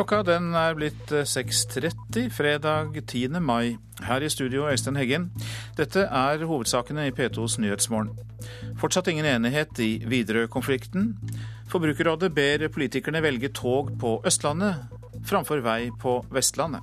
Klokka 0.00 0.22
den 0.24 0.54
er 0.56 0.72
blitt 0.72 1.10
6.30 1.12 2.30
fredag 2.32 2.94
10. 3.02 3.34
mai. 3.44 3.76
Her 4.00 4.24
i 4.24 4.30
studio 4.32 4.62
Øystein 4.64 4.96
Heggen. 4.96 5.26
Dette 5.76 6.06
er 6.08 6.40
hovedsakene 6.48 7.02
i 7.04 7.12
P2s 7.12 7.58
Nyhetsmorgen. 7.60 8.14
Fortsatt 8.80 9.10
ingen 9.12 9.28
enighet 9.28 9.76
i 9.84 9.90
Widerøe-konflikten. 10.08 11.10
Forbrukerrådet 11.68 12.30
ber 12.32 12.64
politikerne 12.72 13.20
velge 13.20 13.50
tog 13.52 13.90
på 14.00 14.14
Østlandet 14.24 14.88
framfor 15.28 15.60
vei 15.60 15.90
på 16.00 16.22
Vestlandet. 16.32 16.80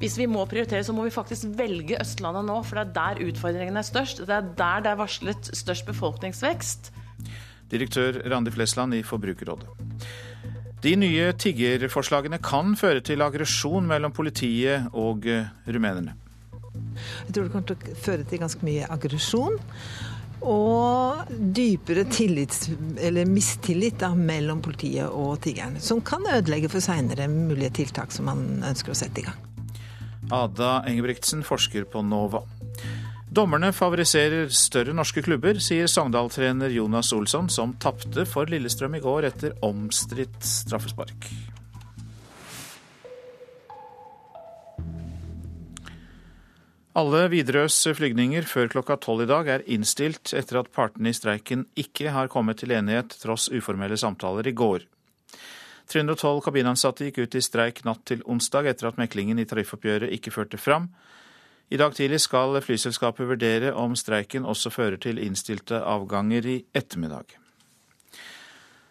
Hvis 0.00 0.16
vi 0.16 0.24
må 0.24 0.46
prioritere, 0.48 0.80
så 0.80 0.96
må 0.96 1.04
vi 1.04 1.12
faktisk 1.12 1.52
velge 1.58 2.00
Østlandet 2.00 2.48
nå, 2.48 2.62
for 2.64 2.80
det 2.80 2.86
er 2.86 2.96
der 2.96 3.28
utfordringene 3.28 3.84
er 3.84 3.90
størst. 3.90 4.24
Det 4.24 4.38
er 4.38 4.48
der 4.56 4.88
det 4.88 4.94
er 4.94 5.02
varslet 5.02 5.52
størst 5.52 5.84
befolkningsvekst. 5.92 6.94
Direktør 7.68 8.22
Randi 8.32 8.56
Flesland 8.56 8.96
i 8.96 9.04
Forbrukerrådet. 9.04 9.68
De 10.82 10.92
nye 10.94 11.32
tiggerforslagene 11.34 12.38
kan 12.42 12.76
føre 12.78 13.02
til 13.02 13.24
aggresjon 13.24 13.86
mellom 13.88 14.14
politiet 14.14 14.92
og 14.94 15.26
eh, 15.26 15.48
rumenerne. 15.66 16.14
Jeg 17.26 17.34
tror 17.34 17.48
det 17.48 17.50
kommer 17.52 17.66
til 17.66 17.74
å 17.74 17.98
føre 18.04 18.26
til 18.28 18.42
ganske 18.44 18.66
mye 18.66 18.86
aggresjon. 18.94 19.58
Og 20.46 21.32
dypere 21.34 22.04
tillits, 22.06 22.68
eller 23.02 23.26
mistillit 23.26 23.98
da, 23.98 24.12
mellom 24.14 24.60
politiet 24.62 25.10
og 25.10 25.40
tiggerne. 25.42 25.82
Som 25.82 26.04
kan 26.06 26.22
ødelegge 26.30 26.70
for 26.70 26.84
seinere 26.84 27.26
mulige 27.32 27.72
tiltak 27.80 28.14
som 28.14 28.30
man 28.30 28.44
ønsker 28.62 28.94
å 28.94 28.98
sette 29.00 29.24
i 29.24 29.26
gang. 29.26 29.42
Ada 30.30 30.84
Engebrigtsen 30.86 31.42
forsker 31.46 31.88
på 31.90 32.04
NOVA. 32.06 32.44
Dommerne 33.38 33.68
favoriserer 33.70 34.48
større 34.50 34.90
norske 34.98 35.22
klubber, 35.22 35.60
sier 35.62 35.86
Sogndal-trener 35.86 36.72
Jonas 36.74 37.12
Olsson, 37.14 37.46
som 37.46 37.76
tapte 37.78 38.24
for 38.26 38.50
Lillestrøm 38.50 38.96
i 38.98 39.00
går 39.04 39.28
etter 39.28 39.52
omstridt 39.62 40.40
straffespark. 40.42 41.28
Alle 46.98 47.20
Widerøes 47.30 47.76
flygninger 47.94 48.48
før 48.50 48.72
klokka 48.72 48.96
tolv 49.04 49.22
i 49.22 49.30
dag 49.30 49.52
er 49.54 49.66
innstilt 49.70 50.32
etter 50.34 50.58
at 50.58 50.72
partene 50.74 51.12
i 51.12 51.14
streiken 51.14 51.68
ikke 51.78 52.10
har 52.16 52.32
kommet 52.32 52.58
til 52.58 52.74
enighet 52.74 53.14
tross 53.22 53.46
uformelle 53.54 54.00
samtaler 54.02 54.50
i 54.50 54.56
går. 54.64 54.88
312 55.86 56.42
kabinansatte 56.48 57.06
gikk 57.06 57.22
ut 57.22 57.38
i 57.38 57.44
streik 57.44 57.84
natt 57.86 58.02
til 58.10 58.26
onsdag 58.26 58.66
etter 58.72 58.90
at 58.90 58.98
meklingen 58.98 59.38
i 59.38 59.46
tariffoppgjøret 59.46 60.10
ikke 60.18 60.34
førte 60.34 60.58
fram. 60.58 60.90
I 61.68 61.76
dag 61.76 61.92
tidlig 61.96 62.22
skal 62.24 62.56
flyselskapet 62.64 63.28
vurdere 63.28 63.74
om 63.76 63.96
streiken 63.96 64.46
også 64.48 64.72
fører 64.72 64.96
til 64.96 65.20
innstilte 65.20 65.82
avganger 65.84 66.46
i 66.48 66.56
ettermiddag. 66.76 67.36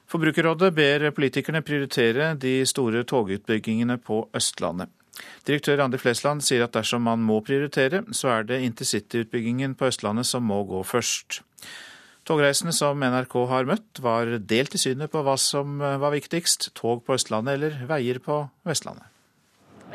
Forbrukerrådet 0.08 0.70
ber 0.76 1.10
politikerne 1.12 1.64
prioritere 1.66 2.36
de 2.40 2.62
store 2.70 3.02
togutbyggingene 3.04 3.98
på 3.98 4.22
Østlandet. 4.38 4.94
Direktør 5.48 5.82
Randi 5.82 5.98
Flesland 5.98 6.46
sier 6.46 6.68
at 6.68 6.78
dersom 6.78 7.02
man 7.08 7.20
må 7.26 7.42
prioritere, 7.42 8.04
så 8.14 8.30
er 8.36 8.48
det 8.48 8.62
intercityutbyggingen 8.70 9.74
på 9.76 9.90
Østlandet 9.90 10.30
som 10.30 10.46
må 10.46 10.62
gå 10.70 10.84
først. 10.86 11.42
Togreisende 12.28 12.76
som 12.76 13.02
NRK 13.02 13.36
har 13.50 13.68
møtt, 13.68 14.02
var 14.04 14.38
delt 14.38 14.76
i 14.76 14.82
synet 14.82 15.12
på 15.12 15.26
hva 15.26 15.38
som 15.42 15.80
var 15.80 16.14
viktigst, 16.14 16.74
tog 16.78 17.06
på 17.08 17.18
Østlandet 17.18 17.58
eller 17.58 17.86
veier 17.90 18.22
på 18.24 18.44
Vestlandet. 18.68 19.10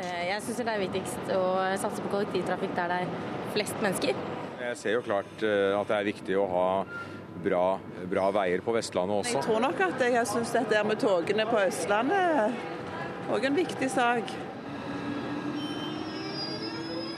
Eh, 0.01 0.21
jeg 0.29 0.41
syns 0.41 0.61
det 0.61 0.71
er 0.73 0.81
viktigst 0.81 1.33
å 1.37 1.43
satse 1.77 2.01
på 2.01 2.11
kollektivtrafikk 2.15 2.71
der 2.77 2.93
det 2.93 3.01
er 3.03 3.41
flest 3.53 3.81
mennesker. 3.83 4.21
Jeg 4.63 4.77
ser 4.79 4.95
jo 4.97 5.03
klart 5.05 5.43
eh, 5.45 5.73
at 5.77 5.89
det 5.91 5.97
er 5.99 6.07
viktig 6.07 6.37
å 6.39 6.47
ha 6.49 6.69
bra, 7.43 7.65
bra 8.09 8.29
veier 8.33 8.63
på 8.65 8.73
Vestlandet 8.73 9.21
også. 9.21 9.37
Jeg 9.37 9.47
tror 9.47 9.61
nok 9.67 9.83
at 9.85 10.01
jeg 10.07 10.29
syns 10.29 10.53
dette 10.55 10.81
med 10.87 11.01
togene 11.01 11.45
på 11.49 11.59
Østlandet 11.61 13.29
òg 13.33 13.45
en 13.47 13.55
viktig 13.55 13.89
sak. 13.91 14.33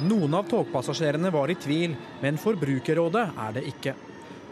Noen 0.06 0.36
av 0.36 0.50
togpassasjerene 0.52 1.32
var 1.32 1.50
i 1.50 1.56
tvil, 1.56 1.96
men 2.22 2.38
Forbrukerrådet 2.42 3.30
er 3.46 3.56
det 3.56 3.64
ikke. 3.72 3.96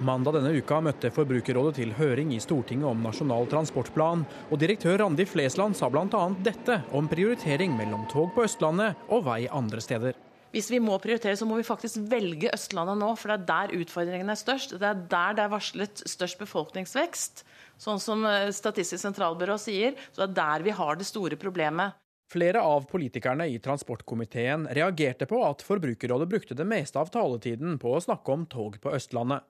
Mandag 0.02 0.34
denne 0.34 0.56
uka 0.58 0.80
møtte 0.82 1.12
Forbrukerrådet 1.14 1.76
til 1.78 1.92
høring 1.94 2.32
i 2.34 2.40
Stortinget 2.42 2.90
om 2.90 3.04
Nasjonal 3.06 3.46
transportplan, 3.52 4.24
og 4.50 4.60
direktør 4.60 4.98
Randi 5.04 5.26
Flesland 5.30 5.78
sa 5.78 5.90
bl.a. 5.94 6.24
dette 6.44 6.80
om 6.98 7.06
prioritering 7.12 7.76
mellom 7.78 8.08
tog 8.10 8.32
på 8.34 8.48
Østlandet 8.48 8.98
og 9.14 9.28
vei 9.28 9.44
andre 9.54 9.84
steder. 9.84 10.18
Hvis 10.54 10.70
vi 10.70 10.82
må 10.82 10.98
prioritere, 11.02 11.38
så 11.38 11.46
må 11.50 11.60
vi 11.60 11.66
faktisk 11.66 12.02
velge 12.10 12.52
Østlandet 12.54 13.00
nå, 13.02 13.14
for 13.18 13.32
det 13.32 13.38
er 13.38 13.48
der 13.50 13.84
utfordringene 13.84 14.34
er 14.34 14.42
størst. 14.42 14.76
Det 14.82 14.90
er 14.90 15.06
der 15.14 15.38
det 15.38 15.46
er 15.46 15.54
varslet 15.54 16.04
størst 16.10 16.42
befolkningsvekst. 16.42 17.46
Sånn 17.82 18.02
som 18.02 18.26
eh, 18.30 18.52
Statistisk 18.54 19.02
sentralbyrå 19.02 19.58
sier, 19.62 19.98
så 20.12 20.24
det 20.24 20.30
er 20.32 20.38
der 20.42 20.68
vi 20.68 20.78
har 20.78 20.98
det 20.98 21.10
store 21.10 21.38
problemet. 21.42 21.98
Flere 22.34 22.62
av 22.66 22.86
politikerne 22.90 23.46
i 23.46 23.60
transportkomiteen 23.62 24.66
reagerte 24.74 25.28
på 25.30 25.42
at 25.46 25.62
Forbrukerrådet 25.62 26.30
brukte 26.32 26.58
det 26.58 26.66
meste 26.66 26.98
av 26.98 27.12
taletiden 27.14 27.78
på 27.82 27.94
å 27.94 28.02
snakke 28.02 28.34
om 28.34 28.48
tog 28.50 28.80
på 28.82 28.94
Østlandet. 28.98 29.46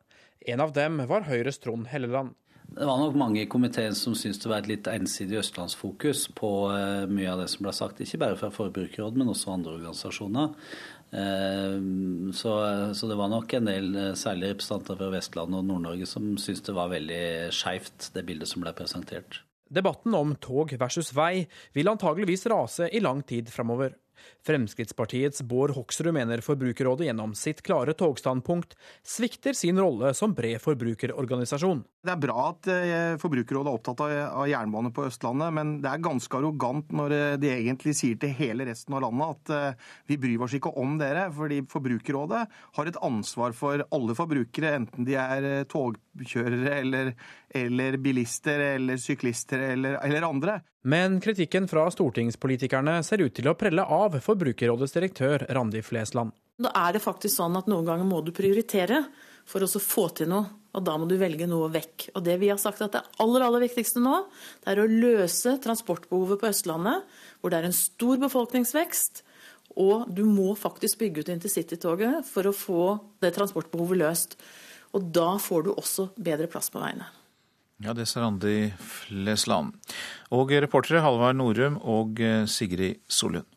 En 0.47 0.63
av 0.63 0.73
dem 0.75 0.99
var 1.07 1.27
Høyres 1.29 1.61
Trond 1.63 1.87
Helleland. 1.91 2.33
Det 2.73 2.87
var 2.89 2.97
nok 2.97 3.17
mange 3.19 3.43
i 3.43 3.49
komiteen 3.49 3.93
som 3.93 4.15
syntes 4.17 4.39
det 4.41 4.49
var 4.49 4.63
et 4.63 4.69
litt 4.71 4.87
ensidig 4.89 5.37
østlandsfokus 5.43 6.25
på 6.33 6.49
eh, 6.73 7.03
mye 7.11 7.29
av 7.29 7.43
det 7.43 7.49
som 7.51 7.67
ble 7.67 7.73
sagt, 7.75 8.01
ikke 8.01 8.21
bare 8.23 8.39
fra 8.39 8.49
Forbrukerrådet, 8.53 9.19
men 9.19 9.29
også 9.29 9.53
andre 9.53 9.75
organisasjoner. 9.77 10.55
Eh, 11.13 11.75
så, 12.33 12.53
så, 12.97 13.09
det 13.11 13.17
var 13.19 13.29
nok 13.29 13.53
en 13.59 13.69
del, 13.69 13.91
eh, 13.93 14.11
særlig 14.17 14.55
representanter 14.55 14.97
fra 14.97 15.11
Vestlandet 15.13 15.59
og 15.59 15.67
Nord-Norge, 15.69 16.09
som 16.09 16.31
syntes 16.41 16.65
det 16.65 16.77
var 16.79 16.89
veldig 16.95 17.23
skeivt, 17.53 18.09
det 18.15 18.25
bildet 18.25 18.49
som 18.49 18.65
ble 18.65 18.73
presentert. 18.77 19.43
Debatten 19.73 20.15
om 20.17 20.33
tog 20.41 20.73
versus 20.77 21.13
vei 21.17 21.45
vil 21.77 21.89
antageligvis 21.93 22.47
rase 22.51 22.89
i 22.89 23.01
lang 23.03 23.21
tid 23.25 23.53
framover. 23.53 23.93
Fremskrittspartiets 24.45 25.41
Bård 25.47 25.73
Hoksrud 25.75 26.13
mener 26.15 26.43
Forbrukerrådet 26.43 27.07
gjennom 27.07 27.33
sitt 27.37 27.61
klare 27.65 27.95
togstandpunkt 27.97 28.75
svikter 29.05 29.55
sin 29.57 29.79
rolle 29.79 30.13
som 30.17 30.35
bred 30.35 30.61
forbrukerorganisasjon. 30.63 31.83
Det 32.03 32.13
er 32.13 32.21
bra 32.21 32.47
at 32.49 32.69
eh, 32.71 33.15
Forbrukerrådet 33.21 33.71
er 33.71 33.79
opptatt 33.79 34.03
av 34.03 34.47
jernbane 34.49 34.91
på 34.95 35.07
Østlandet, 35.07 35.55
men 35.55 35.75
det 35.83 35.91
er 35.91 36.03
ganske 36.03 36.39
arrogant 36.39 36.91
når 36.95 37.17
eh, 37.17 37.37
de 37.41 37.53
egentlig 37.53 37.95
sier 37.97 38.19
til 38.19 38.35
hele 38.37 38.67
resten 38.67 38.97
av 38.97 39.05
landet 39.05 39.35
at 39.37 39.53
eh, 39.55 39.91
vi 40.11 40.19
bryr 40.19 40.43
oss 40.43 40.57
ikke 40.57 40.73
om 40.79 40.97
dere, 41.01 41.29
fordi 41.33 41.61
Forbrukerrådet 41.71 42.43
har 42.77 42.91
et 42.91 43.01
ansvar 43.03 43.55
for 43.57 43.85
alle 43.93 44.17
forbrukere, 44.17 44.75
enten 44.81 45.07
de 45.07 45.17
er 45.19 45.49
togkjørere 46.13 46.77
eller, 46.79 47.11
eller 47.49 47.97
bilister 47.97 48.59
eller 48.73 48.97
syklister 49.01 49.59
eller, 49.73 49.97
eller 50.05 50.27
andre. 50.27 50.59
Men 50.83 51.19
kritikken 51.23 51.67
fra 51.71 51.87
stortingspolitikerne 51.91 52.99
ser 53.03 53.23
ut 53.23 53.35
til 53.35 53.49
å 53.49 53.57
prelle 53.57 53.85
av 53.85 54.19
Forbrukerrådets 54.23 54.95
direktør 54.97 55.45
Randi 55.49 55.83
Flesland. 55.85 56.33
Da 56.61 56.69
er 56.85 56.95
det 56.95 57.03
faktisk 57.03 57.39
sånn 57.39 57.55
at 57.57 57.69
noen 57.71 57.87
ganger 57.87 58.05
må 58.05 58.21
du 58.21 58.33
prioritere 58.35 59.01
for 59.49 59.63
å 59.65 59.69
få 59.81 60.09
til 60.15 60.29
noe. 60.31 60.59
Og 60.73 60.81
da 60.85 60.95
må 60.97 61.05
du 61.05 61.19
velge 61.21 61.45
noe 61.49 61.67
vekk. 61.69 62.07
Og 62.17 62.23
det 62.25 62.39
vi 62.41 62.49
har 62.49 62.57
sagt 62.61 62.81
at 62.81 62.95
det 62.95 63.03
aller, 63.21 63.43
aller 63.45 63.61
viktigste 63.67 64.01
nå, 64.01 64.23
det 64.63 64.71
er 64.71 64.81
å 64.81 64.89
løse 64.89 65.59
transportbehovet 65.61 66.41
på 66.41 66.49
Østlandet, 66.49 67.03
hvor 67.41 67.53
det 67.53 67.59
er 67.59 67.67
en 67.67 67.77
stor 67.77 68.17
befolkningsvekst. 68.23 69.21
Og 69.83 70.09
du 70.13 70.23
må 70.25 70.53
faktisk 70.57 71.01
bygge 71.01 71.23
ut 71.23 71.33
intercitytoget 71.33 72.25
for 72.29 72.49
å 72.49 72.55
få 72.57 72.85
det 73.21 73.33
transportbehovet 73.37 74.01
løst. 74.01 74.37
Og 74.93 75.09
da 75.15 75.33
får 75.41 75.65
du 75.65 75.73
også 75.73 76.11
bedre 76.17 76.47
plass 76.51 76.69
på 76.73 76.81
veiene. 76.81 77.09
Ja, 77.83 77.95
det 77.97 78.05
sa 78.07 78.21
Randi 78.21 78.69
Flesland. 78.79 79.73
Og 80.31 80.53
reportere 80.53 81.01
Halvard 81.03 81.35
Norum 81.39 81.79
og 81.81 82.21
Sigrid 82.47 83.01
Solund. 83.11 83.49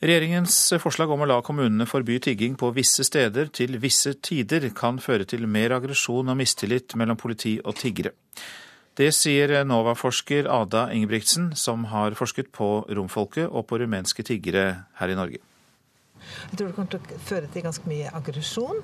Regjeringens 0.00 0.54
forslag 0.80 1.10
om 1.12 1.20
å 1.20 1.26
la 1.28 1.42
kommunene 1.44 1.84
forby 1.84 2.14
tigging 2.24 2.54
på 2.56 2.70
visse 2.72 3.04
steder 3.04 3.50
til 3.52 3.76
visse 3.82 4.14
tider 4.24 4.70
kan 4.72 4.96
føre 4.96 5.26
til 5.28 5.44
mer 5.44 5.74
aggresjon 5.76 6.32
og 6.32 6.38
mistillit 6.40 6.94
mellom 6.96 7.18
politi 7.20 7.58
og 7.60 7.76
tiggere. 7.76 8.14
Det 8.96 9.10
sier 9.12 9.52
NOVA-forsker 9.68 10.48
Ada 10.48 10.86
Ingebrigtsen, 10.96 11.50
som 11.52 11.84
har 11.92 12.16
forsket 12.16 12.48
på 12.56 12.70
romfolket 12.88 13.52
og 13.52 13.66
på 13.68 13.82
rumenske 13.82 14.24
tiggere 14.24 14.64
her 14.96 15.12
i 15.12 15.18
Norge. 15.20 15.42
Jeg 16.48 16.56
tror 16.56 16.70
det 16.70 16.76
kommer 16.78 16.94
til 16.96 17.00
å 17.00 17.20
føre 17.28 17.52
til 17.52 17.66
ganske 17.68 17.92
mye 17.92 18.08
aggresjon. 18.16 18.80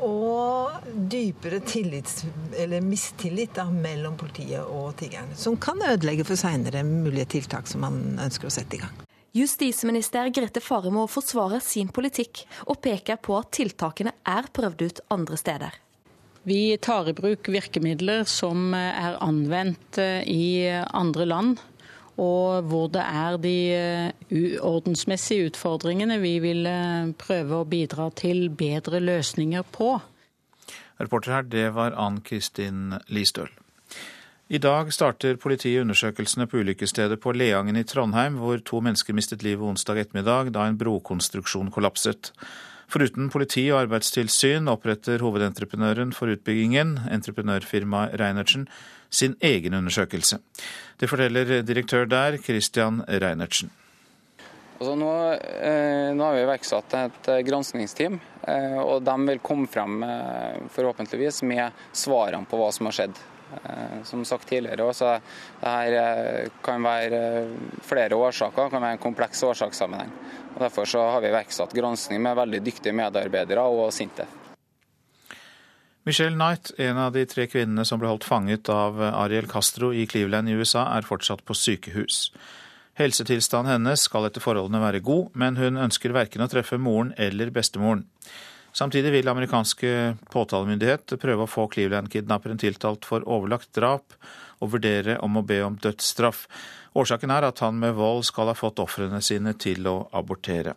Og 0.00 0.88
dypere 1.12 1.60
tillits, 1.66 2.24
eller 2.58 2.80
mistillit 2.84 3.54
da, 3.58 3.66
mellom 3.70 4.16
politiet 4.16 4.64
og 4.64 4.94
tiggerne. 4.98 5.36
Som 5.36 5.58
kan 5.60 5.82
ødelegge 5.84 6.24
for 6.26 6.40
seinere 6.40 6.84
mulige 6.86 7.28
tiltak 7.36 7.68
som 7.70 7.84
man 7.84 8.00
ønsker 8.22 8.48
å 8.48 8.54
sette 8.54 8.78
i 8.78 8.82
gang. 8.82 9.02
Justisminister 9.32 10.28
Grete 10.28 10.60
Faremo 10.60 11.06
forsvarer 11.08 11.62
sin 11.64 11.88
politikk, 11.88 12.42
og 12.68 12.82
peker 12.84 13.16
på 13.16 13.38
at 13.38 13.52
tiltakene 13.56 14.12
er 14.28 14.48
prøvd 14.52 14.84
ut 14.88 15.00
andre 15.14 15.38
steder. 15.40 15.78
Vi 16.42 16.76
tar 16.82 17.06
i 17.06 17.14
bruk 17.14 17.48
virkemidler 17.54 18.24
som 18.26 18.72
er 18.74 19.14
anvendt 19.22 20.00
eh, 20.02 20.24
i 20.26 20.66
andre 20.90 21.26
land, 21.30 21.60
og 22.20 22.68
hvor 22.68 22.90
det 22.92 23.02
er 23.02 23.38
de 23.40 23.56
eh, 23.72 24.58
ordensmessige 24.60 25.48
utfordringene 25.50 26.18
vi 26.20 26.36
vil 26.44 26.66
eh, 26.68 27.12
prøve 27.18 27.62
å 27.62 27.68
bidra 27.68 28.10
til 28.16 28.50
bedre 28.50 29.00
løsninger 29.00 29.64
på. 29.72 29.94
Reporter 31.00 31.38
her, 31.38 31.48
det 31.48 31.70
var 31.74 31.96
Ann 31.98 32.20
Kristin 32.20 32.98
Listøl. 33.08 33.50
I 34.52 34.58
dag 34.60 34.90
starter 34.92 35.38
politiet 35.40 35.80
undersøkelsene 35.80 36.44
på 36.46 36.60
ulykkesstedet 36.60 37.16
på 37.22 37.32
Leangen 37.32 37.78
i 37.80 37.86
Trondheim, 37.88 38.36
hvor 38.36 38.60
to 38.60 38.82
mennesker 38.84 39.16
mistet 39.16 39.40
livet 39.46 39.64
onsdag 39.64 40.02
ettermiddag 40.02 40.52
da 40.52 40.66
en 40.68 40.76
brokonstruksjon 40.76 41.72
kollapset. 41.72 42.34
Foruten 42.92 43.30
politi 43.32 43.62
og 43.72 43.86
arbeidstilsyn 43.86 44.68
oppretter 44.68 45.22
hovedentreprenøren 45.24 46.12
for 46.12 46.28
utbyggingen, 46.34 46.98
entreprenørfirmaet 47.08 48.18
Reinertsen, 48.20 48.66
sin 49.12 49.36
egen 49.40 49.76
undersøkelse. 49.78 50.40
Det 50.98 51.10
forteller 51.10 51.60
direktør 51.66 52.08
der, 52.08 52.38
Christian 52.42 53.02
Reinertsen. 53.06 53.70
Altså 54.82 54.94
nå, 54.98 55.10
eh, 55.62 56.08
nå, 56.10 56.24
har 56.24 56.34
vi 56.34 56.42
iverksatt 56.42 56.94
et 56.98 57.28
granskningsteam, 57.46 58.16
eh, 58.50 58.80
og 58.82 59.04
de 59.06 59.14
vil 59.28 59.42
komme 59.44 59.68
frem 59.70 60.00
eh, 60.02 60.64
forhåpentligvis 60.74 61.44
med 61.46 61.84
svarene 61.94 62.48
på 62.50 62.58
hva 62.58 62.72
som 62.74 62.90
har 62.90 62.96
skjedd. 62.96 63.20
Eh, 63.52 64.02
som 64.04 64.24
sagt 64.24 64.48
tidligere, 64.48 64.84
også, 64.84 65.20
det 65.60 66.02
eh, 66.02 66.50
kan 66.64 66.82
være 66.82 67.22
eh, 67.44 67.56
flere 67.84 68.16
årsaker, 68.16 68.70
kan 68.72 68.82
være 68.82 68.96
en 68.96 69.02
kompleks 69.06 69.42
årsakssammenheng. 69.44 70.12
Og 70.54 70.60
Derfor 70.64 70.88
har 71.12 71.20
vi 71.20 71.30
iverksatt 71.30 71.74
granskning 71.76 72.22
med 72.22 72.38
veldig 72.42 72.62
dyktige 72.64 72.96
medarbeidere 72.96 73.64
og 73.68 73.92
Sintef. 73.92 74.41
Michelle 76.04 76.34
Knight, 76.34 76.72
en 76.78 76.98
av 76.98 77.12
de 77.14 77.22
tre 77.30 77.44
kvinnene 77.46 77.84
som 77.86 78.00
ble 78.02 78.08
holdt 78.10 78.24
fanget 78.26 78.66
av 78.74 78.96
Ariel 78.98 79.46
Castro 79.46 79.92
i 79.94 80.02
Cleveland 80.10 80.50
i 80.50 80.56
USA, 80.58 80.88
er 80.96 81.06
fortsatt 81.06 81.44
på 81.46 81.54
sykehus. 81.54 82.32
Helsetilstanden 82.98 83.70
hennes 83.70 84.02
skal 84.08 84.26
etter 84.26 84.42
forholdene 84.42 84.80
være 84.82 85.02
god, 85.06 85.30
men 85.38 85.60
hun 85.60 85.78
ønsker 85.78 86.10
verken 86.10 86.42
å 86.42 86.50
treffe 86.50 86.74
moren 86.74 87.14
eller 87.22 87.54
bestemoren. 87.54 88.02
Samtidig 88.74 89.12
vil 89.14 89.30
amerikanske 89.30 89.94
påtalemyndighet 90.32 91.14
prøve 91.22 91.46
å 91.46 91.52
få 91.54 91.68
Cleveland-kidnapperen 91.70 92.58
tiltalt 92.58 93.06
for 93.06 93.22
overlagt 93.22 93.70
drap 93.78 94.18
og 94.58 94.74
vurdere 94.74 95.20
om 95.22 95.38
å 95.38 95.46
be 95.46 95.60
om 95.62 95.78
dødsstraff. 95.78 96.48
Årsaken 96.98 97.30
er 97.30 97.46
at 97.46 97.62
han 97.62 97.78
med 97.78 97.94
vold 97.94 98.26
skal 98.26 98.50
ha 98.50 98.58
fått 98.58 98.82
ofrene 98.82 99.22
sine 99.22 99.54
til 99.54 99.86
å 99.86 100.00
abortere. 100.18 100.74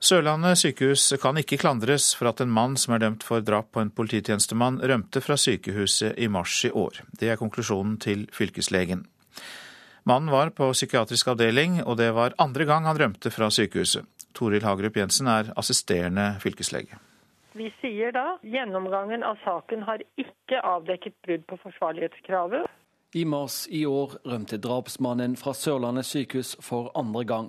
Sørlandet 0.00 0.56
sykehus 0.56 1.10
kan 1.20 1.36
ikke 1.36 1.58
klandres 1.60 2.14
for 2.16 2.30
at 2.30 2.40
en 2.40 2.48
mann 2.48 2.78
som 2.80 2.94
er 2.96 3.02
dømt 3.02 3.24
for 3.26 3.44
drap 3.44 3.66
på 3.76 3.82
en 3.82 3.90
polititjenestemann, 3.92 4.78
rømte 4.80 5.20
fra 5.20 5.36
sykehuset 5.36 6.16
i 6.16 6.28
mars 6.32 6.54
i 6.64 6.70
år. 6.72 7.02
Det 7.20 7.28
er 7.28 7.36
konklusjonen 7.36 7.98
til 8.00 8.22
fylkeslegen. 8.32 9.04
Mannen 10.08 10.32
var 10.32 10.54
på 10.56 10.70
psykiatrisk 10.72 11.28
avdeling, 11.34 11.82
og 11.84 11.98
det 12.00 12.08
var 12.16 12.32
andre 12.40 12.64
gang 12.64 12.88
han 12.88 12.96
rømte 12.96 13.28
fra 13.28 13.50
sykehuset. 13.52 14.08
Toril 14.32 14.64
Hagerup 14.64 14.96
Jensen 14.96 15.28
er 15.28 15.52
assisterende 15.60 16.30
fylkeslege. 16.40 16.96
Vi 17.52 17.68
sier 17.82 18.16
da 18.16 18.38
gjennomgangen 18.40 19.20
av 19.26 19.36
saken 19.44 19.84
har 19.84 20.00
ikke 20.16 20.64
avdekket 20.64 21.18
brudd 21.26 21.44
på 21.50 21.60
forsvarlighetskravet. 21.66 22.64
I 23.20 23.24
mars 23.28 23.66
i 23.68 23.84
år 23.84 24.16
rømte 24.24 24.56
drapsmannen 24.62 25.36
fra 25.36 25.52
Sørlandet 25.52 26.08
sykehus 26.08 26.56
for 26.64 26.88
andre 26.96 27.28
gang. 27.28 27.48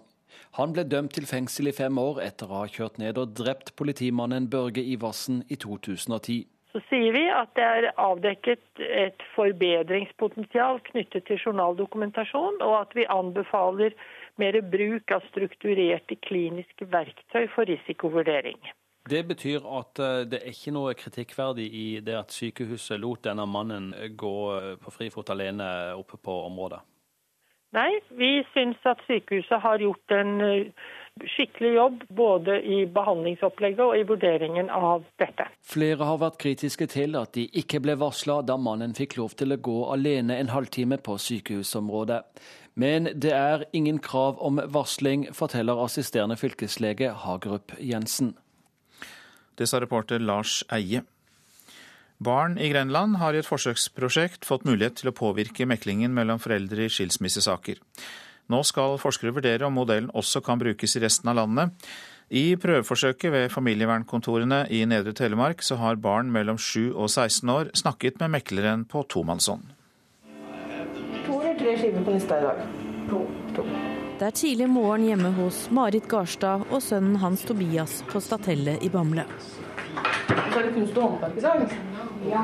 Han 0.57 0.74
ble 0.75 0.83
dømt 0.83 1.13
til 1.15 1.27
fengsel 1.30 1.71
i 1.71 1.75
fem 1.75 1.95
år 2.01 2.19
etter 2.25 2.50
å 2.51 2.63
ha 2.63 2.71
kjørt 2.71 2.98
ned 3.00 3.19
og 3.21 3.38
drept 3.39 3.71
politimannen 3.80 4.50
Børge 4.51 4.83
Iversen 4.83 5.45
i 5.48 5.56
2010. 5.56 6.44
Så 6.71 6.80
sier 6.88 7.15
vi 7.15 7.24
at 7.31 7.51
det 7.59 7.63
er 7.68 7.88
avdekket 8.00 8.83
et 8.83 9.24
forbedringspotensial 9.36 10.80
knyttet 10.92 11.25
til 11.27 11.39
journaldokumentasjon, 11.39 12.62
og 12.63 12.75
at 12.81 12.95
vi 12.95 13.07
anbefaler 13.12 13.95
mer 14.39 14.59
bruk 14.75 15.12
av 15.12 15.25
strukturerte 15.31 16.15
kliniske 16.24 16.88
verktøy 16.92 17.47
for 17.56 17.68
risikovurdering. 17.68 18.59
Det 19.09 19.24
betyr 19.27 19.65
at 19.65 20.00
eh, 20.00 20.21
det 20.30 20.39
er 20.39 20.54
ikke 20.54 20.75
noe 20.75 20.94
kritikkverdig 20.95 21.68
i 21.74 21.86
det 22.06 22.15
at 22.19 22.36
sykehuset 22.36 23.01
lot 23.01 23.24
denne 23.25 23.47
mannen 23.50 23.89
gå 24.15 24.36
eh, 24.59 24.74
på 24.80 24.94
frifot 24.94 25.31
alene 25.33 25.68
oppe 25.97 26.19
på 26.21 26.36
området? 26.45 26.83
Nei, 27.71 28.01
vi 28.19 28.41
syns 28.51 28.81
at 28.83 29.00
sykehuset 29.07 29.62
har 29.63 29.79
gjort 29.79 30.12
en 30.12 30.41
eh, 30.44 30.89
skikkelig 31.35 31.69
jobb 31.75 32.01
både 32.09 32.57
i 32.68 32.81
behandlingsopplegget 32.91 33.83
og 33.85 33.95
i 33.95 34.03
vurderingen 34.07 34.68
av 34.73 35.06
dette. 35.21 35.45
Flere 35.63 36.07
har 36.07 36.19
vært 36.19 36.39
kritiske 36.41 36.88
til 36.91 37.15
at 37.19 37.31
de 37.38 37.45
ikke 37.62 37.79
ble 37.83 37.95
varsla 38.01 38.41
da 38.44 38.57
mannen 38.59 38.95
fikk 38.97 39.15
lov 39.21 39.38
til 39.39 39.56
å 39.56 39.59
gå 39.63 39.77
alene 39.94 40.35
en 40.41 40.51
halvtime 40.51 41.00
på 41.00 41.15
sykehusområdet. 41.15 42.21
Men 42.75 43.07
det 43.15 43.31
er 43.35 43.65
ingen 43.75 44.00
krav 44.03 44.39
om 44.44 44.59
varsling, 44.71 45.29
forteller 45.35 45.79
assisterende 45.83 46.35
fylkeslege 46.39 47.12
Hagerup 47.23 47.75
Jensen. 47.79 48.35
Det 49.56 49.68
sa 49.68 49.79
reporter 49.83 50.19
Lars 50.19 50.62
Eie. 50.71 51.03
Barn 52.21 52.59
i 52.62 52.69
Grenland 52.69 53.18
har 53.18 53.33
i 53.33 53.41
et 53.41 53.50
forsøksprosjekt 53.50 54.45
fått 54.45 54.68
mulighet 54.69 55.00
til 55.01 55.09
å 55.09 55.15
påvirke 55.18 55.65
meklingen 55.65 56.13
mellom 56.13 56.41
foreldre 56.41 56.85
i 56.85 56.94
skilsmissesaker. 56.94 57.81
Nå 58.51 58.62
skal 58.68 59.00
forskere 59.01 59.33
vurdere 59.33 59.65
om 59.65 59.77
modellen 59.79 60.12
også 60.13 60.44
kan 60.45 60.62
brukes 60.62 60.95
i 60.95 61.01
resten 61.01 61.31
av 61.31 61.39
landet. 61.41 61.73
I 62.29 62.56
prøveforsøket 62.62 63.33
ved 63.33 63.51
familievernkontorene 63.51 64.63
i 64.69 64.85
Nedre 64.85 65.18
Telemark 65.18 65.65
så 65.65 65.81
har 65.81 66.00
barn 66.00 66.31
mellom 66.31 66.62
7 66.62 66.94
og 66.94 67.09
16 67.09 67.56
år 67.57 67.75
snakket 67.81 68.21
med 68.21 68.38
mekleren 68.38 68.85
på 68.88 69.03
tomannshånd 69.09 69.71
tre 71.62 71.77
skiver 71.77 72.03
på 72.03 72.12
lista 72.12 72.39
i 72.39 72.41
dag. 72.41 72.56
To. 73.09 73.25
to. 73.56 73.65
Det 74.19 74.27
er 74.27 74.38
tidlig 74.38 74.69
morgen 74.69 75.06
hjemme 75.06 75.31
hos 75.38 75.63
Marit 75.73 76.07
Garstad 76.09 76.65
og 76.69 76.81
sønnen 76.83 77.18
hans 77.21 77.45
Tobias 77.45 78.01
på 78.12 78.21
Statelle 78.21 78.77
i 78.81 78.89
Bamble. 78.89 79.25
Så 80.52 80.60
er 80.60 80.68
det 80.68 80.74
kunst 80.76 80.98
og 80.98 81.04
håndverk 81.06 81.38
i 81.40 81.44
dag? 81.46 81.76
Ja. 82.30 82.42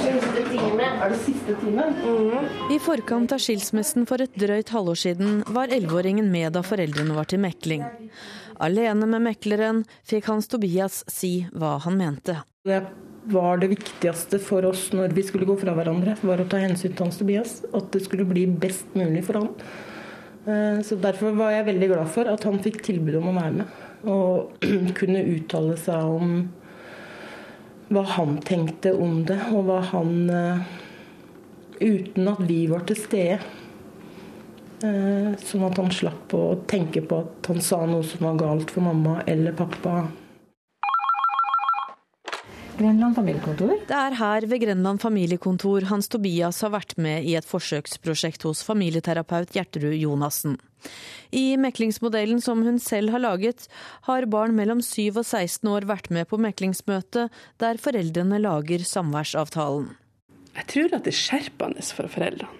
Siste 0.00 0.44
time. 0.48 0.86
Er 1.04 1.12
det 1.12 1.18
siste 1.22 1.56
timen? 1.60 1.98
Mm. 2.02 2.48
I 2.74 2.78
forkant 2.82 3.34
av 3.34 3.42
skilsmissen 3.42 4.06
for 4.08 4.24
et 4.24 4.34
drøyt 4.40 4.72
halvår 4.74 4.98
siden 5.04 5.42
var 5.52 5.72
elleveåringen 5.72 6.30
med 6.32 6.56
da 6.56 6.64
foreldrene 6.66 7.14
var 7.16 7.28
til 7.30 7.42
mekling. 7.44 7.84
Alene 8.62 9.08
med 9.10 9.24
mekleren 9.28 9.84
fikk 10.08 10.30
Hans 10.30 10.50
Tobias 10.50 11.02
si 11.10 11.42
hva 11.52 11.76
han 11.84 11.98
mente. 11.98 12.40
Det 12.66 12.82
var 13.32 13.58
det 13.62 13.70
viktigste 13.72 14.40
for 14.42 14.66
oss 14.66 14.88
når 14.94 15.14
vi 15.14 15.24
skulle 15.26 15.46
gå 15.46 15.56
fra 15.60 15.74
hverandre, 15.76 16.16
var 16.26 16.42
å 16.42 16.48
ta 16.50 16.60
hensyn 16.62 16.92
til 16.92 17.06
Hans 17.06 17.20
Tobias. 17.20 17.60
At 17.74 17.92
det 17.94 18.04
skulle 18.06 18.26
bli 18.28 18.46
best 18.46 18.96
mulig 18.98 19.24
for 19.28 19.40
han. 19.40 19.52
Eh, 20.46 20.82
så 20.82 20.98
Derfor 20.98 21.36
var 21.38 21.54
jeg 21.54 21.68
veldig 21.70 21.92
glad 21.94 22.10
for 22.10 22.30
at 22.30 22.48
han 22.48 22.58
fikk 22.62 22.82
tilbud 22.88 23.20
om 23.20 23.30
å 23.30 23.36
være 23.38 23.54
med. 23.60 23.78
Og 24.10 24.66
kunne 24.98 25.22
uttale 25.36 25.78
seg 25.78 26.16
om 26.18 26.34
hva 27.92 28.04
han 28.16 28.38
tenkte 28.44 28.94
om 28.96 29.22
det, 29.28 29.38
og 29.52 29.66
hva 29.68 29.82
han 29.92 30.14
eh, 30.30 30.70
Uten 31.82 32.28
at 32.30 32.38
vi 32.46 32.60
var 32.70 32.84
til 32.86 32.94
stede. 32.94 33.40
Eh, 34.86 35.32
sånn 35.42 35.64
at 35.66 35.80
han 35.80 35.88
slapp 35.90 36.30
å 36.38 36.42
tenke 36.70 37.02
på 37.02 37.16
at 37.24 37.48
han 37.50 37.58
sa 37.64 37.80
noe 37.90 38.04
som 38.06 38.22
var 38.28 38.36
galt 38.38 38.70
for 38.70 38.86
mamma 38.86 39.16
eller 39.26 39.56
pappa. 39.58 40.04
Grenland 42.82 43.14
familiekontor. 43.14 43.72
Det 43.86 43.94
er 43.94 44.16
her 44.18 44.46
ved 44.50 44.62
Grenland 44.64 45.00
familiekontor 45.02 45.86
Hans 45.86 46.08
Tobias 46.10 46.60
har 46.64 46.72
vært 46.74 46.96
med 46.98 47.22
i 47.28 47.36
et 47.38 47.46
forsøksprosjekt 47.46 48.42
hos 48.48 48.64
familieterapeut 48.66 49.52
Gjertrud 49.54 49.94
Jonassen. 49.94 50.56
I 51.30 51.54
meklingsmodellen 51.62 52.42
som 52.42 52.64
hun 52.66 52.80
selv 52.82 53.14
har 53.14 53.22
laget, 53.22 53.68
har 54.08 54.26
barn 54.26 54.56
mellom 54.58 54.82
7 54.82 55.12
og 55.14 55.22
16 55.22 55.70
år 55.70 55.86
vært 55.86 56.10
med 56.10 56.26
på 56.30 56.40
meklingsmøte 56.42 57.28
der 57.62 57.78
foreldrene 57.78 58.40
lager 58.42 58.82
samværsavtalen. 58.88 59.92
Jeg 60.56 60.68
tror 60.72 60.98
at 60.98 61.06
det 61.06 61.14
er 61.14 61.20
skjerpende 61.20 61.86
for 61.86 62.10
foreldrene. 62.10 62.58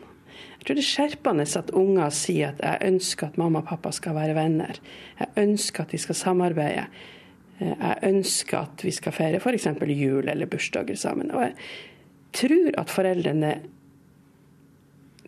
Jeg 0.63 0.69
tror 0.69 0.79
det 0.79 0.85
er 0.85 0.93
skjerpende 0.93 1.49
at 1.59 1.75
unger 1.75 2.15
sier 2.15 2.53
at 2.53 2.63
jeg 2.63 2.93
ønsker 2.93 3.33
at 3.33 3.39
mamma 3.41 3.65
og 3.65 3.67
pappa 3.73 3.91
skal 3.91 4.15
være 4.15 4.39
venner. 4.39 4.79
Jeg 5.19 5.35
ønsker 5.43 5.83
at 5.83 5.91
de 5.91 5.99
skal 5.99 6.15
samarbeide. 6.15 6.87
Eh, 7.63 7.73
jeg 7.79 8.11
ønsker 8.11 8.65
at 8.65 8.85
vi 8.85 8.93
skal 8.95 9.15
feire 9.15 9.41
f.eks. 9.41 9.69
jul 9.95 10.29
eller 10.29 10.51
bursdager 10.51 10.99
sammen. 10.99 11.31
Og 11.35 11.47
jeg 11.47 11.57
tror 12.37 12.81
at 12.83 12.93
foreldrene 12.93 13.53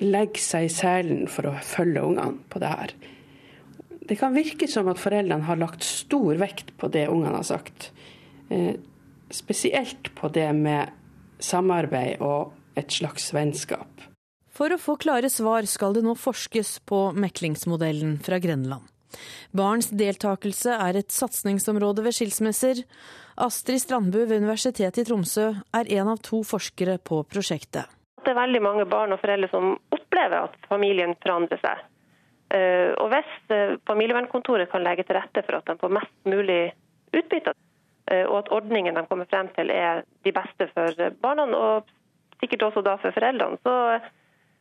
legger 0.03 0.43
seg 0.43 0.67
i 0.67 0.73
selen 0.73 1.29
for 1.31 1.53
å 1.53 1.59
følge 1.63 2.03
ungene 2.03 2.41
på 2.51 2.63
det 2.63 2.73
her. 2.73 2.95
Det 4.05 4.19
kan 4.21 4.35
virke 4.37 4.69
som 4.69 4.91
at 4.93 5.01
foreldrene 5.01 5.47
har 5.47 5.61
lagt 5.61 5.87
stor 5.87 6.37
vekt 6.41 6.75
på 6.81 6.91
det 6.93 7.07
ungene 7.09 7.39
har 7.39 7.47
sagt. 7.49 7.93
Eh, 8.51 8.75
spesielt 9.33 10.11
på 10.19 10.29
det 10.35 10.51
med 10.57 10.93
samarbeid 11.43 12.21
og 12.25 12.53
et 12.79 12.93
slags 12.93 13.31
vennskap. 13.35 13.89
For 14.55 14.71
å 14.71 14.79
få 14.79 14.95
klare 15.03 15.31
svar 15.33 15.67
skal 15.67 15.97
det 15.97 16.05
nå 16.07 16.15
forskes 16.19 16.77
på 16.87 17.09
meklingsmodellen 17.19 18.21
fra 18.23 18.39
Grenland. 18.43 18.87
Barns 19.57 19.91
deltakelse 19.91 20.77
er 20.77 21.01
et 21.01 21.15
satsingsområde 21.15 22.05
ved 22.07 22.17
skilsmisser. 22.17 22.85
Astrid 23.41 23.83
Strandbu 23.83 24.21
ved 24.25 24.39
Universitetet 24.43 25.03
i 25.03 25.07
Tromsø 25.09 25.51
er 25.75 25.91
en 25.99 26.13
av 26.13 26.23
to 26.23 26.43
forskere 26.47 27.01
på 27.03 27.23
prosjektet. 27.31 27.91
Det 28.25 28.33
er 28.33 28.39
veldig 28.39 28.63
mange 28.65 28.87
barn 28.89 29.13
og 29.13 29.21
foreldre 29.21 29.51
som 29.53 29.75
opplever 29.93 30.47
at 30.47 30.55
familien 30.71 31.13
forandrer 31.23 31.61
seg. 31.61 31.83
Eh, 32.55 32.93
og 33.03 33.11
Hvis 33.13 33.33
eh, 33.53 33.77
familievernkontoret 33.89 34.71
kan 34.71 34.85
legge 34.85 35.05
til 35.05 35.19
rette 35.19 35.43
for 35.47 35.59
at 35.59 35.69
de 35.69 35.77
får 35.81 35.93
mest 35.97 36.15
mulig 36.29 36.61
utbytte, 37.15 37.55
eh, 38.13 38.25
og 38.25 38.39
at 38.43 38.53
ordningene 38.55 39.01
de 39.01 39.11
kommer 39.11 39.29
frem 39.31 39.51
til 39.57 39.73
er 39.75 40.05
de 40.25 40.33
beste 40.33 40.69
for 40.73 41.09
barna 41.23 41.49
og 41.59 41.91
sikkert 42.41 42.69
også 42.69 42.85
da 42.85 42.97
for 43.03 43.17
foreldrene, 43.17 43.59
så, 43.65 43.75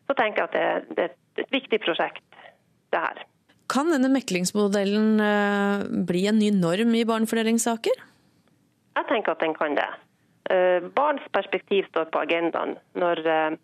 så 0.07 0.17
tenker 0.17 0.43
jeg 0.43 0.49
at 0.49 0.57
det, 0.57 0.97
det, 0.97 1.05
er 1.07 1.45
et 1.45 1.55
viktig 1.55 1.79
prosjekt, 1.85 2.25
det 2.93 3.03
her. 3.05 3.23
Kan 3.71 3.91
denne 3.91 4.09
meklingsmodellen 4.11 5.19
eh, 5.23 5.83
bli 6.07 6.25
en 6.27 6.39
ny 6.39 6.51
norm 6.51 6.95
i 6.95 7.05
barnefordelingssaker? 7.07 8.01
Jeg 8.93 9.07
tenker 9.09 9.33
at 9.33 9.43
den 9.43 9.55
kan 9.57 9.77
det. 9.77 9.89
Eh, 10.51 10.83
barns 10.95 11.23
perspektiv 11.31 11.87
står 11.89 12.09
på 12.11 12.23
agendaen 12.25 12.75
når 12.99 13.23
eh, 13.25 13.59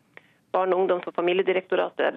Barne-, 0.55 0.73
ungdoms- 0.73 1.05
og 1.05 1.13
familiedirektoratet 1.13 2.15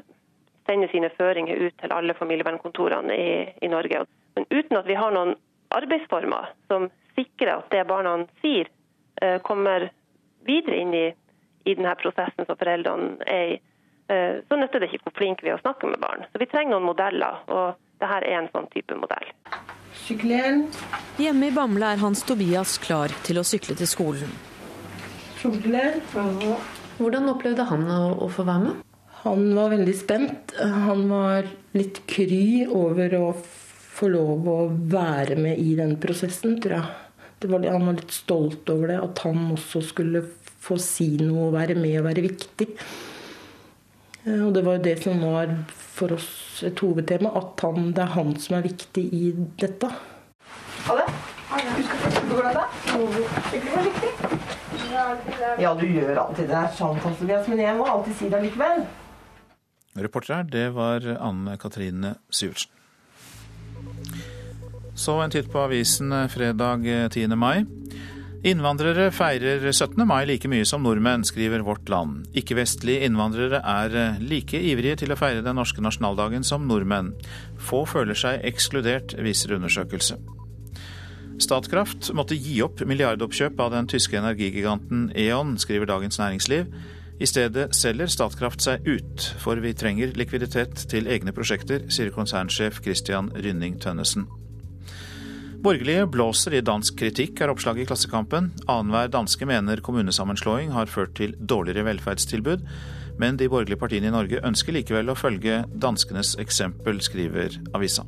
sender 0.64 0.88
sine 0.88 1.10
føringer 1.18 1.58
ut 1.66 1.74
til 1.82 1.92
alle 1.92 2.14
familievernkontorene 2.16 3.16
i, 3.18 3.32
i 3.60 3.68
Norge. 3.68 4.06
Men 4.38 4.46
uten 4.48 4.78
at 4.78 4.88
vi 4.88 4.96
har 4.96 5.12
noen 5.12 5.34
arbeidsformer 5.74 6.54
som 6.70 6.86
sikrer 7.18 7.58
at 7.58 7.68
det 7.74 7.82
barna 7.90 8.14
sier, 8.40 8.70
kommer 9.44 9.90
videre 10.48 10.78
inn 10.80 10.94
i, 10.96 11.04
i 11.68 11.74
denne 11.76 11.92
prosessen 12.00 12.48
som 12.48 12.56
foreldrene 12.56 13.20
er 13.28 13.52
i, 13.52 13.60
så 14.08 14.58
nytter 14.58 14.82
det 14.82 14.90
ikke 14.90 15.06
hvor 15.06 15.14
flinke 15.16 15.46
vi 15.46 15.52
er 15.52 15.58
å 15.58 15.62
snakke 15.62 15.88
med 15.88 16.00
barn. 16.02 16.26
Så 16.32 16.40
vi 16.42 16.48
trenger 16.50 16.74
noen 16.74 16.88
modeller, 16.90 17.38
og 17.48 17.78
dette 18.02 18.18
er 18.18 18.26
en 18.36 18.48
sånn 18.52 18.68
type 18.72 18.96
modell. 18.98 19.28
Syklen. 20.02 20.66
Hjemme 21.20 21.48
i 21.50 21.54
Bamble 21.54 21.92
er 21.94 22.00
Hans 22.02 22.24
Tobias 22.26 22.78
klar 22.82 23.12
til 23.26 23.40
å 23.40 23.44
sykle 23.46 23.76
til 23.78 23.88
skolen. 23.88 24.32
Hvordan 25.42 27.30
opplevde 27.32 27.66
han 27.70 27.86
å, 27.90 28.02
å 28.26 28.28
få 28.32 28.46
være 28.48 28.64
med? 28.68 28.82
Han 29.22 29.44
var 29.54 29.70
veldig 29.70 29.94
spent. 29.94 30.54
Han 30.58 31.06
var 31.10 31.46
litt 31.78 32.02
kry 32.10 32.66
over 32.66 33.14
å 33.18 33.26
få 33.92 34.10
lov 34.10 34.48
å 34.50 34.58
være 34.90 35.36
med 35.38 35.60
i 35.62 35.76
den 35.78 35.96
prosessen, 36.02 36.58
tror 36.62 36.78
jeg. 36.80 36.98
Var, 37.42 37.66
han 37.74 37.86
var 37.88 37.98
litt 37.98 38.14
stolt 38.14 38.70
over 38.70 38.90
det, 38.90 38.98
at 39.02 39.22
han 39.26 39.50
også 39.54 39.82
skulle 39.84 40.24
få 40.62 40.78
si 40.78 41.16
noe, 41.18 41.50
være 41.54 41.74
med 41.78 42.00
og 42.00 42.06
være 42.06 42.26
viktig. 42.26 42.68
Eh, 44.24 44.46
og 44.46 44.54
det 44.54 44.62
var 44.66 44.78
jo 44.78 44.84
det 44.86 44.96
som 45.02 45.22
var 45.24 45.52
for 45.74 46.14
oss 46.16 46.62
et 46.66 46.78
hovedtema, 46.78 47.32
at 47.38 47.62
han, 47.66 47.92
det 47.96 48.04
er 48.04 48.16
han 48.16 48.34
som 48.38 48.58
er 48.58 48.66
viktig 48.68 49.04
i 49.18 49.22
dette. 49.60 49.90
Ha 50.86 50.98
det. 50.98 51.06
Sykle 53.52 53.70
forsiktig. 53.70 54.10
Ja, 55.60 55.72
du 55.74 55.86
gjør 55.86 56.20
alltid 56.26 56.48
det. 56.48 56.62
sånn, 56.76 57.00
Tobias, 57.02 57.48
men 57.48 57.60
jeg 57.60 57.76
må 57.76 57.88
alltid 57.88 58.16
si 58.18 58.28
det 58.32 58.42
likevel. 58.44 58.84
Reporter 59.92 60.38
her, 60.38 60.46
det 60.48 60.68
var 60.76 61.04
Anne 61.18 61.58
Katrine 61.60 62.14
Syvertsen. 62.32 62.70
Så 64.94 65.16
en 65.20 65.32
titt 65.32 65.48
på 65.52 65.60
avisen 65.60 66.12
fredag 66.28 66.84
10. 67.12 67.36
mai. 67.36 67.64
Innvandrere 68.42 69.12
feirer 69.14 69.62
17. 69.70 70.00
mai 70.02 70.24
like 70.26 70.48
mye 70.50 70.64
som 70.66 70.82
nordmenn, 70.82 71.22
skriver 71.22 71.62
Vårt 71.62 71.86
Land. 71.92 72.24
Ikke-vestlige 72.34 73.06
innvandrere 73.06 73.60
er 73.62 73.94
eh, 73.94 74.18
like 74.18 74.58
ivrige 74.58 74.96
til 75.04 75.14
å 75.14 75.18
feire 75.20 75.44
den 75.46 75.54
norske 75.60 75.78
nasjonaldagen 75.84 76.42
som 76.42 76.66
nordmenn. 76.66 77.12
Få 77.62 77.84
føler 77.86 78.18
seg 78.18 78.42
ekskludert, 78.50 79.14
viser 79.22 79.54
undersøkelse. 79.60 80.18
Statkraft 81.38 82.10
måtte 82.18 82.34
gi 82.34 82.58
opp 82.66 82.82
milliardoppkjøp 82.82 83.62
av 83.62 83.76
den 83.76 83.86
tyske 83.94 84.18
energigiganten 84.18 85.12
E.ON, 85.14 85.54
skriver 85.62 85.94
Dagens 85.94 86.18
Næringsliv. 86.18 86.66
I 87.22 87.30
stedet 87.30 87.70
selger 87.78 88.10
Statkraft 88.10 88.66
seg 88.66 88.90
ut, 88.90 89.32
for 89.38 89.62
vi 89.62 89.70
trenger 89.70 90.18
likviditet 90.18 90.88
til 90.90 91.06
egne 91.06 91.30
prosjekter, 91.30 91.86
sier 91.94 92.10
konsernsjef 92.10 92.82
Christian 92.82 93.30
Rynning 93.38 93.78
Tønnesen. 93.78 94.26
Borgerlige 95.62 96.08
blåser 96.10 96.56
i 96.58 96.60
dansk 96.66 96.96
kritikk, 96.98 97.38
er 97.38 97.52
oppslaget 97.52 97.84
i 97.84 97.86
Klassekampen. 97.86 98.48
Annenhver 98.66 99.12
danske 99.14 99.46
mener 99.46 99.78
kommunesammenslåing 99.78 100.72
har 100.74 100.90
ført 100.90 101.12
til 101.14 101.36
dårligere 101.38 101.84
velferdstilbud, 101.86 102.64
men 103.22 103.38
de 103.38 103.46
borgerlige 103.46 103.78
partiene 103.78 104.10
i 104.10 104.14
Norge 104.14 104.40
ønsker 104.42 104.74
likevel 104.74 105.12
å 105.12 105.14
følge 105.14 105.60
danskenes 105.84 106.34
eksempel, 106.42 106.98
skriver 107.06 107.60
avisa. 107.78 108.02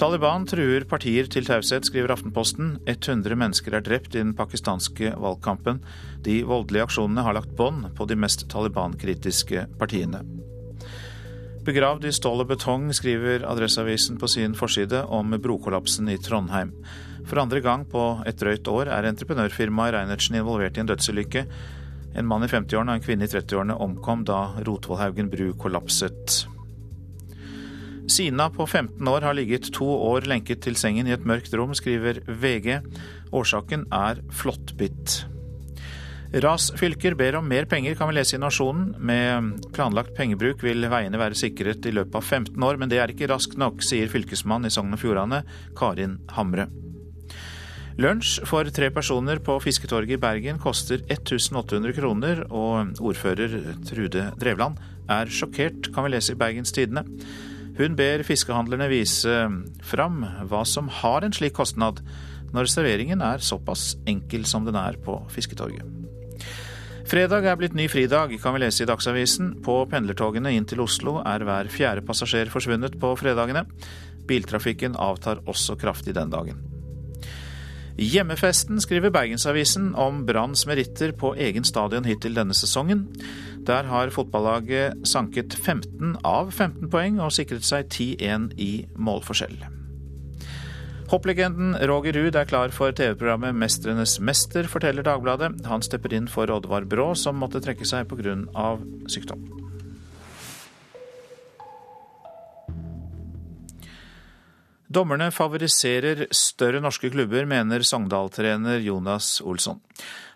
Taliban 0.00 0.48
truer 0.48 0.88
partier 0.88 1.28
til 1.28 1.44
taushet, 1.44 1.84
skriver 1.84 2.16
Aftenposten. 2.16 2.78
100 2.88 3.36
mennesker 3.36 3.76
er 3.76 3.84
drept 3.84 4.16
i 4.16 4.22
den 4.22 4.32
pakistanske 4.40 5.12
valgkampen. 5.20 5.84
De 6.24 6.40
voldelige 6.48 6.88
aksjonene 6.88 7.28
har 7.28 7.36
lagt 7.36 7.52
bånd 7.60 7.90
på 7.96 8.08
de 8.08 8.16
mest 8.16 8.48
Taliban-kritiske 8.52 9.68
partiene. 9.76 10.24
Begravd 11.66 12.04
i 12.06 12.12
stål 12.14 12.44
og 12.44 12.50
betong, 12.52 12.84
skriver 12.94 13.42
Adresseavisen 13.50 14.20
på 14.22 14.28
sin 14.30 14.52
forside 14.54 15.00
om 15.10 15.34
brokollapsen 15.42 16.06
i 16.12 16.14
Trondheim. 16.22 16.70
For 17.26 17.42
andre 17.42 17.58
gang 17.58 17.82
på 17.90 18.02
et 18.22 18.38
drøyt 18.38 18.70
år 18.70 18.92
er 18.94 19.08
entreprenørfirmaet 19.08 19.96
Reinertsen 19.96 20.38
involvert 20.38 20.78
i 20.78 20.84
en 20.84 20.92
dødsulykke. 20.92 21.42
En 22.14 22.28
mann 22.30 22.46
i 22.46 22.52
50-årene 22.52 22.94
og 22.94 23.00
en 23.00 23.04
kvinne 23.08 23.26
i 23.26 23.32
30-årene 23.34 23.80
omkom 23.82 24.22
da 24.28 24.44
Rotvollhaugen 24.62 25.32
bru 25.32 25.48
kollapset. 25.58 26.44
Sina 28.06 28.46
på 28.54 28.62
15 28.70 29.02
år 29.10 29.26
har 29.26 29.34
ligget 29.34 29.72
to 29.74 29.90
år 29.90 30.30
lenket 30.30 30.62
til 30.62 30.78
sengen 30.78 31.10
i 31.10 31.16
et 31.18 31.26
mørkt 31.26 31.50
rom, 31.58 31.74
skriver 31.74 32.22
VG. 32.30 32.76
Årsaken 33.34 33.88
er 33.90 34.22
flåttbitt. 34.30 35.24
Rasfylker 36.32 37.14
ber 37.14 37.36
om 37.38 37.46
mer 37.48 37.64
penger, 37.70 37.94
kan 37.94 38.10
vi 38.10 38.16
lese 38.16 38.36
i 38.36 38.40
Nasjonen. 38.42 38.94
Med 38.98 39.68
planlagt 39.76 40.14
pengebruk 40.16 40.64
vil 40.66 40.88
veiene 40.90 41.20
være 41.20 41.38
sikret 41.38 41.86
i 41.86 41.94
løpet 41.94 42.18
av 42.18 42.24
15 42.24 42.66
år, 42.66 42.80
men 42.80 42.90
det 42.90 42.98
er 43.00 43.12
ikke 43.12 43.28
raskt 43.30 43.58
nok, 43.60 43.84
sier 43.86 44.10
fylkesmann 44.10 44.66
i 44.66 44.72
Sogn 44.74 44.96
og 44.96 45.00
Fjordane, 45.02 45.44
Karin 45.78 46.18
Hamre. 46.34 46.66
Lunsj 47.96 48.42
for 48.44 48.68
tre 48.76 48.90
personer 48.92 49.38
på 49.40 49.54
Fisketorget 49.64 50.18
i 50.18 50.20
Bergen 50.20 50.58
koster 50.60 51.00
1800 51.06 51.94
kroner, 51.96 52.42
og 52.50 52.98
ordfører 53.00 53.54
Trude 53.88 54.26
Drevland 54.36 54.82
er 55.08 55.30
sjokkert, 55.32 55.92
kan 55.94 56.04
vi 56.04 56.12
lese 56.12 56.34
i 56.34 56.40
Bergens 56.40 56.74
Tidende. 56.76 57.06
Hun 57.76 57.96
ber 57.96 58.24
fiskehandlerne 58.24 58.88
vise 58.92 59.32
fram 59.84 60.22
hva 60.48 60.64
som 60.68 60.90
har 61.00 61.24
en 61.24 61.36
slik 61.36 61.56
kostnad, 61.56 62.02
når 62.52 62.72
serveringen 62.72 63.24
er 63.24 63.44
såpass 63.44 63.94
enkel 64.08 64.44
som 64.48 64.68
den 64.68 64.76
er 64.80 65.00
på 65.00 65.22
Fisketorget. 65.32 66.05
Fredag 67.06 67.44
er 67.46 67.54
blitt 67.54 67.74
ny 67.78 67.84
fridag, 67.86 68.32
kan 68.42 68.56
vi 68.56 68.64
lese 68.64 68.82
i 68.82 68.86
Dagsavisen. 68.88 69.52
På 69.62 69.84
pendlertogene 69.86 70.50
inn 70.56 70.64
til 70.66 70.80
Oslo 70.82 71.20
er 71.22 71.44
hver 71.46 71.68
fjerde 71.70 72.02
passasjer 72.02 72.50
forsvunnet 72.50 72.96
på 72.98 73.12
fredagene. 73.20 73.62
Biltrafikken 74.26 74.98
avtar 74.98 75.44
også 75.46 75.76
kraftig 75.78 76.16
den 76.16 76.34
dagen. 76.34 76.64
Hjemmefesten 77.96 78.82
skriver 78.82 79.14
Bergensavisen 79.14 79.92
om 79.94 80.24
Branns 80.26 80.66
meritter 80.66 81.14
på 81.16 81.30
egen 81.38 81.64
stadion 81.64 82.10
hittil 82.10 82.34
denne 82.36 82.58
sesongen. 82.58 83.06
Der 83.70 83.86
har 83.86 84.10
fotballaget 84.10 85.06
sanket 85.06 85.54
15 85.54 86.18
av 86.26 86.50
15 86.50 86.90
poeng 86.90 87.22
og 87.22 87.32
sikret 87.38 87.64
seg 87.64 87.86
10-1 87.86 88.50
i 88.58 88.72
målforskjell. 88.98 89.85
Hopplegenden 91.06 91.76
Roger 91.86 92.16
Ruud 92.16 92.34
er 92.34 92.48
klar 92.50 92.72
for 92.74 92.90
TV-programmet 92.90 93.54
'Mestrenes 93.54 94.16
mester', 94.18 94.66
forteller 94.66 95.06
Dagbladet. 95.06 95.62
Han 95.70 95.82
stepper 95.82 96.12
inn 96.12 96.26
for 96.26 96.50
Oddvar 96.50 96.82
Brå, 96.82 97.14
som 97.14 97.38
måtte 97.38 97.62
trekke 97.62 97.86
seg 97.86 98.08
pga. 98.10 98.34
sykdom. 99.06 99.46
Dommerne 104.90 105.30
favoriserer 105.30 106.26
større 106.34 106.80
norske 106.80 107.10
klubber, 107.10 107.46
mener 107.46 107.86
Sogndal-trener 107.86 108.82
Jonas 108.82 109.40
Olsson. 109.40 109.80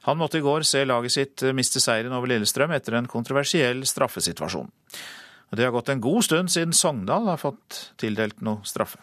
Han 0.03 0.19
måtte 0.19 0.39
i 0.39 0.41
går 0.41 0.63
se 0.63 0.85
laget 0.85 1.13
sitt 1.13 1.43
miste 1.53 1.81
seieren 1.81 2.13
over 2.13 2.29
Lillestrøm 2.29 2.71
etter 2.71 2.95
en 2.95 3.11
kontroversiell 3.11 3.83
straffesituasjon. 3.83 4.71
Det 5.51 5.65
har 5.65 5.73
gått 5.73 5.89
en 5.89 6.01
god 6.01 6.23
stund 6.23 6.51
siden 6.51 6.73
Sogndal 6.73 7.27
har 7.27 7.43
fått 7.43 7.93
tildelt 7.99 8.41
noe 8.41 8.63
straffe. 8.63 8.99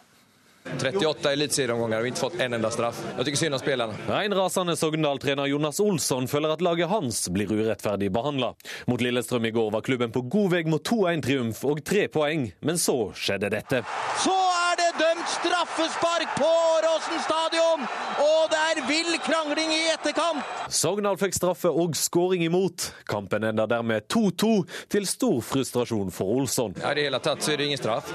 38 0.76 1.32
eliteserieomganger 1.32 2.04
og 2.04 2.10
ikke 2.10 2.22
fått 2.22 2.38
en 2.44 2.58
enda 2.58 2.70
straff. 2.72 3.00
Jeg 3.18 3.30
syns 3.30 3.42
synd 3.44 3.58
om 3.58 3.62
spillerne. 3.62 3.98
Reinrasende 4.08 4.76
Sogndal-trener 4.78 5.48
Jonas 5.50 5.80
Olsson 5.82 6.28
føler 6.30 6.54
at 6.54 6.64
laget 6.64 6.90
hans 6.92 7.24
blir 7.34 7.50
urettferdig 7.52 8.10
behandla. 8.14 8.52
Mot 8.90 9.02
Lillestrøm 9.02 9.48
i 9.48 9.54
går 9.54 9.72
var 9.74 9.86
klubben 9.86 10.12
på 10.14 10.24
god 10.30 10.52
vei 10.54 10.62
mot 10.68 10.84
2-1-triumf 10.84 11.64
og 11.68 11.82
tre 11.86 12.06
poeng, 12.12 12.50
men 12.60 12.80
så 12.80 13.10
skjedde 13.16 13.50
dette. 13.54 13.82
Så 14.22 14.34
er 14.34 14.78
det 14.80 14.90
dømt 15.00 15.32
straffespark 15.38 16.36
på 16.38 16.48
Åråsen 16.48 17.22
stadion, 17.24 17.86
og 18.22 18.42
det 18.52 18.60
er 18.60 18.67
vill 18.88 19.18
krangling 19.24 19.70
i 19.74 19.82
etterkant. 19.94 20.44
Sogndal 20.68 21.18
fikk 21.20 21.36
straffe 21.36 21.70
og 21.70 21.96
skåring 21.96 22.44
imot. 22.46 22.90
Kampen 23.08 23.44
enda 23.44 23.66
dermed 23.70 24.08
2-2, 24.08 24.50
til 24.88 25.06
stor 25.08 25.40
frustrasjon 25.44 26.12
for 26.14 26.38
Olsson. 26.38 26.74
Ja, 26.80 26.92
I 26.92 26.98
det 26.98 27.06
hele 27.08 27.20
tatt 27.24 27.44
så 27.44 27.52
er 27.52 27.60
det 27.60 27.68
ingen 27.68 27.80
straff. 27.80 28.10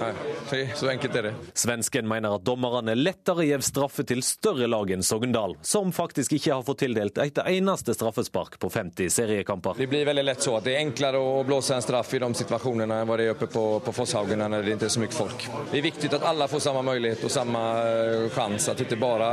Nei, 0.00 0.62
så 0.76 0.90
enkelt 0.92 1.18
er 1.18 1.28
det. 1.28 1.34
Svensken 1.58 2.08
mener 2.08 2.36
at 2.38 2.46
dommerne 2.46 2.96
lettere 2.98 3.46
gjev 3.48 3.64
straffe 3.66 4.06
til 4.06 4.22
større 4.26 4.68
lag 4.70 4.90
enn 4.94 5.04
Sogndal, 5.06 5.56
som 5.62 5.92
faktisk 5.94 6.36
ikke 6.38 6.54
har 6.54 6.66
fått 6.66 6.82
tildelt 6.84 7.18
et 7.22 7.40
eneste 7.44 7.94
straffespark 7.96 8.58
på 8.62 8.70
50 8.70 9.10
seriekamper. 9.10 9.78
Det 9.78 9.88
blir 9.90 10.06
veldig 10.06 10.24
lett 10.26 10.42
så 10.44 10.58
at 10.58 10.66
det 10.68 10.76
er 10.76 10.84
enklere 10.84 11.20
å 11.20 11.42
blåse 11.46 11.74
en 11.76 11.84
straff 11.84 12.14
i 12.14 12.22
de 12.22 12.30
situasjonene 12.40 13.00
enn 13.02 13.12
det 13.14 13.28
er 13.28 13.34
oppe 13.34 13.48
på, 13.50 13.64
på 13.84 13.92
Fosshaugen 13.94 14.42
når 14.42 14.64
det 14.66 14.76
ikke 14.76 14.88
er 14.88 14.94
så 14.94 15.02
mye 15.02 15.14
folk. 15.14 15.46
Det 15.70 15.78
er 15.78 15.84
viktig 15.86 16.10
at 16.16 16.26
alle 16.28 16.48
får 16.50 16.64
samme 16.66 16.82
mulighet 16.86 17.24
og 17.24 17.32
samme 17.32 17.62
sjanse, 18.34 18.72
at 18.72 18.80
det 18.80 18.88
ikke 18.88 19.00
bare 19.02 19.28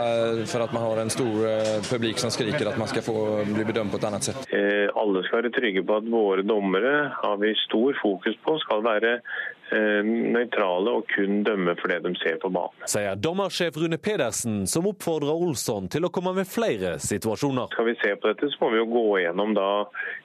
for 0.49 0.65
at 0.65 0.70
man 0.73 0.83
har 0.83 0.97
en 0.97 1.09
stor 1.09 1.47
eh, 1.47 1.81
publik 1.91 2.19
som 2.19 2.31
skriker 2.31 2.69
at 2.69 2.77
man 2.77 2.87
skal 2.87 3.03
få 3.03 3.45
bli 3.45 3.65
bedømt 3.65 3.91
på 3.91 3.99
et 3.99 4.07
annet 4.07 4.23
sett. 4.23 4.45
Eh, 4.53 4.87
alle 4.95 5.23
skal 5.25 5.41
være 5.41 5.53
trygge 5.55 5.83
på 5.87 5.97
at 5.99 6.09
våre 6.11 6.45
dommere 6.47 6.93
har 7.15 7.39
vi 7.41 7.53
stor 7.65 7.97
fokus 8.01 8.37
på 8.45 8.55
skal 8.63 8.83
være 8.85 9.13
eh, 9.19 10.01
nøytrale 10.05 10.93
og 10.99 11.09
kun 11.11 11.43
dømme 11.47 11.75
for 11.79 11.91
det 11.91 12.01
de 12.05 12.13
ser 12.21 12.39
på 12.41 12.51
banen. 12.53 12.87
Sier 12.91 13.19
dommersjef 13.19 13.79
Rune 13.81 13.99
Pedersen, 13.99 14.63
som 14.67 14.87
oppfordrer 14.91 15.43
Olsson 15.47 15.89
til 15.91 16.07
å 16.07 16.11
komme 16.13 16.33
med 16.37 16.49
flere 16.49 16.95
situasjoner. 17.03 17.71
Skal 17.75 17.89
vi 17.91 17.97
se 17.99 18.13
på 18.15 18.31
dette, 18.31 18.51
så 18.53 18.63
må 18.63 18.71
vi 18.75 18.81
jo 18.81 18.87
gå 18.93 19.07
gjennom 19.25 19.55
da 19.57 19.71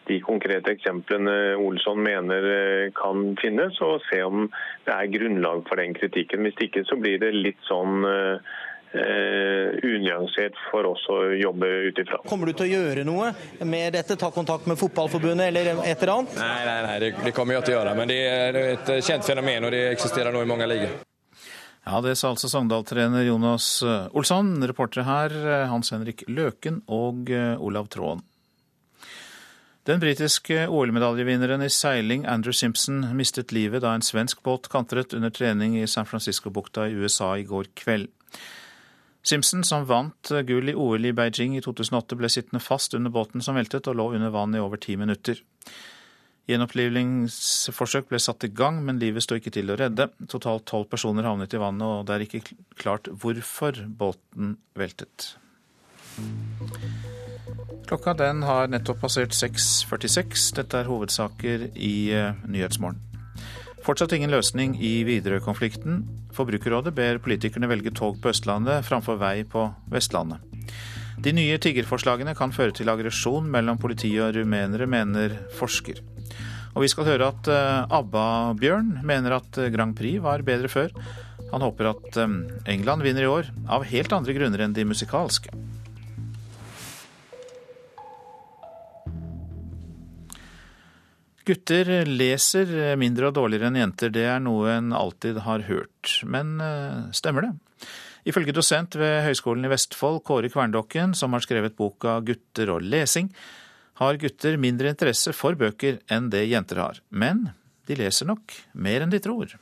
de 0.06 0.20
konkrete 0.22 0.76
eksemplene 0.76 1.56
Olsson 1.58 1.98
mener 1.98 2.92
kan 2.94 3.32
finnes, 3.40 3.80
og 3.82 4.04
se 4.06 4.20
om 4.22 4.46
det 4.86 4.94
er 4.94 5.10
grunnlag 5.10 5.64
for 5.66 5.82
den 5.82 5.96
kritikken. 5.98 6.46
Hvis 6.46 6.68
ikke 6.68 6.86
så 6.86 6.98
blir 7.00 7.18
det 7.18 7.34
litt 7.34 7.58
sånn 7.66 8.06
unyansert 8.94 10.54
for 10.70 10.86
oss 10.88 11.02
å 11.12 11.16
jobbe 11.36 11.68
ut 11.88 11.98
ifra. 12.00 12.20
Kommer 12.28 12.48
du 12.48 12.54
til 12.56 12.68
å 12.68 12.78
gjøre 12.78 13.02
noe 13.04 13.32
med 13.66 13.92
dette? 13.92 14.16
Ta 14.16 14.30
kontakt 14.32 14.68
med 14.70 14.78
Fotballforbundet 14.80 15.50
eller 15.50 15.82
et 15.82 16.00
eller 16.00 16.14
annet? 16.14 16.38
Nei, 16.38 16.62
nei, 16.68 16.78
nei, 16.86 16.94
det, 17.02 17.10
det 17.26 17.34
kommer 17.36 17.58
jeg 17.58 17.66
til 17.66 17.74
å 17.74 17.80
gjøre. 17.80 17.96
Men 17.98 18.12
det 18.14 18.22
er 18.30 18.60
et 18.62 18.94
kjent 19.04 19.26
fenomen, 19.26 19.68
og 19.68 19.74
det 19.74 19.82
eksisterer 19.90 20.32
nå 20.32 20.46
i 20.46 20.48
mange 20.48 20.70
ligaer. 20.70 20.96
Ja, 21.86 22.00
Det 22.00 22.16
sa 22.18 22.32
altså 22.32 22.48
Sogndal-trener 22.50 23.22
Jonas 23.28 23.82
eh, 23.86 24.08
Olsson. 24.10 24.56
Reportere 24.66 25.04
her 25.06 25.34
eh, 25.36 25.68
Hans 25.70 25.92
Henrik 25.94 26.24
Løken 26.26 26.80
og 26.90 27.30
eh, 27.30 27.54
Olav 27.62 27.86
Tråen. 27.94 28.24
Den 29.86 30.00
britiske 30.02 30.64
OL-medaljevinneren 30.66 31.62
i 31.62 31.70
seiling 31.70 32.24
Andrew 32.26 32.50
Simpson 32.50 33.04
mistet 33.14 33.54
livet 33.54 33.84
da 33.84 33.92
en 33.94 34.02
svensk 34.02 34.42
båt 34.42 34.66
kantret 34.72 35.14
under 35.14 35.30
trening 35.30 35.76
i 35.78 35.86
San 35.86 36.10
Francisco-bukta 36.10 36.88
i 36.90 36.96
USA 36.98 37.36
i 37.38 37.46
går 37.46 37.70
kveld. 37.78 38.10
Simpson, 39.26 39.64
som 39.66 39.84
vant 39.88 40.30
gull 40.46 40.70
i 40.70 40.74
OL 40.78 41.08
i 41.08 41.12
Beijing 41.16 41.56
i 41.58 41.62
2008, 41.64 42.18
ble 42.18 42.30
sittende 42.30 42.62
fast 42.62 42.94
under 42.94 43.10
båten 43.10 43.42
som 43.42 43.58
veltet, 43.58 43.88
og 43.90 43.98
lå 43.98 44.10
under 44.14 44.30
vann 44.34 44.54
i 44.54 44.62
over 44.62 44.78
ti 44.78 44.94
minutter. 44.98 45.40
Gjenopplivningsforsøk 46.46 48.06
ble 48.06 48.20
satt 48.22 48.46
i 48.46 48.52
gang, 48.54 48.78
men 48.86 49.00
livet 49.02 49.24
sto 49.24 49.34
ikke 49.34 49.50
til 49.56 49.72
å 49.72 49.78
redde. 49.80 50.06
Totalt 50.30 50.68
tolv 50.70 50.86
personer 50.92 51.26
havnet 51.26 51.56
i 51.56 51.58
vannet, 51.58 51.82
og 51.82 52.06
det 52.06 52.14
er 52.14 52.26
ikke 52.28 52.44
klart 52.78 53.10
hvorfor 53.10 53.82
båten 53.98 54.54
veltet. 54.78 55.32
Klokka 57.86 58.14
den 58.18 58.44
har 58.46 58.70
nettopp 58.70 59.02
passert 59.02 59.34
6.46. 59.34 60.52
Dette 60.60 60.78
er 60.78 60.90
hovedsaker 60.90 61.68
i 61.74 61.94
eh, 62.14 62.46
Nyhetsmorgen. 62.46 63.02
Fortsatt 63.86 64.14
ingen 64.16 64.32
løsning 64.34 64.78
i 64.82 65.00
Widerøe-konflikten. 65.06 66.00
Forbrukerrådet 66.36 66.92
ber 66.96 67.20
politikerne 67.24 67.68
velge 67.70 67.92
tog 67.96 68.18
på 68.20 68.30
Østlandet 68.32 68.84
framfor 68.86 69.18
vei 69.20 69.40
på 69.48 69.64
Vestlandet. 69.92 70.42
De 71.22 71.32
nye 71.32 71.56
tiggerforslagene 71.62 72.34
kan 72.36 72.52
føre 72.52 72.74
til 72.76 72.90
aggresjon 72.92 73.48
mellom 73.48 73.80
politi 73.80 74.10
og 74.20 74.36
rumenere, 74.36 74.84
mener 74.86 75.38
forsker. 75.56 76.02
Og 76.76 76.84
vi 76.84 76.90
skal 76.92 77.08
høre 77.08 77.30
at 77.32 77.48
eh, 77.48 77.96
ABBA-Bjørn 77.96 78.98
mener 79.08 79.38
at 79.38 79.56
eh, 79.62 79.70
Grand 79.72 79.96
Prix 79.96 80.20
var 80.20 80.44
bedre 80.44 80.68
før. 80.68 80.92
Han 81.54 81.64
håper 81.64 81.88
at 81.94 82.18
England 82.68 83.04
vinner 83.06 83.24
i 83.24 83.30
år, 83.30 83.48
av 83.70 83.86
helt 83.86 84.12
andre 84.12 84.34
grunner 84.36 84.64
enn 84.64 84.74
de 84.76 84.84
musikalske. 84.84 85.52
Gutter 91.46 91.88
leser 92.08 92.96
mindre 92.98 93.28
og 93.28 93.36
dårligere 93.36 93.70
enn 93.70 93.78
jenter, 93.78 94.10
det 94.10 94.24
er 94.26 94.40
noe 94.42 94.72
en 94.72 94.90
alltid 94.96 95.38
har 95.44 95.62
hørt. 95.68 96.16
Men 96.26 96.56
eh, 96.62 97.04
stemmer 97.14 97.46
det? 97.46 97.52
Ifølge 98.26 98.54
dosent 98.56 98.96
ved 98.98 99.20
Høgskolen 99.22 99.68
i 99.68 99.70
Vestfold, 99.70 100.24
Kåre 100.26 100.50
Kverndokken, 100.50 101.14
som 101.14 101.36
har 101.36 101.44
skrevet 101.44 101.76
boka 101.78 102.18
'Gutter 102.26 102.72
og 102.74 102.82
lesing', 102.82 103.30
har 104.02 104.18
gutter 104.20 104.58
mindre 104.60 104.90
interesse 104.92 105.32
for 105.32 105.56
bøker 105.56 106.02
enn 106.12 106.26
det 106.32 106.42
jenter 106.50 106.82
har. 106.82 106.98
Men 107.08 107.46
de 107.86 107.96
leser 107.96 108.28
nok 108.28 108.52
mer 108.74 109.04
enn 109.04 109.14
de 109.14 109.22
tror. 109.22 109.54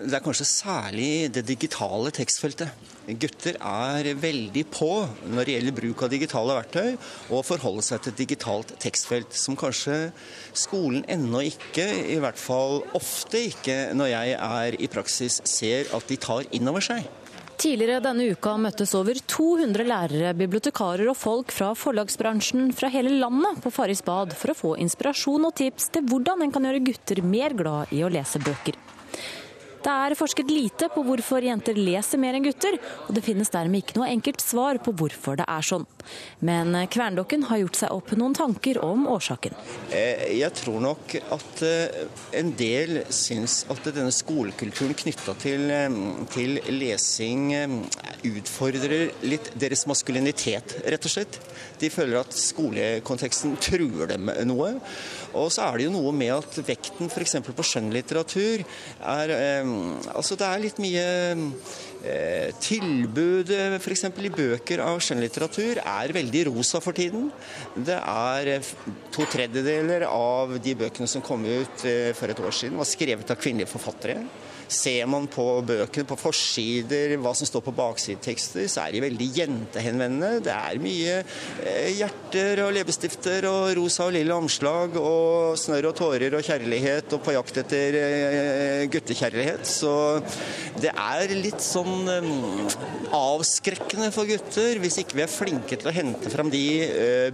Det 0.00 0.16
er 0.16 0.22
kanskje 0.24 0.46
særlig 0.48 1.28
det 1.34 1.42
digitale 1.44 2.08
tekstfeltet. 2.16 2.72
Gutter 3.20 3.58
er 3.60 4.06
veldig 4.16 4.62
på 4.72 4.88
når 5.28 5.44
det 5.44 5.54
gjelder 5.56 5.76
bruk 5.76 6.04
av 6.06 6.12
digitale 6.12 6.56
verktøy, 6.56 6.94
og 7.28 7.44
forholde 7.44 7.84
seg 7.84 8.00
til 8.00 8.14
et 8.14 8.22
digitalt 8.22 8.72
tekstfelt 8.80 9.36
som 9.36 9.58
kanskje 9.60 9.98
skolen 10.56 11.04
ennå 11.10 11.42
ikke, 11.50 11.84
i 12.14 12.16
hvert 12.22 12.40
fall 12.40 12.80
ofte 12.96 13.42
ikke 13.50 13.78
når 13.98 14.12
jeg 14.14 14.36
er 14.38 14.78
i 14.80 14.88
praksis, 14.88 15.40
ser 15.44 15.90
at 15.96 16.08
de 16.08 16.20
tar 16.22 16.48
inn 16.56 16.72
over 16.72 16.84
seg. 16.86 17.04
Tidligere 17.60 18.00
denne 18.00 18.30
uka 18.32 18.54
møttes 18.56 18.94
over 18.96 19.18
200 19.28 19.84
lærere, 19.84 20.30
bibliotekarer 20.32 21.10
og 21.12 21.18
folk 21.20 21.52
fra 21.52 21.74
forlagsbransjen 21.76 22.70
fra 22.72 22.88
hele 22.88 23.12
landet 23.20 23.60
på 23.60 23.74
Farris 23.74 24.00
bad 24.06 24.32
for 24.32 24.54
å 24.54 24.56
få 24.56 24.70
inspirasjon 24.80 25.44
og 25.44 25.58
tips 25.60 25.90
til 25.92 26.08
hvordan 26.08 26.46
en 26.46 26.54
kan 26.54 26.64
gjøre 26.64 26.86
gutter 26.88 27.20
mer 27.20 27.52
glad 27.58 27.92
i 27.92 28.00
å 28.00 28.08
lese 28.08 28.40
bøker. 28.40 28.80
Det 29.80 29.92
er 29.92 30.16
forsket 30.18 30.50
lite 30.52 30.90
på 30.92 31.02
hvorfor 31.06 31.44
jenter 31.44 31.78
leser 31.78 32.20
mer 32.20 32.36
enn 32.36 32.44
gutter, 32.44 32.76
og 33.06 33.14
det 33.16 33.24
finnes 33.24 33.48
dermed 33.52 33.80
ikke 33.80 33.96
noe 33.96 34.10
enkelt 34.12 34.42
svar 34.44 34.76
på 34.84 34.92
hvorfor 34.92 35.38
det 35.40 35.46
er 35.48 35.64
sånn. 35.64 35.86
Men 36.44 36.74
Kverndokken 36.92 37.46
har 37.48 37.62
gjort 37.62 37.78
seg 37.78 37.94
opp 37.94 38.12
noen 38.20 38.36
tanker 38.36 38.80
om 38.84 39.06
årsaken. 39.08 39.56
Eh, 39.96 40.26
jeg 40.36 40.52
tror 40.60 40.80
nok 40.84 41.14
at 41.20 41.62
eh, 41.64 42.02
en 42.40 42.52
del 42.58 43.02
syns 43.14 43.62
at 43.72 43.88
denne 43.88 44.12
skolekulturen 44.12 44.96
knytta 45.00 45.36
til, 45.40 45.64
eh, 45.72 45.98
til 46.34 46.60
lesing 46.76 47.48
utfordrer 48.26 49.10
litt 49.24 49.52
deres 49.60 49.86
maskulinitet, 49.88 50.76
rett 50.84 51.08
og 51.08 51.14
slett. 51.14 51.40
De 51.80 51.88
føler 51.92 52.20
at 52.20 52.36
skolekonteksten 52.36 53.56
truer 53.64 54.12
dem 54.12 54.28
noe. 54.50 54.74
Og 55.38 55.50
så 55.52 55.66
er 55.66 55.78
det 55.78 55.86
jo 55.86 55.94
noe 55.94 56.12
med 56.16 56.32
at 56.34 56.58
vekten 56.66 57.10
f.eks. 57.10 57.36
på 57.46 57.66
skjønnlitteratur 57.66 58.64
er 58.64 59.32
Altså 60.10 60.36
det 60.38 60.46
er 60.46 60.62
litt 60.62 60.80
mye 60.82 61.04
eh, 62.04 62.50
Tilbud 62.60 63.52
f.eks. 63.78 64.04
i 64.10 64.32
bøker 64.34 64.82
av 64.84 65.00
skjønnlitteratur 65.04 65.82
er 65.82 66.14
veldig 66.16 66.44
rosa 66.50 66.80
for 66.82 66.96
tiden. 66.96 67.28
Det 67.76 67.98
er 68.00 68.52
eh, 68.56 68.70
to 69.14 69.26
tredjedeler 69.30 70.06
av 70.08 70.56
de 70.62 70.76
bøkene 70.84 71.10
som 71.10 71.24
kom 71.24 71.44
ut 71.46 71.86
eh, 71.88 72.10
for 72.16 72.32
et 72.32 72.42
år 72.42 72.56
siden, 72.56 72.80
var 72.80 72.88
skrevet 72.88 73.30
av 73.30 73.40
kvinnelige 73.40 73.70
forfattere. 73.70 74.24
Ser 74.70 75.06
man 75.10 75.26
på 75.26 75.44
bøkene, 75.66 76.06
på 76.06 76.16
forsider, 76.18 77.16
hva 77.18 77.32
som 77.34 77.48
står 77.48 77.64
på 77.66 77.72
baksidetekster, 77.74 78.68
så 78.70 78.84
er 78.84 78.94
de 78.94 79.02
veldig 79.02 79.26
jentehenvendende. 79.34 80.44
Det 80.46 80.52
er 80.54 80.78
mye 80.82 81.16
eh, 81.66 81.88
hjerter 81.98 82.62
og 82.62 82.70
leppestifter 82.76 83.48
og 83.50 83.72
rosa 83.80 84.06
og 84.06 84.14
lille 84.14 84.36
omslag 84.36 84.94
og 85.00 85.58
snørr 85.58 85.90
og 85.90 85.96
tårer 85.98 86.38
og 86.38 86.46
kjærlighet 86.46 87.16
og 87.16 87.24
på 87.26 87.34
jakt 87.34 87.58
etter 87.64 87.98
eh, 87.98 88.86
guttekjærlighet. 88.94 89.66
Så 89.66 89.92
det 90.78 90.94
er 90.94 91.34
litt 91.34 91.66
sånn 91.66 92.06
eh, 92.14 92.32
avskrekkende 93.16 94.12
for 94.14 94.30
gutter 94.30 94.78
hvis 94.84 95.02
ikke 95.02 95.18
vi 95.18 95.26
er 95.26 95.34
flinke 95.34 95.80
til 95.80 95.90
å 95.90 95.96
hente 95.98 96.30
fram 96.30 96.52
de 96.52 96.66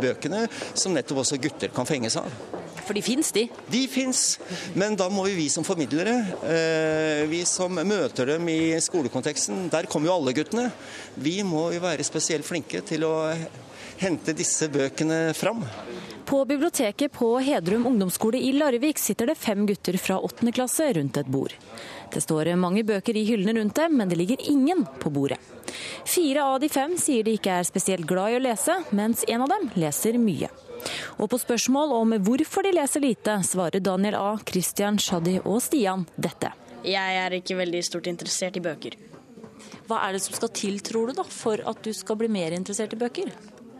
bøkene 0.00 0.46
som 0.72 0.96
nettopp 0.96 1.20
også 1.26 1.40
gutter 1.42 1.72
kan 1.74 1.88
fenges 1.88 2.16
av. 2.16 2.32
For 2.86 2.94
de 2.94 3.02
fins, 3.02 3.32
de? 3.34 3.48
De 3.66 3.80
fins. 3.90 4.20
Men 4.78 4.94
da 4.98 5.08
må 5.10 5.24
vi, 5.26 5.34
vi 5.40 5.46
som 5.50 5.66
formidlere, 5.66 6.14
vi 7.30 7.42
som 7.48 7.74
møter 7.74 8.32
dem 8.32 8.48
i 8.48 8.74
skolekonteksten, 8.82 9.66
der 9.72 9.88
kommer 9.90 10.10
jo 10.10 10.16
alle 10.18 10.34
guttene. 10.36 10.70
Vi 11.14 11.40
må 11.46 11.68
jo 11.74 11.82
være 11.82 12.06
spesielt 12.06 12.46
flinke 12.46 12.82
til 12.86 13.06
å 13.06 13.14
hente 14.00 14.34
disse 14.36 14.68
bøkene 14.68 15.34
fram. 15.34 15.64
På 16.26 16.44
biblioteket 16.44 17.12
på 17.12 17.38
Hedrum 17.38 17.86
ungdomsskole 17.86 18.40
i 18.42 18.50
Larvik 18.52 18.98
sitter 18.98 19.30
det 19.30 19.38
fem 19.38 19.66
gutter 19.66 19.96
fra 19.98 20.18
åttende 20.18 20.52
klasse 20.52 20.88
rundt 20.96 21.16
et 21.16 21.30
bord. 21.30 21.54
Det 22.12 22.22
står 22.22 22.52
mange 22.58 22.84
bøker 22.86 23.16
i 23.16 23.24
hyllene 23.28 23.56
rundt 23.60 23.78
dem, 23.78 23.96
men 23.98 24.10
det 24.10 24.18
ligger 24.18 24.42
ingen 24.50 24.84
på 25.00 25.10
bordet. 25.10 25.38
Fire 26.06 26.44
av 26.44 26.60
de 26.62 26.68
fem 26.70 26.94
sier 26.98 27.26
de 27.26 27.34
ikke 27.36 27.60
er 27.60 27.66
spesielt 27.66 28.06
glad 28.06 28.34
i 28.34 28.38
å 28.38 28.44
lese, 28.44 28.78
mens 28.90 29.24
en 29.28 29.46
av 29.46 29.50
dem 29.54 29.70
leser 29.78 30.18
mye. 30.18 30.50
Og 31.18 31.30
på 31.32 31.40
spørsmål 31.40 31.94
om 31.96 32.14
hvorfor 32.26 32.66
de 32.66 32.74
leser 32.76 33.02
lite, 33.02 33.40
svarer 33.46 33.82
Daniel 33.82 34.18
A., 34.18 34.28
Christian, 34.46 35.00
Shadi 35.02 35.40
og 35.42 35.58
Stian 35.64 36.06
dette. 36.16 36.52
Jeg 36.86 37.18
er 37.18 37.34
ikke 37.40 37.58
veldig 37.58 37.82
stort 37.84 38.06
interessert 38.10 38.56
i 38.58 38.62
bøker. 38.62 38.94
Hva 39.88 40.00
er 40.06 40.14
det 40.14 40.22
som 40.24 40.36
skal 40.36 40.50
til, 40.54 40.78
tror 40.84 41.10
du, 41.10 41.16
da, 41.18 41.24
for 41.26 41.62
at 41.66 41.82
du 41.82 41.92
skal 41.96 42.18
bli 42.20 42.28
mer 42.30 42.54
interessert 42.54 42.94
i 42.94 43.00
bøker? 43.00 43.32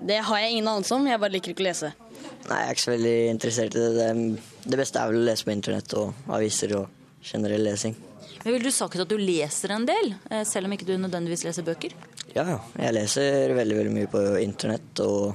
Det 0.06 0.18
har 0.28 0.42
jeg 0.42 0.56
ingen 0.56 0.68
anelse 0.68 0.94
om, 0.94 1.06
jeg 1.08 1.20
bare 1.22 1.34
liker 1.34 1.54
ikke 1.54 1.64
å 1.64 1.68
lese. 1.68 1.92
Nei, 2.46 2.58
jeg 2.60 2.66
er 2.66 2.74
ikke 2.74 2.84
så 2.84 2.92
veldig 2.92 3.14
interessert 3.30 3.78
i 3.78 3.86
det. 3.96 4.10
Det 4.66 4.78
beste 4.80 5.00
er 5.00 5.10
vel 5.10 5.22
å 5.22 5.26
lese 5.30 5.46
på 5.46 5.54
internett 5.54 5.96
og 5.98 6.28
aviser 6.36 6.76
og 6.78 7.24
generell 7.26 7.64
lesing. 7.66 7.96
Men 8.44 8.54
Vil 8.54 8.66
du 8.66 8.70
sagt 8.74 9.00
at 9.02 9.10
du 9.10 9.16
leser 9.18 9.72
en 9.74 9.86
del, 9.88 10.12
eh, 10.30 10.44
selv 10.46 10.68
om 10.68 10.74
ikke 10.76 10.86
du 10.86 10.94
nødvendigvis 10.98 11.46
leser 11.46 11.66
bøker? 11.66 11.96
Ja, 12.34 12.60
jeg 12.78 12.94
leser 12.94 13.54
veldig, 13.56 13.78
veldig 13.80 13.94
mye 13.96 14.10
på 14.12 14.22
internett 14.42 15.00
og 15.02 15.34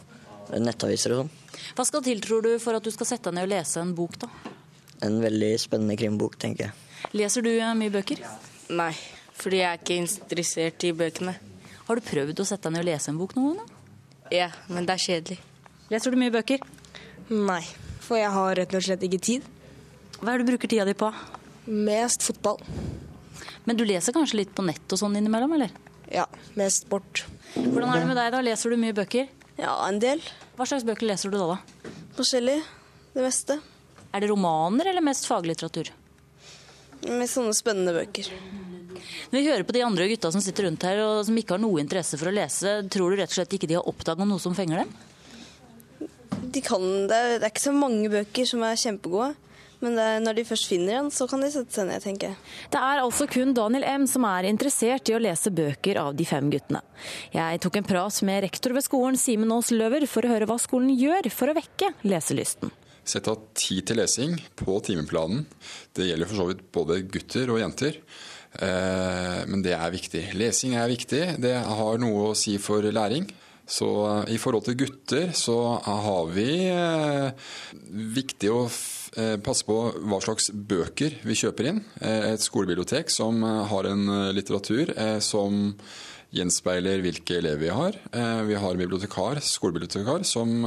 nettaviser 0.51 1.15
og 1.15 1.23
sånn. 1.23 1.33
Hva 1.75 1.87
skal 1.87 2.03
til, 2.05 2.21
tror 2.23 2.45
du, 2.45 2.53
for 2.59 2.77
at 2.77 2.85
du 2.85 2.91
skal 2.93 3.09
sette 3.09 3.31
deg 3.31 3.39
ned 3.39 3.49
og 3.49 3.53
lese 3.55 3.81
en 3.81 3.95
bok, 3.97 4.15
da? 4.21 4.29
En 5.07 5.19
veldig 5.23 5.51
spennende 5.59 5.97
krimbok, 5.99 6.37
tenker 6.39 6.69
jeg. 6.69 6.90
Leser 7.17 7.45
du 7.45 7.51
eh, 7.51 7.73
mye 7.77 7.93
bøker? 7.93 8.21
Nei, 8.71 8.93
fordi 9.37 9.61
jeg 9.61 9.67
er 9.69 9.79
ikke 9.81 9.97
interessert 9.99 10.85
i 10.87 10.93
bøkene. 10.95 11.33
Har 11.87 11.99
du 11.99 12.05
prøvd 12.05 12.39
å 12.43 12.47
sette 12.47 12.69
deg 12.69 12.77
ned 12.77 12.85
og 12.85 12.89
lese 12.91 13.11
en 13.11 13.19
bok 13.19 13.35
noen 13.35 13.59
gang? 13.59 13.71
Ja, 14.31 14.49
men 14.71 14.87
det 14.87 14.95
er 14.95 15.05
kjedelig. 15.05 15.39
Leser 15.91 16.13
du 16.13 16.19
mye 16.21 16.31
bøker? 16.31 16.63
Nei, 17.31 17.63
for 18.03 18.19
jeg 18.19 18.31
har 18.31 18.55
rett 18.61 18.75
og 18.77 18.85
slett 18.85 19.03
ikke 19.07 19.19
tid. 19.23 19.47
Hva 20.21 20.33
er 20.33 20.39
det 20.39 20.45
du 20.45 20.51
bruker 20.53 20.71
tida 20.71 20.85
di 20.87 20.95
på? 20.95 21.09
Mest 21.67 22.23
fotball. 22.23 22.61
Men 23.65 23.77
du 23.77 23.83
leser 23.85 24.15
kanskje 24.15 24.39
litt 24.39 24.53
på 24.55 24.63
nett 24.65 24.93
og 24.93 25.01
sånn 25.01 25.17
innimellom, 25.19 25.57
eller? 25.57 25.73
Ja, 26.11 26.25
mest 26.59 26.85
sport. 26.85 27.25
Hvordan 27.55 27.91
er 27.91 28.01
det 28.01 28.09
med 28.09 28.19
deg, 28.19 28.31
da? 28.33 28.41
Leser 28.45 28.71
du 28.71 28.79
mye 28.79 28.95
bøker? 28.95 29.27
Ja, 29.59 29.75
en 29.87 29.99
del. 30.01 30.23
Hva 30.57 30.67
slags 30.69 30.85
bøker 30.87 31.09
leser 31.09 31.31
du 31.31 31.37
da, 31.37 31.57
da? 31.57 31.91
Forskjellig. 32.17 32.59
Det 33.11 33.25
meste. 33.25 33.59
Er 34.11 34.23
det 34.23 34.29
romaner 34.31 34.89
eller 34.91 35.03
mest 35.03 35.27
faglitteratur? 35.29 35.91
Med 37.07 37.29
sånne 37.29 37.53
spennende 37.57 37.95
bøker. 37.95 38.29
Når 39.31 39.37
vi 39.39 39.47
hører 39.47 39.65
på 39.65 39.75
de 39.75 39.83
andre 39.85 40.09
gutta 40.11 40.29
som 40.33 40.43
sitter 40.43 40.67
rundt 40.67 40.83
her 40.85 40.99
og 41.03 41.21
som 41.27 41.37
ikke 41.39 41.55
har 41.55 41.63
noe 41.63 41.81
interesse 41.81 42.19
for 42.19 42.29
å 42.29 42.35
lese, 42.35 42.81
tror 42.91 43.11
du 43.11 43.21
rett 43.21 43.31
og 43.31 43.39
slett 43.39 43.55
ikke 43.57 43.69
de 43.71 43.79
har 43.79 43.87
oppdaga 43.89 44.27
noe 44.27 44.41
som 44.43 44.55
fenger 44.57 44.83
dem? 44.83 44.91
De 46.51 46.61
kan 46.65 46.83
det. 47.07 47.21
Det 47.39 47.45
er 47.45 47.49
ikke 47.49 47.63
så 47.63 47.73
mange 47.75 48.11
bøker 48.11 48.49
som 48.49 48.65
er 48.67 48.79
kjempegode. 48.79 49.31
Men 49.81 49.95
det, 49.97 50.07
når 50.21 50.37
de 50.37 50.43
først 50.45 50.67
finner 50.69 50.99
en, 50.99 51.07
så 51.09 51.25
kan 51.29 51.41
de 51.41 51.47
sette 51.49 51.73
seg 51.73 51.87
ned, 51.89 52.03
tenker 52.03 52.29
jeg. 52.29 52.37
Det 52.73 52.81
er 52.85 53.01
altså 53.01 53.25
kun 53.29 53.55
Daniel 53.57 53.85
M 53.89 54.03
som 54.09 54.27
er 54.29 54.45
interessert 54.45 55.09
i 55.09 55.15
å 55.17 55.21
lese 55.21 55.49
bøker 55.57 55.97
av 55.97 56.13
de 56.17 56.27
fem 56.29 56.51
guttene. 56.53 56.83
Jeg 57.33 57.63
tok 57.63 57.79
en 57.79 57.87
prat 57.87 58.19
med 58.27 58.43
rektor 58.45 58.75
ved 58.77 58.85
skolen, 58.85 59.17
Simen 59.17 59.53
Aas 59.55 59.71
Løver, 59.73 60.05
for 60.11 60.27
å 60.27 60.35
høre 60.35 60.45
hva 60.49 60.59
skolen 60.61 60.93
gjør 60.93 61.31
for 61.33 61.49
å 61.49 61.57
vekke 61.57 61.95
leselysten. 62.05 62.69
Sette 63.01 63.33
av 63.33 63.47
tid 63.57 63.87
til 63.89 63.97
lesing 63.97 64.35
på 64.59 64.77
timeplanen. 64.85 65.45
Det 65.95 66.05
gjelder 66.05 66.29
for 66.29 66.41
så 66.41 66.49
vidt 66.51 66.67
både 66.75 67.01
gutter 67.09 67.49
og 67.49 67.61
jenter. 67.63 67.97
Eh, 68.59 69.41
men 69.47 69.63
det 69.63 69.75
er 69.77 69.93
viktig. 69.93 70.25
Lesing 70.37 70.75
er 70.79 70.91
viktig. 70.91 71.23
Det 71.41 71.55
har 71.55 72.01
noe 72.01 72.31
å 72.31 72.37
si 72.37 72.57
for 72.61 72.85
læring. 72.85 73.29
Så 73.71 73.87
i 74.27 74.39
forhold 74.41 74.65
til 74.67 74.79
gutter 74.81 75.31
så 75.37 75.57
har 75.85 76.31
vi 76.35 76.49
eh, 76.67 77.31
viktig 78.17 78.51
å 78.51 78.65
eh, 78.67 79.37
passe 79.43 79.65
på 79.67 79.77
hva 79.95 80.21
slags 80.23 80.51
bøker 80.51 81.21
vi 81.23 81.37
kjøper 81.39 81.71
inn. 81.71 81.83
Et 82.03 82.43
skolebibliotek 82.43 83.13
som 83.13 83.41
har 83.41 83.87
en 83.89 84.07
litteratur 84.35 84.91
som 85.23 85.77
gjenspeiler 86.31 87.01
hvilke 87.03 87.41
elever 87.41 87.59
vi 87.59 87.71
har. 87.75 87.95
Vi 88.47 88.55
har 88.55 88.71
en 88.71 88.79
bibliotekar, 88.79 89.41
skolebibliotekar 89.43 90.23
som 90.27 90.63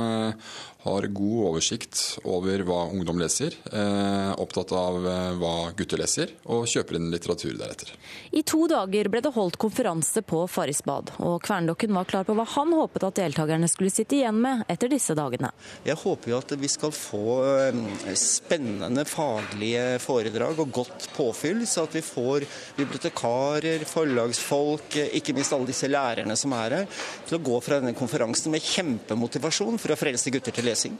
har 0.85 1.07
god 1.07 1.44
oversikt 1.49 2.01
over 2.29 2.61
hva 2.68 2.83
ungdom 2.92 3.16
leser, 3.23 3.55
eh, 3.73 4.33
opptatt 4.37 4.73
av 4.77 4.99
eh, 5.09 5.31
hva 5.40 5.53
gutter 5.77 6.01
leser, 6.01 6.35
og 6.53 6.66
kjøper 6.68 6.99
inn 6.99 7.07
litteratur 7.12 7.55
deretter. 7.57 7.94
I 8.37 8.42
to 8.44 8.66
dager 8.68 9.09
ble 9.09 9.23
det 9.25 9.33
holdt 9.33 9.57
konferanse 9.61 10.20
på 10.29 10.42
Farrisbad, 10.51 11.14
og 11.25 11.38
Kverndokken 11.47 11.94
var 11.97 12.09
klar 12.11 12.27
på 12.29 12.37
hva 12.37 12.44
han 12.57 12.75
håpet 12.77 13.07
at 13.09 13.16
deltakerne 13.16 13.70
skulle 13.73 13.92
sitte 13.94 14.18
igjen 14.18 14.42
med 14.44 14.66
etter 14.68 14.92
disse 14.92 15.16
dagene. 15.16 15.55
Jeg 15.88 15.97
håper 16.03 16.35
jo 16.35 16.42
at 16.42 16.53
vi 16.61 16.70
skal 16.75 16.92
få 16.92 17.25
eh, 17.49 18.12
spennende 18.20 19.07
faglige 19.09 19.87
foredrag 20.05 20.61
og 20.66 20.77
godt 20.83 21.09
påfyll, 21.16 21.64
så 21.64 21.87
at 21.88 21.97
vi 21.97 22.05
får 22.05 22.44
bibliotekarer, 22.77 23.87
forlagsfolk, 23.88 25.01
ikke 25.16 25.33
minst 25.33 25.57
alle 25.57 25.73
disse 25.73 25.88
lærerne 25.88 26.37
som 26.37 26.53
er 26.61 26.79
her, 26.83 27.03
til 27.25 27.40
å 27.40 27.42
gå 27.49 27.64
fra 27.64 27.81
denne 27.81 27.97
konferansen 27.97 28.53
med 28.53 28.68
kjempemotivasjon 28.68 29.81
for 29.81 29.97
å 29.97 30.01
frelse 30.05 30.29
gutter 30.35 30.53
til 30.53 30.68
lesing 30.68 30.74
lesing. 30.75 30.99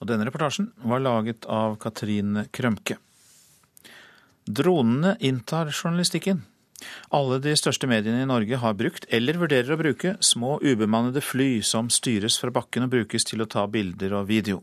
Og 0.00 0.08
denne 0.08 0.24
reportasjen 0.24 0.72
var 0.88 1.04
laget 1.04 1.44
av 1.44 1.76
Katrine 1.80 2.46
Krømke. 2.56 2.96
Dronene 4.48 5.14
inntar 5.20 5.68
journalistikken. 5.70 6.46
Alle 7.12 7.36
de 7.44 7.52
største 7.58 7.84
mediene 7.90 8.24
i 8.24 8.28
Norge 8.28 8.56
har 8.62 8.76
brukt, 8.78 9.04
eller 9.12 9.36
vurderer 9.38 9.74
å 9.74 9.78
bruke, 9.78 10.14
små 10.24 10.56
ubemannede 10.64 11.20
fly 11.20 11.60
som 11.66 11.90
styres 11.92 12.38
fra 12.40 12.52
bakken 12.54 12.86
og 12.86 12.94
brukes 12.94 13.28
til 13.28 13.44
å 13.44 13.48
ta 13.50 13.66
bilder 13.68 14.16
og 14.16 14.30
video. 14.32 14.62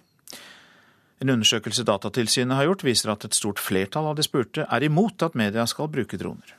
En 1.21 1.29
undersøkelse 1.33 1.85
Datatilsynet 1.85 2.57
har 2.57 2.67
gjort, 2.67 2.85
viser 2.85 3.13
at 3.13 3.25
et 3.25 3.37
stort 3.37 3.61
flertall 3.61 4.09
av 4.09 4.17
de 4.17 4.25
spurte 4.25 4.65
er 4.65 4.85
imot 4.85 5.21
at 5.25 5.37
media 5.37 5.65
skal 5.69 5.89
bruke 5.93 6.17
droner. 6.17 6.57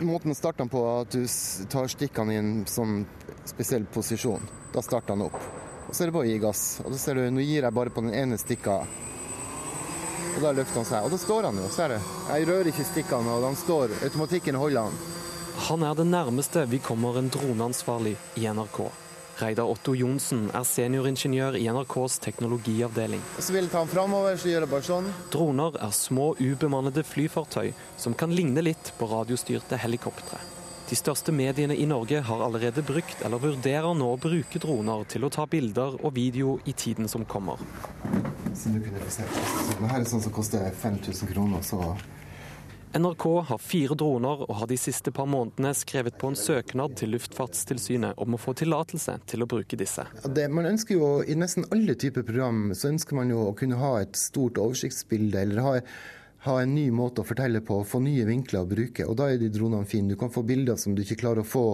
Måten 0.00 0.32
å 0.32 0.34
starte 0.34 0.62
den 0.62 0.70
på 0.72 0.80
er 0.80 1.02
at 1.04 1.12
du 1.12 1.24
tar 1.68 1.88
stikkene 1.92 2.32
i 2.32 2.38
en 2.40 2.52
sånn 2.68 3.02
spesiell 3.48 3.84
posisjon. 3.92 4.46
Da 4.72 4.80
starter 4.84 5.12
han 5.12 5.26
opp. 5.26 5.36
Og 5.88 5.92
så 5.92 6.04
er 6.04 6.10
det 6.10 6.14
bare 6.14 6.28
å 6.28 6.30
gi 6.30 6.40
gass. 6.40 6.62
Og 6.84 6.94
da 6.94 7.00
ser 7.02 7.18
du, 7.18 7.26
nå 7.34 7.44
gir 7.44 7.66
jeg 7.66 7.76
bare 7.76 7.92
på 7.92 8.04
den 8.06 8.14
ene 8.16 8.38
stikka. 8.40 8.78
Og 10.30 10.40
da 10.40 10.54
løfter 10.56 10.80
han 10.80 10.88
seg. 10.88 11.04
Og 11.04 11.12
da 11.12 11.18
står 11.20 11.50
han 11.50 11.60
jo, 11.60 11.68
ser 11.74 11.92
du. 11.92 12.10
Jeg 12.30 12.48
rører 12.48 12.72
ikke 12.72 12.86
stikkene, 12.88 13.36
og 13.36 13.48
han 13.50 13.58
står. 13.58 13.96
Automatikken 14.06 14.60
holder 14.60 14.88
han. 14.88 14.98
Han 15.68 15.84
er 15.84 15.98
det 15.98 16.08
nærmeste 16.08 16.64
vi 16.70 16.80
kommer 16.80 17.18
en 17.20 17.28
droneansvarlig 17.34 18.16
i 18.40 18.46
NRK. 18.48 18.84
Reidar 19.38 19.70
Otto 19.70 19.94
Johnsen 19.96 20.48
er 20.50 20.64
senioringeniør 20.66 21.56
i 21.60 21.66
NRKs 21.70 22.18
teknologiavdeling. 22.26 23.22
Så 23.38 23.54
vil 23.54 23.64
jeg 23.64 23.72
ta 23.72 23.84
han 23.84 23.90
framover, 23.92 24.36
så 24.40 24.50
gjør 24.50 24.66
jeg 24.66 24.72
bare 24.74 24.88
sånn. 24.88 25.10
Droner 25.32 25.78
er 25.80 25.92
små 25.96 26.32
ubemannede 26.40 27.04
flyfartøy 27.06 27.70
som 28.00 28.16
kan 28.18 28.34
ligne 28.34 28.64
litt 28.66 28.92
på 28.98 29.08
radiostyrte 29.10 29.78
helikoptre. 29.80 30.40
De 30.90 30.96
største 30.98 31.30
mediene 31.30 31.76
i 31.78 31.84
Norge 31.86 32.18
har 32.26 32.40
allerede 32.42 32.82
brukt 32.82 33.20
eller 33.22 33.38
vurderer 33.38 33.92
nå 33.94 34.08
å 34.10 34.18
bruke 34.18 34.58
droner 34.58 35.04
til 35.12 35.22
å 35.22 35.30
ta 35.30 35.44
bilder 35.46 36.00
og 36.00 36.16
video 36.16 36.56
i 36.66 36.74
tiden 36.74 37.06
som 37.08 37.22
kommer. 37.30 37.62
Så 38.58 38.72
du 38.74 38.80
kunne 38.82 39.12
se. 39.14 39.22
Her 39.78 40.00
er 40.00 40.08
sånn 40.10 40.24
som 40.24 40.34
koster 40.34 40.66
5000 40.82 41.30
kroner, 41.30 41.62
så 41.62 41.94
NRK 42.92 43.24
har 43.46 43.58
fire 43.62 43.94
droner 43.94 44.40
og 44.48 44.54
har 44.58 44.66
de 44.66 44.76
siste 44.80 45.12
par 45.14 45.28
månedene 45.30 45.70
skrevet 45.78 46.16
på 46.18 46.32
en 46.32 46.38
søknad 46.38 46.96
til 46.98 47.12
Luftfartstilsynet 47.14 48.18
om 48.18 48.34
å 48.34 48.40
få 48.40 48.56
tillatelse 48.58 49.14
til 49.30 49.44
å 49.44 49.48
bruke 49.50 49.78
disse. 49.78 50.08
Det, 50.26 50.48
man 50.50 50.66
ønsker 50.72 50.98
jo, 50.98 51.10
I 51.22 51.36
nesten 51.38 51.68
alle 51.70 51.94
typer 51.94 52.26
program 52.26 52.72
så 52.74 52.90
ønsker 52.90 53.14
man 53.20 53.30
jo 53.30 53.44
å 53.46 53.54
kunne 53.54 53.78
ha 53.78 53.92
et 54.02 54.18
stort 54.18 54.58
oversiktsbilde 54.58 55.44
eller 55.46 55.62
ha 55.66 55.76
ha 56.40 56.54
en 56.62 56.70
ny 56.72 56.86
måte 56.88 57.20
å 57.20 57.28
fortelle 57.28 57.60
på, 57.60 57.82
få 57.84 57.98
nye 58.00 58.24
vinkler 58.24 58.64
å 58.64 58.68
bruke. 58.68 59.04
Og 59.04 59.18
da 59.20 59.26
er 59.28 59.40
de 59.40 59.50
dronene 59.52 59.84
fine. 59.84 60.08
Du 60.08 60.16
kan 60.16 60.32
få 60.32 60.40
bilder 60.48 60.78
som 60.80 60.94
du 60.96 61.02
ikke 61.04 61.18
klarer 61.20 61.44
å 61.44 61.50
få 61.50 61.64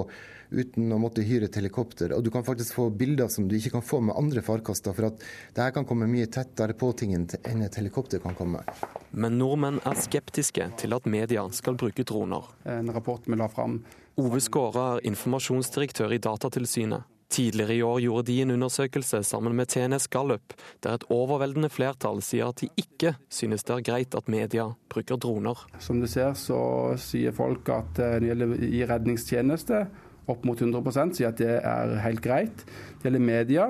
uten 0.51 0.93
å 0.93 0.99
måtte 1.01 1.25
hyre 1.27 1.49
et 1.51 1.59
helikopter. 1.59 2.15
Og 2.17 2.25
du 2.25 2.31
kan 2.35 2.45
faktisk 2.47 2.77
få 2.79 2.89
bilder 2.91 3.31
som 3.33 3.49
du 3.49 3.57
ikke 3.59 3.77
kan 3.77 3.85
få 3.85 4.01
med 4.05 4.17
andre 4.19 4.45
farkoster, 4.45 4.95
for 4.97 5.11
at 5.11 5.25
det 5.57 5.65
her 5.65 5.75
kan 5.77 5.89
komme 5.89 6.09
mye 6.11 6.29
tettere 6.31 6.77
på 6.79 6.93
tingen 6.99 7.27
enn 7.43 7.65
et 7.67 7.81
helikopter 7.81 8.23
kan 8.23 8.37
komme. 8.39 8.63
Men 9.11 9.39
nordmenn 9.41 9.83
er 9.87 9.99
skeptiske 9.99 10.71
til 10.81 10.97
at 10.97 11.11
media 11.11 11.47
skal 11.57 11.79
bruke 11.79 12.07
droner. 12.07 12.47
En 12.69 12.93
rapport 12.95 13.23
vi 13.27 13.39
la 13.39 13.51
fram. 13.53 13.81
Ove 14.17 14.41
Skåra 14.41 14.97
er 14.97 15.07
informasjonsdirektør 15.11 16.15
i 16.17 16.23
Datatilsynet. 16.25 17.13
Tidligere 17.29 17.75
i 17.75 17.83
år 17.83 18.01
gjorde 18.01 18.27
de 18.31 18.37
en 18.43 18.51
undersøkelse 18.55 19.23
sammen 19.27 19.57
med 19.59 19.69
TNS 19.69 20.07
Gallup, 20.07 20.55
der 20.81 20.95
et 20.95 21.07
overveldende 21.11 21.69
flertall 21.75 22.21
sier 22.23 22.53
at 22.53 22.63
de 22.63 22.69
ikke 22.79 23.17
synes 23.33 23.67
det 23.67 23.75
er 23.75 23.87
greit 23.89 24.15
at 24.15 24.31
media 24.31 24.69
bruker 24.93 25.19
droner. 25.19 25.65
Som 25.83 25.99
du 26.01 26.07
ser, 26.07 26.37
så 26.39 26.59
sier 27.03 27.35
folk 27.35 27.67
at 27.75 27.99
eh, 27.99 28.15
når 28.15 28.23
det 28.23 28.31
gjelder 28.31 28.67
i 28.69 28.85
redningstjeneste, 28.93 29.81
opp 30.27 30.47
mot 30.47 30.61
100% 30.61 31.17
sier 31.17 31.31
at 31.31 31.41
det 31.41 31.59
er 31.61 31.97
helt 32.05 32.23
greit. 32.25 32.65
Det 32.99 33.09
gjelder 33.09 33.25
media, 33.27 33.69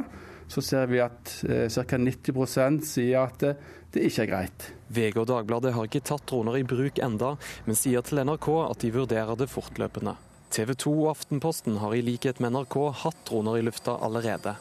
så 0.48 0.62
ser 0.62 0.86
vi 0.90 1.02
at 1.02 1.32
eh, 1.48 1.66
ca. 1.68 1.98
90% 1.98 2.86
sier 2.86 3.26
at 3.26 3.42
det, 3.42 3.56
det 3.94 4.06
ikke 4.08 4.26
er 4.26 4.30
greit. 4.30 4.68
VG 4.92 5.18
og 5.22 5.28
Dagbladet 5.30 5.74
har 5.74 5.88
ikke 5.88 6.04
tatt 6.06 6.26
droner 6.30 6.60
i 6.60 6.66
bruk 6.68 7.00
enda, 7.02 7.34
men 7.66 7.78
sier 7.78 8.04
til 8.06 8.22
NRK 8.22 8.48
at 8.62 8.84
de 8.84 8.94
vurderer 8.94 9.38
det 9.38 9.50
fortløpende. 9.50 10.16
TV 10.54 10.72
2 10.78 10.92
og 11.02 11.10
Aftenposten 11.16 11.80
har 11.82 11.94
i 11.94 12.04
likhet 12.06 12.38
med 12.40 12.54
NRK 12.54 12.76
hatt 13.02 13.24
droner 13.28 13.58
i 13.58 13.64
lufta 13.66 13.96
allerede. 14.06 14.54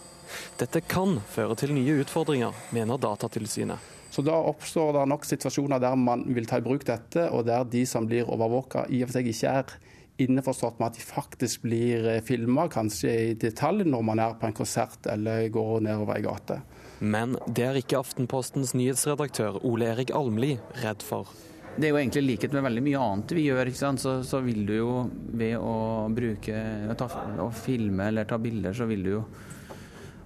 Dette 0.60 0.82
kan 0.82 1.20
føre 1.30 1.56
til 1.60 1.76
nye 1.76 2.00
utfordringer, 2.02 2.56
mener 2.74 2.98
Datatilsynet. 2.98 3.92
Så 4.16 4.24
Da 4.24 4.34
oppstår 4.34 4.94
det 4.96 5.08
nok 5.12 5.26
situasjoner 5.28 5.80
der 5.84 5.96
man 6.00 6.24
vil 6.34 6.48
ta 6.48 6.58
i 6.58 6.64
bruk 6.64 6.86
dette, 6.88 7.28
og 7.30 7.46
der 7.46 7.68
de 7.68 7.84
som 7.86 8.08
blir 8.08 8.30
overvåka 8.32 8.86
i 8.88 9.04
og 9.04 9.10
for 9.10 9.20
seg 9.20 9.28
ikke 9.28 9.52
er 9.52 9.74
innforstått 10.18 10.80
med 10.80 10.92
at 10.92 11.00
de 11.00 11.06
faktisk 11.06 11.66
blir 11.66 12.08
eh, 12.08 12.22
filma, 12.24 12.68
kanskje 12.72 13.12
i 13.12 13.34
detalj, 13.40 13.86
når 13.88 14.06
man 14.08 14.22
er 14.24 14.38
på 14.40 14.48
en 14.48 14.56
konsert 14.56 15.08
eller 15.12 15.48
går 15.54 15.82
nedover 15.86 16.18
ei 16.18 16.26
gate. 16.26 16.62
Men 17.00 17.36
det 17.48 17.66
er 17.66 17.80
ikke 17.80 18.00
Aftenpostens 18.00 18.74
nyhetsredaktør 18.78 19.60
Ole 19.68 19.92
Erik 19.92 20.14
Almli 20.16 20.56
redd 20.84 21.04
for. 21.04 21.34
Det 21.76 21.90
er 21.90 21.92
jo 21.92 22.00
egentlig 22.00 22.24
likhet 22.24 22.54
med 22.56 22.64
veldig 22.64 22.84
mye 22.86 23.02
annet 23.04 23.34
vi 23.36 23.50
gjør. 23.50 23.72
Så, 23.76 24.14
så, 24.24 24.40
vil 24.46 24.64
du 24.68 24.78
jo 24.78 24.92
ved 25.36 25.58
å 25.60 26.08
bruke 26.08 26.62
ta, 26.96 27.10
å 27.44 27.50
filme 27.52 28.08
eller 28.08 28.30
ta 28.30 28.40
bilder, 28.40 28.76
så 28.78 28.88
vil 28.88 29.04
du 29.04 29.12
jo 29.18 29.26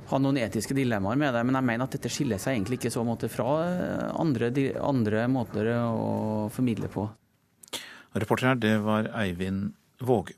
ha 0.09 0.17
noen 0.21 0.37
etiske 0.41 0.77
dilemmaer 0.77 1.17
med 1.17 1.33
det. 1.33 1.41
Men 1.45 1.57
jeg 1.57 1.69
mener 1.71 1.89
at 1.89 1.97
dette 1.97 2.11
skiller 2.13 2.41
seg 2.41 2.53
egentlig 2.53 2.77
ikke 2.77 2.93
så 2.93 3.01
måte 3.05 3.31
fra 3.33 3.49
andre, 4.21 4.51
andre 4.77 5.25
måter 5.31 5.73
å 5.73 6.47
formidle 6.53 6.89
på. 6.93 7.07
Reporter 8.13 8.51
her, 8.51 8.61
det 8.61 8.77
var 8.85 9.09
Eivind 9.17 9.73
Våge. 9.99 10.35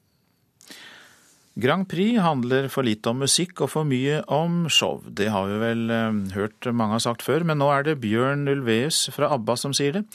Grand 1.61 1.83
Prix 1.89 2.19
handler 2.23 2.69
for 2.71 2.87
lite 2.87 3.11
om 3.11 3.19
musikk 3.25 3.59
og 3.65 3.69
for 3.73 3.87
mye 3.87 4.21
om 4.31 4.69
show. 4.71 5.01
Det 5.03 5.27
har 5.33 5.49
vi 5.49 5.57
vel 5.59 5.81
eh, 5.91 6.19
hørt 6.37 6.67
mange 6.71 6.95
har 6.95 7.03
sagt 7.03 7.25
før, 7.27 7.43
men 7.43 7.59
nå 7.59 7.67
er 7.73 7.83
det 7.83 7.97
Bjørn 7.99 8.47
Ulveus 8.47 9.03
fra 9.11 9.33
ABBA 9.35 9.57
som 9.59 9.75
sier 9.75 9.99
det. 9.99 10.05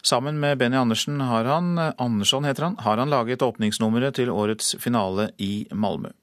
Sammen 0.00 0.40
med 0.40 0.56
Benny 0.62 0.78
Andersen 0.80 1.20
har 1.20 1.44
han, 1.52 1.76
Andersson 2.00 2.48
heter 2.48 2.70
han, 2.70 2.78
har 2.80 2.96
han 3.02 3.12
laget 3.12 3.44
åpningsnummeret 3.44 4.16
til 4.16 4.32
årets 4.32 4.72
finale 4.80 5.28
i 5.36 5.66
Malmö. 5.70 6.14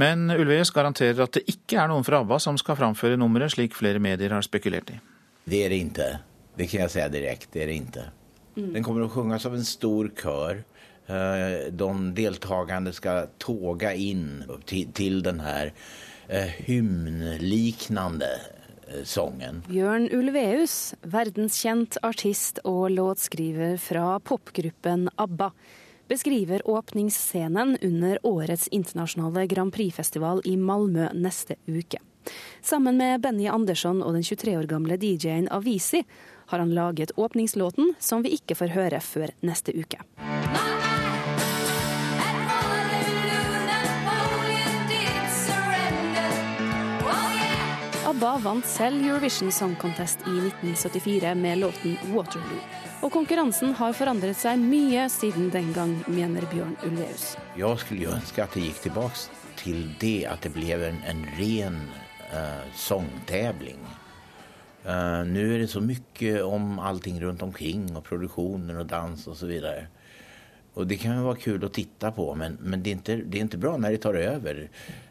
Men 0.00 0.32
Ulveus 0.32 0.72
garanterer 0.72 1.20
at 1.26 1.36
det 1.36 1.44
ikke 1.52 1.82
er 1.82 1.92
noen 1.92 2.06
fra 2.06 2.22
ABBA 2.24 2.40
som 2.40 2.56
skal 2.56 2.80
framføre 2.80 3.20
nummeret, 3.20 3.52
slik 3.52 3.76
flere 3.76 4.00
medier 4.00 4.32
har 4.32 4.44
spekulert 4.46 4.94
i. 4.94 4.98
Det 5.44 5.64
er 5.66 5.68
det 5.68 5.84
ikke. 5.84 6.10
Det 6.56 6.68
kan 6.70 6.86
jeg 6.86 6.94
si 6.94 7.06
direkte. 7.12 7.52
Det 7.52 7.62
er 7.62 7.68
det 7.68 7.78
ikke. 7.82 8.10
Mm. 8.56 8.72
Den 8.72 8.84
kommer 8.86 9.04
å 9.04 9.12
synges 9.12 9.46
av 9.48 9.56
en 9.56 9.68
stor 9.68 10.08
kør. 10.16 10.62
Eh, 11.06 11.72
de 11.72 12.14
deltakende 12.14 12.92
skal 12.94 13.32
toge 13.42 13.90
inn 13.98 14.44
til, 14.70 14.92
til 14.94 15.22
den 15.26 15.40
her 15.42 15.72
eh, 16.28 16.52
hymnliknende 16.68 18.30
eh, 18.86 19.02
sangen. 19.02 19.64
Bjørn 19.66 20.06
Ulveus, 20.14 20.94
verdenskjent 21.02 21.98
artist 22.06 22.62
og 22.62 22.92
låtskriver 22.94 23.76
fra 23.82 24.20
popgruppen 24.22 25.08
ABBA 25.16 25.50
beskriver 26.12 26.62
åpningsscenen 26.70 27.76
under 27.82 28.18
årets 28.26 28.68
internasjonale 28.70 29.46
Grand 29.50 29.74
Prix-festival 29.74 30.42
i 30.44 30.54
Malmö 30.56 31.08
neste 31.18 31.56
uke. 31.66 31.98
Sammen 32.62 33.00
med 33.00 33.24
Benny 33.24 33.48
Andersson 33.50 34.04
og 34.06 34.14
den 34.14 34.22
23 34.22 34.54
år 34.60 34.68
gamle 34.70 34.98
DJ-en 35.00 35.48
Avisi 35.50 36.04
har 36.52 36.62
han 36.62 36.74
laget 36.76 37.14
åpningslåten, 37.16 37.94
som 37.98 38.22
vi 38.22 38.36
ikke 38.38 38.54
får 38.54 38.76
høre 38.76 39.00
før 39.02 39.34
neste 39.42 39.74
uke. 39.74 39.98
ABBA 48.22 48.38
vant 48.38 48.66
selv 48.70 49.02
Eurovision 49.02 49.50
Song 49.50 49.72
Contest 49.80 50.20
i 50.30 50.30
1974 50.30 51.34
med 51.34 51.58
låten 51.58 51.96
'Waterloo'. 51.96 52.60
Og 53.02 53.10
konkurransen 53.10 53.72
har 53.74 53.96
forandret 53.98 54.38
seg 54.38 54.62
mye 54.62 55.08
siden 55.10 55.48
den 55.50 55.72
gang, 55.74 55.96
mener 56.06 56.46
Bjørn 56.52 56.76
Ulveus. 56.86 57.32
Jeg 57.58 57.80
skulle 57.82 58.06
jo 58.06 58.14
ønske 58.14 58.44
at 58.44 58.54
det 58.54 58.62
gikk 58.68 58.78
tilbake 58.84 59.26
til 59.58 59.90
det 59.98 60.28
at 60.30 60.46
det 60.46 60.54
ble 60.54 60.70
en, 60.92 61.02
en 61.02 61.26
ren 61.34 61.82
uh, 62.30 62.62
sangtävling. 62.78 63.82
Uh, 64.86 65.26
Nå 65.26 65.42
er 65.42 65.66
det 65.66 65.72
så 65.74 65.82
mye 65.82 66.38
om 66.46 66.78
allting 66.78 67.18
rundt 67.26 67.42
omkring 67.42 67.90
og 67.90 68.06
produksjoner 68.06 68.84
og 68.84 68.90
dans 68.94 69.30
videre. 69.42 69.88
Og 70.78 70.86
det 70.86 71.02
kan 71.02 71.18
jo 71.18 71.26
være 71.32 71.42
kult 71.42 71.66
å 71.66 71.74
titte 71.74 72.14
på, 72.14 72.32
men, 72.38 72.54
men 72.62 72.86
det, 72.86 72.92
er 72.92 73.00
ikke, 73.02 73.22
det, 73.26 73.38
er 73.40 73.50
ikke, 73.50 73.66
bra 73.66 73.78
når 73.82 73.96
det 73.96 74.04
tar 74.06 74.24
over. 74.28 74.68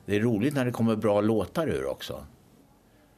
Det 0.08 0.16
er 0.16 0.24
rolig 0.24 0.56
når 0.56 0.72
det 0.72 0.80
kommer 0.80 0.96
bra 0.96 1.20
låter 1.20 1.76
ur 1.76 1.92
også. 1.92 2.24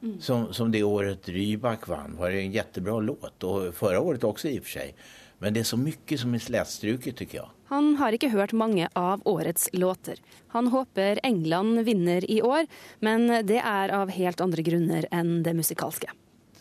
Mm. 0.04 0.20
Som, 0.20 0.52
som, 0.52 0.70
det 0.72 0.82
året 0.84 1.28
Rybak 1.28 1.88
vann 1.88 2.16
var 2.18 2.30
det 2.30 2.42
en 2.42 2.52
jättebra 2.52 3.00
låt. 3.00 3.44
Og 3.44 3.74
förra 3.74 4.00
året 4.00 4.24
også 4.24 4.50
i 4.50 4.58
og 4.60 4.66
for 4.66 4.78
seg. 4.78 5.04
Men 5.38 5.54
det 5.54 5.64
er 5.64 5.68
så 5.68 5.78
mye 5.80 6.18
som 6.20 6.34
er 6.36 6.42
slätstruket 6.44 7.16
tycker 7.16 7.38
jeg. 7.40 7.48
Han 7.72 7.94
har 7.96 8.14
ikke 8.14 8.30
hørt 8.30 8.52
mange 8.52 8.88
av 8.94 9.24
årets 9.24 9.70
låter. 9.72 10.20
Han 10.52 10.68
håper 10.72 11.20
England 11.24 11.80
vinner 11.88 12.24
i 12.30 12.42
år, 12.42 12.68
men 13.00 13.26
det 13.48 13.58
er 13.64 13.92
av 13.96 14.12
helt 14.14 14.40
andre 14.44 14.62
grunner 14.62 15.08
enn 15.10 15.42
det 15.42 15.56
musikalske. 15.56 16.12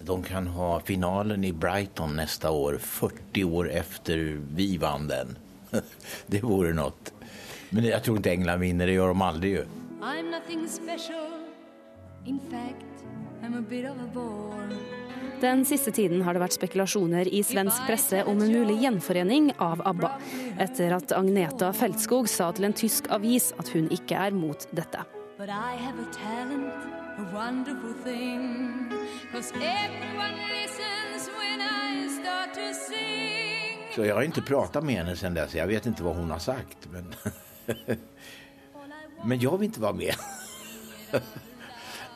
De 0.03 0.17
kan 0.23 0.47
ha 0.56 0.79
finalen 0.79 1.43
i 1.43 1.51
Brighton 1.53 2.15
neste 2.17 2.49
år, 2.49 2.79
40 2.82 3.43
år 3.43 3.69
etter 3.71 4.23
vi 4.56 4.73
vant 4.82 5.12
den. 5.12 5.36
det 6.32 6.41
vore 6.43 6.73
noe. 6.75 7.13
Men 7.69 7.88
jeg 7.91 8.03
tror 8.06 8.19
ikke 8.19 8.34
England 8.34 8.63
vinner, 8.63 8.89
det 8.89 8.97
gjør 8.97 9.13
de 9.13 9.27
aldri. 9.27 9.53
I'm 10.01 10.32
nothing 10.32 10.67
special. 10.67 11.29
In 12.25 12.39
fact, 12.51 12.92
den 15.43 15.65
siste 15.65 15.91
tiden 15.91 16.21
har 16.23 16.36
det 16.36 16.39
vært 16.39 16.56
spekulasjoner 16.56 17.27
i 17.27 17.41
svensk 17.43 17.84
presse 17.84 18.21
om 18.32 18.39
en 18.39 18.53
mulig 18.53 18.77
gjenforening 18.79 19.49
av 19.60 19.82
ABBA, 19.84 20.12
etter 20.63 20.95
at 20.95 21.12
Agneta 21.17 21.73
Feltskog 21.75 22.29
sa 22.32 22.47
til 22.56 22.69
en 22.69 22.75
tysk 22.79 23.10
avis 23.12 23.49
at 23.60 23.73
hun 23.75 23.89
ikke 23.91 24.15
er 24.29 24.32
mot 24.38 24.63
dette. 24.71 25.03
Så 33.93 34.08
jeg 34.08 34.15
har 34.15 34.23
ikke 34.32 34.47
pratet 34.47 34.88
med 34.88 35.01
henne 35.03 35.19
siden 35.19 35.36
dess. 35.38 35.60
Jeg 35.60 35.67
vet 35.69 35.91
ikke 35.91 36.08
hva 36.08 36.15
hun 36.15 36.32
har 36.32 36.41
sagt. 36.41 36.88
Men, 36.95 37.12
men 39.27 39.43
jeg 39.43 39.60
vil 39.60 39.67
ikke 39.67 39.89
være 39.91 40.06
med. 40.06 40.15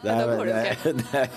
Det, 0.01 0.11
här, 0.11 0.27
det, 0.27 0.75
det, 1.11 1.29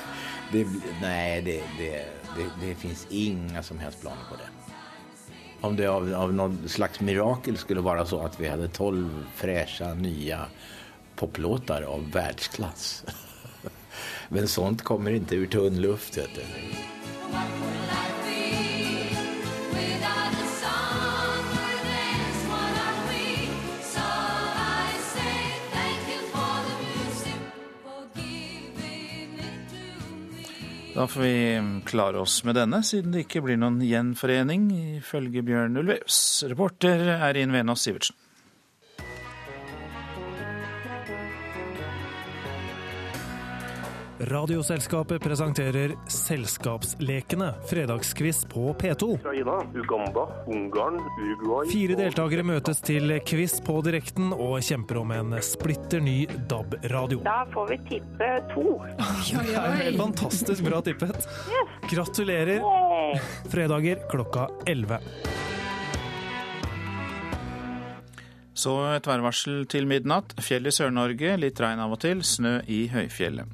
det, 0.53 0.66
nej, 1.03 1.42
det, 1.42 1.62
det, 1.79 2.05
det, 2.37 2.66
det 2.66 2.75
finns 2.75 3.07
inga 3.11 3.62
som 3.62 3.79
helst 3.79 4.01
planer 4.01 4.23
på 4.31 4.37
det. 4.37 4.73
Om 5.61 5.77
det 5.77 5.87
av, 5.87 6.14
av 6.14 6.35
någon 6.35 6.68
slags 6.68 7.01
mirakel 7.01 7.57
skulle 7.57 7.81
vara 7.81 8.07
så 8.07 8.20
att 8.20 8.40
vi 8.40 8.49
hade 8.49 8.68
tolv 8.68 9.27
fräscha 9.35 9.94
nya 9.94 10.46
poplåtar 11.16 11.83
av 11.83 12.11
världsklass. 12.11 13.05
Men 14.29 14.49
sånt 14.49 14.83
kommer 14.83 15.11
inte 15.11 15.37
ur 15.37 15.46
tunn 15.46 15.81
luft. 15.81 16.18
Vet 16.18 16.35
du. 16.35 16.42
Da 31.01 31.07
får 31.09 31.21
vi 31.21 31.63
klare 31.87 32.21
oss 32.21 32.43
med 32.45 32.59
denne, 32.59 32.83
siden 32.85 33.15
det 33.15 33.23
ikke 33.23 33.41
blir 33.41 33.57
noen 33.57 33.79
gjenforening, 33.81 34.67
ifølge 34.99 35.41
Bjørn 35.49 35.81
Ulveus. 35.81 36.19
Reporter 36.45 37.07
er 37.15 37.39
Inn 37.41 37.55
Venås 37.57 37.87
Sivertsen. 37.87 38.19
Radioselskapet 44.20 45.22
presenterer 45.22 45.94
Selskapslekene, 46.09 47.54
fredagskviss 47.68 48.44
på 48.44 48.74
P2. 48.74 49.14
Ukraina, 49.14 49.54
Uganda, 49.74 50.26
Ungarn, 50.46 51.00
Uruguay 51.00 51.70
Fire 51.72 51.96
deltakere 51.96 52.44
møtes 52.44 52.83
til 52.85 53.14
quiz 53.24 53.56
på 53.64 53.78
direkten 53.87 54.35
og 54.37 54.59
kjemper 54.66 55.00
om 55.00 55.14
en 55.16 55.38
splitter 55.40 56.04
ny 56.04 56.18
DAB-radio. 56.52 57.22
Da 57.24 57.46
får 57.54 57.72
vi 57.72 57.80
tippe 57.88 58.30
to. 58.52 58.66
Det 59.40 59.56
er 59.56 59.78
helt 59.87 60.02
fantastisk 60.02 60.68
bra 60.68 60.83
tippet. 60.85 61.30
Gratulerer. 61.88 62.61
Fredager 63.48 64.04
klokka 64.12 64.50
11. 64.68 65.00
Så 68.61 68.74
et 68.92 69.06
værvarsel 69.09 69.62
til 69.70 69.87
midnatt. 69.88 70.35
Fjell 70.44 70.68
i 70.68 70.72
Sør-Norge, 70.74 71.38
litt 71.40 71.61
regn 71.62 71.80
av 71.80 71.94
og 71.96 72.02
til. 72.02 72.20
Snø 72.26 72.59
i 72.68 72.83
høyfjellet. 72.92 73.48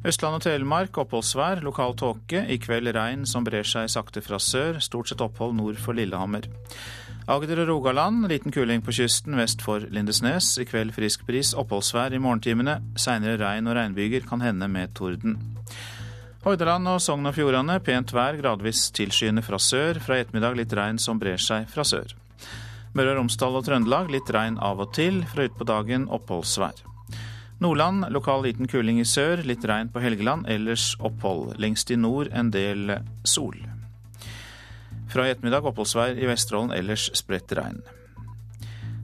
Østland 0.00 0.38
og 0.38 0.44
Telemark 0.46 0.96
oppholdsvær, 0.96 1.60
lokal 1.60 1.92
tåke. 1.92 2.40
I 2.48 2.56
kveld 2.56 2.88
regn 2.96 3.26
som 3.28 3.44
brer 3.44 3.66
seg 3.68 3.90
sakte 3.92 4.22
fra 4.24 4.38
sør. 4.40 4.78
Stort 4.80 5.10
sett 5.10 5.20
opphold 5.20 5.52
nord 5.58 5.76
for 5.76 5.92
Lillehammer. 5.92 6.48
Agder 7.28 7.60
og 7.66 7.68
Rogaland, 7.68 8.24
liten 8.32 8.54
kuling 8.54 8.80
på 8.80 8.94
kysten 8.96 9.36
vest 9.36 9.60
for 9.60 9.84
Lindesnes. 9.92 10.54
I 10.56 10.64
kveld 10.64 10.96
frisk 10.96 11.26
bris, 11.28 11.52
oppholdsvær 11.52 12.16
i 12.16 12.22
morgentimene. 12.22 12.78
Seinere 12.96 13.36
regn 13.44 13.68
og 13.68 13.76
regnbyger, 13.76 14.24
kan 14.24 14.40
hende 14.40 14.70
med 14.72 14.96
torden. 14.96 15.36
Hordaland 16.46 16.88
og 16.88 17.02
Sogn 17.04 17.28
og 17.28 17.36
Fjordane 17.36 17.76
pent 17.84 18.14
vær, 18.16 18.40
gradvis 18.40 18.88
tilskyende 18.96 19.44
fra 19.44 19.60
sør. 19.60 20.00
Fra 20.00 20.16
ettermiddag 20.16 20.56
litt 20.62 20.72
regn 20.80 20.96
som 20.96 21.20
brer 21.20 21.36
seg 21.36 21.68
fra 21.68 21.84
sør. 21.84 22.16
Møre 22.96 23.12
og 23.12 23.20
Romsdal 23.20 23.60
og 23.60 23.68
Trøndelag 23.68 24.08
litt 24.10 24.32
regn 24.32 24.56
av 24.56 24.80
og 24.80 24.96
til. 24.96 25.20
Fra 25.28 25.44
utpå 25.44 25.68
dagen 25.68 26.08
oppholdsvær. 26.08 26.88
Nordland 27.60 28.06
lokal 28.08 28.40
liten 28.46 28.68
kuling 28.70 29.02
i 29.02 29.04
sør, 29.04 29.42
litt 29.44 29.64
regn 29.68 29.90
på 29.92 30.00
Helgeland, 30.00 30.46
ellers 30.48 30.94
opphold. 30.96 31.58
Lengst 31.60 31.90
i 31.92 31.98
nord 32.00 32.30
en 32.32 32.48
del 32.54 32.94
sol. 33.28 33.58
Fra 35.12 35.26
i 35.26 35.32
ettermiddag 35.34 35.68
oppholdsvær 35.68 36.16
i 36.16 36.28
Vesterålen, 36.30 36.72
ellers 36.72 37.10
spredt 37.18 37.52
regn. 37.58 37.82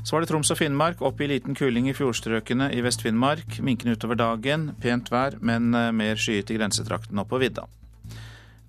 Så 0.06 0.14
var 0.14 0.22
det 0.22 0.30
Troms 0.30 0.52
og 0.54 0.56
Finnmark, 0.60 1.00
opp 1.04 1.20
i 1.20 1.26
liten 1.28 1.56
kuling 1.58 1.90
i 1.90 1.94
fjordstrøkene 1.98 2.70
i 2.72 2.80
Vest-Finnmark. 2.80 3.58
Minkende 3.66 3.98
utover 3.98 4.16
dagen, 4.16 4.70
pent 4.80 5.10
vær, 5.10 5.36
men 5.42 5.74
eh, 5.74 5.90
mer 5.92 6.16
skyet 6.16 6.52
i 6.54 6.56
grensetrakten 6.56 7.18
og 7.18 7.26
på 7.28 7.42
vidda. 7.42 7.66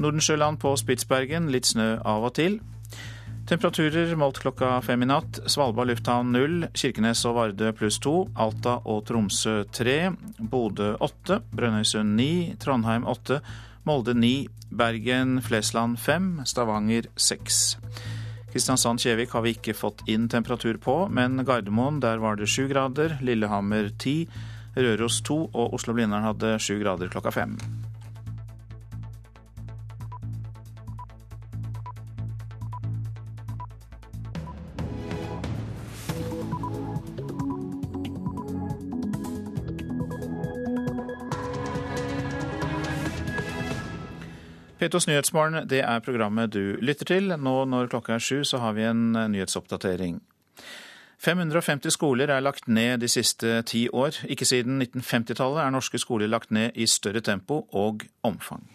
Nordensjøland 0.02 0.60
på 0.60 0.76
Spitsbergen, 0.82 1.48
litt 1.54 1.70
snø 1.70 1.94
av 2.04 2.26
og 2.28 2.34
til. 2.42 2.58
Temperaturer 3.48 4.16
målt 4.20 4.42
klokka 4.44 4.82
fem 4.84 5.04
i 5.04 5.08
natt. 5.08 5.38
Svalbard 5.48 5.88
lufthavn 5.88 6.34
null. 6.36 6.66
Kirkenes 6.76 7.22
og 7.30 7.38
Vardø 7.38 7.70
pluss 7.72 7.96
to. 8.04 8.26
Alta 8.36 8.74
og 8.84 9.06
Tromsø 9.08 9.62
tre. 9.72 10.10
Bodø 10.36 10.90
åtte. 11.00 11.40
Brønnøysund 11.56 12.12
ni. 12.20 12.58
Trondheim 12.60 13.08
åtte. 13.08 13.40
Molde 13.88 14.18
ni. 14.20 14.50
Bergen, 14.68 15.40
Flesland 15.40 15.96
fem. 15.96 16.42
Stavanger 16.44 17.08
seks. 17.16 17.78
Kristiansand-Kjevik 18.52 19.32
har 19.32 19.48
vi 19.48 19.56
ikke 19.56 19.80
fått 19.80 20.04
inn 20.12 20.28
temperatur 20.28 20.76
på, 20.84 20.98
men 21.08 21.40
Gardermoen 21.48 22.02
der 22.04 22.20
var 22.20 22.36
det 22.36 22.50
sju 22.52 22.66
grader. 22.68 23.16
Lillehammer 23.24 23.94
ti. 23.96 24.26
Røros 24.76 25.24
to. 25.24 25.46
Og 25.54 25.80
Oslo-Blindern 25.80 26.28
hadde 26.28 26.58
sju 26.60 26.82
grader 26.84 27.08
klokka 27.16 27.32
fem. 27.32 27.56
P2s 44.78 45.08
Nyhetsmorgen, 45.10 45.64
det 45.66 45.80
er 45.82 46.04
programmet 46.06 46.52
du 46.54 46.78
lytter 46.86 47.08
til. 47.10 47.32
Nå 47.34 47.54
når 47.66 47.90
klokka 47.90 48.14
er 48.14 48.22
sju, 48.22 48.44
så 48.46 48.60
har 48.62 48.76
vi 48.78 48.84
en 48.86 49.16
eh, 49.18 49.30
nyhetsoppdatering. 49.34 50.20
550 51.18 51.96
skoler 51.96 52.30
er 52.30 52.44
lagt 52.46 52.68
ned 52.70 53.02
de 53.02 53.10
siste 53.10 53.64
ti 53.66 53.88
år. 53.90 54.20
Ikke 54.30 54.46
siden 54.46 54.78
1950-tallet 54.84 55.64
er 55.64 55.74
norske 55.74 55.98
skoler 55.98 56.30
lagt 56.30 56.54
ned 56.54 56.78
i 56.78 56.86
større 56.86 57.26
tempo 57.26 57.64
og 57.74 58.06
omfang. 58.22 58.68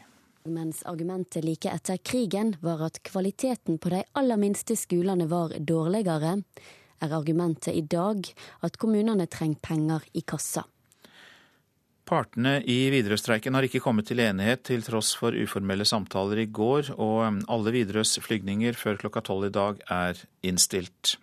Mens 0.51 0.83
argumentet 0.91 1.47
like 1.47 1.71
etter 1.71 2.03
krigen 2.03 2.57
var 2.67 2.83
at 2.89 2.99
kvaliteten 3.07 3.79
på 3.79 3.95
de 3.95 4.03
aller 4.19 4.43
minste 4.43 4.75
skolene 4.75 5.29
var 5.31 5.55
dårligere, 5.63 6.41
er 7.03 7.15
argumentet 7.15 7.79
i 7.79 7.87
dag 7.87 8.27
at 8.67 8.79
kommunene 8.79 9.31
trenger 9.31 9.63
penger 9.63 10.11
i 10.19 10.27
kassa. 10.27 10.67
Partene 12.13 12.59
i 12.69 12.91
Widerøe-streiken 12.93 13.57
har 13.57 13.65
ikke 13.65 13.81
kommet 13.81 14.05
til 14.11 14.21
enighet 14.21 14.67
til 14.69 14.83
tross 14.85 15.15
for 15.17 15.33
uformelle 15.33 15.87
samtaler 15.89 16.43
i 16.43 16.51
går, 16.53 16.91
og 17.01 17.39
alle 17.49 17.73
Widerøes 17.73 18.19
flygninger 18.21 18.77
før 18.77 18.99
klokka 19.01 19.23
tolv 19.25 19.47
i 19.49 19.55
dag 19.55 19.79
er 19.89 20.21
innstilt. 20.45 21.15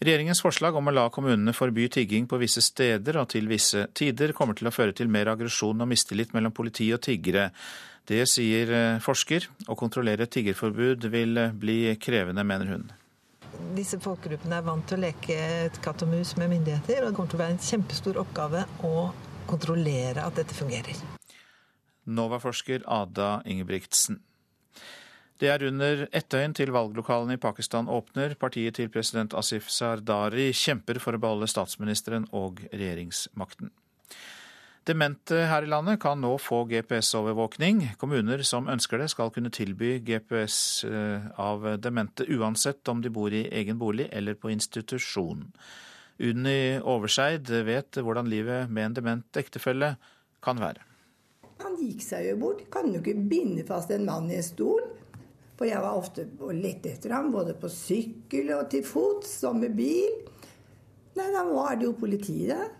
Regjeringens 0.00 0.40
forslag 0.40 0.76
om 0.76 0.88
å 0.88 0.94
la 0.94 1.04
kommunene 1.12 1.52
forby 1.56 1.90
tigging 1.92 2.24
på 2.28 2.38
visse 2.40 2.62
steder 2.64 3.18
og 3.20 3.28
til 3.34 3.50
visse 3.50 3.84
tider 3.96 4.32
kommer 4.36 4.56
til 4.56 4.70
å 4.70 4.72
føre 4.74 4.96
til 4.96 5.12
mer 5.12 5.28
aggresjon 5.34 5.84
og 5.84 5.90
mistillit 5.92 6.32
mellom 6.32 6.56
politi 6.56 6.88
og 6.96 7.02
tiggere. 7.04 7.50
Det 8.08 8.24
sier 8.28 8.72
eh, 8.72 9.02
forsker. 9.04 9.50
Å 9.68 9.76
kontrollere 9.76 10.28
tiggerforbud 10.32 11.06
vil 11.12 11.40
eh, 11.40 11.52
bli 11.52 11.78
krevende, 12.00 12.44
mener 12.44 12.72
hun. 12.72 12.88
Disse 13.76 14.00
folkegruppene 14.02 14.58
er 14.58 14.66
vant 14.66 14.88
til 14.88 14.98
å 14.98 15.04
leke 15.04 15.38
katt 15.84 16.02
og 16.04 16.12
mus 16.16 16.34
med 16.40 16.52
myndigheter, 16.56 17.04
og 17.04 17.12
det 17.12 17.16
kommer 17.16 17.32
til 17.32 17.40
å 17.40 17.44
være 17.44 17.56
en 17.58 17.64
kjempestor 17.68 18.20
oppgave 18.24 18.66
å 18.88 18.94
kontrollere 19.48 20.24
at 20.24 20.38
dette 20.40 20.56
fungerer. 20.56 20.98
NOVA-forsker 22.04 22.84
Ada 22.86 23.38
Ingebrigtsen. 23.48 24.20
Det 25.40 25.48
er 25.50 25.64
under 25.66 26.04
ett 26.14 26.28
døgn 26.30 26.54
til 26.54 26.70
valglokalene 26.72 27.34
i 27.34 27.42
Pakistan 27.42 27.88
åpner. 27.90 28.36
Partiet 28.38 28.78
til 28.78 28.90
president 28.92 29.34
Asif 29.34 29.66
Sardari 29.72 30.52
kjemper 30.54 31.00
for 31.02 31.16
å 31.16 31.20
beholde 31.20 31.48
statsministeren 31.50 32.28
og 32.32 32.62
regjeringsmakten. 32.70 33.72
Demente 34.84 35.46
her 35.48 35.64
i 35.64 35.70
landet 35.72 35.98
kan 36.02 36.20
nå 36.20 36.34
få 36.38 36.66
GPS-overvåkning. 36.68 37.96
Kommuner 37.96 38.42
som 38.44 38.68
ønsker 38.68 39.00
det, 39.00 39.08
skal 39.14 39.32
kunne 39.32 39.52
tilby 39.52 39.96
GPS 40.04 40.58
eh, 40.84 41.24
av 41.40 41.64
demente 41.80 42.26
uansett 42.28 42.92
om 42.92 43.00
de 43.00 43.10
bor 43.12 43.32
i 43.32 43.46
egen 43.48 43.80
bolig 43.80 44.10
eller 44.12 44.36
på 44.36 44.52
institusjon. 44.52 45.48
Unni 46.22 46.78
Overseid 46.78 47.50
vet 47.66 47.98
hvordan 47.98 48.28
livet 48.30 48.70
med 48.70 48.90
en 48.90 48.98
dement 49.00 49.38
ektefelle 49.40 49.94
kan 50.44 50.60
være. 50.62 50.84
Han 51.62 51.74
gikk 51.78 52.02
seg 52.04 52.28
jo 52.28 52.36
bort. 52.42 52.62
Kan 52.70 52.92
jo 52.92 53.00
ikke 53.00 53.16
binde 53.30 53.64
fast 53.66 53.90
en 53.94 54.06
mann 54.06 54.30
i 54.30 54.38
en 54.38 54.46
stol. 54.46 54.82
For 55.54 55.68
jeg 55.68 55.82
var 55.82 55.98
ofte 55.98 56.26
og 56.42 56.54
lette 56.58 56.90
etter 56.96 57.14
ham, 57.14 57.30
både 57.34 57.54
på 57.58 57.70
sykkel 57.70 58.50
og 58.56 58.66
til 58.72 58.82
fots 58.86 59.36
og 59.46 59.60
med 59.60 59.76
bil. 59.78 60.16
Nei, 61.14 61.28
da 61.30 61.44
var 61.46 61.78
det 61.78 61.86
jo 61.86 61.94
politiet 61.98 62.50
der. 62.50 62.72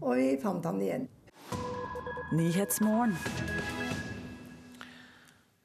Og 0.00 0.16
vi 0.16 0.30
fant 0.40 0.64
han 0.64 0.80
igjen. 0.80 1.04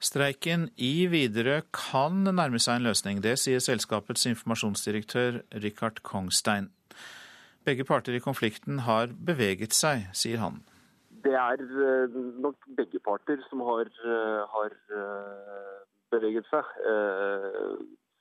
Streiken 0.01 0.67
i 0.81 1.07
Widerøe 1.07 1.61
kan 1.71 2.25
nærme 2.25 2.59
seg 2.59 2.79
en 2.81 2.87
løsning. 2.89 3.21
Det 3.23 3.37
sier 3.39 3.63
selskapets 3.63 4.27
informasjonsdirektør 4.27 5.39
Richard 5.63 6.01
Kongstein. 6.03 6.67
Begge 7.65 7.85
parter 7.85 8.15
i 8.17 8.19
konflikten 8.19 8.79
har 8.87 9.11
beveget 9.25 9.75
seg, 9.77 10.07
sier 10.17 10.41
han. 10.41 10.61
Det 11.23 11.33
er 11.37 11.61
eh, 11.61 12.15
nok 12.41 12.57
begge 12.77 12.99
parter 13.05 13.41
som 13.49 13.61
har, 13.67 13.85
eh, 13.85 14.39
har 14.55 14.73
eh, 14.99 15.75
beveget 16.13 16.47
seg. 16.49 16.71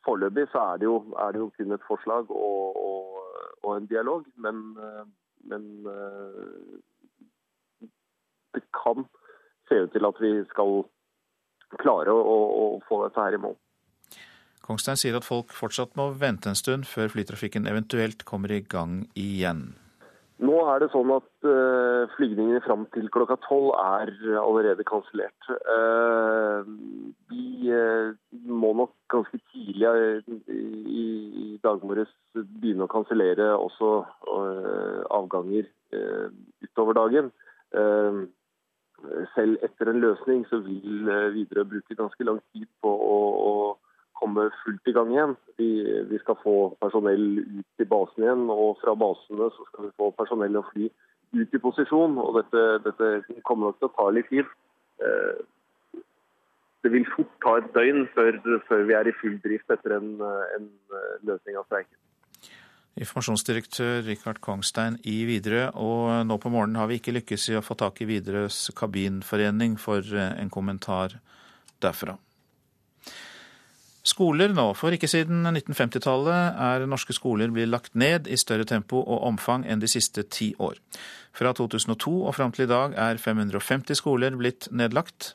Foreløpig 0.04 0.46
så 0.52 0.60
er 0.72 0.82
det, 0.82 0.88
jo, 0.90 0.98
er 1.16 1.32
det, 1.32 1.40
jo, 1.40 1.48
kun 1.56 1.72
et 1.72 1.88
forslag 1.88 2.30
og, 2.30 2.76
og, 2.84 3.24
og 3.62 3.76
en 3.76 3.88
dialog, 3.88 4.24
men, 4.36 4.60
men, 5.44 5.66
det 8.54 8.62
kan 8.76 9.04
se 9.68 9.82
ut 9.84 9.92
til 9.92 10.08
at 10.08 10.22
vi 10.24 10.30
skal 10.52 10.80
klare 11.80 12.12
å, 12.12 12.38
å 12.62 12.64
få 12.88 13.02
dette 13.04 13.24
her 13.24 13.36
i 13.36 13.42
mål. 13.44 13.58
Kongstein 14.66 14.98
sier 15.00 15.16
at 15.18 15.26
folk 15.26 15.54
fortsatt 15.56 15.96
må 15.98 16.10
vente 16.20 16.50
en 16.50 16.58
stund 16.58 16.86
før 16.88 17.12
flytrafikken 17.12 17.68
eventuelt 17.70 18.26
kommer 18.28 18.52
i 18.54 18.62
gang 18.62 19.04
igjen. 19.18 19.70
Nå 20.40 20.56
er 20.72 20.80
det 20.80 20.88
sånn 20.88 21.10
at 21.12 21.28
uh, 21.44 22.08
flygningene 22.14 22.62
fram 22.64 22.86
til 22.94 23.10
klokka 23.12 23.36
tolv 23.44 23.74
er 23.76 24.12
allerede 24.40 24.86
kansellert. 24.88 25.48
Uh, 25.68 26.64
vi 27.28 27.68
uh, 27.68 28.16
må 28.48 28.72
nok 28.78 28.94
ganske 29.12 29.36
tidlig 29.52 29.90
i, 30.48 31.04
i 31.44 31.46
dag 31.64 31.84
morges 31.84 32.12
begynne 32.32 32.86
å 32.86 32.92
kansellere 32.92 33.50
også 33.58 33.92
avganger 35.10 35.66
utover 36.62 36.94
dagen. 36.96 37.30
selv 39.34 39.64
etter 39.66 39.90
en 39.90 40.00
løsning 40.04 40.44
så 40.48 40.60
vil 40.62 41.10
Widerøe 41.34 41.68
bruke 41.72 41.98
ganske 41.98 42.26
lang 42.28 42.38
tid 42.54 42.68
på 42.84 42.92
å, 42.94 43.18
å 43.50 43.54
komme 44.20 44.48
fullt 44.62 44.90
i 44.90 44.94
gang 44.96 45.12
igjen. 45.14 45.36
Vi, 45.60 45.70
vi, 46.10 46.18
skal 46.22 46.38
få 46.42 46.56
personell 46.82 47.26
ut 47.40 47.68
til 47.80 47.88
basen 47.90 48.26
igjen, 48.26 48.44
og 48.52 48.76
fra 48.82 48.96
basene 48.98 49.48
så 49.54 49.68
skal 49.70 49.88
vi 49.88 49.96
få 50.00 50.10
personell 50.18 50.60
og 50.60 50.68
fly 50.72 50.90
ut 51.40 51.56
i 51.56 51.62
posisjon. 51.62 52.18
og 52.20 52.36
Dette, 52.40 52.66
dette 52.86 53.40
kommer 53.48 53.70
nok 53.70 53.80
til 53.80 53.90
å 53.90 53.94
ta 53.96 54.10
litt 54.14 54.30
tid. 54.32 54.52
Eh, 55.00 55.40
det 56.80 56.92
vil 56.94 57.08
fort 57.12 57.32
ta 57.44 57.58
et 57.60 57.72
døgn 57.74 58.06
før, 58.14 58.38
før 58.68 58.86
vi 58.88 58.96
er 58.96 59.08
i 59.10 59.16
full 59.20 59.36
drift 59.44 59.72
etter 59.72 59.98
en, 59.98 60.14
en 60.56 60.70
løsning 61.28 61.58
av 61.60 61.66
streiken. 61.68 61.96
Informasjonsdirektør 63.00 64.00
Rikard 64.04 64.40
Kongstein 64.44 64.96
i 65.08 65.20
Widerøe, 65.28 65.68
og 65.78 66.24
nå 66.26 66.36
på 66.42 66.50
morgenen 66.52 66.80
har 66.80 66.88
vi 66.90 66.98
ikke 66.98 67.14
lykkes 67.14 67.46
i 67.52 67.58
å 67.60 67.62
få 67.64 67.76
tak 67.78 68.00
i 68.02 68.08
Widerøes 68.08 68.72
kabinforening 68.76 69.76
for 69.80 70.04
en 70.16 70.50
kommentar 70.52 71.20
derfra. 71.84 72.16
Skoler 74.06 74.54
nå. 74.56 74.70
For 74.78 74.94
ikke 74.96 75.10
siden 75.10 75.44
1950-tallet 75.50 76.60
er 76.64 76.86
norske 76.88 77.12
skoler 77.12 77.50
blitt 77.52 77.68
lagt 77.68 77.96
ned 77.98 78.30
i 78.30 78.38
større 78.40 78.64
tempo 78.64 79.02
og 79.02 79.26
omfang 79.28 79.66
enn 79.68 79.82
de 79.82 79.90
siste 79.90 80.24
ti 80.32 80.54
år. 80.58 80.78
Fra 81.36 81.52
2002 81.56 82.14
og 82.24 82.34
fram 82.34 82.54
til 82.54 82.64
i 82.64 82.70
dag 82.70 82.96
er 82.96 83.20
550 83.20 84.00
skoler 84.00 84.38
blitt 84.40 84.70
nedlagt. 84.72 85.34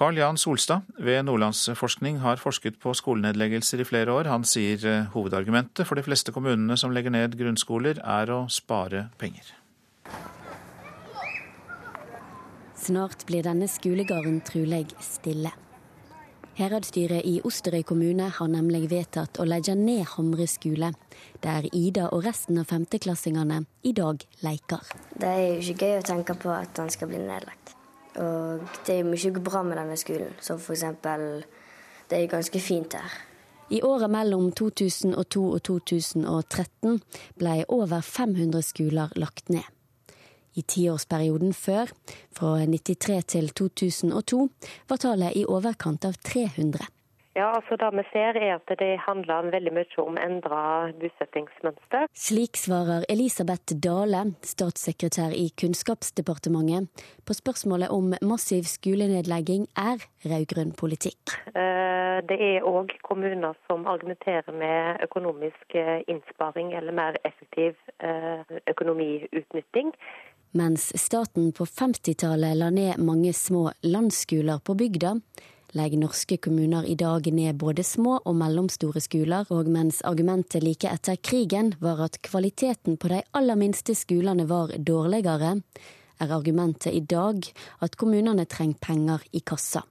Carl 0.00 0.16
Jan 0.16 0.38
Solstad 0.38 0.86
ved 1.02 1.26
Nordlandsforskning 1.26 2.20
har 2.22 2.38
forsket 2.40 2.78
på 2.80 2.94
skolenedleggelser 2.94 3.82
i 3.82 3.88
flere 3.88 4.14
år. 4.14 4.30
Han 4.30 4.46
sier 4.48 4.84
eh, 4.86 5.08
hovedargumentet 5.12 5.84
for 5.88 5.98
de 5.98 6.04
fleste 6.06 6.32
kommunene 6.32 6.78
som 6.78 6.94
legger 6.94 7.12
ned 7.12 7.34
grunnskoler, 7.36 7.98
er 7.98 8.32
å 8.32 8.44
spare 8.48 9.08
penger. 9.20 9.50
Snart 12.80 13.26
blir 13.28 13.44
denne 13.44 13.68
skolegården 13.68 14.40
trolig 14.46 14.86
stille. 15.04 15.52
Heradsstyret 16.58 17.24
i 17.24 17.38
Osterøy 17.46 17.84
kommune 17.86 18.26
har 18.34 18.48
nemlig 18.50 18.88
vedtatt 18.90 19.38
å 19.40 19.46
legge 19.48 19.76
ned 19.78 20.02
Hamre 20.16 20.48
skole, 20.50 20.90
der 21.44 21.68
Ida 21.72 22.08
og 22.10 22.24
resten 22.26 22.58
av 22.60 22.68
femteklassingene 22.72 23.62
i 23.86 23.92
dag 23.96 24.24
leker. 24.44 24.90
Det 25.14 25.30
er 25.30 25.46
jo 25.46 25.62
ikke 25.62 25.86
gøy 25.86 25.98
å 26.00 26.06
tenke 26.10 26.36
på 26.42 26.52
at 26.52 26.74
den 26.76 26.90
skal 26.92 27.12
bli 27.12 27.22
nedlagt. 27.22 27.74
Og 28.18 28.66
det 28.86 28.98
er 28.98 29.06
mye 29.06 29.32
bra 29.38 29.62
med 29.64 29.78
denne 29.78 29.96
skolen, 30.00 30.34
som 30.42 30.58
f.eks. 30.58 30.84
det 32.10 32.18
er 32.18 32.30
ganske 32.30 32.60
fint 32.60 32.98
her. 32.98 33.18
I 33.70 33.82
året 33.86 34.10
mellom 34.10 34.50
2002 34.50 35.42
og 35.46 35.60
2013 35.62 36.96
ble 37.38 37.60
over 37.70 38.00
500 38.02 38.66
skoler 38.66 39.14
lagt 39.14 39.48
ned. 39.54 39.62
I 40.60 40.62
tiårsperioden 40.68 41.54
før, 41.56 41.90
fra 42.36 42.54
93 42.68 43.20
til 43.34 43.52
2002, 43.56 44.46
var 44.90 45.04
tallet 45.08 45.36
i 45.40 45.46
overkant 45.48 46.04
av 46.08 46.18
300. 46.20 46.90
Ja, 47.38 47.46
altså 47.54 47.76
Det 47.78 47.88
vi 47.94 48.02
ser 48.10 48.36
er 48.36 48.56
at 48.56 48.70
det 48.78 48.98
handler 49.06 49.52
veldig 49.54 49.72
mye 49.72 50.02
om 50.02 50.16
endra 50.18 50.90
bosettingsmønster. 50.98 52.08
Slik 52.12 52.58
svarer 52.58 53.06
Elisabeth 53.08 53.76
Dale, 53.84 54.24
statssekretær 54.42 55.30
i 55.30 55.46
Kunnskapsdepartementet, 55.60 56.90
på 57.26 57.36
spørsmålet 57.38 57.94
om 57.94 58.12
massiv 58.22 58.66
skolenedlegging 58.66 59.68
er 59.78 60.02
rød-grønn 60.26 60.74
politikk. 60.82 61.38
Eh, 61.54 62.18
det 62.26 62.38
er 62.50 62.66
òg 62.66 62.90
kommuner 63.06 63.54
som 63.68 63.86
argumenterer 63.86 64.50
med 64.52 65.00
økonomisk 65.06 65.78
eh, 65.78 66.02
innsparing 66.10 66.74
eller 66.74 66.92
mer 66.92 67.16
effektiv 67.24 67.78
eh, 68.02 68.42
økonomiutnytting. 68.66 69.94
Mens 70.52 70.90
staten 70.98 71.52
på 71.52 71.64
50-tallet 71.66 72.56
la 72.58 72.70
ned 72.74 72.98
mange 72.98 73.30
små 73.32 73.68
landsskoler 73.86 74.58
på 74.58 74.74
bygda, 74.74 75.12
legger 75.78 76.00
norske 76.02 76.40
kommuner 76.42 76.88
i 76.90 76.96
dag 76.98 77.28
ned 77.30 77.54
både 77.60 77.84
små 77.86 78.16
og 78.24 78.34
mellomstore 78.34 78.98
skoler, 78.98 79.46
og 79.54 79.70
mens 79.70 80.00
argumentet 80.02 80.66
like 80.66 80.90
etter 80.90 81.20
krigen 81.22 81.76
var 81.78 82.02
at 82.08 82.18
kvaliteten 82.26 82.98
på 82.98 83.12
de 83.12 83.22
aller 83.30 83.60
minste 83.62 83.94
skolene 83.94 84.48
var 84.50 84.74
dårligere, 84.74 85.54
er 86.20 86.34
argumentet 86.34 86.98
i 86.98 87.04
dag 87.06 87.46
at 87.86 87.94
kommunene 87.96 88.44
trenger 88.50 88.82
penger 88.82 89.22
i 89.30 89.46
kassa. 89.46 89.84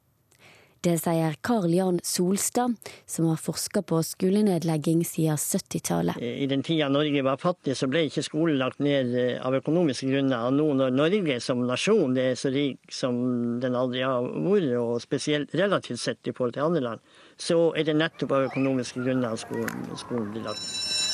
Det 0.80 0.94
sier 1.02 1.34
Karl 1.44 1.74
Jan 1.76 1.98
Solstad, 2.04 2.76
som 3.06 3.26
har 3.28 3.36
forska 3.36 3.82
på 3.82 3.98
skolenedlegging 4.04 5.02
siden 5.06 5.36
70-tallet. 5.36 6.22
I 6.24 6.48
den 6.48 6.64
tida 6.64 6.88
Norge 6.90 7.24
var 7.28 7.42
fattig, 7.42 7.76
så 7.76 7.90
ble 7.92 8.06
ikke 8.08 8.24
skolen 8.24 8.62
lagt 8.62 8.80
ned 8.80 9.12
eh, 9.20 9.34
av 9.44 9.58
økonomiske 9.60 10.08
grunner. 10.08 10.48
Og 10.48 10.56
nå 10.56 10.70
når 10.80 10.96
Norge 10.96 11.40
som 11.44 11.66
nasjon 11.68 12.16
er 12.16 12.40
så 12.40 12.54
rik 12.56 12.80
som 12.96 13.20
den 13.60 13.76
aldri 13.76 14.06
har 14.08 14.24
vært, 14.24 14.72
og 14.80 15.04
spesielt 15.04 15.52
relativt 15.60 16.00
sett 16.00 16.32
i 16.32 16.36
forhold 16.36 16.56
til 16.56 16.70
andre 16.70 16.86
land, 16.88 17.06
så 17.36 17.60
er 17.76 17.90
det 17.90 18.00
nettopp 18.00 18.38
av 18.38 18.48
økonomiske 18.48 19.04
grunner 19.04 19.36
skolen, 19.40 19.84
skolen 20.00 20.32
blir 20.32 20.48
lagt. 20.48 20.64
ned. 20.64 21.06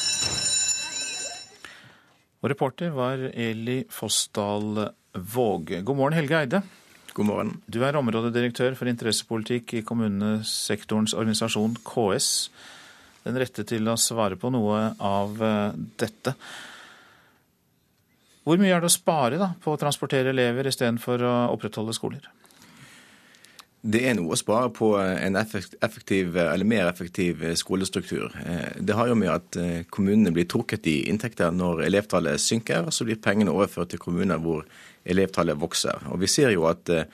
Og 2.46 2.52
reporter 2.54 2.92
var 2.94 3.18
Eli 3.34 3.82
Fossdal 3.90 4.92
Våge. 5.18 5.82
God 5.82 5.98
morgen, 5.98 6.14
Helge 6.14 6.44
Eide. 6.44 6.60
God 7.16 7.30
morgen. 7.30 7.52
Du 7.72 7.80
er 7.88 7.96
områdedirektør 7.96 8.74
for 8.76 8.92
interessepolitikk 8.92 9.78
i 9.78 9.84
kommunesektorens 9.88 11.14
organisasjon 11.16 11.78
KS. 11.88 12.30
Den 13.24 13.40
rette 13.40 13.64
til 13.64 13.88
å 13.88 13.96
svare 13.96 14.36
på 14.36 14.52
noe 14.52 14.82
av 15.00 15.40
eh, 15.40 15.78
dette. 15.96 16.34
Hvor 18.44 18.60
mye 18.60 18.74
er 18.76 18.84
det 18.84 18.92
å 18.92 18.94
spare 18.98 19.40
da, 19.40 19.54
på 19.64 19.72
å 19.72 19.80
transportere 19.80 20.34
elever 20.36 20.68
istedenfor 20.68 21.24
å 21.24 21.36
opprettholde 21.54 21.96
skoler? 21.96 22.28
Det 23.86 24.02
er 24.10 24.18
noe 24.18 24.34
å 24.34 24.38
spare 24.40 24.72
på 24.74 24.92
en 25.00 25.38
effektiv, 25.40 26.36
eller 26.42 26.68
mer 26.68 26.90
effektiv 26.90 27.46
skolestruktur. 27.56 28.36
Eh, 28.44 28.82
det 28.84 28.98
har 28.98 29.08
jo 29.08 29.16
med 29.16 29.32
at 29.32 29.62
eh, 29.62 29.86
kommunene 29.88 30.36
blir 30.36 30.50
trukket 30.52 30.92
i 30.92 30.98
inntekter 31.14 31.56
når 31.56 31.86
elevtallet 31.88 32.44
synker, 32.44 32.90
og 32.90 32.98
så 32.98 33.08
blir 33.08 33.24
pengene 33.24 33.56
overført 33.56 33.94
til 33.96 34.04
kommuner 34.04 34.44
hvor 34.44 34.68
elevtallet 35.06 35.58
vokser. 35.60 36.08
Og 36.12 36.20
Vi 36.20 36.30
ser 36.30 36.54
jo 36.54 36.66
at 36.70 36.90
eh, 36.90 37.06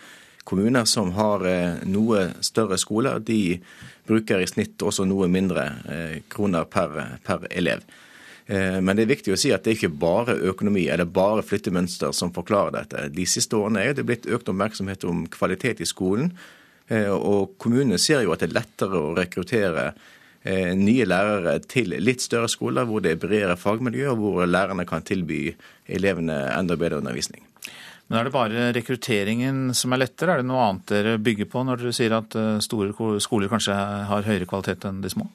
kommuner 0.48 0.86
som 0.90 1.12
har 1.18 1.46
eh, 1.48 1.82
noe 1.90 2.30
større 2.44 2.80
skoler, 2.82 3.20
de 3.20 3.60
bruker 4.08 4.42
i 4.42 4.50
snitt 4.50 4.82
også 4.82 5.06
noe 5.08 5.30
mindre 5.32 5.68
eh, 5.92 6.16
kroner 6.32 6.66
per, 6.72 7.20
per 7.26 7.48
elev. 7.52 7.84
Men 8.52 8.98
det 8.98 9.06
er 9.06 9.12
viktig 9.14 9.32
å 9.32 9.38
si 9.40 9.52
at 9.54 9.64
det 9.64 9.70
er 9.70 9.76
ikke 9.78 10.00
bare 10.02 10.34
økonomi 10.50 10.82
eller 10.92 11.08
bare 11.08 11.44
flyttemønster 11.46 12.12
som 12.12 12.34
forklarer 12.36 12.74
dette. 12.74 13.04
De 13.14 13.24
siste 13.30 13.56
årene 13.56 13.84
er 13.86 13.94
det 13.96 14.04
blitt 14.10 14.26
økt 14.28 14.50
oppmerksomhet 14.52 15.06
om 15.08 15.22
kvalitet 15.32 15.80
i 15.80 15.88
skolen. 15.88 16.34
Og 16.90 17.54
kommunene 17.62 18.02
ser 18.02 18.26
jo 18.26 18.34
at 18.34 18.42
det 18.42 18.50
er 18.50 18.58
lettere 18.58 19.00
å 19.00 19.14
rekruttere 19.16 19.86
nye 20.76 21.06
lærere 21.08 21.54
til 21.64 21.96
litt 22.02 22.26
større 22.26 22.50
skoler 22.52 22.90
hvor 22.90 23.06
det 23.06 23.14
er 23.14 23.22
bredere 23.24 23.56
fagmiljø, 23.62 24.10
og 24.18 24.20
hvor 24.26 24.50
lærerne 24.50 24.90
kan 24.90 25.06
tilby 25.08 25.46
elevene 25.88 26.42
enda 26.58 26.76
bedre 26.82 27.00
undervisning. 27.00 27.46
Men 28.12 28.20
er 28.20 28.28
det 28.28 28.34
bare 28.36 28.72
rekrutteringen 28.76 29.70
som 29.78 29.94
er 29.94 30.02
lettere? 30.02 30.34
Er 30.34 30.42
det 30.42 30.50
noe 30.50 30.66
annet 30.66 30.90
dere 30.92 31.20
bygger 31.24 31.48
på 31.52 31.62
når 31.64 31.80
dere 31.80 31.96
sier 31.96 32.18
at 32.18 32.36
eh, 32.36 32.58
store 32.64 33.20
skoler 33.24 33.52
kanskje 33.52 33.78
har 34.10 34.28
høyere 34.28 34.50
kvalitet 34.50 34.84
enn 34.90 35.00
de 35.04 35.14
små? 35.14 35.30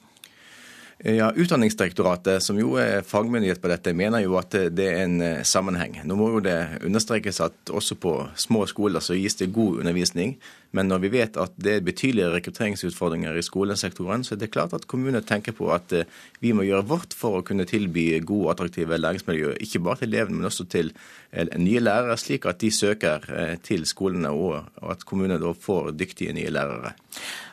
Ja, 0.97 1.29
Utdanningsdirektoratet, 1.29 2.41
som 2.41 2.57
jo 2.57 2.71
er 2.81 3.03
fagmyndighet 3.05 3.59
på 3.61 3.69
dette, 3.69 3.93
mener 3.93 4.23
jo 4.23 4.33
at 4.39 4.55
det 4.73 4.87
er 4.89 5.03
en 5.03 5.19
eh, 5.21 5.43
sammenheng. 5.45 5.99
Nå 6.09 6.17
må 6.17 6.31
jo 6.33 6.39
det 6.41 6.57
understrekes 6.85 7.37
at 7.45 7.69
også 7.69 7.99
på 8.01 8.13
små 8.37 8.63
skoler 8.69 9.03
så 9.05 9.17
gis 9.17 9.37
det 9.37 9.51
god 9.53 9.83
undervisning. 9.83 10.35
Men 10.75 10.89
når 10.91 11.03
vi 11.05 11.11
vet 11.13 11.39
at 11.39 11.53
det 11.61 11.77
er 11.77 11.85
betydelige 11.85 12.31
rekrutteringsutfordringer 12.33 13.37
i 13.37 13.45
skolesektoren, 13.45 14.25
så 14.27 14.35
er 14.35 14.41
det 14.41 14.51
klart 14.55 14.75
at 14.77 14.87
kommunene 14.89 15.23
tenker 15.25 15.55
på 15.57 15.69
at 15.73 15.93
eh, 15.95 16.09
vi 16.43 16.53
må 16.55 16.65
gjøre 16.67 16.87
vårt 16.89 17.15
for 17.17 17.39
å 17.39 17.45
kunne 17.47 17.67
tilby 17.69 18.09
gode 18.19 18.47
og 18.47 18.53
attraktive 18.55 18.99
læringsmiljø. 18.99 19.55
Ikke 19.63 19.83
bare 19.85 20.01
til 20.03 20.11
elevene, 20.11 20.41
men 20.41 20.51
også 20.51 20.67
til 20.71 20.91
eh, 21.31 21.47
nye 21.57 21.83
lærere, 21.83 22.17
slik 22.19 22.49
at 22.49 22.61
de 22.63 22.71
søker 22.73 23.29
til 23.63 23.85
skolene, 23.87 24.31
og 24.31 24.91
at 24.91 25.05
kommunene 25.07 25.39
da 25.41 25.53
får 25.53 25.93
dyktige 25.97 26.35
nye 26.35 26.51
lærere. 26.53 26.95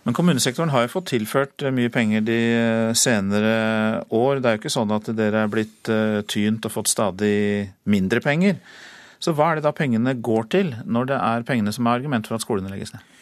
Men 0.05 0.17
kommunesektoren 0.17 0.73
har 0.75 0.85
jo 0.85 0.93
fått 0.99 1.13
tilført 1.15 1.65
mye 1.73 1.93
penger 1.93 2.25
de 2.27 2.41
senere 2.99 3.55
år. 4.13 4.41
Det 4.41 4.51
er 4.51 4.57
jo 4.57 4.61
ikke 4.61 4.75
sånn 4.75 4.93
at 4.93 5.09
dere 5.17 5.47
er 5.47 5.53
blitt 5.53 5.89
eh, 5.93 6.21
tynt 6.29 6.69
og 6.69 6.75
fått 6.75 6.93
stadig 6.93 7.37
mindre 7.89 8.21
penger. 8.25 8.59
Så 9.25 9.33
hva 9.33 9.51
er 9.51 9.57
det 9.59 9.65
da 9.65 9.73
pengene 9.73 10.13
går 10.21 10.49
til, 10.53 10.75
når 10.85 11.09
det 11.09 11.17
er 11.17 11.45
pengene 11.49 11.73
som 11.73 11.87
er 11.89 11.97
argument 11.97 12.29
for 12.29 12.37
at 12.37 12.45
skolene 12.45 12.69
legges 12.69 12.93
ned? 12.93 13.14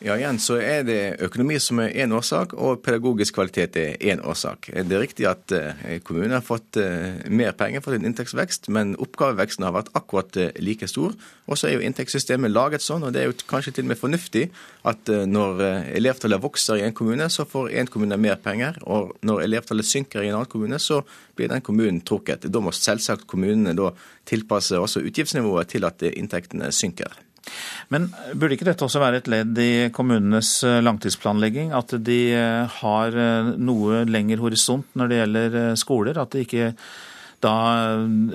Ja, 0.00 0.14
igjen 0.16 0.38
så 0.40 0.54
er 0.64 0.86
det 0.88 1.00
økonomi 1.26 1.58
som 1.60 1.82
er 1.82 1.90
én 2.00 2.14
årsak, 2.16 2.54
og 2.56 2.78
pedagogisk 2.80 3.34
kvalitet 3.36 3.74
er 3.76 3.98
én 4.00 4.22
årsak. 4.24 4.70
Det 4.72 4.96
er 4.96 5.02
riktig 5.02 5.26
at 5.28 5.52
eh, 5.52 5.98
kommunene 6.00 6.38
har 6.38 6.46
fått 6.46 6.78
eh, 6.80 7.20
mer 7.28 7.52
penger 7.52 7.84
for 7.84 7.92
sin 7.92 8.08
inntektsvekst, 8.08 8.70
men 8.72 8.94
oppgaveveksten 8.96 9.66
har 9.68 9.76
vært 9.76 9.92
akkurat 10.00 10.40
eh, 10.40 10.56
like 10.64 10.88
stor. 10.88 11.12
Og 11.52 11.60
så 11.60 11.68
er 11.68 11.76
jo 11.76 11.84
inntektssystemet 11.84 12.48
laget 12.48 12.80
sånn, 12.80 13.04
og 13.04 13.12
det 13.12 13.20
er 13.20 13.28
jo 13.28 13.36
kanskje 13.52 13.76
til 13.76 13.90
og 13.90 13.92
med 13.92 14.00
fornuftig, 14.00 14.46
at 14.88 15.12
når 15.28 15.60
elevtallet 15.92 16.40
vokser 16.40 16.80
i 16.80 16.86
en 16.86 16.96
kommune, 16.96 17.28
så 17.28 17.44
får 17.44 17.68
en 17.82 17.92
kommune 17.92 18.16
mer 18.16 18.40
penger. 18.40 18.80
Og 18.88 19.12
når 19.20 19.44
elevtallet 19.50 19.84
synker 19.84 20.24
i 20.24 20.30
en 20.30 20.38
annen 20.38 20.48
kommune, 20.48 20.80
så 20.80 21.02
blir 21.36 21.52
den 21.52 21.60
kommunen 21.60 22.00
trukket. 22.00 22.48
Da 22.48 22.64
må 22.64 22.72
selvsagt 22.72 23.28
kommunene 23.28 23.76
da 23.76 23.92
tilpasse 24.24 24.80
også 24.80 25.04
utgiftsnivået 25.10 25.74
til 25.76 25.84
at 25.84 26.08
inntektene 26.08 26.72
synker. 26.72 27.12
Men 27.90 28.08
burde 28.38 28.54
ikke 28.54 28.68
dette 28.68 28.86
også 28.86 29.02
være 29.02 29.20
et 29.20 29.30
ledd 29.30 29.58
i 29.58 29.70
kommunenes 29.94 30.52
eh, 30.66 30.80
langtidsplanlegging? 30.84 31.72
At 31.76 31.94
de 32.06 32.18
eh, 32.38 32.80
har 32.80 33.16
eh, 33.18 33.52
noe 33.58 34.04
lengre 34.06 34.40
horisont 34.42 34.86
når 34.98 35.10
det 35.10 35.22
gjelder 35.22 35.56
skoler? 35.80 36.20
At 36.22 36.36
de 36.36 36.44
ikke 36.46 36.74
da 37.40 37.54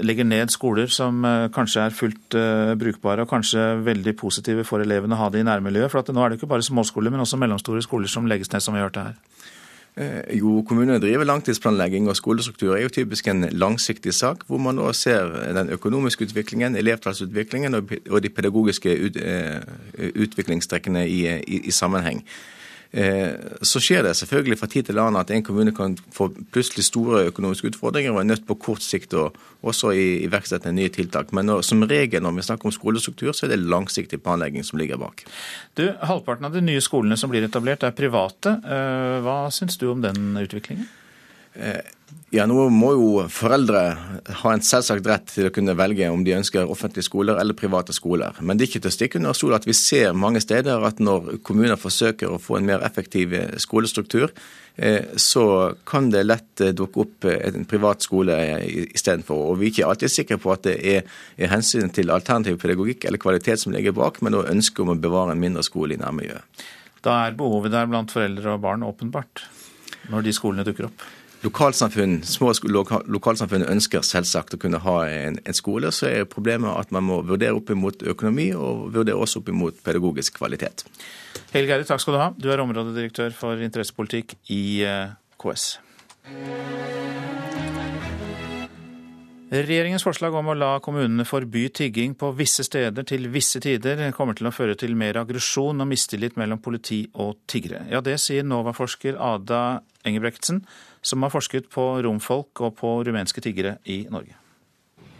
legger 0.01 0.25
ned 0.25 0.49
skoler 0.49 0.89
som 0.89 1.19
kanskje 1.53 1.83
er 1.83 1.93
fullt 1.93 2.37
brukbare 2.81 3.21
og 3.21 3.29
kanskje 3.29 3.67
veldig 3.85 4.15
positive 4.17 4.63
for 4.65 4.81
elevene 4.81 5.13
å 5.13 5.19
ha 5.19 5.27
det 5.29 5.43
i 5.43 5.45
nærmiljøet? 5.45 5.93
For 5.93 6.09
nå 6.09 6.23
er 6.23 6.33
det 6.33 6.39
ikke 6.39 6.49
bare 6.49 6.65
småskoler, 6.65 7.13
men 7.13 7.21
også 7.21 7.37
mellomstore 7.37 7.85
skoler 7.85 8.09
som 8.09 8.25
legges 8.25 8.49
ned, 8.49 8.65
som 8.65 8.73
vi 8.73 8.81
hørte 8.81 9.05
her. 9.05 9.34
Eh, 9.97 10.39
jo, 10.39 10.61
kommunene 10.67 10.99
driver 10.99 11.23
langtidsplanlegging, 11.23 12.09
og 12.11 12.17
skolestruktur 12.19 12.73
er 12.75 12.81
jo 12.83 12.89
typisk 12.91 13.27
en 13.31 13.45
langsiktig 13.51 14.13
sak, 14.13 14.43
hvor 14.47 14.59
man 14.59 14.75
nå 14.75 14.89
ser 14.91 15.31
den 15.55 15.69
økonomiske 15.71 16.27
utviklingen, 16.27 16.75
elevtallsutviklingen 16.75 17.75
og 17.79 18.23
de 18.23 18.29
pedagogiske 18.29 18.95
eh, 19.15 19.61
utviklingstrekkene 20.15 21.07
i, 21.07 21.21
i, 21.47 21.61
i 21.63 21.71
sammenheng. 21.71 22.25
Eh, 22.91 23.33
så 23.65 23.81
skjer 23.83 24.05
det 24.05 24.13
selvfølgelig 24.19 24.57
fra 24.59 24.69
tid 24.71 24.89
til 24.89 24.99
annen 25.01 25.19
at 25.19 25.31
en 25.33 25.43
kommune 25.45 25.73
kan 25.75 25.97
få 26.15 26.29
plutselig 26.55 26.85
store 26.87 27.25
økonomiske 27.31 27.73
utfordringer 27.73 28.13
og 28.13 28.21
er 28.21 28.29
nødt 28.29 28.45
på 28.47 28.57
kort 28.67 28.85
sikt 28.85 29.15
å 29.17 29.29
også 29.65 29.91
iverksette 29.97 30.71
nye 30.75 30.91
tiltak. 30.93 31.33
Men 31.35 31.49
når, 31.49 31.65
som 31.67 31.83
regel 31.89 32.23
når 32.23 32.37
vi 32.37 32.47
snakker 32.49 32.69
om 32.69 32.75
skolestruktur, 32.75 33.33
så 33.33 33.47
er 33.47 33.55
det 33.55 33.63
langsiktig 33.65 34.21
planlegging 34.23 34.65
som 34.67 34.79
ligger 34.81 35.01
bak. 35.01 35.25
Du, 35.77 35.87
Halvparten 36.05 36.47
av 36.47 36.55
de 36.55 36.63
nye 36.65 36.83
skolene 36.83 37.17
som 37.19 37.33
blir 37.33 37.47
etablert 37.47 37.83
er 37.87 37.95
private. 37.97 38.59
Eh, 38.61 39.17
hva 39.25 39.39
syns 39.53 39.79
du 39.81 39.89
om 39.91 40.05
den 40.05 40.37
utviklingen? 40.41 40.87
Eh, 41.55 41.81
ja, 42.35 42.43
nå 42.49 42.65
må 42.73 42.89
jo 42.95 43.09
foreldre 43.31 43.81
ha 44.41 44.51
en 44.51 44.63
selvsagt 44.65 45.05
rett 45.07 45.29
til 45.29 45.47
å 45.47 45.53
kunne 45.53 45.75
velge 45.77 46.07
om 46.11 46.23
de 46.25 46.33
ønsker 46.35 46.67
offentlige 46.67 47.07
skoler 47.07 47.39
eller 47.39 47.55
private 47.57 47.95
skoler. 47.95 48.35
Men 48.41 48.57
det 48.57 48.65
er 48.65 48.71
ikke 48.71 48.81
til 48.83 48.91
å 48.91 48.95
stikke 48.95 49.19
under 49.21 49.37
stol 49.37 49.55
at 49.55 49.67
vi 49.67 49.75
ser 49.77 50.17
mange 50.17 50.41
steder 50.43 50.83
at 50.87 50.99
når 50.99 51.37
kommuner 51.47 51.79
forsøker 51.79 52.33
å 52.33 52.41
få 52.41 52.59
en 52.59 52.67
mer 52.67 52.83
effektiv 52.87 53.33
eh, 53.37 53.55
skolestruktur, 53.61 54.33
eh, 54.75 55.15
så 55.21 55.45
kan 55.87 56.11
det 56.11 56.25
lett 56.27 56.65
dukke 56.75 57.05
opp 57.05 57.29
en 57.31 57.67
privat 57.69 58.03
skole 58.03 58.37
istedenfor. 58.67 59.51
Og 59.51 59.61
vi 59.61 59.69
er 59.69 59.75
ikke 59.75 59.89
alltid 59.93 60.15
sikre 60.17 60.41
på 60.41 60.51
at 60.57 60.67
det 60.67 60.77
er, 60.95 61.17
er 61.39 61.53
hensyn 61.53 61.93
til 61.95 62.13
alternativ 62.13 62.59
pedagogikk 62.61 63.07
eller 63.07 63.21
kvalitet 63.21 63.63
som 63.63 63.75
ligger 63.75 63.95
bak, 63.95 64.19
men 64.25 64.41
også 64.41 64.57
ønsket 64.57 64.83
om 64.83 64.95
å 64.97 65.01
bevare 65.07 65.37
en 65.37 65.45
mindre 65.45 65.63
skole 65.63 65.95
i 65.95 66.01
nærmiljøet. 66.03 66.65
Da 67.05 67.21
er 67.27 67.37
behovet 67.37 67.71
der 67.71 67.87
blant 67.87 68.11
foreldre 68.11 68.57
og 68.57 68.65
barn 68.65 68.83
åpenbart, 68.83 69.45
når 70.09 70.25
de 70.25 70.33
skolene 70.35 70.65
dukker 70.67 70.89
opp? 70.89 71.13
Lokalsamfunn, 71.45 72.19
små 72.27 72.51
lokalsamfunn 73.11 73.65
ønsker 73.69 74.05
selvsagt 74.05 74.55
å 74.55 74.59
kunne 74.61 74.81
ha 74.83 74.95
en, 75.09 75.39
en, 75.43 75.57
skole, 75.57 75.91
så 75.95 76.09
er 76.09 76.29
problemet 76.29 76.71
at 76.73 76.93
man 76.95 77.05
må 77.07 77.21
vurdere 77.27 77.57
opp 77.57 77.71
imot 77.73 78.05
økonomi 78.15 78.49
og 78.57 78.89
vurdere 78.95 79.19
også 79.19 79.43
opp 79.43 79.51
imot 79.53 79.81
pedagogisk 79.85 80.39
kvalitet. 80.39 80.85
Helge 81.53 81.77
Eide, 81.77 81.87
takk 81.87 82.03
skal 82.03 82.17
du 82.17 82.21
ha. 82.21 82.29
Du 82.37 82.49
er 82.51 82.63
områdedirektør 82.63 83.35
for 83.37 83.61
interessepolitikk 83.61 84.37
i 84.53 84.63
eh, 84.87 85.15
KS. 85.41 85.75
Regjeringens 89.45 90.03
forslag 90.03 90.33
om 90.35 90.49
å 90.49 90.55
la 90.57 90.71
kommunene 90.83 91.23
forby 91.27 91.67
tigging 91.69 92.15
på 92.17 92.31
visse 92.35 92.63
steder 92.65 93.05
til 93.07 93.27
visse 93.31 93.61
tider 93.61 94.01
kommer 94.15 94.35
til 94.35 94.49
å 94.49 94.53
føre 94.55 94.73
til 94.79 94.97
mer 94.97 95.19
aggresjon 95.21 95.83
og 95.83 95.87
mistillit 95.91 96.33
mellom 96.39 96.59
politi 96.65 97.03
og 97.13 97.37
tiggere. 97.47 97.83
Ja, 97.93 98.01
det 98.01 98.17
sier 98.23 98.43
NOVA-forsker 98.47 99.19
Ada 99.21 99.83
Engebrektsen, 100.05 100.63
som 101.05 101.21
har 101.23 101.33
forsket 101.33 101.69
på 101.69 101.83
romfolk 102.05 102.65
og 102.65 102.75
på 102.79 102.97
rumenske 103.05 103.43
tiggere 103.45 103.77
i 103.85 104.05
Norge. 104.09 104.41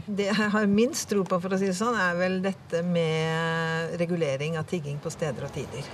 Det 0.06 0.28
jeg 0.28 0.50
har 0.54 0.68
minst 0.70 1.08
tro 1.10 1.24
på, 1.26 1.40
for 1.42 1.56
å 1.56 1.58
si 1.58 1.66
det 1.66 1.78
sånn, 1.78 1.96
er 1.98 2.14
vel 2.20 2.36
dette 2.44 2.84
med 2.86 3.96
regulering 3.98 4.58
av 4.60 4.68
tigging 4.70 5.00
på 5.02 5.10
steder 5.10 5.48
og 5.48 5.54
tider. 5.56 5.88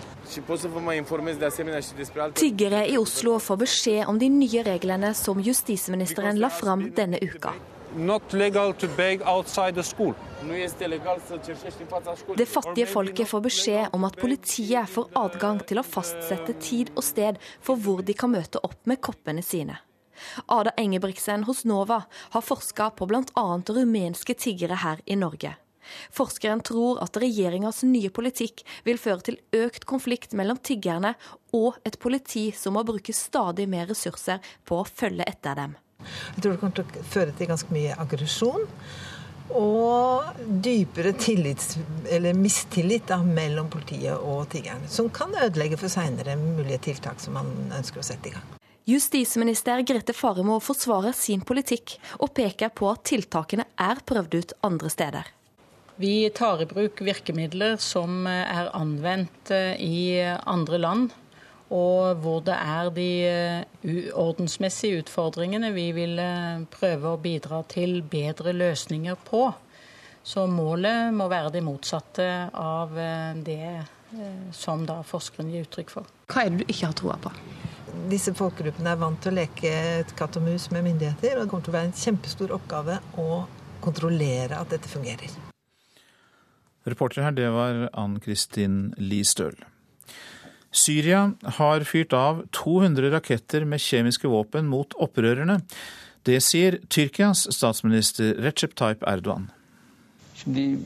Tiggere 2.42 2.82
i 2.92 2.98
Oslo 3.00 3.38
får 3.40 3.62
beskjed 3.64 4.12
om 4.12 4.20
de 4.20 4.28
nye 4.34 4.66
reglene 4.68 5.14
som 5.16 5.40
justisministeren 5.40 6.44
la 6.44 6.52
fram 6.52 6.90
denne 6.98 7.24
uka. 7.24 7.56
Not 7.96 8.34
legal 8.34 8.74
to 8.74 8.88
beg 8.98 9.22
outside 9.22 9.76
the 9.76 9.84
school. 9.84 10.14
Det 12.36 12.46
fattige 12.46 12.88
folket 12.88 13.28
får 13.28 13.42
beskjed 13.46 13.94
om 13.94 14.04
at 14.08 14.18
politiet 14.18 14.90
får 14.90 15.10
adgang 15.20 15.62
til 15.70 15.82
å 15.82 15.86
fastsette 15.86 16.56
tid 16.64 16.92
og 16.96 17.06
sted 17.06 17.40
for 17.62 17.78
hvor 17.78 18.02
de 18.06 18.16
kan 18.18 18.34
møte 18.34 18.62
opp 18.66 18.80
med 18.90 19.02
koppene 19.04 19.44
sine. 19.46 19.78
Ada 20.46 20.74
Engebrigtsen 20.78 21.44
hos 21.44 21.66
NOVA 21.66 22.04
har 22.34 22.46
forska 22.46 22.92
på 22.98 23.08
bl.a. 23.10 23.46
rumenske 23.68 24.34
tiggere 24.38 24.82
her 24.82 25.02
i 25.06 25.18
Norge. 25.18 25.56
Forskeren 26.14 26.62
tror 26.66 27.02
at 27.04 27.18
regjeringas 27.18 27.84
nye 27.84 28.12
politikk 28.14 28.64
vil 28.86 29.00
føre 29.02 29.26
til 29.28 29.40
økt 29.64 29.88
konflikt 29.90 30.36
mellom 30.38 30.62
tiggerne 30.62 31.16
og 31.58 31.82
et 31.86 31.98
politi 32.00 32.50
som 32.56 32.78
må 32.78 32.86
bruke 32.88 33.16
stadig 33.18 33.68
mer 33.70 33.90
ressurser 33.90 34.42
på 34.66 34.82
å 34.82 34.88
følge 34.88 35.28
etter 35.28 35.58
dem. 35.58 35.74
Jeg 36.36 36.44
tror 36.44 36.54
det 36.54 36.62
kommer 36.62 36.78
til 36.80 36.86
å 36.86 37.08
føre 37.14 37.36
til 37.38 37.50
ganske 37.52 37.74
mye 37.76 37.98
aggresjon. 38.02 38.68
Og 39.52 40.40
dypere 40.64 41.12
tillits, 41.20 41.76
eller 42.08 42.38
mistillit 42.38 43.10
da, 43.10 43.18
mellom 43.20 43.68
politiet 43.74 44.16
og 44.16 44.46
tiggerne. 44.54 44.88
Som 44.88 45.10
kan 45.12 45.36
ødelegge 45.36 45.80
for 45.82 45.92
seinere 45.92 46.38
mulige 46.40 46.80
tiltak 46.88 47.20
som 47.20 47.36
man 47.36 47.52
ønsker 47.76 48.00
å 48.00 48.06
sette 48.06 48.32
i 48.32 48.36
gang. 48.38 48.58
Justisminister 48.88 49.84
Grete 49.86 50.14
Faremo 50.18 50.56
forsvarer 50.64 51.14
sin 51.14 51.44
politikk, 51.46 52.00
og 52.18 52.32
peker 52.38 52.72
på 52.74 52.90
at 52.90 53.04
tiltakene 53.12 53.68
er 53.78 54.02
prøvd 54.08 54.40
ut 54.40 54.56
andre 54.66 54.90
steder. 54.90 55.30
Vi 56.02 56.32
tar 56.34 56.64
i 56.64 56.66
bruk 56.66 57.04
virkemidler 57.06 57.76
som 57.78 58.26
er 58.26 58.72
anvendt 58.74 59.52
eh, 59.54 59.76
i 59.78 60.18
andre 60.50 60.80
land, 60.82 61.12
og 61.72 62.22
hvor 62.24 62.42
det 62.46 62.58
er 62.58 62.92
de 62.96 63.08
eh, 63.28 64.12
ordensmessige 64.20 65.02
utfordringene 65.06 65.72
vi 65.76 65.88
vil 65.96 66.20
eh, 66.22 66.64
prøve 66.74 67.14
å 67.14 67.22
bidra 67.22 67.64
til 67.72 68.02
bedre 68.04 68.54
løsninger 68.56 69.20
på. 69.28 69.48
Så 70.24 70.46
målet 70.46 71.10
må 71.16 71.26
være 71.32 71.56
det 71.56 71.64
motsatte 71.66 72.28
av 72.54 72.94
det 73.42 73.72
som 74.54 74.84
da 74.86 75.00
forskeren 75.08 75.50
gir 75.50 75.64
uttrykk 75.66 75.94
for. 75.96 76.10
Hva 76.30 76.44
er 76.44 76.52
det 76.52 76.62
du 76.62 76.70
ikke 76.70 76.92
har 76.92 76.98
troa 77.00 77.16
på? 77.24 77.32
Disse 78.12 78.34
folkegruppene 78.38 78.94
er 78.94 79.00
vant 79.02 79.18
til 79.24 79.34
å 79.34 79.40
leke 79.40 79.72
katt 80.20 80.38
og 80.38 80.46
mus 80.46 80.70
med 80.76 80.86
myndigheter, 80.86 81.40
og 81.40 81.48
det 81.48 81.52
kommer 81.52 81.66
til 81.66 81.74
å 81.74 81.78
være 81.80 81.90
en 81.90 81.98
kjempestor 82.04 82.54
oppgave 82.56 83.00
å 83.18 83.30
kontrollere 83.82 84.60
at 84.62 84.72
dette 84.76 84.92
fungerer. 84.92 85.34
Reporter 86.88 87.26
her, 87.26 87.36
det 87.38 87.50
var 87.54 87.88
Ann 87.94 88.18
Kristin 88.24 88.94
Listøl. 88.98 89.58
Syria 90.72 91.34
har 91.60 91.84
fyrt 91.84 92.14
av 92.16 92.46
200 92.56 93.12
raketter 93.12 93.66
med 93.68 93.84
kjemiske 93.84 94.28
våpen 94.32 94.70
mot 94.72 94.96
opprørerne. 94.96 95.60
Det 96.24 96.38
sier 96.44 96.80
Tyrkias 96.88 97.48
statsminister 97.52 98.38
Recep 98.40 98.76
Tayyip 98.78 99.04
Erdogan. 99.08 99.50
Şimdi 100.38 100.80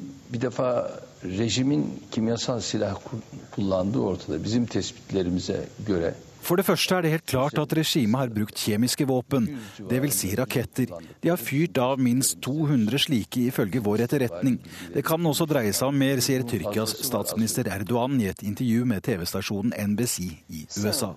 for 6.45 6.59
det 6.59 6.65
første 6.67 6.95
er 6.97 7.05
det 7.05 7.11
helt 7.15 7.27
klart 7.29 7.59
at 7.61 7.75
regimet 7.77 8.19
har 8.21 8.33
brukt 8.33 8.61
kjemiske 8.61 9.07
våpen, 9.09 9.47
dvs. 9.89 10.15
Si 10.15 10.31
raketter. 10.37 10.93
De 11.21 11.31
har 11.31 11.41
fyrt 11.41 11.77
av 11.81 12.01
minst 12.01 12.37
200 12.45 13.01
slike 13.07 13.47
ifølge 13.49 13.81
vår 13.85 14.05
etterretning. 14.05 14.59
Det 14.93 15.05
kan 15.05 15.25
også 15.25 15.47
dreie 15.49 15.73
seg 15.75 15.91
om 15.91 15.97
mer, 15.99 16.21
sier 16.23 16.45
Tyrkias 16.47 16.97
statsminister 17.07 17.69
Erdogan 17.73 18.19
i 18.21 18.29
et 18.31 18.45
intervju 18.45 18.85
med 18.89 19.03
TV-stasjonen 19.05 19.73
NBC 19.93 20.19
i 20.25 20.67
USA. 20.77 21.15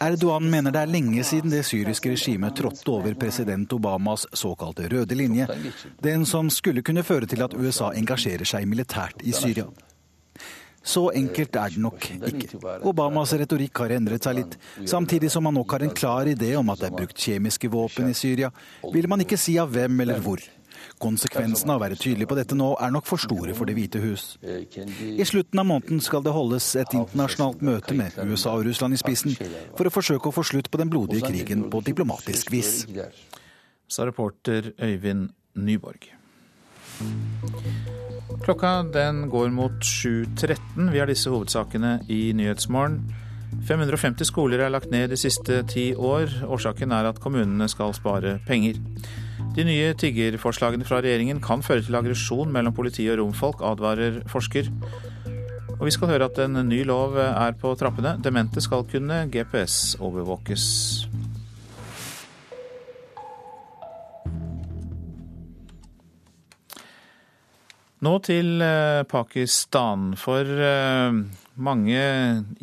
Erdogan 0.00 0.46
mener 0.50 0.70
det 0.74 0.84
er 0.84 0.90
lenge 0.90 1.24
siden 1.26 1.50
det 1.52 1.64
syriske 1.66 2.12
regimet 2.12 2.56
trådte 2.56 2.94
over 2.94 3.14
president 3.18 3.72
Obamas 3.74 4.26
såkalte 4.32 4.88
røde 4.92 5.18
linje, 5.18 5.48
den 6.02 6.26
som 6.26 6.50
skulle 6.50 6.84
kunne 6.86 7.02
føre 7.02 7.26
til 7.26 7.42
at 7.42 7.54
USA 7.58 7.90
engasjerer 7.98 8.46
seg 8.46 8.68
militært 8.70 9.24
i 9.26 9.34
Syria. 9.34 9.66
Så 10.82 11.10
enkelt 11.12 11.56
er 11.60 11.74
det 11.74 11.82
nok 11.82 12.06
ikke. 12.08 12.60
Obamas 12.88 13.34
retorikk 13.36 13.82
har 13.82 13.92
endret 13.98 14.24
seg 14.24 14.38
litt. 14.38 14.56
Samtidig 14.88 15.28
som 15.32 15.44
man 15.44 15.58
nok 15.58 15.76
har 15.76 15.84
en 15.84 15.92
klar 15.92 16.30
idé 16.30 16.54
om 16.56 16.72
at 16.72 16.80
det 16.80 16.88
er 16.88 16.96
brukt 16.96 17.20
kjemiske 17.20 17.68
våpen 17.72 18.08
i 18.08 18.16
Syria, 18.16 18.48
vil 18.94 19.08
man 19.10 19.20
ikke 19.20 19.38
si 19.40 19.58
av 19.60 19.70
hvem 19.74 20.00
eller 20.06 20.22
hvor. 20.24 20.40
Konsekvensene 21.00 21.74
av 21.74 21.80
å 21.80 21.84
være 21.84 21.98
tydelig 22.00 22.28
på 22.28 22.36
dette 22.38 22.56
nå 22.56 22.70
er 22.80 22.92
nok 22.92 23.06
for 23.08 23.20
store 23.20 23.54
for 23.56 23.68
Det 23.68 23.76
hvite 23.76 24.00
hus. 24.00 24.24
I 24.40 25.26
slutten 25.28 25.60
av 25.60 25.68
måneden 25.68 26.00
skal 26.04 26.24
det 26.24 26.34
holdes 26.34 26.72
et 26.80 26.96
internasjonalt 26.96 27.64
møte 27.64 27.96
med 27.96 28.16
USA 28.24 28.56
og 28.56 28.66
Russland 28.68 28.96
i 28.96 29.00
spissen 29.00 29.36
for 29.76 29.88
å 29.88 29.92
forsøke 29.92 30.30
å 30.30 30.34
få 30.34 30.44
slutt 30.46 30.70
på 30.72 30.80
den 30.80 30.92
blodige 30.92 31.28
krigen 31.28 31.68
på 31.72 31.84
diplomatisk 31.84 32.52
vis. 32.52 32.84
Sa 33.90 34.08
reporter 34.08 34.72
Øyvind 34.80 35.32
Nyborg. 35.60 36.08
Klokka 38.40 38.82
den 38.92 39.26
går 39.28 39.50
mot 39.52 39.82
7.13. 39.84 40.88
Vi 40.90 40.98
har 40.98 41.10
disse 41.10 41.28
hovedsakene 41.28 41.98
i 42.08 42.32
Nyhetsmorgen. 42.36 43.02
550 43.68 44.24
skoler 44.30 44.62
er 44.64 44.72
lagt 44.72 44.90
ned 44.90 45.10
de 45.12 45.18
siste 45.20 45.60
ti 45.68 45.90
år. 45.92 46.30
Årsaken 46.48 46.94
er 46.96 47.10
at 47.10 47.20
kommunene 47.20 47.68
skal 47.68 47.92
spare 47.96 48.38
penger. 48.46 48.78
De 49.56 49.66
nye 49.66 49.92
tiggerforslagene 49.98 50.86
fra 50.88 51.02
regjeringen 51.02 51.42
kan 51.44 51.64
føre 51.66 51.84
til 51.84 51.98
aggresjon 51.98 52.52
mellom 52.54 52.74
politi 52.76 53.08
og 53.10 53.18
romfolk, 53.20 53.64
advarer 53.66 54.22
forsker. 54.30 54.70
Og 55.76 55.86
vi 55.88 55.94
skal 55.96 56.12
høre 56.12 56.30
at 56.30 56.40
en 56.44 56.62
ny 56.68 56.80
lov 56.88 57.18
er 57.20 57.56
på 57.60 57.74
trappene. 57.76 58.16
Demente 58.24 58.62
skal 58.64 58.86
kunne 58.88 59.26
GPS-overvåkes. 59.32 60.64
Nå 68.00 68.14
til 68.24 68.62
eh, 68.64 69.02
Pakistan. 69.04 70.14
For 70.16 70.48
eh, 70.48 71.18
mange, 71.60 72.04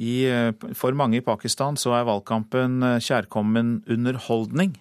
i, 0.01 0.15
eh, 0.25 0.49
for 0.73 0.97
mange 0.97 1.19
i 1.19 1.25
Pakistan 1.25 1.77
så 1.77 1.93
er 1.93 2.07
valgkampen 2.09 2.81
kjærkommen 3.05 3.83
underholdning, 3.85 4.73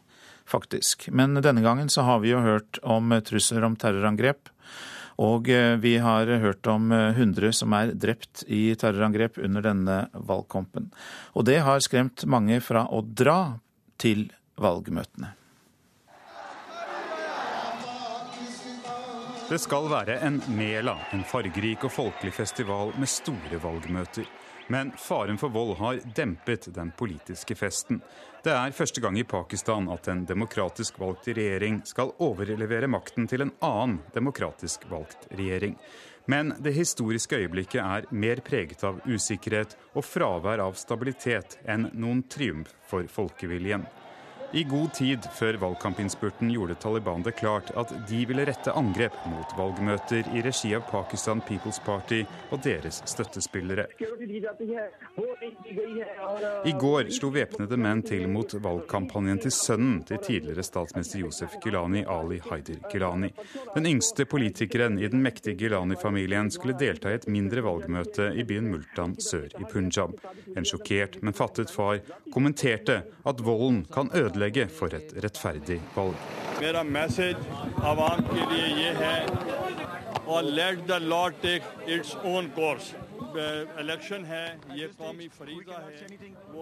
faktisk. 0.48 1.10
Men 1.12 1.36
denne 1.44 1.64
gangen 1.64 1.92
så 1.92 2.06
har 2.08 2.24
vi 2.24 2.32
jo 2.32 2.40
hørt 2.44 2.80
om 2.80 3.12
trusler 3.28 3.68
om 3.68 3.76
terrorangrep. 3.76 4.48
Og 5.20 5.48
vi 5.80 5.94
har 6.04 6.28
hørt 6.42 6.68
om 6.68 6.90
100 6.92 7.54
som 7.56 7.72
er 7.72 7.94
drept 7.96 8.42
i 8.52 8.74
terrorangrep 8.76 9.38
under 9.40 9.64
denne 9.64 9.96
valgkampen. 10.12 10.90
Og 11.32 11.48
det 11.48 11.62
har 11.64 11.80
skremt 11.80 12.26
mange 12.28 12.60
fra 12.60 12.84
å 12.92 13.00
dra 13.00 13.56
til 13.96 14.26
valgmøtene. 14.60 15.32
Det 19.46 19.58
skal 19.62 19.84
være 19.86 20.16
en 20.26 20.40
mela, 20.58 20.96
en 21.14 21.20
fargerik 21.22 21.84
og 21.86 21.92
folkelig 21.94 22.32
festival 22.34 22.88
med 22.98 23.06
store 23.06 23.60
valgmøter. 23.62 24.24
Men 24.74 24.88
faren 24.98 25.38
for 25.38 25.54
vold 25.54 25.76
har 25.78 26.00
dempet 26.16 26.66
den 26.74 26.90
politiske 26.98 27.54
festen. 27.54 28.00
Det 28.42 28.50
er 28.50 28.74
første 28.74 29.00
gang 29.04 29.14
i 29.20 29.22
Pakistan 29.22 29.86
at 29.94 30.08
en 30.10 30.24
demokratisk 30.26 30.98
valgt 30.98 31.28
regjering 31.30 31.78
skal 31.86 32.10
overlevere 32.26 32.90
makten 32.90 33.30
til 33.30 33.44
en 33.44 33.52
annen 33.62 34.00
demokratisk 34.16 34.88
valgt 34.90 35.28
regjering. 35.30 35.76
Men 36.26 36.50
det 36.58 36.74
historiske 36.74 37.38
øyeblikket 37.38 37.84
er 37.84 38.10
mer 38.10 38.42
preget 38.42 38.82
av 38.82 38.98
usikkerhet 39.06 39.78
og 39.94 40.02
fravær 40.08 40.64
av 40.64 40.74
stabilitet 40.74 41.60
enn 41.70 41.86
noen 41.94 42.24
triumf 42.26 42.74
for 42.90 43.06
folkeviljen. 43.06 43.86
I 44.56 44.62
god 44.64 44.92
tid 44.96 45.26
før 45.36 45.58
valgkampinnspurten 45.60 46.48
gjorde 46.48 46.78
Taliban 46.80 47.20
det 47.20 47.34
klart 47.36 47.68
at 47.76 47.90
de 48.08 48.22
ville 48.24 48.46
rette 48.48 48.72
angrep 48.72 49.16
mot 49.28 49.50
valgmøter 49.58 50.30
i 50.32 50.40
regi 50.46 50.70
av 50.72 50.86
Pakistan 50.88 51.42
People's 51.44 51.76
Party 51.84 52.22
og 52.54 52.62
deres 52.64 53.02
støttespillere. 53.04 53.84
I 56.64 56.72
går 56.80 57.10
slo 57.12 57.28
væpnede 57.34 57.76
menn 57.76 58.00
til 58.08 58.24
mot 58.32 58.54
valgkampanjen 58.64 59.42
til 59.44 59.52
sønnen 59.52 59.98
til 60.08 60.22
tidligere 60.24 60.64
statsminister 60.64 61.20
Josef 61.20 61.58
Gilani, 61.60 62.06
Ali 62.08 62.40
Haider 62.48 62.80
Gilani. 62.88 63.28
Den 63.74 63.90
yngste 63.92 64.24
politikeren 64.24 64.96
i 64.96 65.12
den 65.12 65.20
mektige 65.20 65.58
Gilani-familien 65.66 66.48
skulle 66.54 66.78
delta 66.80 67.12
i 67.12 67.20
et 67.20 67.28
mindre 67.28 67.66
valgmøte 67.68 68.30
i 68.32 68.48
byen 68.48 68.72
Multan 68.72 69.18
sør 69.20 69.50
i 69.52 69.68
Punjab. 69.68 70.16
En 70.56 70.64
sjokkert, 70.64 71.20
men 71.20 71.36
fattet 71.36 71.68
far 71.76 72.00
kommenterte 72.32 73.02
at 73.04 73.44
volden 73.44 73.84
kan 73.92 74.08
ødelegge 74.16 74.45
ødelegge 74.46 74.68
for 74.68 74.86
et 74.94 75.12
rettferdig 75.24 75.80
valg. 75.96 76.14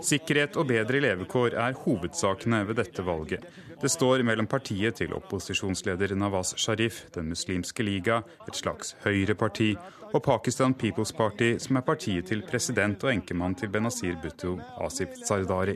Sikkerhet 0.04 0.56
og 0.60 0.68
bedre 0.68 1.00
levekår 1.04 1.56
er 1.58 1.76
hovedsakene 1.84 2.62
ved 2.68 2.78
dette 2.82 3.04
valget. 3.06 3.44
Det 3.80 3.90
står 3.90 4.22
mellom 4.26 4.46
partiet 4.50 5.00
til 5.00 5.14
opposisjonsleder 5.16 6.14
Nawaz 6.18 6.54
Sharif, 6.60 7.04
Den 7.14 7.28
muslimske 7.32 7.82
liga, 7.82 8.22
et 8.48 8.56
slags 8.56 8.94
høyreparti, 9.04 9.74
og 10.14 10.22
Pakistan 10.22 10.74
People's 10.74 11.10
Party, 11.16 11.56
som 11.58 11.76
er 11.76 11.86
partiet 11.86 12.28
til 12.30 12.44
president 12.46 13.02
og 13.02 13.10
enkemann 13.10 13.56
til 13.58 13.68
Benazir 13.74 14.14
Bhutto, 14.22 14.54
Asif 14.78 15.16
Zardari. 15.26 15.74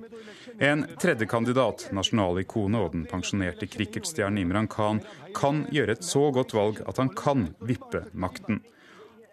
En 0.62 0.86
tredjekandidat, 0.98 1.88
nasjonalikonet 1.94 2.80
og 2.80 2.94
den 2.94 3.06
pensjonerte 3.10 3.66
cricketstjernen 3.66 4.44
Imran 4.44 4.70
Khan, 4.70 5.02
kan 5.34 5.64
gjøre 5.74 5.98
et 5.98 6.06
så 6.06 6.28
godt 6.34 6.54
valg 6.54 6.82
at 6.86 7.02
han 7.02 7.10
kan 7.18 7.48
vippe 7.66 8.06
makten. 8.14 8.62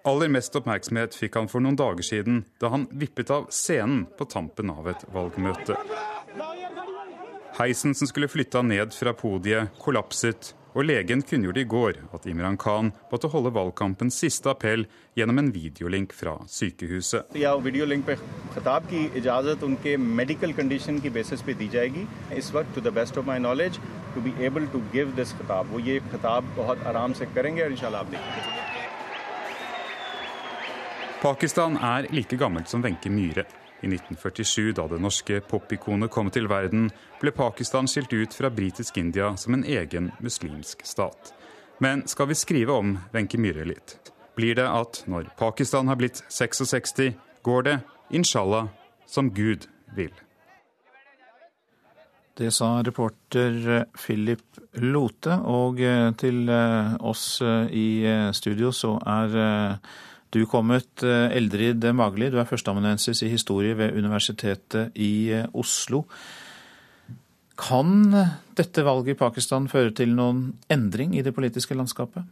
Aller 0.05 0.31
mest 0.33 0.55
oppmerksomhet 0.57 1.17
fikk 1.19 1.37
han 1.37 1.49
for 1.53 1.61
noen 1.61 1.77
dager 1.77 2.07
siden, 2.07 2.45
da 2.61 2.71
han 2.73 2.87
vippet 3.03 3.31
av 3.31 3.51
scenen 3.53 4.07
på 4.17 4.25
tampen 4.33 4.71
av 4.73 4.89
et 4.89 5.03
valgmøte. 5.13 5.77
Heisen 7.59 7.93
som 7.95 8.09
skulle 8.09 8.31
flytte 8.33 8.63
han 8.63 8.73
ned 8.73 8.97
fra 8.97 9.13
podiet, 9.13 9.75
kollapset, 9.83 10.55
og 10.71 10.87
legen 10.87 11.23
kunngjorde 11.27 11.61
i 11.65 11.69
går 11.69 11.97
at 12.15 12.27
Imran 12.31 12.57
Khan 12.61 12.93
måtte 13.11 13.29
holde 13.33 13.51
valgkampens 13.55 14.21
siste 14.23 14.53
appell 14.53 14.85
gjennom 15.19 15.43
en 15.43 15.51
videolink 15.55 16.15
fra 16.15 16.37
sykehuset. 16.47 17.35
Ja, 17.35 17.57
videolink 17.59 18.07
पे 18.07 18.17
खिताब 18.55 18.87
की 18.91 19.05
इजाज़त 19.19 19.63
उनके 19.65 19.97
medical 19.97 20.53
condition 20.53 20.99
की 21.01 21.11
बेसिस 21.11 21.43
पे 21.43 21.55
दी 21.55 21.69
जाएगी 21.75 22.07
इस 22.39 22.53
वक्त 22.55 22.75
to 22.75 22.81
the 22.81 22.93
best 22.95 23.19
of 23.19 23.27
my 23.27 23.39
knowledge 23.39 23.79
to 24.15 24.21
be 24.21 24.35
able 24.47 24.67
to 24.73 24.81
give 24.93 25.13
this 25.17 25.33
खिताब 25.39 25.73
वो 25.73 25.81
ये 25.91 25.99
खिताब 26.13 26.55
बहुत 26.57 26.87
आराम 26.93 27.13
से 27.13 27.27
करेंगे 27.35 27.63
और 27.63 27.73
इंशाल्लाह 27.73 28.01
आप 28.01 28.11
देखेंगे 28.11 28.74
Pakistan 31.26 31.74
er 31.82 32.06
like 32.14 32.38
gammelt 32.38 32.68
som 32.70 32.82
Wenche 32.82 33.10
Myhre. 33.10 33.46
I 33.82 33.88
1947, 33.88 34.72
da 34.78 34.84
det 34.88 35.00
norske 35.02 35.40
popikonet 35.42 36.12
kom 36.14 36.30
til 36.30 36.46
verden, 36.46 36.92
ble 37.18 37.34
Pakistan 37.34 37.90
skilt 37.90 38.14
ut 38.14 38.38
fra 38.38 38.52
britisk 38.54 39.00
India 39.02 39.32
som 39.34 39.58
en 39.58 39.64
egen 39.66 40.12
muslimsk 40.22 40.86
stat. 40.86 41.34
Men 41.82 42.06
skal 42.06 42.30
vi 42.30 42.38
skrive 42.38 42.78
om 42.78 42.94
Wenche 43.10 43.42
Myhre 43.42 43.66
litt, 43.66 43.98
blir 44.38 44.54
det 44.62 44.70
at 44.70 45.02
når 45.10 45.34
Pakistan 45.42 45.90
har 45.90 45.98
blitt 45.98 46.22
66, 46.30 47.18
går 47.42 47.70
det, 47.72 47.78
inshallah, 48.14 48.70
som 49.10 49.34
Gud 49.34 49.66
vil. 49.98 50.14
Det 52.38 52.54
sa 52.54 52.84
reporter 52.86 53.88
Philip 53.98 54.60
Lote, 54.78 55.42
og 55.42 55.82
til 56.22 56.50
oss 57.02 57.30
i 57.42 57.88
studio 58.38 58.70
så 58.70 59.00
er 59.02 59.80
du 60.34 60.46
kommet, 60.50 61.04
Eldrid 61.04 61.86
Magli, 61.96 62.32
du 62.32 62.40
er 62.42 62.50
førsteamanuensis 62.50 63.22
i 63.24 63.30
historie 63.32 63.76
ved 63.78 63.96
Universitetet 63.96 64.96
i 65.00 65.32
Oslo. 65.54 66.04
Kan 67.56 68.10
dette 68.58 68.84
valget 68.84 69.14
i 69.14 69.20
Pakistan 69.20 69.70
føre 69.72 69.94
til 69.96 70.12
noen 70.18 70.50
endring 70.72 71.16
i 71.16 71.24
det 71.24 71.36
politiske 71.36 71.78
landskapet? 71.78 72.26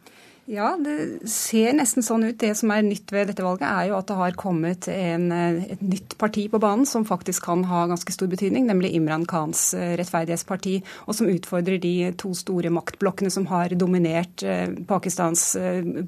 Ja, 0.45 0.73
det 0.75 1.29
ser 1.31 1.71
nesten 1.77 2.03
sånn 2.03 2.25
ut. 2.27 2.35
Det 2.41 2.49
som 2.59 2.71
er 2.75 2.83
nytt 2.83 3.13
ved 3.15 3.29
dette 3.31 3.45
valget, 3.45 3.63
er 3.63 3.87
jo 3.87 3.95
at 3.95 4.09
det 4.09 4.17
har 4.19 4.35
kommet 4.35 4.89
en, 4.91 5.29
et 5.31 5.83
nytt 5.83 6.17
parti 6.19 6.49
på 6.51 6.59
banen 6.59 6.83
som 6.89 7.05
faktisk 7.07 7.45
kan 7.47 7.63
ha 7.69 7.85
ganske 7.87 8.11
stor 8.11 8.27
betydning, 8.31 8.67
nemlig 8.67 8.91
Imran 8.97 9.23
Khans 9.29 9.69
rettferdighetsparti, 9.71 10.75
og 11.07 11.15
som 11.15 11.31
utfordrer 11.31 11.79
de 11.83 11.93
to 12.19 12.33
store 12.35 12.73
maktblokkene 12.75 13.31
som 13.31 13.47
har 13.53 13.71
dominert 13.79 14.43
Pakistans 14.89 15.53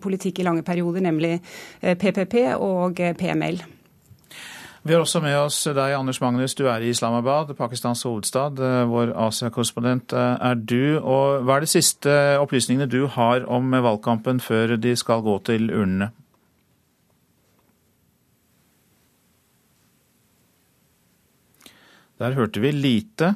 politikk 0.03 0.43
i 0.43 0.49
lange 0.49 0.67
perioder, 0.67 1.07
nemlig 1.07 1.37
PPP 1.79 2.41
og 2.59 2.99
PML. 3.15 3.63
Vi 4.85 4.93
har 4.93 5.01
også 5.01 5.17
med 5.17 5.33
oss 5.33 5.63
deg, 5.65 5.95
Anders 5.97 6.19
Magnus. 6.21 6.53
Du 6.53 6.67
er 6.69 6.83
i 6.85 6.91
Islamabad, 6.93 7.55
Pakistans 7.57 8.03
hovedstad. 8.05 8.59
Vår 8.85 9.15
Asia-korrespondent 9.17 10.13
er 10.13 10.59
du. 10.61 10.99
Og 11.01 11.41
hva 11.41 11.55
er 11.55 11.65
de 11.65 11.69
siste 11.71 12.11
opplysningene 12.37 12.85
du 12.85 13.07
har 13.09 13.47
om 13.49 13.73
valgkampen 13.73 14.37
før 14.37 14.75
de 14.77 14.91
skal 14.93 15.23
gå 15.25 15.39
til 15.49 15.71
urnene? 15.73 16.11
Der 22.21 22.37
hørte 22.37 22.61
vi 22.61 22.71
lite. 22.77 23.31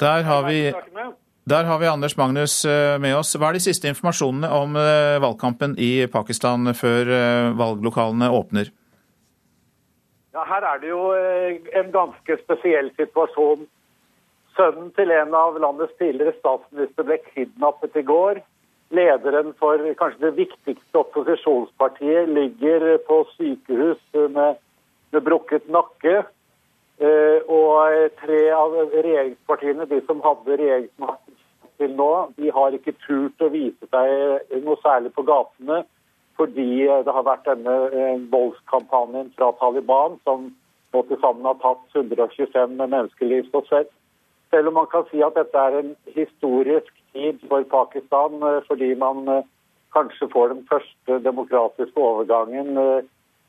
Der 0.00 0.24
har 0.24 0.48
vi 0.48 0.72
der 1.44 1.68
har 1.68 1.78
vi 1.78 1.92
Anders 1.92 2.16
Magnus 2.16 2.64
med 2.64 3.12
oss. 3.14 3.36
Hva 3.36 3.52
er 3.52 3.60
de 3.60 3.64
siste 3.68 3.92
informasjonene 3.92 4.48
om 4.48 4.72
valgkampen 5.20 5.76
i 5.76 6.06
Pakistan 6.08 6.72
før 6.72 7.12
valglokalene 7.60 8.32
åpner? 8.32 8.72
Ja, 10.36 10.42
Her 10.44 10.64
er 10.68 10.80
det 10.82 10.88
jo 10.90 11.14
en 11.80 11.92
ganske 11.94 12.34
spesiell 12.42 12.90
situasjon. 12.98 13.62
Sønnen 14.56 14.90
til 14.92 15.12
en 15.14 15.32
av 15.32 15.56
landets 15.56 15.94
tidligere 15.96 16.34
statsminister 16.36 17.06
ble 17.08 17.16
kidnappet 17.30 17.96
i 17.96 18.02
går. 18.04 18.42
Lederen 18.92 19.54
for 19.56 19.80
kanskje 19.96 20.26
det 20.26 20.34
viktigste 20.36 21.00
opposisjonspartiet 21.00 22.28
ligger 22.36 22.84
på 23.08 23.22
sykehus 23.30 24.02
med, 24.36 24.60
med 25.16 25.24
brukket 25.24 25.72
nakke. 25.72 26.18
Og 27.00 28.12
tre 28.20 28.42
av 28.60 28.76
regjeringspartiene, 28.92 29.88
de 29.88 30.04
som 30.04 30.20
hadde 30.20 30.60
regjeringsmakten 30.60 31.40
til 31.80 31.96
nå, 31.96 32.12
de 32.36 32.52
har 32.52 32.76
ikke 32.76 32.98
turt 33.08 33.40
å 33.40 33.52
vise 33.56 33.88
seg 33.88 34.60
noe 34.68 34.76
særlig 34.84 35.16
på 35.16 35.24
gatene 35.32 35.86
fordi 36.36 36.86
det 36.86 37.12
har 37.16 37.26
vært 37.26 37.48
denne 37.48 37.74
voldskampanjen 38.32 39.32
fra 39.36 39.52
Taliban 39.60 40.18
som 40.28 40.50
nå 40.94 41.02
til 41.08 41.20
sammen 41.20 41.48
har 41.48 41.58
tatt 41.62 41.96
125 41.96 42.76
menneskeliv. 42.76 43.48
Så 43.50 43.62
selv, 43.68 43.90
selv 44.52 44.70
om 44.70 44.78
man 44.80 44.88
kan 44.92 45.04
si 45.10 45.22
at 45.24 45.36
dette 45.36 45.58
er 45.58 45.80
en 45.80 45.92
historisk 46.14 46.92
tid 47.16 47.42
for 47.48 47.66
Pakistan 47.72 48.40
fordi 48.68 48.94
man 49.00 49.26
kanskje 49.96 50.28
får 50.32 50.52
den 50.52 50.64
første 50.70 51.20
demokratiske 51.24 52.00
overgangen 52.00 52.76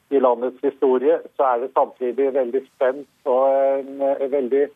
i 0.10 0.20
landets 0.24 0.60
historie, 0.64 1.20
så 1.36 1.44
er 1.44 1.64
det 1.64 1.74
samtidig 1.76 2.34
veldig 2.34 2.62
spent 2.70 3.08
og 3.28 3.48
en 3.80 4.32
veldig 4.32 4.68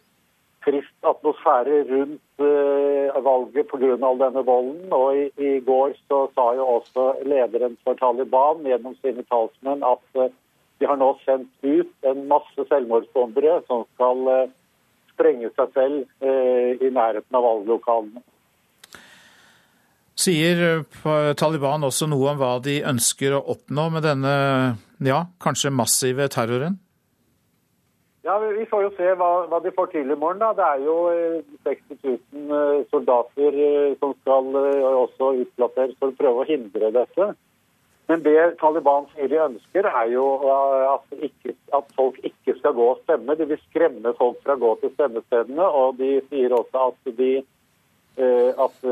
trist 0.65 1.07
atmosfære 1.07 1.81
rundt 1.89 2.43
uh, 2.43 3.23
valget 3.25 3.67
pga. 3.71 3.93
all 4.07 4.19
denne 4.21 4.45
volden. 4.45 4.87
Og 4.93 5.17
i, 5.17 5.25
i, 5.37 5.59
går 5.65 5.95
så 6.07 6.23
sa 6.35 6.51
jo 6.57 6.67
også 6.77 7.07
lederen 7.25 7.77
for 7.83 7.97
Taliban 7.99 8.65
gjennom 8.65 8.97
sine 9.01 9.25
talsmenn 9.29 9.85
at 9.85 10.19
uh, 10.19 10.31
de 10.81 10.89
har 10.89 10.97
nå 10.97 11.11
sendt 11.25 11.51
ut 11.61 12.09
en 12.09 12.25
masse 12.29 12.67
selvmordsbombere 12.69 13.61
som 13.69 13.85
skal 13.93 14.27
uh, 14.27 14.51
sprenge 15.13 15.51
seg 15.53 15.73
selv 15.75 16.27
i 16.81 16.89
nærheten 16.89 17.35
av 17.37 17.43
valglokalene. 17.45 18.23
Sier 20.17 20.81
Taliban 21.37 21.83
også 21.85 22.07
noe 22.09 22.31
om 22.31 22.39
hva 22.39 22.55
de 22.63 22.79
ønsker 22.87 23.35
å 23.35 23.43
oppnå 23.53 23.89
med 23.93 24.05
denne 24.07 24.33
ja, 25.03 25.19
kanskje 25.43 25.73
massive 25.75 26.25
terroren? 26.31 26.79
Ja, 28.23 28.39
Vi 28.39 28.65
får 28.69 28.83
jo 28.83 28.89
se 28.97 29.13
hva, 29.17 29.29
hva, 29.49 29.59
de 29.63 29.71
får 29.73 29.87
til 29.93 30.11
i 30.11 30.17
morgen. 30.23 30.41
da. 30.41 30.51
Det 30.53 30.65
er 30.65 30.83
jo 30.85 30.97
60 31.65 32.03
000 32.33 32.83
soldater 32.91 33.61
som 33.99 34.13
skal 34.21 34.51
også 35.05 35.31
utplasseres 35.45 35.95
for 35.97 36.11
å 36.11 36.19
prøve 36.19 36.43
å 36.43 36.49
hindre 36.49 36.91
dette. 36.93 37.31
Men 38.11 38.23
det 38.25 38.57
Taliban 38.59 39.07
sier 39.13 39.29
de 39.31 39.39
ønsker, 39.39 39.87
er 39.87 40.11
jo 40.11 40.25
at, 40.43 41.05
ikke, 41.15 41.55
at, 41.73 41.93
folk 41.95 42.17
ikke 42.27 42.57
skal 42.59 42.75
gå 42.77 42.87
og 42.91 43.01
stemme. 43.05 43.37
De 43.39 43.47
vil 43.47 43.61
skremme 43.69 44.13
folk 44.17 44.41
fra 44.43 44.57
å 44.57 44.61
gå 44.61 44.71
til 44.81 44.93
stemmestedene, 44.97 45.63
og 45.81 45.97
de 46.01 46.17
sier 46.27 46.53
også 46.53 46.89
at 46.89 47.13
de, 47.17 47.31
at 48.65 48.83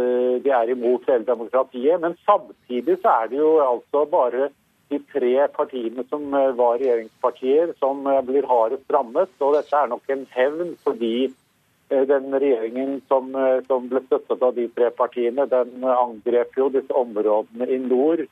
de 0.45 0.53
er 0.61 0.71
imot 0.71 1.09
hele 1.11 1.27
demokratiet. 1.27 1.99
Men 2.01 2.15
samtidig 2.23 2.97
så 3.03 3.17
er 3.17 3.33
det 3.33 3.41
jo 3.41 3.51
altså 3.65 4.05
bare 4.09 4.49
de 4.89 4.99
tre 5.11 5.47
partiene 5.53 6.03
som 6.09 6.25
var 6.31 6.79
regjeringspartier, 6.79 7.75
som 7.79 8.01
blir 8.25 8.47
hardest 8.49 8.89
rammet. 8.93 9.31
Og 9.39 9.53
dette 9.57 9.77
er 9.77 9.91
nok 9.91 10.09
en 10.09 10.25
hevn 10.33 10.73
fordi 10.85 11.29
den 11.89 12.33
regjeringen 12.33 12.99
som, 13.09 13.31
som 13.67 13.87
ble 13.89 14.01
støttet 14.05 14.43
av 14.45 14.53
de 14.57 14.67
tre 14.73 14.89
partiene, 14.93 15.47
den 15.49 15.85
angrep 15.85 16.57
jo 16.57 16.69
disse 16.73 16.93
områdene 16.93 17.65
i 17.69 17.79
nord 17.81 18.25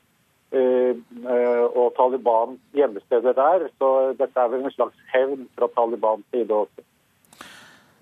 og 0.52 1.88
Talibans 1.96 2.60
hjemmesteder 2.78 3.34
der. 3.36 3.66
Så 3.78 3.90
dette 4.18 4.40
er 4.40 4.52
vel 4.52 4.64
en 4.64 4.74
slags 4.74 5.10
hevn 5.12 5.48
fra 5.58 5.68
Talibans 5.74 6.24
side 6.32 6.54
også. 6.54 6.86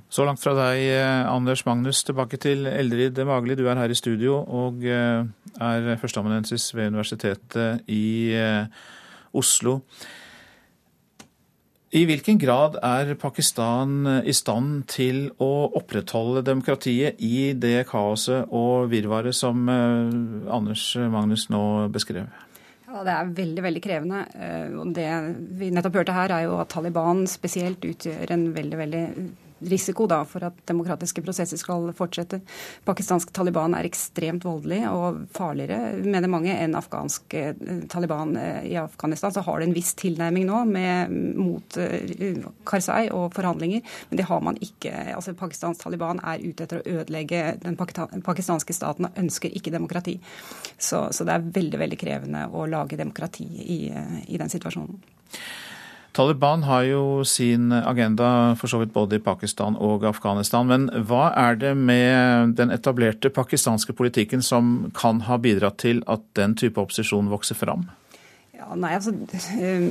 Så 0.08 0.24
langt 0.24 0.38
fra 0.38 0.52
deg, 0.54 0.84
Anders 1.26 1.64
Magnus. 1.66 2.04
Tilbake 2.06 2.38
til 2.38 2.68
Eldrid 2.70 3.18
Magli. 3.26 3.56
Du 3.58 3.64
er 3.66 3.78
her 3.80 3.90
i 3.90 3.98
studio 3.98 4.38
og 4.38 4.84
er 4.86 5.88
førsteamanuensis 5.98 6.68
ved 6.76 6.92
Universitetet 6.92 7.82
i 7.90 8.30
Oslo. 9.36 9.80
I 11.96 12.02
hvilken 12.06 12.38
grad 12.38 12.76
er 12.84 13.14
Pakistan 13.18 14.22
i 14.26 14.34
stand 14.34 14.84
til 14.90 15.30
å 15.42 15.68
opprettholde 15.78 16.42
demokratiet 16.44 17.20
i 17.22 17.52
det 17.58 17.86
kaoset 17.90 18.50
og 18.54 18.90
virvaret 18.92 19.34
som 19.36 19.68
Anders 19.70 20.90
Magnus 20.98 21.46
nå 21.50 21.62
beskrev? 21.94 22.26
Ja, 22.86 23.02
Det 23.02 23.14
er 23.14 23.32
veldig 23.40 23.64
veldig 23.64 23.82
krevende. 23.82 24.22
Det 24.94 25.08
vi 25.58 25.70
nettopp 25.74 25.98
hørte 26.00 26.14
her, 26.16 26.30
er 26.36 26.46
jo 26.46 26.60
at 26.62 26.70
Taliban 26.74 27.26
spesielt 27.30 27.82
utgjør 27.84 28.34
en 28.34 28.46
veldig 28.54 28.78
veldig 28.82 29.04
risiko 29.58 30.06
da, 30.06 30.20
for 30.28 30.44
at 30.44 30.58
demokratiske 30.68 31.22
prosesser 31.24 31.58
skal 31.60 31.88
fortsette. 31.96 32.40
Pakistansk 32.84 33.32
Taliban 33.34 33.74
er 33.76 33.88
ekstremt 33.88 34.44
voldelig 34.44 34.82
og 34.90 35.22
farligere, 35.36 35.96
mener 36.04 36.30
mange, 36.30 36.52
enn 36.52 36.76
afghansk 36.76 37.36
eh, 37.38 37.54
Taliban 37.92 38.36
eh, 38.40 38.68
i 38.72 38.76
Afghanistan. 38.80 39.32
Så 39.32 39.44
har 39.46 39.60
det 39.60 39.68
en 39.68 39.76
viss 39.76 39.94
tilnærming 39.98 40.46
nå 40.48 40.62
med, 40.68 41.14
mot 41.36 41.78
uh, 41.80 42.46
Karzai 42.68 43.08
og 43.14 43.30
forhandlinger, 43.36 43.84
men 44.10 44.20
det 44.20 44.28
har 44.28 44.42
man 44.44 44.58
ikke. 44.60 44.92
Altså, 45.16 45.34
Pakistansk 45.38 45.84
Taliban 45.84 46.20
er 46.22 46.44
ute 46.44 46.66
etter 46.66 46.82
å 46.82 46.98
ødelegge 47.00 47.42
den 47.62 47.78
pakistanske 47.78 48.76
staten 48.76 49.08
og 49.08 49.20
ønsker 49.20 49.54
ikke 49.56 49.72
demokrati. 49.74 50.18
Så, 50.76 51.06
så 51.12 51.26
det 51.26 51.36
er 51.36 51.48
veldig, 51.60 51.80
veldig 51.80 52.00
krevende 52.00 52.46
å 52.52 52.66
lage 52.70 52.98
demokrati 53.00 53.46
i, 53.46 53.80
i 54.26 54.40
den 54.40 54.52
situasjonen. 54.52 55.00
Taliban 56.16 56.62
har 56.64 56.86
jo 56.88 57.24
sin 57.28 57.68
agenda 57.76 58.54
for 58.56 58.72
så 58.72 58.78
vidt 58.80 58.94
både 58.94 59.18
i 59.18 59.24
Pakistan 59.24 59.74
og 59.76 60.06
Afghanistan. 60.08 60.64
Men 60.64 60.86
hva 61.08 61.28
er 61.36 61.58
det 61.60 61.74
med 61.76 62.54
den 62.56 62.72
etablerte 62.72 63.28
pakistanske 63.28 63.92
politikken 63.92 64.40
som 64.40 64.88
kan 64.96 65.20
ha 65.28 65.36
bidratt 65.36 65.76
til 65.84 66.00
at 66.08 66.24
den 66.38 66.56
type 66.56 66.80
opposisjon 66.80 67.28
vokser 67.28 67.58
fram? 67.60 67.84
Ja, 68.56 68.72
nei, 68.72 68.94
altså, 68.96 69.12
eh, 69.60 69.82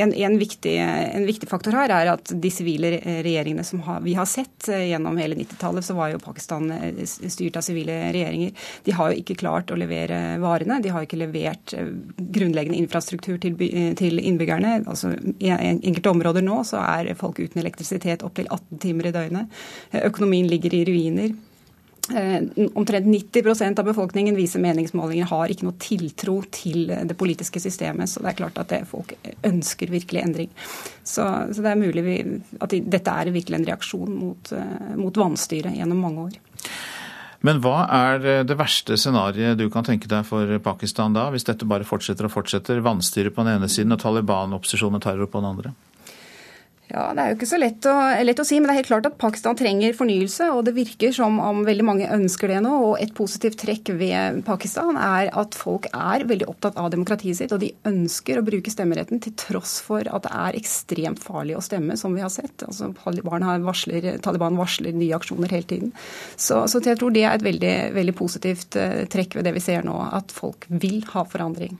en, 0.00 0.12
en, 0.14 0.38
viktig, 0.38 0.72
en, 0.80 1.26
viktig, 1.28 1.48
faktor 1.50 1.74
her 1.76 1.92
er 1.92 2.08
at 2.14 2.30
de 2.40 2.50
sivile 2.52 2.94
regjeringene 3.04 3.64
som 3.68 3.82
har, 3.84 4.00
vi 4.00 4.14
har 4.16 4.24
sett 4.28 4.68
eh, 4.72 4.86
gjennom 4.88 5.18
hele 5.20 5.36
90-tallet, 5.36 5.84
så 5.84 5.96
var 5.98 6.14
jo 6.14 6.22
Pakistan 6.24 6.70
eh, 6.72 7.02
styrt 7.04 7.58
av 7.60 7.66
sivile 7.66 7.98
regjeringer. 8.16 8.54
De 8.86 8.96
har 8.96 9.12
jo 9.12 9.20
ikke 9.20 9.36
klart 9.42 9.74
å 9.74 9.78
levere 9.78 10.38
varene. 10.40 10.80
De 10.80 10.94
har 10.94 11.04
ikke 11.04 11.20
levert 11.20 11.76
grunnleggende 12.16 12.80
infrastruktur 12.80 13.36
til, 13.42 13.60
til 14.00 14.22
innbyggerne. 14.22 14.78
Altså, 14.88 15.12
I 15.44 15.52
enkelte 15.52 16.14
områder 16.14 16.46
nå 16.46 16.62
så 16.64 16.80
er 16.80 17.12
folk 17.20 17.42
uten 17.42 17.60
elektrisitet 17.60 18.24
opptil 18.24 18.48
18 18.48 18.80
timer 18.86 19.10
i 19.10 19.16
døgnet. 19.18 19.64
Økonomien 20.00 20.48
ligger 20.48 20.80
i 20.80 20.86
ruiner. 20.88 21.36
Eh, 22.12 22.42
omtrent 22.74 23.06
90% 23.06 23.78
av 23.78 23.84
befolkningen 23.84 24.36
viser 24.36 24.60
meningsmålinger 24.60 25.28
har 25.30 25.52
ikke 25.52 25.64
noe 25.64 25.78
tiltro 25.80 26.34
til 26.52 26.90
det 26.92 27.16
politiske 27.16 27.62
systemet. 27.62 28.10
Så 28.12 28.20
det 28.20 28.34
er 28.34 28.40
klart 28.42 28.60
at 28.60 28.74
folk 28.90 29.14
ønsker 29.46 29.92
virkelig 29.92 30.20
endring. 30.20 30.50
Så, 31.00 31.24
så 31.24 31.64
det 31.64 31.70
er 31.70 31.80
mulig 31.80 32.04
vi, 32.04 32.18
at 32.60 32.76
dette 32.76 33.14
er 33.14 33.32
virkelig 33.32 33.60
en 33.60 33.68
reaksjon 33.70 34.18
mot, 34.18 34.52
uh, 34.52 34.92
mot 35.00 35.16
vanstyret 35.24 35.78
gjennom 35.78 36.04
mange 36.04 36.26
år. 36.28 36.36
Men 37.44 37.60
hva 37.64 37.86
er 37.92 38.44
det 38.48 38.56
verste 38.56 38.96
scenarioet 39.00 39.58
du 39.60 39.66
kan 39.72 39.84
tenke 39.84 40.08
deg 40.08 40.24
for 40.28 40.48
Pakistan 40.64 41.16
da, 41.16 41.26
hvis 41.32 41.44
dette 41.44 41.68
bare 41.68 41.84
fortsetter 41.88 42.28
og 42.28 42.32
fortsetter? 42.32 42.84
Vanstyre 42.84 43.32
på 43.32 43.44
den 43.44 43.58
ene 43.58 43.68
siden 43.68 43.92
og 43.96 44.00
Taliban-opposisjon 44.00 44.96
og 44.96 45.04
terror 45.04 45.28
på 45.28 45.40
den 45.42 45.50
andre? 45.50 45.74
Ja, 46.90 47.14
Det 47.16 47.22
er 47.22 47.30
jo 47.30 47.36
ikke 47.38 47.48
så 47.48 47.58
lett 47.58 47.86
å, 47.88 47.94
lett 48.26 48.40
å, 48.42 48.44
si, 48.44 48.58
men 48.60 48.68
det 48.68 48.74
er 48.74 48.78
helt 48.82 48.90
klart 48.90 49.06
at 49.08 49.16
Pakistan 49.20 49.56
trenger 49.56 49.96
fornyelse. 49.96 50.50
Og 50.52 50.66
det 50.66 50.74
virker 50.76 51.14
som 51.16 51.38
om 51.40 51.62
veldig 51.64 51.86
mange 51.86 52.10
ønsker 52.12 52.52
det 52.52 52.60
nå. 52.64 52.72
Og 52.90 53.00
et 53.00 53.14
positivt 53.16 53.56
trekk 53.62 53.94
ved 53.96 54.42
Pakistan 54.46 54.98
er 55.00 55.30
at 55.32 55.56
folk 55.56 55.88
er 55.90 56.26
veldig 56.28 56.48
opptatt 56.52 56.76
av 56.80 56.90
demokratiet 56.92 57.40
sitt. 57.40 57.54
Og 57.56 57.62
de 57.64 57.72
ønsker 57.88 58.38
å 58.38 58.44
bruke 58.46 58.72
stemmeretten 58.72 59.22
til 59.24 59.34
tross 59.40 59.78
for 59.84 60.04
at 60.04 60.28
det 60.28 60.34
er 60.44 60.60
ekstremt 60.60 61.24
farlig 61.24 61.56
å 61.56 61.64
stemme, 61.64 61.96
som 62.00 62.14
vi 62.14 62.22
har 62.24 62.32
sett. 62.32 62.66
Altså, 62.68 62.92
varsler, 63.64 64.12
Taliban 64.22 64.60
varsler 64.60 64.94
nye 64.94 65.16
aksjoner 65.16 65.56
hele 65.56 65.70
tiden. 65.72 65.96
Så, 66.36 66.66
så 66.68 66.84
jeg 66.84 67.00
tror 67.00 67.16
det 67.16 67.24
er 67.24 67.38
et 67.38 67.48
veldig, 67.48 67.74
veldig 67.96 68.18
positivt 68.18 68.76
eh, 68.76 69.04
trekk 69.10 69.38
ved 69.38 69.48
det 69.48 69.56
vi 69.56 69.64
ser 69.64 69.86
nå, 69.88 69.96
at 70.14 70.36
folk 70.36 70.68
vil 70.68 71.00
ha 71.14 71.24
forandring. 71.24 71.78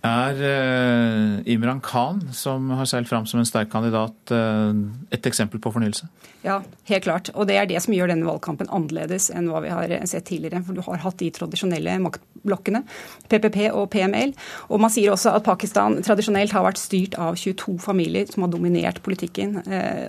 Er 0.00 0.38
uh, 0.40 1.42
Imran 1.44 1.82
Khan, 1.84 2.22
som 2.32 2.70
har 2.72 2.86
seilt 2.88 3.08
fram 3.10 3.26
som 3.28 3.42
en 3.42 3.48
sterk 3.48 3.68
kandidat, 3.68 4.16
uh, 4.32 4.72
et 5.12 5.26
eksempel 5.28 5.60
på 5.60 5.72
fornyelse? 5.74 6.08
Ja, 6.40 6.62
helt 6.88 7.04
klart. 7.04 7.28
Og 7.34 7.44
det 7.50 7.58
er 7.60 7.66
det 7.68 7.82
som 7.84 7.92
gjør 7.92 8.08
denne 8.08 8.24
valgkampen 8.24 8.70
annerledes 8.72 9.28
enn 9.28 9.50
hva 9.52 9.60
vi 9.60 9.72
har 9.74 9.92
sett 10.08 10.24
tidligere. 10.30 10.62
For 10.64 10.72
du 10.72 10.80
har 10.86 11.02
hatt 11.02 11.18
de 11.20 11.28
tradisjonelle 11.36 11.98
maktblokkene, 12.00 12.80
PPP 13.28 13.58
og 13.74 13.90
PML. 13.92 14.32
Og 14.72 14.80
man 14.80 14.92
sier 14.94 15.12
også 15.12 15.34
at 15.36 15.44
Pakistan 15.44 15.98
tradisjonelt 16.00 16.54
har 16.56 16.64
vært 16.64 16.80
styrt 16.80 17.18
av 17.20 17.36
22 17.36 17.76
familier 17.84 18.32
som 18.32 18.46
har 18.46 18.54
dominert 18.54 19.02
politikken. 19.04 19.58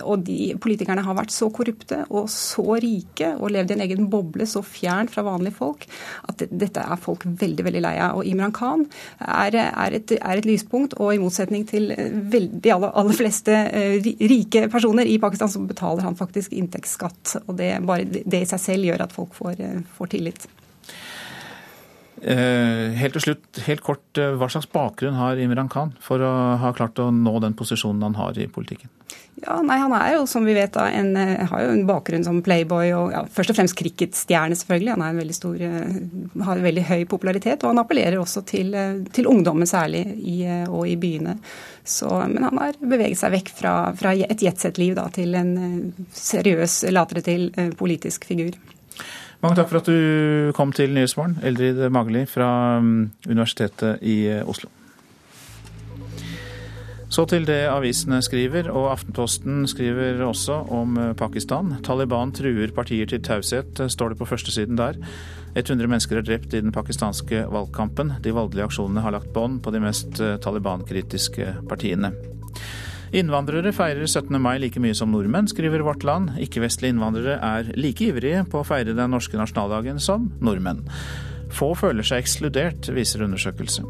Og 0.08 0.24
de 0.24 0.54
politikerne 0.56 1.04
har 1.04 1.18
vært 1.20 1.36
så 1.36 1.50
korrupte 1.52 2.00
og 2.08 2.32
så 2.32 2.78
rike 2.80 3.34
og 3.36 3.52
levd 3.52 3.74
i 3.74 3.76
en 3.76 3.84
egen 3.84 4.08
boble 4.08 4.48
så 4.48 4.64
fjernt 4.64 5.12
fra 5.12 5.26
vanlige 5.28 5.58
folk 5.60 5.84
at 6.32 6.46
dette 6.48 6.80
er 6.80 7.04
folk 7.04 7.28
veldig, 7.28 7.68
veldig 7.68 7.84
lei 7.84 7.94
av. 8.00 8.16
Og 8.22 8.32
Imran 8.32 8.56
Khan 8.56 8.88
er 9.20 9.60
er 9.81 9.81
et, 9.90 10.12
er 10.18 10.38
et 10.38 10.46
lyspunkt. 10.46 10.94
Og 11.02 11.14
i 11.14 11.20
motsetning 11.20 11.66
til 11.68 11.90
de 11.92 12.72
aller, 12.72 12.92
aller, 12.94 13.16
fleste 13.18 13.52
eh, 13.52 14.10
rike 14.30 14.68
personer 14.72 15.08
i 15.10 15.18
Pakistan, 15.22 15.50
så 15.50 15.62
betaler 15.66 16.06
han 16.06 16.18
faktisk 16.18 16.54
inntektsskatt. 16.54 17.36
Og 17.46 17.56
det, 17.58 17.74
bare 17.86 18.06
det 18.06 18.44
i 18.44 18.48
seg 18.48 18.62
selv 18.62 18.90
gjør 18.90 19.06
at 19.06 19.14
folk 19.14 19.34
får, 19.34 19.58
eh, 19.58 19.80
får 19.98 20.12
tillit. 20.14 20.48
Eh, 22.22 22.94
helt 22.94 23.18
til 23.18 23.26
slutt, 23.26 23.62
helt 23.66 23.82
kort, 23.82 24.06
Hva 24.14 24.46
slags 24.46 24.70
bakgrunn 24.70 25.18
har 25.18 25.40
Imran 25.42 25.70
Khan 25.72 25.96
for 26.00 26.22
å 26.22 26.32
ha 26.62 26.70
klart 26.76 27.00
å 27.02 27.10
nå 27.10 27.40
den 27.42 27.58
posisjonen 27.58 28.04
han 28.06 28.20
har 28.20 28.38
i 28.38 28.46
politikken? 28.46 28.92
Ja, 29.42 29.56
nei, 29.66 29.76
Han 29.80 29.92
er 29.96 30.12
jo, 30.14 30.26
som 30.30 30.44
vi 30.46 30.54
vet, 30.54 30.76
en, 30.78 31.16
har 31.16 31.62
jo 31.64 31.70
en 31.74 31.86
bakgrunn 31.86 32.22
som 32.22 32.38
playboy 32.46 32.92
og 32.94 33.14
ja, 33.14 33.22
først 33.26 33.50
og 33.50 33.58
fremst 33.58 33.76
cricketstjerne, 33.78 34.54
selvfølgelig. 34.58 34.92
Han 34.94 35.20
en 35.22 35.32
stor, 35.34 35.64
har 36.46 36.60
en 36.60 36.66
veldig 36.68 36.84
høy 36.86 37.02
popularitet, 37.10 37.64
og 37.64 37.72
han 37.72 37.82
appellerer 37.82 38.20
også 38.22 38.44
til, 38.46 38.70
til 39.10 39.26
ungdommen 39.26 39.66
særlig 39.66 40.04
i, 40.20 40.36
og 40.68 40.86
i 40.86 40.94
byene. 41.00 41.34
Så, 41.82 42.10
men 42.30 42.46
han 42.46 42.60
har 42.62 42.78
beveget 42.78 43.18
seg 43.18 43.34
vekk 43.34 43.50
fra, 43.58 43.74
fra 43.98 44.14
et 44.14 44.44
jetset-liv 44.46 45.00
til 45.16 45.34
en 45.34 45.56
seriøs, 46.14 46.84
later 46.94 47.22
til, 47.26 47.50
politisk 47.78 48.28
figur. 48.30 48.54
Mange 49.42 49.58
takk 49.58 49.72
for 49.72 49.80
at 49.80 49.90
du 49.90 50.52
kom 50.54 50.70
til 50.76 50.94
Nyhetsmorgen, 50.94 51.40
Eldrid 51.42 51.82
Magli 51.90 52.22
fra 52.30 52.78
um, 52.78 53.10
Universitetet 53.26 53.98
i 54.06 54.20
Oslo. 54.46 54.70
Så 57.12 57.26
til 57.28 57.44
det 57.44 57.66
avisene 57.68 58.22
skriver, 58.24 58.70
og 58.72 58.86
Aftenposten 58.94 59.66
skriver 59.68 60.22
også 60.24 60.54
om 60.72 60.96
uh, 60.96 61.10
Pakistan. 61.12 61.74
Taliban 61.84 62.32
truer 62.32 62.72
partier 62.72 63.08
til 63.10 63.20
taushet, 63.20 63.82
står 63.92 64.14
det 64.14 64.18
på 64.22 64.28
førstesiden 64.30 64.78
der. 64.80 64.96
100 65.52 65.90
mennesker 65.92 66.16
er 66.16 66.24
drept 66.24 66.54
i 66.56 66.62
den 66.64 66.72
pakistanske 66.72 67.42
valgkampen. 67.52 68.14
De 68.24 68.32
voldelige 68.32 68.64
aksjonene 68.70 69.04
har 69.04 69.12
lagt 69.12 69.28
bånd 69.34 69.60
på 69.60 69.74
de 69.74 69.82
mest 69.84 70.22
uh, 70.24 70.38
Taliban-kritiske 70.40 71.50
partiene. 71.68 72.14
Innvandrere 73.12 73.74
feirer 73.76 74.08
17. 74.08 74.32
mai 74.40 74.56
like 74.62 74.80
mye 74.80 74.96
som 74.96 75.12
nordmenn, 75.12 75.50
skriver 75.52 75.84
Vårt 75.84 76.06
Land. 76.08 76.38
Ikke-vestlige 76.40 76.94
innvandrere 76.94 77.36
er 77.44 77.68
like 77.76 78.08
ivrige 78.08 78.46
på 78.48 78.62
å 78.62 78.64
feire 78.64 78.96
den 78.96 79.12
norske 79.12 79.36
nasjonaldagen 79.36 80.00
som 80.00 80.30
nordmenn. 80.40 80.80
Få 81.52 81.74
føler 81.76 82.08
seg 82.08 82.24
ekskludert, 82.24 82.88
viser 82.96 83.28
undersøkelse. 83.28 83.84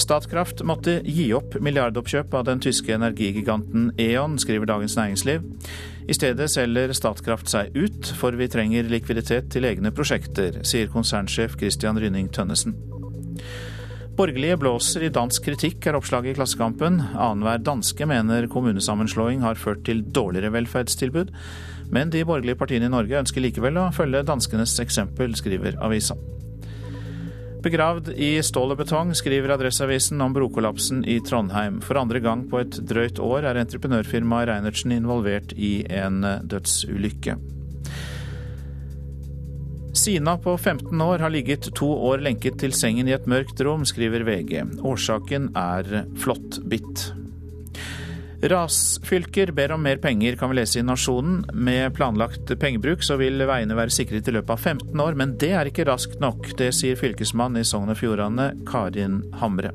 Statkraft 0.00 0.62
måtte 0.66 1.00
gi 1.04 1.30
opp 1.36 1.56
milliardoppkjøp 1.62 2.34
av 2.34 2.46
den 2.48 2.62
tyske 2.64 2.94
energigiganten 2.96 3.90
E.ON, 4.00 4.38
skriver 4.40 4.70
Dagens 4.70 4.96
Næringsliv. 4.98 5.44
I 6.10 6.16
stedet 6.16 6.50
selger 6.50 6.94
Statkraft 6.96 7.50
seg 7.52 7.76
ut, 7.76 8.12
for 8.18 8.34
vi 8.38 8.48
trenger 8.50 8.88
likviditet 8.90 9.50
til 9.54 9.68
egne 9.68 9.92
prosjekter, 9.94 10.62
sier 10.66 10.90
konsernsjef 10.92 11.58
Christian 11.60 12.00
Rynning 12.00 12.30
Tønnesen. 12.34 12.74
Borgerlige 14.20 14.58
blåser 14.60 15.06
i 15.06 15.12
dansk 15.14 15.46
kritikk, 15.46 15.86
er 15.86 15.96
oppslaget 15.96 16.34
i 16.34 16.36
Klassekampen. 16.36 16.98
Annenhver 17.14 17.62
danske 17.64 18.04
mener 18.04 18.48
kommunesammenslåing 18.52 19.40
har 19.40 19.56
ført 19.56 19.86
til 19.86 20.02
dårligere 20.04 20.52
velferdstilbud. 20.58 21.30
Men 21.94 22.12
de 22.12 22.26
borgerlige 22.28 22.58
partiene 22.60 22.90
i 22.90 22.92
Norge 22.92 23.22
ønsker 23.22 23.40
likevel 23.40 23.80
å 23.80 23.88
følge 23.96 24.26
danskenes 24.28 24.76
eksempel, 24.82 25.32
skriver 25.38 25.80
avisa. 25.80 26.18
Begravd 27.60 28.14
i 28.16 28.38
stål 28.40 28.72
og 28.72 28.78
betong, 28.80 29.10
skriver 29.12 29.52
Adresseavisen 29.52 30.20
om 30.24 30.32
brokollapsen 30.32 31.02
i 31.04 31.18
Trondheim. 31.20 31.82
For 31.84 32.00
andre 32.00 32.22
gang 32.24 32.46
på 32.48 32.62
et 32.62 32.78
drøyt 32.88 33.20
år 33.20 33.44
er 33.50 33.60
entreprenørfirmaet 33.60 34.48
Reinertsen 34.48 34.94
involvert 34.96 35.52
i 35.60 35.82
en 35.92 36.24
dødsulykke. 36.48 37.36
Sina 40.00 40.38
på 40.40 40.56
15 40.56 41.00
år 41.04 41.20
har 41.20 41.32
ligget 41.34 41.68
to 41.76 41.90
år 41.92 42.24
lenket 42.24 42.56
til 42.62 42.72
sengen 42.72 43.10
i 43.10 43.16
et 43.18 43.28
mørkt 43.28 43.60
rom, 43.66 43.84
skriver 43.84 44.24
VG. 44.24 44.62
Årsaken 44.80 45.50
er 45.58 46.06
flåttbitt. 46.22 47.10
Rasfylker 48.40 49.52
ber 49.52 49.72
om 49.72 49.82
mer 49.82 49.96
penger, 50.00 50.36
kan 50.36 50.48
vi 50.50 50.56
lese 50.56 50.78
i 50.80 50.82
Nasjonen. 50.82 51.42
Med 51.52 51.92
planlagt 51.94 52.48
pengebruk 52.60 53.04
så 53.04 53.18
vil 53.20 53.36
veiene 53.44 53.76
være 53.76 53.92
sikret 53.92 54.28
i 54.28 54.32
løpet 54.32 54.54
av 54.54 54.64
15 54.64 55.02
år, 55.04 55.18
men 55.18 55.34
det 55.40 55.50
er 55.52 55.68
ikke 55.68 55.84
raskt 55.88 56.22
nok. 56.24 56.54
Det 56.56 56.70
sier 56.72 56.96
fylkesmann 56.96 57.60
i 57.60 57.66
Sogn 57.68 57.92
og 57.92 58.00
Fjordane, 58.00 58.54
Karin 58.68 59.20
Hamre. 59.42 59.74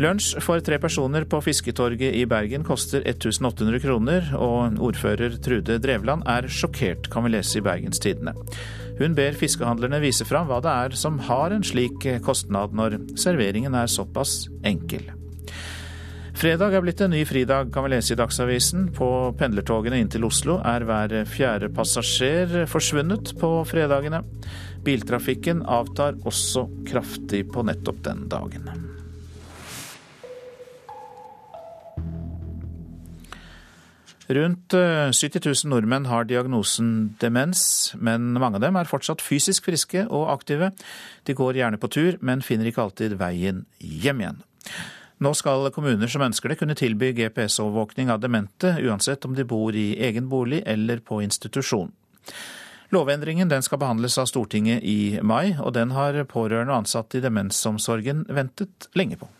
Lunsj 0.00 0.38
for 0.44 0.60
tre 0.64 0.78
personer 0.80 1.24
på 1.28 1.40
Fisketorget 1.44 2.16
i 2.16 2.26
Bergen 2.28 2.64
koster 2.64 3.04
1800 3.04 3.80
kroner, 3.80 4.28
og 4.36 4.80
ordfører 4.84 5.36
Trude 5.44 5.78
Drevland 5.80 6.24
er 6.28 6.48
sjokkert, 6.52 7.08
kan 7.12 7.24
vi 7.24 7.32
lese 7.32 7.60
i 7.60 7.64
Bergens 7.64 8.00
Tidende. 8.00 8.36
Hun 9.00 9.16
ber 9.16 9.36
fiskehandlerne 9.40 10.02
vise 10.04 10.28
fram 10.28 10.48
hva 10.52 10.60
det 10.64 10.76
er 10.84 11.00
som 11.00 11.16
har 11.30 11.56
en 11.56 11.64
slik 11.64 12.04
kostnad, 12.24 12.76
når 12.76 13.00
serveringen 13.20 13.76
er 13.76 13.88
såpass 13.88 14.46
enkel. 14.68 15.08
Fredag 16.42 16.72
er 16.74 16.82
blitt 16.82 16.98
en 17.04 17.12
ny 17.14 17.20
fridag, 17.22 17.68
kan 17.70 17.84
vi 17.84 17.92
lese 17.92 18.16
i 18.16 18.18
Dagsavisen. 18.18 18.88
På 18.96 19.30
pendlertogene 19.38 20.00
inn 20.02 20.08
til 20.10 20.24
Oslo 20.26 20.56
er 20.66 20.82
hver 20.82 21.12
fjerde 21.30 21.68
passasjer 21.70 22.64
forsvunnet 22.66 23.30
på 23.38 23.50
fredagene. 23.70 24.24
Biltrafikken 24.82 25.60
avtar 25.62 26.16
også 26.26 26.64
kraftig 26.88 27.44
på 27.54 27.62
nettopp 27.62 28.00
den 28.08 28.24
dagen. 28.32 28.66
Rundt 34.26 34.74
70 34.74 35.38
eh, 35.38 35.46
000 35.46 35.70
nordmenn 35.70 36.08
har 36.10 36.26
diagnosen 36.26 37.12
demens, 37.22 37.92
men 37.94 38.32
mange 38.34 38.58
av 38.58 38.64
dem 38.64 38.80
er 38.80 38.90
fortsatt 38.90 39.22
fysisk 39.22 39.70
friske 39.70 40.08
og 40.08 40.26
aktive. 40.34 40.72
De 41.22 41.38
går 41.38 41.60
gjerne 41.60 41.78
på 41.78 41.92
tur, 42.00 42.18
men 42.18 42.42
finner 42.42 42.66
ikke 42.66 42.82
alltid 42.88 43.14
veien 43.22 43.62
hjem 43.78 44.24
igjen. 44.26 44.42
Nå 45.22 45.30
skal 45.38 45.68
kommuner 45.70 46.10
som 46.10 46.24
ønsker 46.24 46.50
det 46.50 46.56
kunne 46.58 46.74
tilby 46.74 47.12
GPS-overvåkning 47.14 48.08
av 48.10 48.18
demente, 48.24 48.72
uansett 48.82 49.22
om 49.24 49.36
de 49.36 49.44
bor 49.46 49.76
i 49.76 49.92
egen 50.02 50.26
bolig 50.28 50.62
eller 50.66 50.98
på 50.98 51.20
institusjon. 51.22 51.92
Lovendringen 52.90 53.52
skal 53.62 53.78
behandles 53.78 54.18
av 54.18 54.26
Stortinget 54.26 54.82
i 54.82 55.20
mai, 55.22 55.54
og 55.62 55.76
den 55.76 55.94
har 55.94 56.18
pårørende 56.26 56.74
og 56.74 56.82
ansatte 56.82 57.20
i 57.20 57.22
demensomsorgen 57.22 58.26
ventet 58.34 58.88
lenge 58.98 59.20
på. 59.20 59.30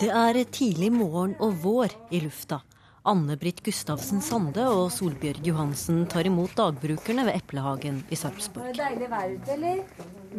Det 0.00 0.10
er 0.10 0.42
tidlig 0.50 0.90
morgen 0.92 1.38
og 1.38 1.60
vår 1.62 1.94
i 2.10 2.24
lufta. 2.26 2.64
Anne-Britt 3.04 3.58
Gustavsen 3.60 4.22
Sande 4.24 4.62
og 4.64 4.86
Solbjørg 4.94 5.44
Johansen 5.44 6.06
tar 6.08 6.24
imot 6.24 6.54
dagbrukerne 6.56 7.26
ved 7.28 7.34
Eplehagen 7.36 7.98
i 8.08 8.16
Sarpsborg. 8.16 8.70
Det 8.72 8.80
er 8.80 8.94
deilig 8.94 9.08
vær 9.12 9.34
ute, 9.34 9.56
eller? 9.58 9.82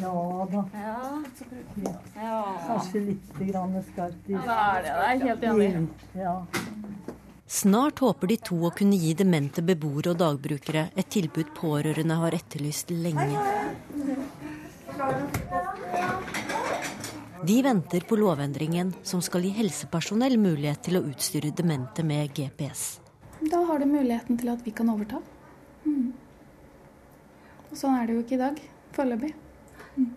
Ja 0.02 0.14
da. 0.50 0.64
Ja. 0.74 1.92
ja. 2.24 2.40
Kanskje 2.66 3.04
litt 3.12 3.38
grann 3.52 3.78
skarpt. 3.92 4.32
Ja, 4.34 4.42
det 4.42 4.56
er 4.56 4.82
det. 4.82 4.96
Det 4.96 5.06
er 5.12 5.22
helt 5.28 5.46
enig. 5.52 5.70
Ja. 6.18 6.34
Snart 7.46 8.02
håper 8.02 8.34
de 8.34 8.40
to 8.50 8.58
å 8.66 8.74
kunne 8.74 8.98
gi 8.98 9.14
demente 9.14 9.62
beboere 9.62 10.16
og 10.16 10.24
dagbrukere 10.24 10.88
et 10.98 11.14
tilbud 11.14 11.54
pårørende 11.54 12.18
har 12.18 12.34
etterlyst 12.34 12.90
lenge. 12.90 13.30
De 17.44 17.62
venter 17.62 18.00
på 18.00 18.16
lovendringen 18.16 18.94
som 19.04 19.22
skal 19.22 19.44
gi 19.44 19.52
helsepersonell 19.58 20.38
mulighet 20.40 20.86
til 20.88 21.00
å 21.00 21.04
utstyre 21.10 21.52
demente 21.56 22.04
med 22.04 22.32
GPS. 22.36 23.00
Da 23.52 23.60
har 23.68 23.82
de 23.82 23.88
muligheten 23.90 24.38
til 24.40 24.52
at 24.54 24.62
vi 24.64 24.72
kan 24.76 24.90
overta. 24.94 25.20
Mm. 25.84 26.14
Og 27.72 27.76
sånn 27.76 27.98
er 27.98 28.08
det 28.08 28.16
jo 28.16 28.24
ikke 28.24 28.38
i 28.38 28.42
dag, 28.42 28.62
foreløpig. 28.96 29.34
Mm. 29.98 30.14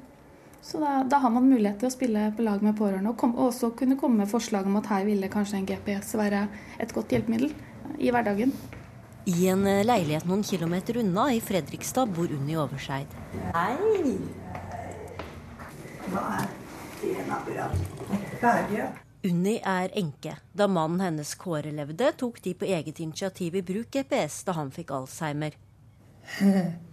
Så 0.63 0.83
da, 0.83 0.93
da, 1.11 1.19
har 1.25 1.33
man 1.35 1.49
mulighet 1.51 1.81
til 1.83 1.91
å 1.91 1.95
spille 1.97 2.29
på 2.37 2.47
lag 2.47 2.63
med 2.63 2.77
pårørende, 2.79 3.11
og, 3.11 3.19
kom, 3.21 3.35
og 3.37 3.51
også 3.51 3.73
kunne 3.79 3.99
komme 3.99 4.23
med 4.23 4.31
forslag 4.31 4.69
om 4.69 4.79
at 4.81 4.91
her 4.93 5.09
ville 5.09 5.33
kanskje 5.33 5.59
en 5.59 5.69
GPS 5.69 6.15
være 6.21 6.47
et 6.79 6.95
godt 6.95 7.17
hjelpemiddel 7.17 7.51
i 7.99 8.13
hverdagen. 8.15 8.55
I 9.29 9.51
en 9.53 9.67
eh, 9.69 9.83
leilighet 9.85 10.29
noen 10.29 10.47
kilometer 10.47 11.03
unna 11.03 11.27
i 11.35 11.43
Fredrikstad 11.45 12.15
bor 12.17 12.31
Unni 12.33 12.57
Overseid. 12.57 13.13
Hei! 13.57 14.15
Hva 16.09 16.25
er 16.39 16.58
Unni 19.29 19.57
er 19.67 19.93
enke. 19.99 20.37
Da 20.55 20.67
mannen 20.71 21.03
hennes 21.03 21.35
Kåre 21.39 21.71
levde, 21.75 22.13
tok 22.19 22.41
de 22.43 22.55
på 22.59 22.67
eget 22.67 23.01
initiativ 23.03 23.59
i 23.59 23.63
bruk 23.67 23.91
GPS 23.95 24.43
da 24.47 24.55
han 24.59 24.71
fikk 24.75 24.95
Alzheimer. 24.99 25.59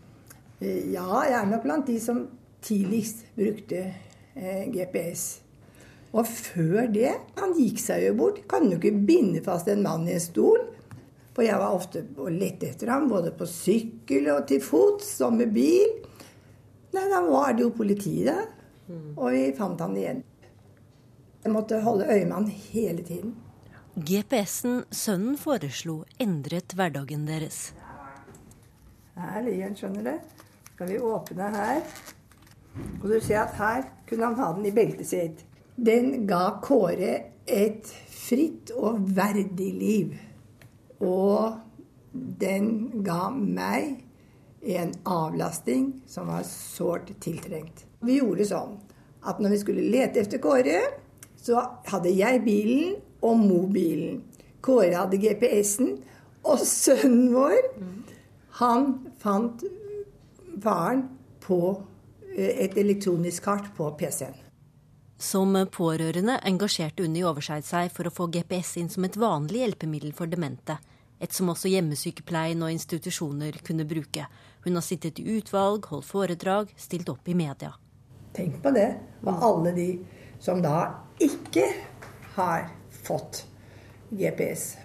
Ja, 0.65 1.03
jeg 1.27 1.33
er 1.35 1.47
nok 1.49 1.65
blant 1.65 1.89
de 1.91 1.97
som 1.99 2.21
tidligst 2.63 3.25
brukte 3.35 3.81
eh, 3.83 4.61
GPS. 4.71 5.25
Og 6.15 6.23
før 6.23 6.87
det 6.87 7.11
Han 7.35 7.51
gikk 7.57 7.81
seg 7.83 8.05
jo 8.05 8.13
bort. 8.21 8.39
Kan 8.47 8.69
jo 8.71 8.79
ikke 8.79 9.03
binde 9.05 9.43
fast 9.43 9.67
en 9.67 9.83
mann 9.83 10.07
i 10.07 10.15
en 10.15 10.23
stol. 10.23 10.63
For 11.35 11.43
jeg 11.43 11.59
var 11.59 11.75
ofte 11.75 12.05
og 12.15 12.31
lette 12.31 12.69
etter 12.71 12.93
ham, 12.93 13.09
både 13.11 13.33
på 13.35 13.45
sykkel 13.51 14.31
og 14.31 14.45
til 14.47 14.63
fots 14.63 15.17
og 15.27 15.35
med 15.35 15.51
bil. 15.51 15.91
Nei, 16.95 17.03
da 17.11 17.19
var 17.27 17.51
det 17.51 17.65
jo 17.65 17.73
politiet 17.75 18.31
der. 18.31 18.54
Og 18.89 19.31
vi 19.33 19.47
fant 19.57 19.81
han 19.81 19.97
igjen. 19.97 20.21
Jeg 21.45 21.53
måtte 21.53 21.81
holde 21.81 22.07
øye 22.09 22.25
med 22.25 22.33
han 22.33 22.47
hele 22.47 23.03
tiden. 23.05 23.35
GPS-en 23.95 24.83
sønnen 24.91 25.37
foreslo, 25.39 26.03
endret 26.19 26.73
hverdagen 26.75 27.27
deres. 27.29 27.69
Her 29.15 29.41
ligger 29.45 29.69
han, 29.69 29.77
skjønner 29.79 30.09
du. 30.09 30.39
Skal 30.73 30.89
vi 30.91 30.99
åpne 30.99 31.51
her. 31.53 31.83
Og 33.01 33.05
du 33.07 33.19
ser 33.23 33.45
at 33.45 33.55
her 33.55 33.85
kunne 34.09 34.27
han 34.27 34.39
ha 34.41 34.49
den 34.57 34.67
i 34.67 34.73
beltet 34.75 35.07
sitt. 35.07 35.45
Den 35.75 36.25
ga 36.27 36.57
Kåre 36.63 37.13
et 37.47 37.87
fritt 38.11 38.73
og 38.75 38.99
verdig 39.15 39.71
liv. 39.79 40.17
Og 40.99 41.55
den 42.11 43.03
ga 43.05 43.29
meg 43.31 44.01
en 44.65 44.93
avlasting 45.07 45.91
som 46.09 46.27
var 46.31 46.43
sårt 46.49 47.13
tiltrengt. 47.23 47.85
Vi 48.05 48.19
gjorde 48.19 48.47
sånn 48.47 48.77
at 49.25 49.41
når 49.41 49.55
vi 49.55 49.61
skulle 49.63 49.89
lete 49.89 50.21
etter 50.21 50.41
Kåre, 50.41 50.79
så 51.41 51.61
hadde 51.89 52.13
jeg 52.13 52.43
bilen 52.45 52.95
og 53.25 53.39
mobilen. 53.41 54.21
Kåre 54.65 54.93
hadde 54.97 55.19
GPS-en, 55.21 55.95
og 56.45 56.61
sønnen 56.61 57.33
vår, 57.33 57.69
han 58.61 58.87
fant 59.21 59.63
faren 60.61 61.07
på 61.43 61.59
eh, 62.37 62.65
et 62.65 62.77
elektronisk 62.77 63.45
kart 63.45 63.71
på 63.77 63.89
PC-en. 63.99 64.37
Som 65.17 65.55
pårørende 65.71 66.37
engasjerte 66.45 67.05
Unni 67.05 67.23
Overseid 67.25 67.65
seg 67.65 67.93
for 67.95 68.07
å 68.07 68.13
få 68.13 68.27
GPS 68.33 68.75
inn 68.81 68.91
som 68.91 69.07
et 69.07 69.17
vanlig 69.17 69.63
hjelpemiddel 69.63 70.13
for 70.13 70.29
demente. 70.29 70.77
Et 71.23 71.31
som 71.31 71.49
også 71.49 71.71
hjemmesykepleien 71.71 72.61
og 72.61 72.73
institusjoner 72.73 73.61
kunne 73.65 73.87
bruke. 73.87 74.27
Hun 74.65 74.75
har 74.75 74.83
sittet 74.83 75.21
i 75.21 75.37
utvalg, 75.37 75.87
holdt 75.87 76.09
foredrag, 76.09 76.73
stilt 76.75 77.09
opp 77.09 77.31
i 77.31 77.37
media. 77.37 77.71
Tenk 78.35 78.61
på 78.63 78.73
det. 78.75 78.89
Og 79.25 79.43
alle 79.49 79.73
de 79.75 79.89
som 80.43 80.61
da 80.61 80.79
ikke 81.23 81.65
har 82.35 82.67
fått 83.05 83.45
GPS 84.11 84.75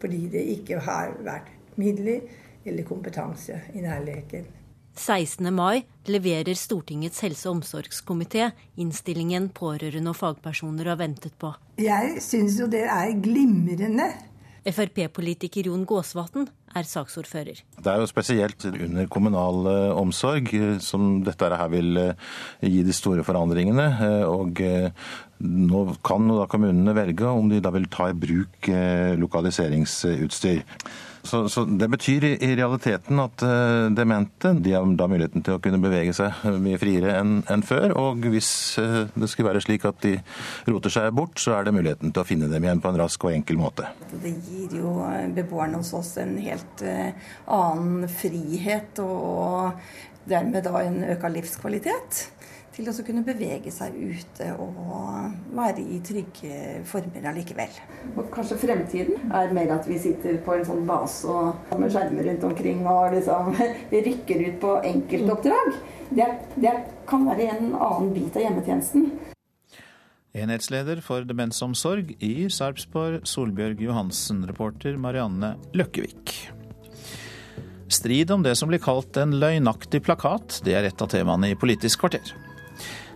fordi 0.00 0.26
det 0.32 0.42
ikke 0.54 0.78
har 0.80 1.12
vært 1.24 1.50
midler 1.80 2.22
eller 2.64 2.86
kompetanse 2.88 3.58
i 3.76 3.82
nærleken. 3.84 4.46
16. 4.96 5.46
mai 5.54 5.82
leverer 6.10 6.56
Stortingets 6.56 7.20
helse- 7.24 7.48
og 7.48 7.60
omsorgskomité 7.60 8.50
innstillingen 8.80 9.48
pårørende 9.54 10.12
og 10.12 10.16
fagpersoner 10.16 10.88
har 10.90 10.98
ventet 11.00 11.36
på. 11.38 11.52
Jeg 11.80 12.18
syns 12.24 12.58
jo 12.60 12.66
det 12.68 12.84
er 12.88 13.12
glimrende 13.22 14.10
Frp-politiker 14.66 15.68
Jon 15.70 15.84
Gåsvatn 15.88 16.48
er 16.76 16.86
saksordfører. 16.86 17.62
Det 17.80 17.90
er 17.90 18.02
jo 18.02 18.08
spesielt 18.10 18.66
under 18.68 19.08
kommunal 19.10 19.66
eh, 19.70 19.98
omsorg 19.98 20.52
eh, 20.54 20.78
som 20.84 21.22
dette 21.26 21.48
her 21.50 21.70
vil 21.72 21.98
eh, 21.98 22.30
gi 22.62 22.82
de 22.86 22.94
store 22.94 23.24
forandringene. 23.26 23.88
Og 24.30 24.60
nå 25.40 25.84
kan 26.06 26.28
da 26.30 26.46
kommunene 26.50 26.94
velge 26.96 27.26
om 27.28 27.48
de 27.50 27.62
da 27.64 27.72
vil 27.74 27.88
ta 27.90 28.10
i 28.10 28.18
bruk 28.26 28.68
lokaliseringsutstyr. 29.20 30.62
Så, 31.22 31.48
så, 31.48 31.64
Det 31.64 31.88
betyr 31.88 32.24
i, 32.24 32.32
i 32.44 32.54
realiteten 32.56 33.20
at 33.20 33.42
uh, 33.44 33.90
demente 33.92 34.54
de 34.56 34.72
har 34.72 34.86
da 34.96 35.08
muligheten 35.10 35.44
til 35.44 35.56
å 35.56 35.62
kunne 35.62 35.80
bevege 35.82 36.14
seg 36.16 36.44
mye 36.64 36.80
friere 36.80 37.18
enn 37.20 37.40
en 37.52 37.64
før. 37.66 37.94
Og 38.00 38.24
hvis 38.32 38.50
uh, 38.80 39.04
det 39.14 39.30
skulle 39.30 39.50
være 39.50 39.64
slik 39.64 39.86
at 39.88 40.00
de 40.04 40.16
roter 40.70 40.94
seg 40.94 41.10
bort, 41.16 41.36
så 41.42 41.58
er 41.58 41.68
det 41.68 41.76
muligheten 41.76 42.14
til 42.14 42.24
å 42.24 42.28
finne 42.28 42.50
dem 42.50 42.64
igjen 42.64 42.82
på 42.82 42.92
en 42.92 43.00
rask 43.02 43.28
og 43.28 43.34
enkel 43.34 43.60
måte. 43.60 43.90
Det 44.12 44.34
gir 44.48 44.80
jo 44.80 44.96
beboerne 45.36 45.82
hos 45.82 45.92
oss 45.98 46.16
en 46.22 46.36
helt 46.40 46.84
uh, 46.86 47.32
annen 47.60 48.08
frihet 48.10 49.02
og 49.04 49.76
dermed 50.30 50.64
da 50.64 50.84
en 50.84 51.02
øka 51.14 51.30
livskvalitet 51.32 52.26
til 52.86 53.02
å 53.02 53.06
kunne 53.06 53.22
bevege 53.26 53.72
seg 53.74 53.94
ute 53.96 54.50
og 54.62 54.76
være 55.56 55.82
i 55.82 56.00
trygge 56.06 56.82
former 56.88 57.30
allikevel. 57.30 57.80
Og 58.14 58.28
kanskje 58.34 58.58
fremtiden 58.60 59.32
er 59.36 59.54
mer 59.56 59.74
at 59.76 59.88
vi 59.88 59.98
sitter 60.00 60.38
på 60.44 60.56
en 60.56 60.66
sånn 60.68 60.86
base 60.88 61.30
og 61.30 61.74
med 61.80 61.92
skjermer 61.92 62.30
rundt 62.30 62.46
omkring 62.50 62.84
og 62.88 63.16
liksom 63.16 63.54
vi 63.92 64.04
rykker 64.06 64.46
ut 64.46 64.60
på 64.62 64.76
enkeltoppdrag. 64.92 65.74
Det, 66.10 66.28
det 66.58 66.76
kan 67.10 67.26
være 67.28 67.50
en 67.54 67.74
annen 67.74 68.14
bit 68.16 68.38
av 68.38 68.46
hjemmetjenesten. 68.46 69.10
Enhetsleder 70.40 71.00
for 71.02 71.26
demensomsorg 71.26 72.12
i 72.22 72.46
Sarpsborg, 72.54 73.24
Solbjørg 73.26 73.82
Johansen. 73.82 74.44
Reporter 74.46 74.94
Marianne 74.98 75.56
Løkkevik. 75.74 76.36
Strid 77.90 78.30
om 78.30 78.42
det 78.42 78.54
som 78.54 78.70
blir 78.70 78.78
kalt 78.78 79.18
en 79.18 79.34
løgnaktig 79.42 80.04
plakat, 80.06 80.60
det 80.62 80.76
er 80.78 80.86
et 80.86 81.02
av 81.02 81.10
temaene 81.10 81.50
i 81.50 81.58
Politisk 81.58 82.04
kvarter. 82.04 82.30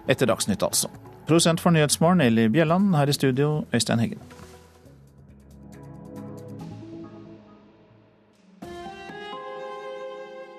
Etter 0.09 0.29
Dagsnytt, 0.29 0.63
altså. 0.63 0.89
Produsent 1.27 1.61
for 1.61 1.73
Nyhetsmorgen, 1.73 2.21
Eli 2.21 2.49
Bjelland. 2.49 2.95
Her 2.97 3.09
i 3.09 3.13
studio, 3.13 3.65
Øystein 3.75 3.99
Heggen. 3.99 4.19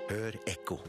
Hør 0.09 0.39
ekko. 0.47 0.79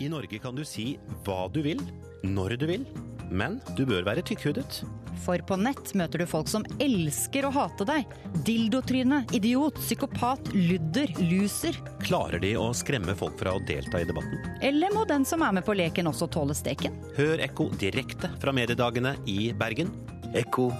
I 0.00 0.08
Norge 0.08 0.38
kan 0.38 0.56
du 0.56 0.64
si 0.68 0.98
hva 1.24 1.46
du 1.54 1.62
vil, 1.64 1.80
når 2.24 2.56
du 2.60 2.66
vil, 2.70 2.84
men 3.30 3.60
du 3.76 3.84
bør 3.88 4.04
være 4.06 4.24
tykkhudet. 4.26 4.82
For 5.24 5.40
på 5.46 5.56
nett 5.56 5.92
møter 5.96 6.20
du 6.20 6.26
folk 6.28 6.50
som 6.50 6.64
elsker 6.82 7.46
å 7.46 7.52
hate 7.54 7.86
deg. 7.88 8.10
Dildotryne, 8.46 9.22
idiot, 9.36 9.78
psykopat, 9.80 10.50
ludder, 10.54 11.12
loser. 11.30 11.78
Klarer 12.04 12.42
de 12.42 12.54
å 12.60 12.68
skremme 12.76 13.14
folk 13.18 13.38
fra 13.40 13.54
å 13.56 13.62
delta 13.68 14.02
i 14.02 14.08
debatten? 14.08 14.42
Eller 14.64 14.92
må 14.94 15.06
den 15.08 15.24
som 15.28 15.44
er 15.46 15.54
med 15.56 15.66
på 15.66 15.76
leken 15.78 16.10
også 16.10 16.28
tåle 16.34 16.56
steken? 16.56 16.98
Hør 17.16 17.44
Ekko 17.46 17.70
direkte 17.80 18.32
fra 18.42 18.54
mediedagene 18.56 19.16
i 19.30 19.52
Bergen. 19.56 19.94
Ekko 20.34 20.70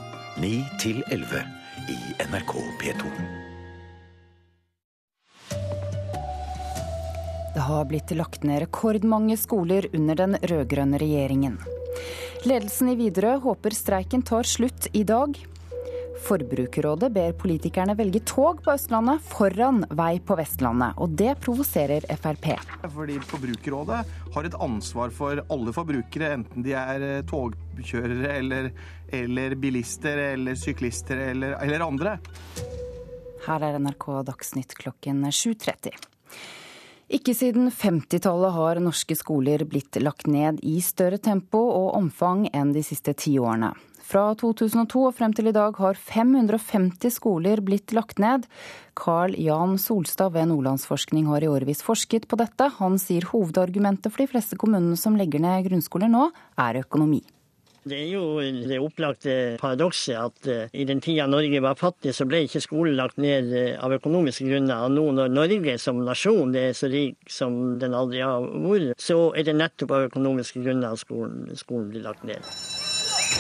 9 0.43 0.53
11 1.15 1.49
i 1.95 1.99
NRK 2.27 2.55
P2. 2.83 3.44
Det 7.55 7.61
har 7.61 7.85
blitt 7.87 8.11
lagt 8.11 8.43
ned 8.43 8.65
rekordmange 8.65 9.37
skoler 9.39 9.87
under 9.95 10.19
den 10.19 10.35
rød-grønne 10.43 10.99
regjeringen. 10.99 11.61
Ledelsen 12.43 12.89
i 12.91 12.97
Widerøe 12.99 13.39
håper 13.45 13.77
streiken 13.77 14.25
tar 14.27 14.43
slutt 14.43 14.89
i 14.91 15.05
dag. 15.07 15.37
Forbrukerrådet 16.25 17.13
ber 17.15 17.37
politikerne 17.39 17.95
velge 17.99 18.25
tog 18.27 18.59
på 18.65 18.73
Østlandet 18.75 19.23
foran 19.29 19.85
vei 19.95 20.17
på 20.19 20.35
Vestlandet, 20.41 20.97
og 20.99 21.15
det 21.21 21.37
provoserer 21.45 22.07
Frp. 22.17 22.49
Fordi 22.97 23.21
Forbrukerrådet 23.29 24.01
har 24.35 24.49
et 24.49 24.59
ansvar 24.67 25.15
for 25.15 25.45
alle 25.47 25.77
forbrukere, 25.77 26.33
enten 26.41 26.67
de 26.67 26.75
er 26.81 27.07
eh, 27.07 27.23
togkjørere 27.31 28.33
eller, 28.35 28.73
eller 29.15 29.55
bilister 29.63 30.25
eller 30.33 30.59
syklister 30.59 31.23
eller, 31.29 31.55
eller 31.63 31.87
andre. 31.87 32.19
Her 33.47 33.69
er 33.69 33.79
NRK 33.79 34.11
Dagsnytt 34.33 34.75
klokken 34.81 35.23
7.30. 35.31 35.95
Ikke 37.15 37.31
siden 37.37 37.69
50-tallet 37.71 38.57
har 38.57 38.81
norske 38.83 39.15
skoler 39.15 39.63
blitt 39.71 39.95
lagt 40.03 40.27
ned 40.27 40.59
i 40.67 40.81
større 40.83 41.21
tempo 41.23 41.61
og 41.71 41.93
omfang 41.95 42.49
enn 42.51 42.73
de 42.75 42.83
siste 42.83 43.15
ti 43.15 43.37
årene. 43.39 43.71
Fra 44.05 44.25
2002 44.37 45.05
og 45.09 45.15
frem 45.17 45.33
til 45.37 45.49
i 45.49 45.55
dag 45.55 45.79
har 45.79 45.95
550 45.97 47.15
skoler 47.15 47.63
blitt 47.65 47.95
lagt 47.95 48.19
ned. 48.21 48.49
Carl 48.99 49.37
Jan 49.39 49.79
Solstad 49.81 50.35
ved 50.35 50.51
Nordlandsforskning 50.51 51.31
har 51.31 51.47
i 51.47 51.49
årevis 51.49 51.85
forsket 51.87 52.27
på 52.29 52.41
dette. 52.41 52.69
Han 52.81 52.99
sier 53.01 53.31
hovedargumentet 53.31 54.11
for 54.11 54.25
de 54.25 54.29
fleste 54.35 54.59
kommunene 54.61 54.99
som 54.99 55.17
legger 55.17 55.41
ned 55.45 55.71
grunnskoler 55.71 56.11
nå, 56.11 56.29
er 56.59 56.83
økonomi. 56.83 57.23
Det 57.85 57.99
er 58.01 58.07
jo 58.15 58.41
det 58.41 58.79
opplagte 58.81 59.33
paradokset 59.61 60.17
at 60.17 60.49
uh, 60.49 60.63
i 60.73 60.87
den 60.89 61.03
tida 61.05 61.27
Norge 61.29 61.61
var 61.61 61.77
fattig, 61.77 62.15
så 62.17 62.25
ble 62.25 62.45
ikke 62.47 62.63
skolen 62.65 62.97
lagt 62.97 63.21
ned 63.21 63.53
uh, 63.53 63.75
av 63.85 63.93
økonomiske 63.99 64.47
grunner. 64.49 64.87
Og 64.87 64.95
nå 64.97 65.05
når 65.19 65.35
Norge 65.35 65.77
som 65.83 66.01
nasjon 66.07 66.57
er 66.57 66.73
så 66.77 66.89
rik 66.89 67.19
som 67.29 67.77
den 67.83 67.97
aldri 67.97 68.25
har 68.25 68.41
vært, 68.41 68.97
så 68.97 69.29
er 69.37 69.45
det 69.45 69.59
nettopp 69.61 69.93
av 69.93 70.09
økonomiske 70.09 70.65
grunner 70.65 70.97
at 70.97 71.05
skolen, 71.05 71.45
skolen 71.61 71.91
blir 71.93 72.07
lagt 72.09 72.25
ned. 72.25 72.41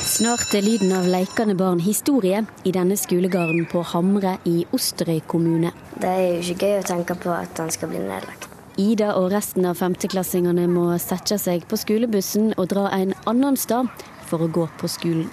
Snart 0.04 0.52
er 0.52 0.64
lyden 0.66 0.92
av 0.92 1.06
leikende 1.08 1.56
barn 1.56 1.80
historie 1.80 2.42
i 2.68 2.72
denne 2.74 2.98
skolegarden 3.00 3.64
på 3.72 3.80
Hamre 3.94 4.36
i 4.44 4.66
Osterøy 4.76 5.22
kommune. 5.30 5.72
Det 5.96 6.10
er 6.10 6.24
jo 6.26 6.42
ikke 6.52 6.68
gøy 6.68 6.82
å 6.82 6.88
tenke 6.92 7.16
på 7.16 7.32
at 7.32 7.56
den 7.56 7.72
skal 7.72 7.94
bli 7.94 8.02
nedlagt. 8.04 8.50
Ida 8.76 9.12
og 9.16 9.30
resten 9.32 9.64
av 9.70 9.78
femteklassingene 9.78 10.66
må 10.68 10.88
sette 11.00 11.38
seg 11.40 11.64
på 11.70 11.78
skolebussen 11.78 12.52
og 12.58 12.68
dra 12.74 12.88
en 12.92 13.14
annen 13.30 13.56
stad 13.56 13.88
for 14.24 14.44
å 14.44 14.50
gå 14.50 14.68
på 14.80 14.90
skolen. 14.90 15.30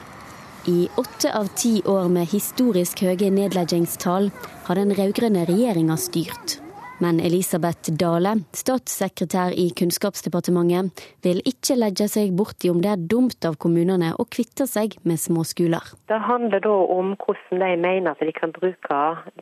I 0.69 0.89
åtte 1.01 1.31
av 1.33 1.47
ti 1.57 1.79
år 1.89 2.09
med 2.13 2.29
historisk 2.29 3.01
høye 3.01 3.31
nedleggingstall 3.33 4.29
har 4.67 4.77
den 4.77 4.93
rød-grønne 4.93 5.47
regjeringa 5.49 5.97
styrt. 5.97 6.59
Men 7.01 7.19
Elisabeth 7.19 7.89
Dale, 7.97 8.35
statssekretær 8.53 9.55
i 9.57 9.71
Kunnskapsdepartementet, 9.77 11.01
vil 11.25 11.39
ikke 11.49 11.73
legge 11.79 12.05
seg 12.11 12.35
borti 12.37 12.69
om 12.69 12.81
det 12.83 12.91
er 12.91 13.05
dumt 13.13 13.47
av 13.47 13.57
kommunene 13.61 14.11
å 14.21 14.25
kvitte 14.29 14.67
seg 14.69 14.99
med 15.01 15.17
små 15.17 15.41
skoler. 15.47 15.81
Det 16.11 16.19
handler 16.27 16.61
da 16.61 16.75
om 16.93 17.15
hvordan 17.23 17.63
de 17.63 17.71
mener 17.81 18.11
at 18.13 18.21
de 18.21 18.33
kan 18.35 18.53
bruke 18.53 18.99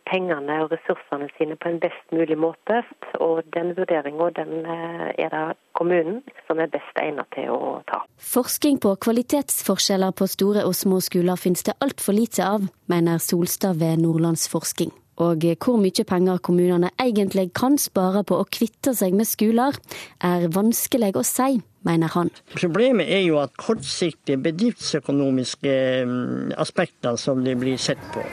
pengene 0.08 0.62
og 0.64 0.72
ressursene 0.72 1.28
sine 1.36 1.58
på 1.60 1.74
en 1.74 1.82
best 1.84 2.16
mulig 2.16 2.40
måte. 2.40 2.80
Og 3.20 3.44
den 3.56 3.74
vurderinga 3.76 4.30
den 4.40 4.64
eh, 4.64 5.10
er 5.20 5.34
det 5.34 5.44
kommunen 5.76 6.22
som 6.48 6.64
er 6.64 6.72
best 6.72 7.04
egnet 7.04 7.28
til 7.36 7.52
å 7.52 7.76
ta. 7.92 8.06
Forskning 8.32 8.80
på 8.84 8.96
kvalitetsforskjeller 9.04 10.16
på 10.16 10.30
store 10.32 10.64
og 10.68 10.78
små 10.80 11.04
skoler 11.04 11.40
finnes 11.40 11.68
det 11.68 11.76
altfor 11.84 12.16
lite 12.16 12.48
av, 12.48 12.72
mener 12.88 13.20
Solstad 13.20 13.84
ved 13.84 14.00
Nordlandsforsking. 14.06 14.96
Og 15.20 15.44
hvor 15.60 15.80
mye 15.82 16.06
penger 16.08 16.40
kommunene 16.40 16.92
egentlig 17.02 17.50
kan 17.58 17.76
spare 17.82 18.24
på 18.24 18.38
å 18.40 18.48
kvitte 18.48 18.94
seg 18.96 19.18
med 19.18 19.28
skoler, 19.28 19.76
er 20.24 20.48
vanskelig 20.56 21.12
å 21.20 21.24
si, 21.28 21.60
mener 21.88 22.12
han. 22.16 22.32
Problemet 22.56 23.12
er 23.12 23.26
jo 23.26 23.40
at 23.44 23.56
kortsiktige 23.60 24.40
bedriftsøkonomiske 24.48 25.76
mm, 26.08 26.56
aspekter 26.60 27.20
som 27.20 27.44
det 27.44 27.58
blir 27.60 27.78
sett 27.78 28.02
på. 28.14 28.24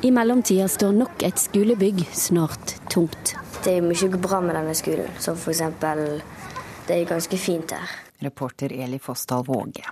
I 0.00 0.10
mellomtida 0.16 0.64
står 0.72 0.94
nok 0.96 1.24
et 1.28 1.40
skolebygg 1.40 2.06
snart 2.16 2.78
tomt. 2.88 3.34
Det 3.60 3.76
er 3.76 3.84
mye 3.84 4.08
bra 4.16 4.40
med 4.40 4.56
denne 4.56 4.72
skolen, 4.78 5.10
som 5.20 5.36
f.eks. 5.36 5.60
det 6.88 6.96
er 6.96 7.08
ganske 7.08 7.36
fint 7.36 7.76
her. 7.76 7.98
Reporter 8.24 8.72
Eli 8.72 8.96
Fossdal 9.00 9.44
Våge. 9.44 9.84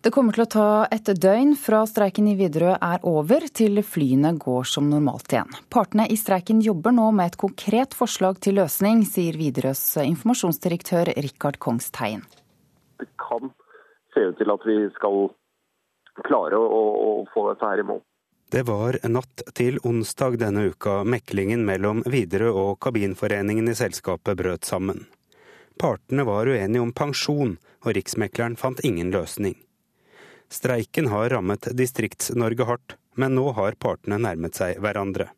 Det 0.00 0.08
kommer 0.14 0.32
til 0.32 0.46
å 0.46 0.48
ta 0.48 0.68
et 0.88 1.10
døgn 1.20 1.50
fra 1.60 1.82
streiken 1.84 2.30
i 2.30 2.32
Widerøe 2.38 2.78
er 2.80 3.02
over 3.04 3.44
til 3.52 3.82
flyene 3.84 4.30
går 4.40 4.64
som 4.64 4.86
normalt 4.88 5.34
igjen. 5.34 5.52
Partene 5.68 6.06
i 6.08 6.16
streiken 6.16 6.62
jobber 6.64 6.94
nå 6.96 7.10
med 7.12 7.34
et 7.34 7.36
konkret 7.42 7.92
forslag 7.98 8.40
til 8.40 8.56
løsning, 8.62 9.02
sier 9.04 9.36
Widerøes 9.36 9.82
informasjonsdirektør 10.06 11.12
Rikard 11.20 11.60
Kongstein. 11.60 12.24
Det 12.96 13.10
kan 13.20 13.52
se 14.16 14.24
ut 14.30 14.40
til 14.40 14.56
at 14.56 14.66
vi 14.72 14.80
skal 14.96 15.28
klare 16.24 16.56
å, 16.56 16.82
å 16.96 17.12
få 17.36 17.50
dette 17.50 17.68
her 17.68 17.84
i 17.84 17.88
mål. 17.92 18.00
Det 18.50 18.64
var 18.72 19.02
natt 19.04 19.44
til 19.52 19.76
onsdag 19.84 20.40
denne 20.40 20.70
uka 20.72 21.02
meklingen 21.04 21.68
mellom 21.68 22.00
Widerøe 22.08 22.56
og 22.56 22.78
kabinforeningen 22.80 23.68
i 23.68 23.76
selskapet 23.76 24.40
brøt 24.40 24.64
sammen. 24.64 25.04
Partene 25.76 26.24
var 26.24 26.48
uenige 26.48 26.88
om 26.88 26.96
pensjon, 26.96 27.58
og 27.84 27.96
Riksmekleren 27.96 28.56
fant 28.56 28.80
ingen 28.80 29.12
løsning. 29.12 29.60
Streiken 30.50 31.06
har 31.06 31.28
rammet 31.30 31.68
Distrikts-Norge 31.78 32.64
hardt, 32.66 32.96
men 33.14 33.36
nå 33.38 33.52
har 33.54 33.76
partene 33.78 34.16
nærmet 34.18 34.58
seg 34.58 34.80
hverandre. 34.82 35.28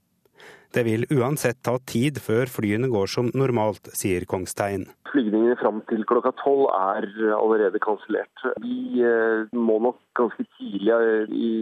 Det 0.73 0.87
vil 0.87 1.05
uansett 1.13 1.59
ta 1.61 1.75
tid 1.85 2.17
før 2.25 2.49
flyene 2.49 2.89
går 2.89 3.11
som 3.13 3.27
normalt, 3.37 3.91
sier 3.93 4.25
Kongstein. 4.25 4.87
Flygningene 5.11 5.59
fram 5.61 5.83
til 5.91 6.07
klokka 6.09 6.33
tolv 6.41 6.71
er 6.73 7.05
allerede 7.37 7.83
kansellert. 7.85 8.47
Vi 8.65 9.05
eh, 9.05 9.45
må 9.53 9.77
nok 9.85 10.01
ganske 10.17 10.47
tidlig 10.57 10.97
eh, 10.97 11.29
i 11.29 11.53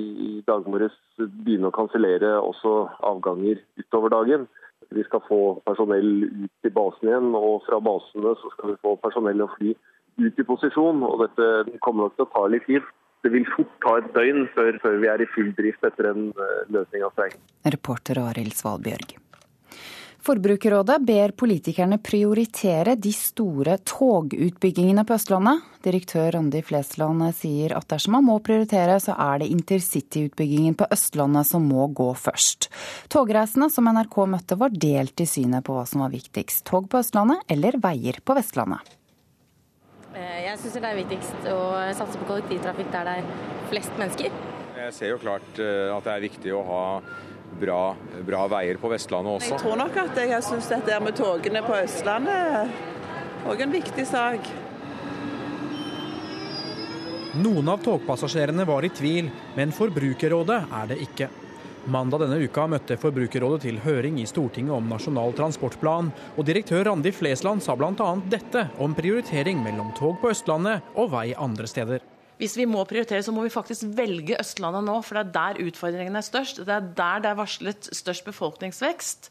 dag 0.46 0.70
morges 0.70 0.94
begynne 1.18 1.72
å 1.72 1.74
kansellere 1.74 2.36
også 2.38 2.76
avganger 3.10 3.58
utover 3.82 4.14
dagen. 4.14 4.46
Vi 4.94 5.02
skal 5.08 5.26
få 5.26 5.40
personell 5.66 6.12
ut 6.28 6.54
til 6.62 6.76
basen 6.78 7.10
igjen, 7.10 7.34
og 7.34 7.66
fra 7.66 7.82
basene 7.82 8.38
så 8.38 8.54
skal 8.54 8.76
vi 8.76 8.80
få 8.86 8.94
personell 9.02 9.42
og 9.42 9.58
fly 9.58 9.74
ut 10.22 10.38
i 10.38 10.46
posisjon. 10.46 11.02
og 11.02 11.26
Dette 11.26 11.80
kommer 11.82 12.06
nok 12.06 12.14
til 12.14 12.28
å 12.28 12.32
ta 12.38 12.46
litt 12.54 12.70
tid 12.70 12.86
det 13.24 13.32
vil 13.34 13.48
fort 13.54 13.72
ta 13.84 13.96
et 14.00 14.12
døgn 14.16 14.46
før, 14.54 14.78
før 14.82 15.00
vi 15.02 15.10
er 15.12 15.24
i 15.24 15.30
full 15.34 15.50
drift 15.58 15.84
etter 15.86 16.12
en 16.12 16.30
uh, 16.36 16.62
løsning 16.72 17.04
av 17.04 17.12
streiken. 17.16 17.42
Reporter 17.76 18.22
Arild 18.22 18.56
Svalbjørg. 18.56 19.18
Forbrukerrådet 20.20 20.98
ber 21.08 21.32
politikerne 21.32 21.96
prioritere 22.04 22.92
de 23.00 23.12
store 23.16 23.78
togutbyggingene 23.88 25.06
på 25.08 25.16
Østlandet. 25.16 25.62
Direktør 25.80 26.34
Randi 26.36 26.60
Flesland 26.60 27.24
sier 27.38 27.72
at 27.78 27.88
dersom 27.88 28.18
man 28.18 28.26
må 28.28 28.36
prioritere, 28.44 28.98
så 29.00 29.16
er 29.16 29.40
det 29.40 29.48
intercityutbyggingen 29.54 30.76
på 30.76 30.90
Østlandet 30.92 31.48
som 31.48 31.64
må 31.64 31.88
gå 31.96 32.10
først. 32.20 32.68
Togreisende 33.08 33.70
som 33.72 33.88
NRK 33.88 34.20
møtte 34.36 34.60
var 34.60 34.76
delt 34.76 35.24
i 35.24 35.28
synet 35.28 35.64
på 35.64 35.78
hva 35.78 35.88
som 35.88 36.04
var 36.04 36.12
viktigst. 36.12 36.66
Tog 36.68 36.92
på 36.92 37.00
Østlandet 37.00 37.40
eller 37.48 37.80
veier 37.80 38.20
på 38.20 38.36
Vestlandet. 38.36 38.99
Eh, 40.10 40.38
jeg 40.46 40.58
syns 40.58 40.76
det 40.76 40.88
er 40.88 40.96
viktigst 40.98 41.50
å 41.52 41.58
satse 41.94 42.18
på 42.18 42.26
kollektivtrafikk 42.32 42.88
der 42.90 43.06
det 43.06 43.16
er 43.20 43.58
flest 43.70 43.98
mennesker. 44.00 44.38
Jeg 44.80 44.94
ser 44.96 45.12
jo 45.12 45.18
klart 45.22 45.60
eh, 45.62 45.90
at 45.94 46.06
det 46.06 46.14
er 46.14 46.24
viktig 46.24 46.54
å 46.56 46.62
ha 46.66 46.84
bra, 47.60 47.82
bra 48.26 48.46
veier 48.50 48.80
på 48.80 48.90
Vestlandet 48.90 49.38
også. 49.38 49.52
Jeg 49.54 49.62
tror 49.62 49.78
nok 49.78 50.00
at 50.02 50.18
jeg 50.18 50.46
syns 50.46 50.70
dette 50.72 50.98
med 51.04 51.18
togene 51.18 51.62
på 51.66 51.76
Østlandet 51.78 53.46
òg 53.50 53.62
en 53.64 53.72
viktig 53.72 54.06
sak. 54.08 54.50
Noen 57.40 57.70
av 57.70 57.78
togpassasjerene 57.84 58.66
var 58.66 58.82
i 58.82 58.90
tvil, 58.90 59.30
men 59.54 59.70
Forbrukerrådet 59.74 60.58
er 60.80 60.90
det 60.90 60.98
ikke. 61.06 61.28
Mandag 61.88 62.20
denne 62.20 62.36
uka 62.44 62.66
møtte 62.68 62.98
Forbrukerrådet 63.00 63.62
til 63.64 63.78
høring 63.80 64.18
i 64.20 64.26
Stortinget 64.28 64.74
om 64.76 64.90
Nasjonal 64.90 65.32
transportplan, 65.32 66.10
og 66.36 66.44
direktør 66.44 66.84
Randi 66.90 67.08
Flesland 67.14 67.64
sa 67.64 67.72
bl.a. 67.78 68.08
dette 68.28 68.66
om 68.84 68.92
prioritering 68.96 69.62
mellom 69.64 69.88
tog 69.96 70.18
på 70.20 70.28
Østlandet 70.34 70.84
og 71.00 71.08
vei 71.14 71.30
andre 71.32 71.64
steder. 71.70 72.04
Hvis 72.40 72.58
vi 72.60 72.68
må 72.68 72.84
prioritere, 72.88 73.24
så 73.24 73.32
må 73.32 73.46
vi 73.46 73.52
faktisk 73.52 73.88
velge 73.96 74.36
Østlandet 74.40 74.84
nå, 74.84 75.00
for 75.04 75.16
det 75.16 75.24
er 75.24 75.34
der 75.38 75.70
utfordringene 75.70 76.20
er 76.20 76.28
størst. 76.28 76.62
Det 76.68 76.76
er 76.76 76.92
der 77.00 77.24
det 77.24 77.32
er 77.32 77.40
varslet 77.40 77.90
størst 77.96 78.28
befolkningsvekst. 78.28 79.30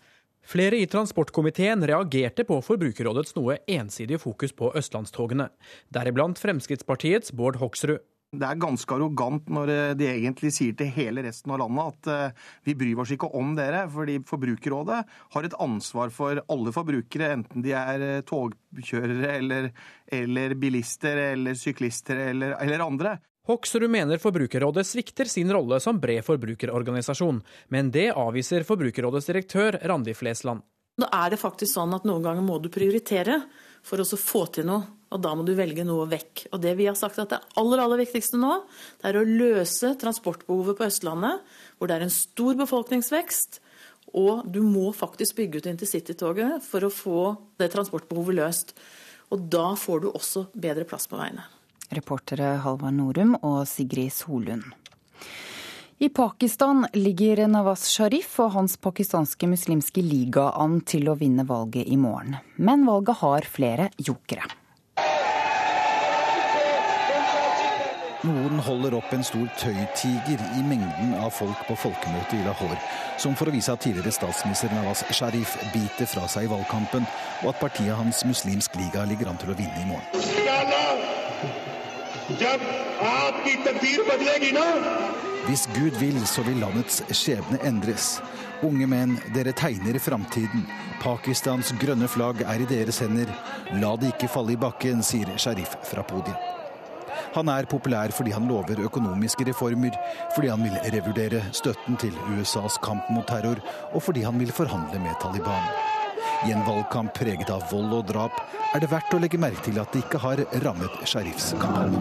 Flere 0.50 0.82
i 0.82 0.90
transportkomiteen 0.90 1.86
reagerte 1.86 2.46
på 2.50 2.58
Forbrukerrådets 2.66 3.36
noe 3.38 3.60
ensidige 3.70 4.22
fokus 4.22 4.56
på 4.58 4.72
østlandstogene, 4.80 5.52
deriblant 5.94 6.42
Fremskrittspartiets 6.42 7.36
Bård 7.38 7.62
Hoksrud. 7.62 8.02
Det 8.30 8.46
er 8.46 8.60
ganske 8.62 8.94
arrogant 8.94 9.48
når 9.50 9.72
eh, 9.74 9.92
de 9.98 10.06
egentlig 10.06 10.52
sier 10.54 10.76
til 10.78 10.92
hele 10.94 11.24
resten 11.26 11.50
av 11.50 11.64
landet 11.64 11.96
at 11.96 12.10
eh, 12.14 12.50
vi 12.68 12.76
bryr 12.78 13.00
oss 13.02 13.14
ikke 13.16 13.32
om 13.40 13.56
dere, 13.58 13.88
fordi 13.90 14.20
Forbrukerrådet 14.30 15.00
har 15.34 15.48
et 15.48 15.56
ansvar 15.66 16.14
for 16.14 16.38
alle 16.46 16.74
forbrukere, 16.76 17.32
enten 17.40 17.66
de 17.66 17.74
er 17.74 18.06
eh, 18.06 18.20
togkjørere 18.30 19.32
eller, 19.40 19.72
eller 20.14 20.54
bilister 20.62 21.24
eller 21.32 21.58
syklister 21.58 22.22
eller, 22.28 22.54
eller 22.62 22.86
andre. 22.86 23.16
Hoksrud 23.50 23.88
mener 23.90 24.22
Forbrukerrådet 24.22 24.86
svikter 24.86 25.26
sin 25.26 25.50
rolle 25.50 25.80
som 25.82 25.98
bred 25.98 26.22
forbrukerorganisasjon, 26.28 27.42
men 27.74 27.90
det 27.90 28.12
avviser 28.14 28.68
Forbrukerrådets 28.68 29.32
direktør 29.32 29.80
Randi 29.90 30.14
Flesland. 30.14 30.62
Da 31.02 31.10
er 31.24 31.34
det 31.34 31.42
faktisk 31.42 31.80
sånn 31.80 31.98
at 31.98 32.06
noen 32.06 32.22
ganger 32.22 32.46
må 32.46 32.60
du 32.62 32.70
prioritere 32.70 33.42
for 33.82 34.04
å 34.04 34.06
få 34.06 34.46
til 34.54 34.70
noe. 34.70 34.99
Og 35.10 35.22
da 35.24 35.32
må 35.34 35.46
du 35.46 35.56
velge 35.58 35.86
noe 35.88 36.06
vekk. 36.10 36.46
Og 36.54 36.62
det 36.62 36.76
vi 36.78 36.86
har 36.90 36.98
sagt 36.98 37.18
at 37.22 37.34
det 37.34 37.42
aller, 37.58 37.82
aller 37.82 38.02
viktigste 38.04 38.38
nå, 38.42 38.60
det 39.02 39.10
er 39.10 39.20
å 39.20 39.26
løse 39.26 39.96
transportbehovet 40.02 40.78
på 40.78 40.86
Østlandet, 40.86 41.42
hvor 41.78 41.90
det 41.90 41.98
er 41.98 42.06
en 42.06 42.14
stor 42.14 42.60
befolkningsvekst. 42.60 43.60
Og 44.20 44.46
du 44.50 44.62
må 44.66 44.90
faktisk 44.96 45.38
bygge 45.38 45.62
ut 45.62 45.70
intercitytoget 45.70 46.66
for 46.66 46.86
å 46.86 46.94
få 46.94 47.22
det 47.62 47.72
transportbehovet 47.74 48.38
løst. 48.38 48.76
Og 49.34 49.50
da 49.54 49.72
får 49.78 50.06
du 50.06 50.12
også 50.12 50.48
bedre 50.58 50.86
plass 50.90 51.10
på 51.10 51.18
veiene. 51.20 51.46
Reportere 51.94 52.60
Halvard 52.62 52.98
Norum 52.98 53.34
og 53.42 53.64
Sigrid 53.70 54.14
Solund. 54.14 54.68
I 56.00 56.08
Pakistan 56.16 56.86
ligger 56.96 57.42
Nawaz 57.52 57.90
Sharif 57.92 58.38
og 58.40 58.54
hans 58.54 58.78
pakistanske 58.80 59.50
muslimske 59.52 60.00
liga 60.06 60.46
an 60.56 60.80
til 60.88 61.10
å 61.12 61.18
vinne 61.20 61.44
valget 61.50 61.90
i 61.92 61.98
morgen. 62.00 62.38
Men 62.56 62.86
valget 62.88 63.20
har 63.20 63.50
flere 63.58 63.90
jokere. 63.98 64.48
Noen 68.28 68.60
holder 68.60 68.98
opp 68.98 69.14
en 69.16 69.22
stor 69.24 69.46
tøytiger 69.56 70.42
i 70.60 70.64
mengden 70.68 71.14
av 71.24 71.30
folk 71.32 71.62
på 71.70 71.78
folkemøtet 71.80 72.34
i 72.36 72.44
Lahore, 72.44 72.76
som 73.16 73.32
for 73.40 73.48
å 73.48 73.54
vise 73.56 73.72
at 73.72 73.80
tidligere 73.86 74.12
statsminister 74.12 74.74
Nawaz 74.76 75.06
Sharif 75.16 75.54
biter 75.72 76.10
fra 76.10 76.26
seg 76.28 76.50
i 76.50 76.52
valgkampen, 76.52 77.08
og 77.46 77.54
at 77.54 77.62
partiet 77.64 77.96
hans 77.96 78.26
Muslimsk 78.28 78.76
Liga 78.76 79.06
ligger 79.08 79.32
an 79.32 79.40
til 79.40 79.54
å 79.54 79.56
vinne 79.56 79.80
i 79.80 79.88
morgen. 79.88 80.04
Hvis 85.48 85.66
Gud 85.80 85.96
vil, 86.04 86.20
så 86.28 86.44
vil 86.44 86.60
landets 86.60 87.00
skjebne 87.16 87.64
endres. 87.72 88.18
Unge 88.68 88.92
menn, 88.92 89.16
dere 89.32 89.56
tegner 89.56 89.96
framtiden. 90.04 90.68
Pakistans 91.00 91.72
grønne 91.80 92.12
flagg 92.12 92.44
er 92.44 92.60
i 92.60 92.68
deres 92.68 93.00
hender. 93.00 93.32
La 93.80 93.96
det 93.96 94.12
ikke 94.12 94.34
falle 94.36 94.60
i 94.60 94.64
bakken, 94.68 95.00
sier 95.08 95.38
Sharif 95.40 95.80
fra 95.88 96.04
podiet. 96.04 96.59
Han 97.36 97.50
er 97.54 97.68
populær 97.70 98.14
fordi 98.16 98.34
han 98.34 98.48
lover 98.50 98.82
økonomiske 98.88 99.46
reformer, 99.52 99.96
fordi 100.36 100.50
han 100.50 100.64
vil 100.66 100.80
revurdere 100.96 101.44
støtten 101.54 102.00
til 102.02 102.16
USAs 102.34 102.80
kamp 102.84 103.12
mot 103.14 103.28
terror, 103.30 103.62
og 103.94 104.04
fordi 104.04 104.26
han 104.26 104.40
vil 104.42 104.52
forhandle 104.56 105.02
med 105.04 105.18
Taliban. 105.22 105.70
I 106.48 106.54
en 106.56 106.66
valgkamp 106.66 107.14
preget 107.16 107.50
av 107.52 107.66
vold 107.72 107.94
og 107.98 108.06
drap 108.10 108.42
er 108.74 108.82
det 108.82 108.90
verdt 108.92 109.14
å 109.16 109.20
legge 109.22 109.40
merke 109.42 109.64
til 109.66 109.80
at 109.82 109.92
det 109.94 110.06
ikke 110.06 110.22
har 110.24 110.42
rammet 110.64 111.02
Sharifs 111.10 111.52
kampanje. 111.60 112.00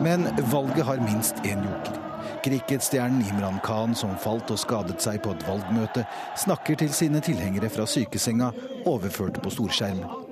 Men 0.00 0.30
valget 0.50 0.86
har 0.88 1.02
minst 1.04 1.42
én 1.44 1.60
joker. 1.66 1.98
Cricketstjernen 2.40 3.20
Imran 3.28 3.60
Khan, 3.64 3.92
som 3.94 4.16
falt 4.16 4.48
og 4.50 4.58
skadet 4.62 4.96
seg 5.04 5.20
på 5.20 5.34
et 5.36 5.44
valgmøte, 5.44 6.06
snakker 6.40 6.78
til 6.80 6.92
sine 6.96 7.20
tilhengere 7.24 7.68
fra 7.68 7.84
sykesenga, 7.84 8.48
overført 8.88 9.42
på 9.44 9.52
storskjerm. 9.52 10.29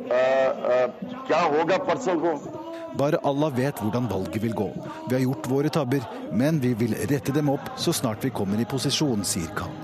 Bare 2.98 3.20
Allah 3.24 3.52
vet 3.54 3.82
hvordan 3.82 4.08
valget 4.10 4.42
vil 4.42 4.54
gå. 4.56 4.68
Vi 5.08 5.14
har 5.14 5.22
gjort 5.22 5.50
våre 5.50 5.68
tabber, 5.72 6.06
men 6.32 6.60
vi 6.60 6.74
vil 6.74 6.96
rette 7.10 7.34
dem 7.34 7.50
opp 7.52 7.70
så 7.76 7.92
snart 7.92 8.24
vi 8.24 8.30
kommer 8.34 8.60
i 8.60 8.68
posisjon, 8.68 9.24
sier 9.24 9.52
Khan. 9.58 9.74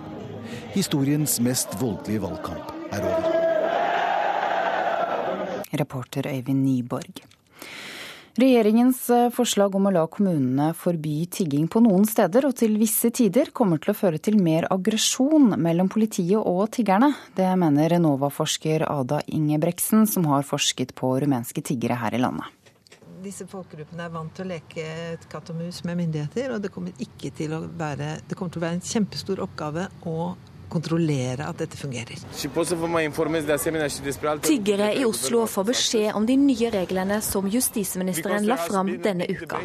Historiens 0.75 1.39
mest 1.45 1.77
voldelige 1.81 2.25
valgkamp 2.25 2.73
er 2.93 3.07
over. 3.11 3.31
Reporter 5.75 6.27
Øyvind 6.31 6.65
Nyborg. 6.65 7.34
Regjeringens 8.35 9.11
eh, 9.15 9.29
forslag 9.31 9.77
om 9.79 9.85
å 9.87 9.91
la 9.95 10.01
kommunene 10.11 10.73
forby 10.75 11.21
tigging 11.31 11.69
på 11.71 11.79
noen 11.85 12.03
steder 12.03 12.49
og 12.49 12.57
til 12.59 12.73
visse 12.81 13.13
tider 13.15 13.53
kommer 13.55 13.79
til 13.79 13.93
å 13.93 13.95
føre 13.95 14.19
til 14.19 14.41
mer 14.43 14.67
aggresjon 14.75 15.53
mellom 15.55 15.87
politiet 15.87 16.41
og 16.41 16.65
tiggerne. 16.75 17.13
Det 17.39 17.47
mener 17.55 17.93
Renova-forsker 17.93 18.89
Ada 18.89 19.21
Ingebreksen, 19.39 20.09
som 20.11 20.27
har 20.33 20.43
forsket 20.49 20.97
på 20.99 21.13
rumenske 21.23 21.63
tiggere 21.63 22.01
her 22.01 22.19
i 22.19 22.23
landet. 22.25 22.51
Disse 23.23 23.47
folkegruppene 23.47 24.03
er 24.09 24.11
vant 24.17 24.35
til 24.35 24.49
å 24.49 24.51
leke 24.51 24.89
katt 25.31 25.55
og 25.55 25.61
mus 25.63 25.85
med 25.87 26.03
myndigheter, 26.03 26.57
og 26.57 26.67
det 26.67 26.73
kommer, 26.75 27.07
til 27.39 27.55
være, 27.79 28.17
det 28.27 28.35
kommer 28.35 28.51
til 28.51 28.65
å 28.65 28.67
være 28.67 28.81
en 28.81 28.89
kjempestor 28.91 29.45
oppgave 29.47 29.87
å 30.11 30.33
kontrollere 30.69 31.47
at 31.47 31.59
dette 31.59 31.77
fungerer. 31.77 32.19
Tiggere 34.43 34.91
i 34.95 35.05
Oslo 35.05 35.47
får 35.47 35.65
beskjed 35.71 36.11
om 36.15 36.27
de 36.27 36.37
nye 36.41 36.71
reglene 36.75 37.21
som 37.23 37.49
justisministeren 37.51 38.47
la 38.49 38.57
fram 38.61 38.93
denne 39.03 39.27
uka. 39.31 39.61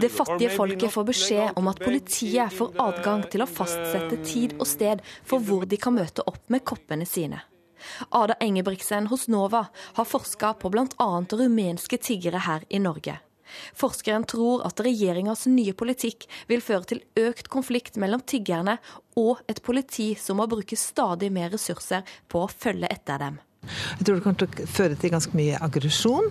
Det 0.00 0.12
fattige 0.14 0.50
folket 0.56 0.92
får 0.92 1.04
beskjed 1.04 1.58
om 1.58 1.70
at 1.72 1.84
politiet 1.84 2.52
får 2.54 2.76
adgang 2.86 3.24
til 3.30 3.42
å 3.42 3.48
fastsette 3.50 4.20
tid 4.24 4.54
og 4.60 4.66
sted 4.70 5.02
for 5.26 5.42
hvor 5.42 5.66
de 5.66 5.80
kan 5.80 5.96
møte 5.96 6.22
opp 6.26 6.44
med 6.52 6.64
koppene 6.64 7.06
sine. 7.08 7.42
Ada 8.10 8.36
Engebrigtsen 8.40 9.06
hos 9.06 9.28
NOVA 9.28 9.66
har 9.96 10.04
forska 10.04 10.52
på 10.60 10.70
bl.a. 10.70 11.10
rumenske 11.32 11.98
tiggere 11.98 12.44
her 12.46 12.64
i 12.68 12.78
Norge. 12.78 13.18
Forskeren 13.78 14.26
tror 14.30 14.64
at 14.68 14.82
regjeringas 14.84 15.46
nye 15.50 15.74
politikk 15.76 16.26
vil 16.50 16.64
føre 16.64 16.92
til 16.92 17.04
økt 17.20 17.50
konflikt 17.52 18.00
mellom 18.00 18.22
tiggerne 18.22 18.78
og 19.20 19.40
et 19.50 19.62
politi 19.62 20.12
som 20.18 20.40
må 20.40 20.48
bruke 20.50 20.78
stadig 20.78 21.30
mer 21.34 21.52
ressurser 21.54 22.06
på 22.30 22.44
å 22.44 22.50
følge 22.50 22.90
etter 22.90 23.20
dem. 23.22 23.40
Jeg 23.98 24.06
tror 24.06 24.16
det 24.16 24.22
kommer 24.24 24.40
til 24.40 24.48
å 24.64 24.70
føre 24.70 24.96
til 25.00 25.12
ganske 25.12 25.36
mye 25.36 25.58
aggresjon. 25.60 26.30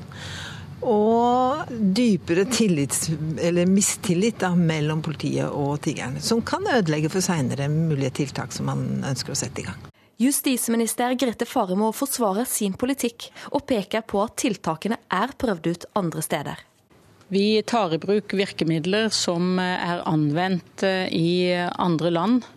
Og 0.80 1.68
dypere 1.70 2.46
tillits, 2.48 3.10
eller 3.44 3.68
mistillit 3.68 4.40
da, 4.40 4.54
mellom 4.56 5.02
politiet 5.04 5.52
og 5.52 5.82
tiggerne. 5.84 6.24
Som 6.24 6.40
kan 6.48 6.64
ødelegge 6.72 7.12
for 7.12 7.26
seinere 7.26 7.68
mulige 7.72 8.14
tiltak 8.22 8.56
som 8.56 8.70
man 8.72 8.86
ønsker 9.04 9.36
å 9.36 9.40
sette 9.40 9.64
i 9.64 9.68
gang. 9.68 9.90
Justisminister 10.20 11.14
Grete 11.20 11.46
Faremo 11.48 11.92
forsvarer 11.96 12.48
sin 12.48 12.74
politikk, 12.80 13.30
og 13.56 13.64
peker 13.68 14.04
på 14.08 14.24
at 14.24 14.40
tiltakene 14.40 14.98
er 15.16 15.36
prøvd 15.40 15.70
ut 15.72 15.86
andre 16.00 16.24
steder. 16.24 16.66
Vi 17.30 17.62
tar 17.62 17.94
i 17.94 18.00
bruk 18.02 18.34
virkemidler 18.34 19.12
som 19.14 19.60
er 19.62 20.02
anvendt 20.10 20.82
eh, 20.88 21.06
i 21.14 21.54
andre 21.54 22.10
land, 22.10 22.48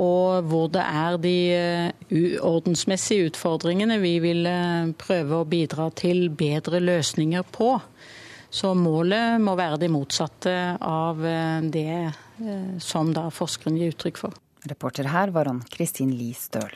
og 0.00 0.48
hvor 0.48 0.70
det 0.72 0.80
er 0.84 1.18
de 1.20 1.34
uordensmessige 2.08 2.40
ordensmessige 2.40 3.28
utfordringene 3.28 3.98
vi 4.00 4.14
vil 4.24 4.48
eh, 4.48 4.94
prøve 4.96 5.42
å 5.42 5.48
bidra 5.48 5.90
til 5.92 6.30
bedre 6.32 6.80
løsninger 6.80 7.44
på. 7.52 7.74
Så 8.54 8.72
målet 8.78 9.42
må 9.44 9.58
være 9.60 9.82
det 9.82 9.90
motsatte 9.90 10.54
av 10.78 11.18
det 11.74 12.12
som 12.78 13.10
da 13.10 13.24
forskeren 13.34 13.80
gir 13.80 13.90
uttrykk 13.90 14.20
for. 14.20 14.36
Reporter 14.70 15.10
her 15.10 15.34
var 15.34 15.50
Ann 15.50 15.64
Kristin 15.74 16.14
Li 16.14 16.30
Støl. 16.38 16.70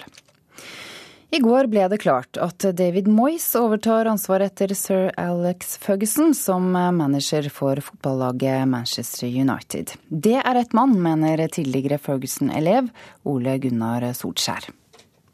I 1.30 1.38
går 1.44 1.66
ble 1.68 1.82
det 1.92 1.98
klart 2.00 2.38
at 2.40 2.64
David 2.72 3.08
Moyes 3.12 3.44
overtar 3.58 4.08
ansvaret 4.08 4.54
etter 4.54 4.72
sir 4.72 5.10
Alex 5.20 5.76
Ferguson 5.82 6.32
som 6.34 6.70
manager 6.72 7.50
for 7.52 7.76
fotballaget 7.84 8.64
Manchester 8.68 9.28
United. 9.28 9.92
Det 10.08 10.38
er 10.40 10.54
rett 10.56 10.72
mann, 10.72 10.96
mener 11.04 11.44
tidligere 11.52 12.00
Ferguson-elev 12.00 12.88
Ole 13.28 13.58
Gunnar 13.60 14.08
Solskjær. 14.16 14.70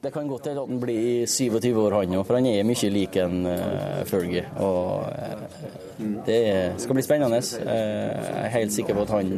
Det 0.04 0.10
kan 0.12 0.26
godt 0.28 0.46
hende 0.46 0.60
at 0.60 0.68
han 0.68 0.80
blir 0.80 1.26
27 1.26 1.78
år, 1.80 1.94
han 1.96 2.18
òg, 2.18 2.26
for 2.28 2.36
han 2.36 2.44
er 2.50 2.66
mye 2.68 2.88
lik 2.92 3.14
en 3.22 3.46
uh, 3.48 4.02
Fergie. 4.04 4.42
Og 4.60 5.06
uh, 5.08 6.16
det 6.26 6.40
skal 6.82 6.98
bli 6.98 7.04
spennende. 7.06 7.38
Uh, 7.40 7.70
jeg 7.70 8.42
er 8.42 8.50
helt 8.52 8.74
sikker 8.74 8.98
på 8.98 9.06
at 9.06 9.12
han 9.14 9.30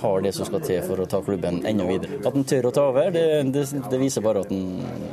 har 0.00 0.22
det 0.24 0.32
som 0.32 0.48
skal 0.48 0.62
til 0.64 0.78
for 0.86 1.02
å 1.02 1.04
ta 1.12 1.20
klubben 1.26 1.60
enda 1.68 1.84
videre. 1.84 2.22
At 2.22 2.32
han 2.32 2.46
tør 2.48 2.70
å 2.70 2.72
ta 2.72 2.86
over, 2.88 3.10
det, 3.12 3.24
det, 3.52 3.66
det 3.92 3.98
viser 4.00 4.24
bare 4.24 4.46
at 4.46 4.54
han, 4.54 4.62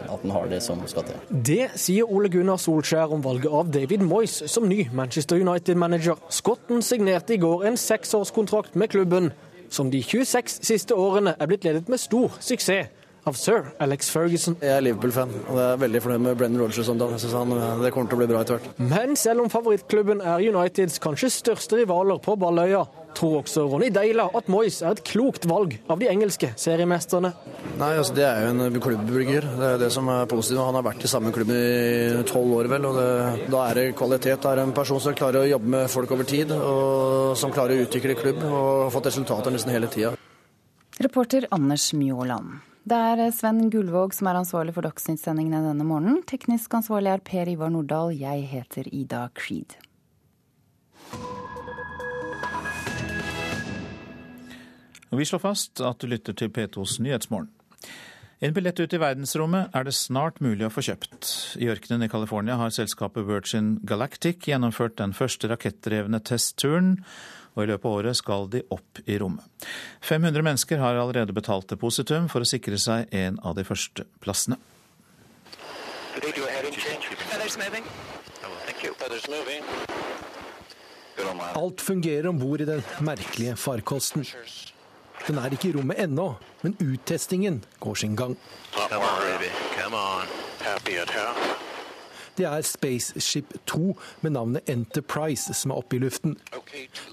at 0.05 0.23
han, 0.23 0.33
har 0.37 0.47
det 0.53 0.61
som 0.63 0.79
skal 0.87 1.09
til. 1.09 1.19
Det 1.49 1.65
sier 1.75 2.07
Ole 2.07 2.31
Gunnar 2.31 2.61
Solskjær 2.63 3.11
om 3.17 3.25
valget 3.25 3.51
av 3.59 3.73
David 3.73 4.05
Moyes 4.07 4.37
som 4.47 4.69
ny 4.69 4.85
Manchester 4.95 5.43
United-manager. 5.43 6.23
Skotten 6.31 6.79
signerte 6.85 7.35
i 7.35 7.41
går 7.43 7.67
en 7.67 7.75
seksårskontrakt 7.75 8.79
med 8.79 8.95
klubben, 8.95 9.33
som 9.69 9.91
de 9.91 9.99
26 10.01 10.61
siste 10.65 10.95
årene 10.95 11.35
er 11.35 11.51
blitt 11.51 11.67
ledet 11.67 11.91
med 11.91 11.99
stor 11.99 12.39
suksess 12.39 12.95
av 13.29 13.37
sir 13.37 13.65
Alex 13.83 14.09
Ferguson. 14.13 14.57
Jeg 14.63 14.73
er 14.73 14.85
Liverpool-fan, 14.87 15.33
og 15.47 15.57
jeg 15.59 15.65
er 15.73 15.81
veldig 15.83 16.01
fornøyd 16.05 16.23
med 16.25 16.39
Brennan 16.39 16.63
Rogers 16.63 16.89
om 16.89 16.97
dagen. 16.99 17.17
Jeg 17.17 17.27
synes 17.27 17.37
han, 17.37 17.51
eh, 17.57 17.83
det 17.83 17.91
kommer 17.93 18.09
til 18.09 18.17
å 18.17 18.21
bli 18.23 18.29
bra 18.31 18.41
etter 18.43 18.57
hvert. 18.57 18.79
Men 18.81 19.15
selv 19.15 19.45
om 19.45 19.49
favorittklubben 19.53 20.23
er 20.25 20.45
Uniteds 20.49 20.99
kanskje 21.03 21.29
største 21.33 21.77
rivaler 21.79 22.19
på 22.25 22.35
Balløya, 22.39 22.87
tror 23.17 23.39
også 23.41 23.63
Ronny 23.69 23.89
Deila 23.89 24.27
at 24.37 24.47
Moyes 24.51 24.81
er 24.85 24.91
et 24.93 25.03
klokt 25.03 25.45
valg 25.49 25.75
av 25.89 25.99
de 25.99 26.07
engelske 26.11 26.51
seriemesterne. 26.55 27.33
Nei, 27.79 27.91
altså 27.97 28.13
Det 28.15 28.23
er 28.23 28.45
jo 28.45 28.51
en 28.53 28.79
klubbbygger. 28.81 29.47
Det 29.57 29.67
er 29.73 29.77
det 29.81 29.91
som 29.91 30.07
er 30.13 30.25
positivt. 30.29 30.61
Han 30.61 30.77
har 30.77 30.85
vært 30.85 31.03
i 31.03 31.11
samme 31.11 31.33
klubb 31.33 31.49
i 31.49 32.23
tolv 32.29 32.53
år, 32.59 32.69
vel. 32.69 32.85
og 32.85 32.95
det, 32.99 33.49
Da 33.49 33.65
er 33.69 33.73
det 33.73 33.95
kvalitet. 33.95 34.41
Det 34.41 34.45
er 34.45 34.63
en 34.63 34.73
person 34.73 34.99
som 34.99 35.13
klarer 35.13 35.43
å 35.43 35.49
jobbe 35.49 35.65
med 35.75 35.89
folk 35.89 36.11
over 36.11 36.23
tid, 36.23 36.51
og 36.51 37.35
som 37.37 37.51
klarer 37.51 37.77
å 37.77 37.85
utvikle 37.87 38.15
klubb 38.15 38.43
og 38.43 38.83
har 38.85 38.91
fått 38.91 39.09
resultater 39.11 39.51
nesten 39.51 39.71
hele 39.73 39.87
tida. 39.87 40.15
Reporter 40.99 41.47
Anders 41.51 41.93
Mjåland. 41.93 42.59
Det 42.89 42.97
er 42.97 43.19
Sven 43.35 43.67
Gullvåg 43.69 44.15
som 44.17 44.31
er 44.31 44.39
ansvarlig 44.39 44.73
for 44.73 44.81
Dagsnytt-sendingene 44.81 45.59
denne 45.61 45.85
morgenen. 45.85 46.23
Teknisk 46.25 46.73
ansvarlig 46.73 47.11
er 47.11 47.21
Per 47.21 47.51
Ivar 47.51 47.69
Nordahl. 47.69 48.15
Jeg 48.17 48.47
heter 48.49 48.87
Ida 48.89 49.27
Creed. 49.37 49.75
Vi 55.13 55.27
slår 55.29 55.43
fast 55.43 55.83
at 55.85 56.01
du 56.01 56.09
lytter 56.09 56.33
til 56.33 56.49
P2s 56.49 56.97
Nyhetsmorgen. 57.05 57.51
En 58.39 58.53
billett 58.55 58.79
ut 58.79 58.93
i 58.95 58.99
verdensrommet 59.01 59.73
er 59.75 59.83
det 59.83 59.91
snart 59.97 60.37
mulig 60.39 60.63
å 60.63 60.71
få 60.71 60.79
kjøpt. 60.87 61.27
I 61.59 61.67
ørkenen 61.73 62.05
i 62.05 62.07
California 62.11 62.55
har 62.55 62.71
selskapet 62.71 63.27
Virgin 63.27 63.73
Galactic 63.83 64.47
gjennomført 64.47 64.95
den 65.01 65.11
første 65.11 65.49
rakettdrevne 65.51 66.21
testturen 66.23 66.93
og 67.57 67.65
i 67.65 67.67
løpet 67.67 67.89
av 67.89 67.97
året 67.97 68.15
skal 68.15 68.47
de 68.53 68.61
opp 68.71 69.01
i 69.03 69.17
rommet. 69.19 69.43
500 70.07 70.45
mennesker 70.47 70.79
har 70.79 70.95
allerede 70.95 71.35
betalt 71.35 71.67
depositum 71.73 72.31
for 72.31 72.45
å 72.45 72.47
sikre 72.47 72.79
seg 72.79 73.11
en 73.11 73.41
av 73.43 73.59
de 73.59 73.67
første 73.67 74.07
plassene. 74.23 74.55
Alt 81.59 81.83
fungerer 81.83 82.31
om 82.31 82.39
bord 82.39 82.63
i 82.63 82.71
den 82.71 82.87
merkelige 83.03 83.59
farkosten. 83.59 84.23
Den 85.29 85.37
er 85.37 85.53
ikke 85.53 85.69
i 85.69 85.73
rommet 85.77 85.99
ennå, 86.01 86.31
men 86.65 86.73
uttestingen 86.81 87.63
går 87.79 87.95
sin 87.95 88.15
gang. 88.15 88.37
Come 88.73 88.97
on, 88.97 89.19
baby. 89.21 89.51
Come 89.77 89.95
on. 89.95 90.25
Happy 90.59 90.97
at 90.97 91.09
house. 91.09 91.49
Det 92.37 92.45
er 92.45 92.61
Spaceship 92.61 93.45
2 93.67 93.99
med 94.21 94.31
navnet 94.31 94.69
Enterprise 94.69 95.53
som 95.53 95.71
er 95.71 95.75
oppe 95.75 95.95
i 95.95 95.99
luften. 95.99 96.37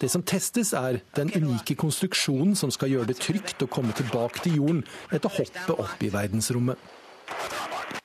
Det 0.00 0.10
som 0.10 0.22
testes, 0.22 0.72
er 0.72 0.98
den 1.16 1.32
unike 1.36 1.74
konstruksjonen 1.74 2.56
som 2.56 2.70
skal 2.70 2.88
gjøre 2.88 3.10
det 3.10 3.20
trygt 3.20 3.62
å 3.62 3.68
komme 3.68 3.92
tilbake 3.92 4.40
til 4.44 4.56
jorden 4.62 4.84
etter 5.12 5.28
hoppet 5.28 5.74
opp 5.76 6.00
i 6.00 6.12
verdensrommet. 6.14 6.78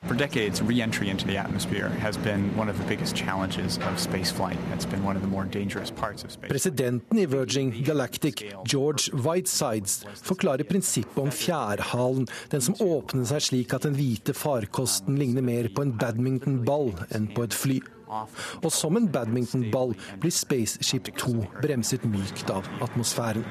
For 0.06 0.14
decades, 0.14 0.60
re-entry 0.60 1.10
into 1.10 1.28
the 1.28 1.36
atmosphere 1.36 1.88
has 2.00 2.16
been 2.16 2.56
one 2.56 2.68
of 2.68 2.76
the 2.76 2.84
biggest 2.88 3.14
challenges 3.14 3.76
of 3.76 4.00
spaceflight. 4.00 4.58
It's 4.74 4.84
been 4.84 5.04
one 5.04 5.14
of 5.14 5.22
the 5.22 5.28
more 5.28 5.44
dangerous 5.44 5.92
parts 5.92 6.24
of 6.24 6.32
space. 6.32 6.50
Presidenten 6.50 7.18
i 7.18 7.24
Virgin 7.24 7.70
Galactic, 7.84 8.42
George 8.64 9.12
Whitesides, 9.12 10.04
forklarer 10.22 10.64
prinsippet 10.64 11.18
om 11.18 11.30
fjærhalen, 11.30 12.26
den 12.50 12.60
som 12.60 12.74
åpner 12.80 13.24
seg 13.30 13.46
slik 13.46 13.74
at 13.78 13.86
den 13.86 13.94
hvite 13.94 14.34
farkosten 14.34 15.20
ligner 15.22 15.46
mer 15.46 15.70
på 15.70 15.86
en 15.86 15.94
badmintonball 15.94 16.90
enn 17.14 17.30
på 17.30 17.46
et 17.46 17.54
fly. 17.54 17.78
Og 18.58 18.72
som 18.74 18.98
en 18.98 19.06
badmintonball 19.06 19.94
blir 20.18 20.34
Spaceship 20.34 21.14
2 21.14 21.46
bremset 21.62 22.02
mykt 22.10 22.50
av 22.50 22.66
atmosfæren. 22.82 23.46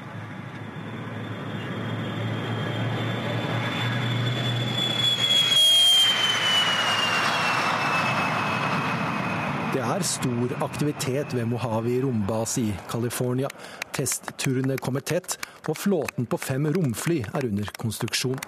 Det 9.72 9.80
er 10.02 10.08
stor 10.08 10.52
aktivitet 10.64 11.34
ved 11.34 11.46
Mojave 11.46 12.00
rombase 12.02 12.60
i 12.60 12.70
California. 12.90 13.46
Testturene 13.94 14.74
kommer 14.82 15.00
tett, 15.00 15.36
og 15.68 15.78
flåten 15.78 16.26
på 16.26 16.38
fem 16.42 16.66
romfly 16.74 17.20
er 17.22 17.46
under 17.46 17.70
konstruksjon. 17.78 18.40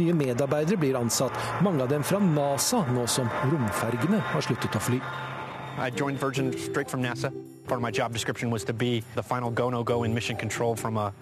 Nye 0.00 0.14
medarbeidere 0.16 0.80
blir 0.80 0.96
ansatt, 0.96 1.36
mange 1.64 1.84
av 1.84 1.90
dem 1.92 2.06
fra 2.06 2.22
NASA, 2.22 2.80
nå 2.88 3.04
som 3.10 3.28
romfergene 3.50 4.22
har 4.32 4.46
sluttet 4.48 4.78
å 4.78 4.84
fly. 4.86 5.02
I 5.76 5.90
joined 5.92 6.22
Virgin 6.22 6.54
straight 6.56 6.90
from 6.90 7.04
NASA. 7.04 7.32
Part 7.66 7.78
of 7.78 7.82
my 7.82 7.90
job 7.90 8.12
description 8.12 8.50
was 8.50 8.64
to 8.64 8.72
be 8.72 9.02
the 9.14 9.22
final 9.22 9.50
go-no-go 9.50 10.04
in 10.04 10.14
mission 10.14 10.36
control 10.36 10.76
from 10.76 10.96
a 10.96 11.12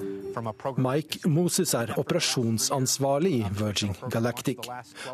Mike 0.76 1.26
Moses 1.26 1.74
er 1.74 1.94
operasjonsansvarlig 1.96 3.32
i 3.38 3.46
Virgin 3.50 3.94
Galactic. 4.10 4.58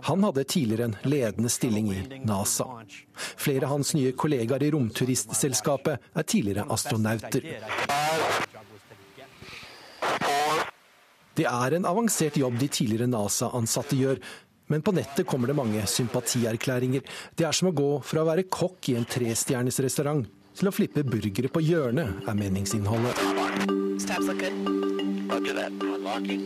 Han 0.03 0.25
hadde 0.25 0.45
tidligere 0.45 0.85
en 0.85 0.97
ledende 1.03 1.49
stilling 1.49 1.93
i 1.93 2.21
NASA. 2.25 2.67
Flere 3.15 3.67
av 3.67 3.77
hans 3.77 3.95
nye 3.95 4.13
kollegaer 4.13 4.63
i 4.63 4.71
romturistselskapet 4.75 6.11
er 6.15 6.27
tidligere 6.27 6.67
astronauter. 6.73 7.47
Det 11.37 11.47
er 11.47 11.77
en 11.77 11.87
avansert 11.87 12.41
jobb 12.41 12.59
de 12.59 12.69
tidligere 12.69 13.11
NASA-ansatte 13.13 14.01
gjør, 14.01 14.19
men 14.67 14.83
på 14.83 14.97
nettet 14.97 15.29
kommer 15.31 15.51
det 15.51 15.59
mange 15.59 15.87
sympatierklæringer. 15.87 17.07
Det 17.37 17.47
er 17.47 17.55
som 17.55 17.71
å 17.71 17.77
gå 17.77 17.91
fra 18.03 18.25
å 18.25 18.29
være 18.33 18.49
kokk 18.51 18.91
i 18.91 18.99
en 18.99 19.09
trestjerners 19.09 19.83
restaurant 19.85 20.27
til 20.61 20.69
å 20.69 20.75
flippe 20.75 21.05
burgere 21.07 21.49
på 21.53 21.63
hjørnet, 21.65 22.21
er 22.29 22.37
meningsinnholdet. 22.37 23.17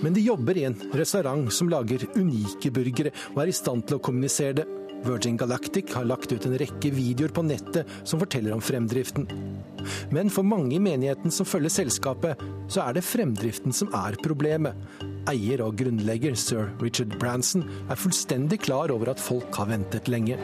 Men 0.05 0.15
de 0.15 0.23
jobber 0.23 0.59
i 0.61 0.67
en 0.69 0.77
restaurant 0.95 1.51
som 1.53 1.71
lager 1.73 2.07
unike 2.15 2.71
burgere, 2.75 3.15
og 3.35 3.43
er 3.43 3.51
i 3.51 3.57
stand 3.57 3.89
til 3.89 3.99
å 3.99 4.05
kommunisere 4.05 4.61
det. 4.61 4.67
Virgin 5.05 5.37
Galactic 5.37 5.95
har 5.95 6.07
lagt 6.09 6.33
ut 6.33 6.47
en 6.49 6.59
rekke 6.61 6.93
videoer 6.95 7.33
på 7.35 7.45
nettet 7.47 7.91
som 8.05 8.23
forteller 8.23 8.55
om 8.57 8.63
fremdriften. 8.65 9.29
Men 10.15 10.31
for 10.33 10.47
mange 10.47 10.77
i 10.77 10.83
menigheten 10.83 11.33
som 11.35 11.47
følger 11.49 11.73
selskapet, 11.73 12.41
så 12.73 12.87
er 12.87 12.97
det 12.97 13.05
fremdriften 13.05 13.75
som 13.77 13.93
er 13.95 14.17
problemet. 14.25 14.79
Eier 15.29 15.63
og 15.65 15.79
grunnlegger 15.81 16.35
sir 16.37 16.67
Richard 16.83 17.15
Branson 17.21 17.65
er 17.89 17.97
fullstendig 17.97 18.59
klar 18.67 18.93
over 18.93 19.09
at 19.15 19.23
folk 19.23 19.57
har 19.57 19.71
ventet 19.71 20.09
lenge. 20.13 20.37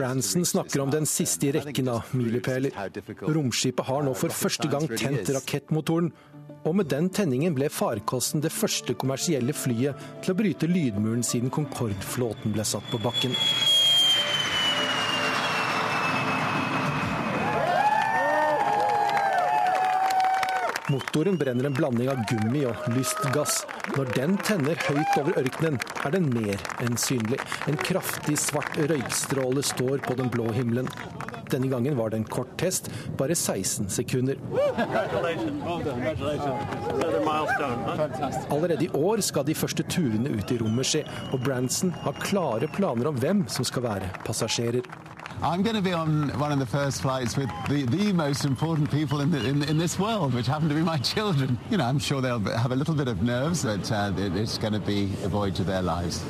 Branson 0.00 0.48
snakker 0.48 0.84
om 0.84 0.94
den 0.94 1.08
siste 1.08 1.50
i 1.50 1.52
rekken 1.58 1.92
av 1.92 2.08
milepæler. 2.16 2.72
Romskipet 3.28 3.84
har 3.90 4.08
nå 4.08 4.16
for 4.16 4.32
første 4.32 4.72
gang 4.72 4.88
tent 4.96 5.28
rakettmotoren, 5.36 6.12
og 6.68 6.76
med 6.76 6.90
den 6.92 7.08
tenningen 7.08 7.54
ble 7.56 7.70
farkosten 7.72 8.42
det 8.44 8.52
første 8.52 8.92
kommersielle 9.00 9.54
flyet 9.56 9.96
til 10.20 10.34
å 10.34 10.36
bryte 10.36 10.68
lydmuren 10.68 11.24
siden 11.24 11.52
Concorde-flåten 11.54 12.52
ble 12.52 12.66
satt 12.68 12.84
på 12.92 13.00
bakken. 13.00 13.32
Motoren 20.88 21.36
brenner 21.36 21.68
en 21.68 21.76
blanding 21.76 22.08
av 22.08 22.20
gummi 22.28 22.62
og 22.68 22.86
lystgass. 22.96 23.62
Når 23.96 24.12
den 24.16 24.36
tenner 24.44 24.78
høyt 24.88 25.18
over 25.20 25.36
ørkenen, 25.42 25.76
er 26.04 26.16
den 26.16 26.30
mer 26.32 26.64
enn 26.84 26.96
synlig. 27.00 27.40
En 27.68 27.76
kraftig 27.80 28.38
svart 28.40 28.76
røykstråle 28.88 29.64
står 29.64 30.00
på 30.08 30.16
den 30.20 30.32
blå 30.32 30.48
himmelen. 30.56 30.88
Denne 31.52 31.70
gangen 31.72 31.96
var 31.98 32.10
det 32.10 32.20
en 32.22 32.28
kort 32.28 32.54
test, 32.60 32.90
bare 33.18 33.34
16 33.34 33.88
sekunder. 33.88 34.36
Allerede 38.50 38.84
i 38.84 38.90
år 38.94 39.20
skal 39.20 39.46
de 39.46 39.54
første 39.54 39.82
turene 39.88 40.32
ut 40.36 40.52
i 40.52 40.58
rommet 40.60 40.88
skje, 40.88 41.04
og 41.32 41.42
Branson 41.44 41.92
har 42.04 42.18
klare 42.24 42.68
planer 42.74 43.10
om 43.10 43.20
hvem 43.20 43.46
som 43.48 43.64
skal 43.64 43.86
være 43.88 44.10
passasjerer. 44.26 44.86
I'm 45.40 45.62
going 45.62 45.76
to 45.76 45.82
be 45.82 45.94
on 45.94 46.36
one 46.40 46.50
of 46.50 46.58
the 46.58 46.66
first 46.66 47.00
flights 47.00 47.36
with 47.36 47.48
the, 47.68 47.84
the 47.84 48.12
most 48.12 48.44
important 48.44 48.90
people 48.90 49.20
in, 49.20 49.30
the, 49.30 49.38
in, 49.46 49.62
in, 49.62 49.78
this 49.78 49.96
world, 49.96 50.34
which 50.34 50.48
happen 50.48 50.68
to 50.68 50.74
be 50.74 50.80
my 50.82 50.98
children. 50.98 51.56
You 51.70 51.76
know, 51.76 51.84
I'm 51.84 52.00
sure 52.00 52.20
they'll 52.20 52.40
have 52.40 52.72
a 52.72 52.76
little 52.76 52.94
bit 52.94 53.06
of 53.06 53.22
nerves, 53.22 53.62
but 53.62 53.92
uh, 53.92 54.12
it's 54.16 54.58
going 54.58 54.72
to 54.72 54.80
be 54.80 55.04
a 55.22 55.28
voyage 55.28 55.60
of 55.60 55.66
their 55.66 55.82
lives. 55.82 56.24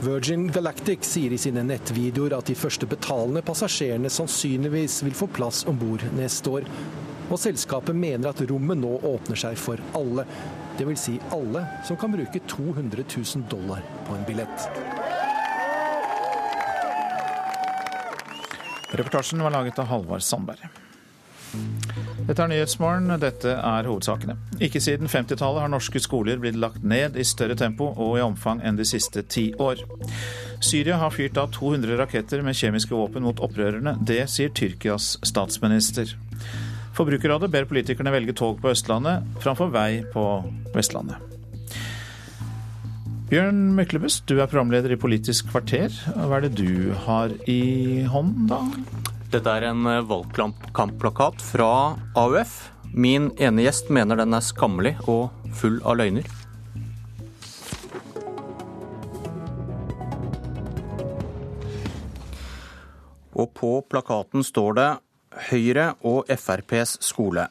Virgin 0.00 0.46
Galactic 0.52 1.02
sier 1.02 1.32
i 1.34 1.38
sine 1.42 1.64
nettvideoer 1.66 2.36
at 2.36 2.46
de 2.46 2.54
første 2.54 2.86
betalende 2.86 3.40
passasjerene 3.42 4.10
sannsynligvis 4.12 5.00
vil 5.02 5.16
få 5.18 5.26
plass 5.34 5.64
om 5.66 5.74
bord 5.80 6.04
neste 6.14 6.52
år. 6.60 6.68
Og 7.26 7.40
selskapet 7.42 7.98
mener 7.98 8.30
at 8.30 8.44
rommet 8.46 8.78
nå 8.78 8.92
åpner 9.10 9.40
seg 9.42 9.58
for 9.58 9.82
alle. 9.98 10.22
Dvs. 10.78 11.02
Si 11.02 11.16
alle 11.34 11.64
som 11.88 11.98
kan 11.98 12.14
bruke 12.14 12.44
200 12.46 13.08
000 13.10 13.48
dollar 13.50 13.82
på 14.06 14.14
en 14.14 14.26
billett. 14.28 14.68
Reportasjen 18.94 19.42
var 19.42 19.58
laget 19.58 19.82
av 19.82 19.90
Halvard 19.90 20.22
Sandberg. 20.22 20.62
Dette 22.28 22.44
er 22.44 22.50
Nyhetsmorgen, 22.50 23.12
dette 23.22 23.54
er 23.56 23.86
hovedsakene. 23.88 24.36
Ikke 24.60 24.82
siden 24.84 25.08
50-tallet 25.08 25.62
har 25.64 25.70
norske 25.72 26.00
skoler 26.02 26.40
blitt 26.42 26.58
lagt 26.60 26.84
ned 26.84 27.16
i 27.16 27.24
større 27.24 27.56
tempo 27.56 27.88
og 27.94 28.18
i 28.18 28.24
omfang 28.24 28.60
enn 28.60 28.76
de 28.76 28.84
siste 28.88 29.24
ti 29.32 29.46
år. 29.56 29.80
Syria 30.60 30.98
har 31.00 31.14
fyrt 31.14 31.38
av 31.40 31.52
200 31.54 31.96
raketter 32.00 32.42
med 32.44 32.58
kjemiske 32.58 32.92
våpen 32.92 33.24
mot 33.24 33.40
opprørerne. 33.40 33.96
Det 34.04 34.24
sier 34.28 34.52
Tyrkias 34.52 35.14
statsminister. 35.24 36.12
Forbrukerrådet 36.98 37.48
ber 37.54 37.68
politikerne 37.70 38.12
velge 38.12 38.34
tog 38.36 38.60
på 38.60 38.72
Østlandet 38.74 39.24
framfor 39.40 39.72
vei 39.72 40.02
på 40.12 40.24
Vestlandet. 40.74 41.22
Bjørn 43.28 43.74
Myklebust, 43.76 44.24
du 44.28 44.38
er 44.40 44.48
programleder 44.48 44.94
i 44.94 45.00
Politisk 45.00 45.50
kvarter. 45.52 45.92
Hva 46.16 46.38
er 46.38 46.46
det 46.48 46.56
du 46.56 46.94
har 47.06 47.32
i 47.48 48.04
hånden, 48.08 48.48
da? 48.48 48.62
Dette 49.28 49.52
er 49.52 49.66
en 49.68 49.84
eh, 49.84 50.04
valgkampplakat 50.08 51.42
fra 51.44 51.72
AUF. 52.16 52.52
Min 52.96 53.28
ene 53.36 53.66
gjest 53.66 53.90
mener 53.92 54.16
den 54.16 54.32
er 54.32 54.40
skammelig 54.40 54.94
og 55.04 55.28
full 55.52 55.76
av 55.84 55.98
løgner. 56.00 56.24
Og 63.36 63.52
på 63.52 63.74
plakaten 63.84 64.46
står 64.46 64.80
det 64.80 64.88
Høyre 65.52 65.90
og 66.08 66.24
FrPs 66.32 66.96
skole. 67.04 67.50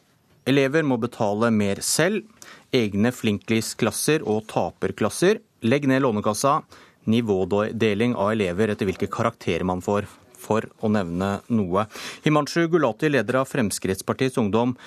Elever 0.49 0.81
må 0.81 0.97
betale 0.97 1.53
mer 1.53 1.85
selv. 1.85 2.25
Egne 2.73 3.13
flinklis 3.13 3.75
klasser 3.77 4.25
og 4.25 4.47
taperklasser. 4.49 5.43
Legg 5.61 5.85
ned 5.85 6.01
Lånekassa. 6.01 6.63
Nivådeling 7.05 8.17
av 8.17 8.33
elever 8.33 8.73
etter 8.73 8.89
hvilke 8.89 9.13
karakterer 9.13 9.63
man 9.67 9.85
får 9.85 10.09
for 10.47 10.67
å 10.81 10.91
nevne 10.91 11.37
noe. 11.51 11.85
Himanshu 12.25 12.65
Gulati, 12.71 13.11
leder 13.11 13.41
av 13.41 13.51
Fremskrittspartiets 13.51 14.39
Ungdom. 14.41 14.77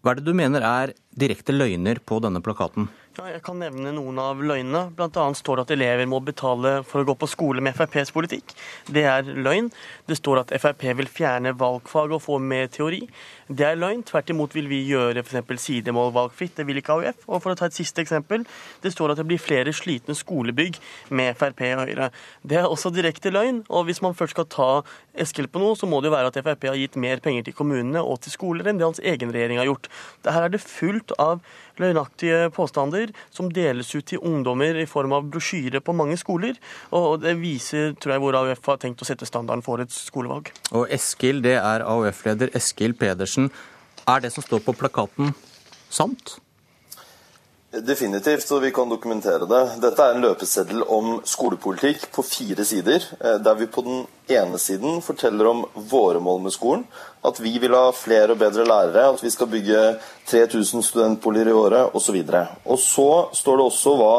Hva 0.00 0.14
er 0.14 0.20
det 0.20 0.30
du 0.30 0.36
mener 0.36 0.64
er 0.64 0.94
direkte 1.20 1.52
løgner 1.52 1.98
på 2.00 2.22
denne 2.24 2.40
plakaten? 2.40 2.86
Ja, 3.18 3.26
jeg 3.34 3.42
kan 3.44 3.58
nevne 3.60 3.90
noen 3.92 4.16
av 4.22 4.38
løgnene. 4.40 4.86
Bl.a. 4.96 5.24
står 5.36 5.58
det 5.58 5.64
at 5.66 5.72
elever 5.74 6.08
må 6.08 6.22
betale 6.24 6.78
for 6.88 7.02
å 7.02 7.08
gå 7.10 7.16
på 7.20 7.28
skole 7.28 7.60
med 7.60 7.76
FrPs 7.76 8.12
politikk. 8.14 8.54
Det 8.88 9.02
er 9.04 9.28
løgn. 9.28 9.68
Det 10.08 10.16
står 10.16 10.40
at 10.44 10.54
Frp 10.62 10.86
vil 11.02 11.10
fjerne 11.10 11.52
valgfag 11.58 12.14
og 12.16 12.22
få 12.24 12.38
mer 12.40 12.70
teori. 12.72 13.02
Det 13.50 13.64
er 13.66 13.78
løgn. 13.78 14.04
Tvert 14.06 14.30
imot 14.30 14.52
vil 14.54 14.68
vi 14.70 14.78
gjøre 14.86 15.24
f.eks. 15.24 15.64
sidemål 15.64 16.12
valgfritt. 16.14 16.54
Det 16.60 16.66
vil 16.68 16.78
ikke 16.78 16.94
AUF. 16.94 17.24
Og 17.26 17.42
for 17.42 17.50
å 17.50 17.58
ta 17.58 17.66
et 17.66 17.74
siste 17.74 17.98
eksempel. 18.04 18.44
Det 18.82 18.92
står 18.94 19.10
at 19.10 19.18
det 19.18 19.26
blir 19.26 19.42
flere 19.42 19.74
slitne 19.74 20.14
skolebygg 20.14 20.78
med 21.18 21.34
Frp 21.38 21.64
og 21.72 21.82
Høyre. 21.82 22.10
Det 22.46 22.60
er 22.60 22.68
også 22.70 22.92
direkte 22.94 23.32
løgn. 23.34 23.64
Og 23.68 23.88
hvis 23.88 24.02
man 24.06 24.14
først 24.14 24.36
skal 24.36 24.46
ta 24.46 24.68
Eskil 25.20 25.50
på 25.50 25.58
noe, 25.58 25.74
så 25.74 25.88
må 25.90 25.98
det 25.98 26.12
jo 26.12 26.14
være 26.14 26.30
at 26.30 26.38
Frp 26.46 26.68
har 26.70 26.78
gitt 26.78 26.94
mer 26.94 27.18
penger 27.24 27.48
til 27.48 27.56
kommunene 27.58 27.98
og 28.06 28.20
til 28.22 28.36
skoler 28.36 28.70
enn 28.70 28.78
det 28.78 28.86
hans 28.86 29.02
egen 29.02 29.34
regjering 29.34 29.58
har 29.58 29.66
gjort. 29.66 29.90
Dette 30.22 30.44
er 30.46 30.54
det 30.54 30.62
fullt 30.62 31.16
av 31.18 31.42
løgnaktige 31.80 32.50
påstander 32.54 33.10
som 33.34 33.50
deles 33.52 33.90
ut 33.96 34.06
til 34.06 34.22
ungdommer 34.26 34.78
i 34.78 34.86
form 34.88 35.14
av 35.16 35.26
brosjyre 35.32 35.82
på 35.82 35.94
mange 35.96 36.18
skoler. 36.20 36.58
Og 36.94 37.22
det 37.24 37.34
viser, 37.40 37.94
tror 37.98 38.14
jeg, 38.14 38.22
hvor 38.22 38.38
AUF 38.42 38.70
har 38.70 38.80
tenkt 38.82 39.02
å 39.02 39.08
sette 39.08 39.28
standarden 39.28 39.64
for 39.66 39.82
et 39.82 39.94
skolevalg. 39.94 40.52
Og 40.76 40.86
Eskil, 40.92 41.42
det 41.44 41.56
er 41.58 41.86
AUF-leder 41.88 42.52
Eskil 42.58 42.94
Pedersen. 43.00 43.39
Er 44.10 44.22
det 44.24 44.32
som 44.34 44.44
står 44.44 44.62
på 44.66 44.76
plakaten 44.76 45.34
sant? 45.90 46.38
Definitivt, 47.70 48.48
og 48.50 48.64
vi 48.64 48.72
kan 48.74 48.90
dokumentere 48.90 49.46
det. 49.46 49.60
Dette 49.78 50.02
er 50.02 50.16
en 50.16 50.24
løpeseddel 50.24 50.80
om 50.90 51.20
skolepolitikk 51.22 52.08
på 52.10 52.24
fire 52.26 52.64
sider, 52.66 53.04
eh, 53.20 53.36
der 53.38 53.54
vi 53.54 53.68
på 53.70 53.84
den 53.86 54.00
ene 54.26 54.58
siden 54.58 54.98
forteller 55.00 55.46
om 55.46 55.62
våre 55.74 56.18
mål 56.18 56.40
med 56.42 56.52
skolen. 56.52 56.82
At 57.22 57.38
vi 57.38 57.52
vil 57.62 57.76
ha 57.78 57.92
flere 57.94 58.34
og 58.34 58.40
bedre 58.42 58.66
lærere, 58.66 59.14
at 59.14 59.22
vi 59.22 59.30
skal 59.30 59.46
bygge 59.46 60.00
3000 60.26 60.82
studentboliger 60.82 61.52
i 61.52 61.52
året 61.52 61.94
osv. 61.94 62.18
Og 62.66 62.78
så 62.78 63.28
står 63.38 63.56
det 63.56 63.66
også 63.70 63.94
hva 64.02 64.16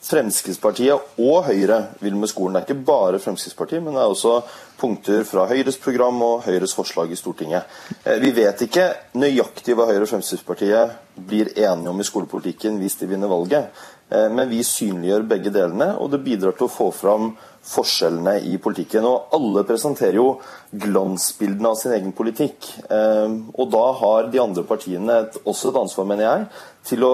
Fremskrittspartiet 0.00 1.20
og 1.20 1.44
Høyre 1.44 1.80
vil 2.00 2.16
med 2.16 2.30
skolen. 2.30 2.56
Det 2.56 2.62
er 2.62 2.68
ikke 2.70 2.86
bare 2.88 3.20
Fremskrittspartiet, 3.20 3.82
men 3.84 3.96
det 3.96 4.00
er 4.00 4.12
også 4.14 4.38
punkter 4.80 5.26
fra 5.28 5.44
Høyres 5.50 5.76
program 5.82 6.22
og 6.24 6.46
Høyres 6.46 6.72
forslag 6.76 7.12
i 7.12 7.18
Stortinget. 7.20 7.68
Eh, 8.04 8.16
vi 8.22 8.32
vet 8.32 8.64
ikke 8.64 8.86
nøyaktig 9.20 9.76
hva 9.76 9.90
Høyre 9.90 10.06
og 10.06 10.12
Fremskrittspartiet 10.14 10.96
blir 11.20 11.52
enige 11.52 11.92
om 11.92 12.00
i 12.00 12.06
skolepolitikken 12.08 12.78
hvis 12.80 12.96
de 13.02 13.10
vinner 13.10 13.28
valget, 13.28 13.68
eh, 14.08 14.30
men 14.32 14.48
vi 14.48 14.62
synliggjør 14.64 15.28
begge 15.28 15.52
delene, 15.52 15.92
og 16.00 16.14
det 16.14 16.22
bidrar 16.24 16.56
til 16.56 16.70
å 16.70 16.72
få 16.72 16.88
fram 16.96 17.34
forskjellene 17.70 18.38
i 18.48 18.56
politikken. 18.56 19.04
Og 19.04 19.36
alle 19.36 19.66
presenterer 19.68 20.16
jo 20.16 20.30
glansbildene 20.72 21.74
av 21.74 21.76
sin 21.76 21.92
egen 21.92 22.16
politikk. 22.16 22.70
Eh, 22.88 23.36
og 23.52 23.68
da 23.76 23.84
har 24.00 24.32
de 24.32 24.40
andre 24.40 24.64
partiene 24.64 25.20
også 25.44 25.74
et 25.74 25.82
ansvar, 25.82 26.08
mener 26.08 26.24
jeg, 26.24 26.48
til 26.88 27.04
å 27.04 27.12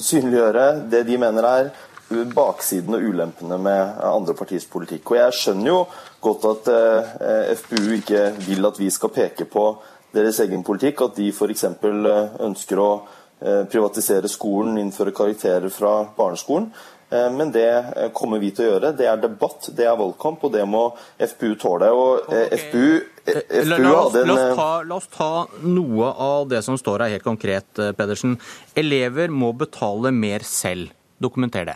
synliggjøre 0.00 0.88
det 0.88 1.04
de 1.04 1.20
mener 1.20 1.44
er 1.44 1.70
baksiden 2.08 2.96
og 2.96 3.04
ulempene 3.04 3.58
med 3.60 4.00
andre 4.04 4.34
partiers 4.34 4.66
politikk. 4.70 5.12
Og 5.12 5.20
Jeg 5.20 5.36
skjønner 5.36 5.70
jo 5.70 5.78
godt 6.24 6.48
at 6.52 6.72
eh, 6.72 7.54
FPU 7.60 7.94
ikke 7.98 8.24
vil 8.46 8.68
at 8.68 8.80
vi 8.80 8.90
skal 8.90 9.12
peke 9.14 9.48
på 9.48 9.68
deres 10.16 10.40
egen 10.44 10.64
politikk, 10.64 11.02
at 11.04 11.16
de 11.18 11.30
f.eks. 11.32 11.64
Eh, 11.64 12.36
ønsker 12.46 12.80
å 12.80 12.92
eh, 13.40 13.64
privatisere 13.70 14.30
skolen, 14.30 14.78
innføre 14.80 15.14
karakterer 15.16 15.68
fra 15.72 16.00
barneskolen. 16.16 16.70
Eh, 17.10 17.28
men 17.34 17.52
det 17.52 17.68
kommer 18.16 18.40
vi 18.42 18.52
til 18.56 18.66
å 18.66 18.70
gjøre. 18.72 18.92
Det 18.98 19.08
er 19.08 19.20
debatt, 19.22 19.70
det 19.76 19.88
er 19.88 19.98
valgkamp, 20.00 20.44
og 20.44 20.54
det 20.54 20.64
må 20.68 20.84
FPU 21.20 21.54
tåle. 21.60 21.90
Og. 21.92 22.30
FPU, 22.52 23.00
FPU 23.28 23.74
la, 23.74 23.80
oss, 23.94 24.16
la, 24.16 24.36
oss 24.36 24.46
ta, 24.56 24.70
la, 24.82 25.00
oss, 25.00 25.10
ta, 25.12 25.32
noe 25.66 26.12
av 26.28 26.48
det 26.52 26.62
som 26.66 26.78
står 26.80 27.06
her 27.06 27.18
helt 27.18 27.26
konkret, 27.26 27.68
Pedersen. 27.98 28.38
Elever 28.78 29.32
må 29.32 29.52
betale 29.56 30.14
mer 30.14 30.46
selv. 30.46 30.94
Dokumenter 31.18 31.66
det. 31.66 31.74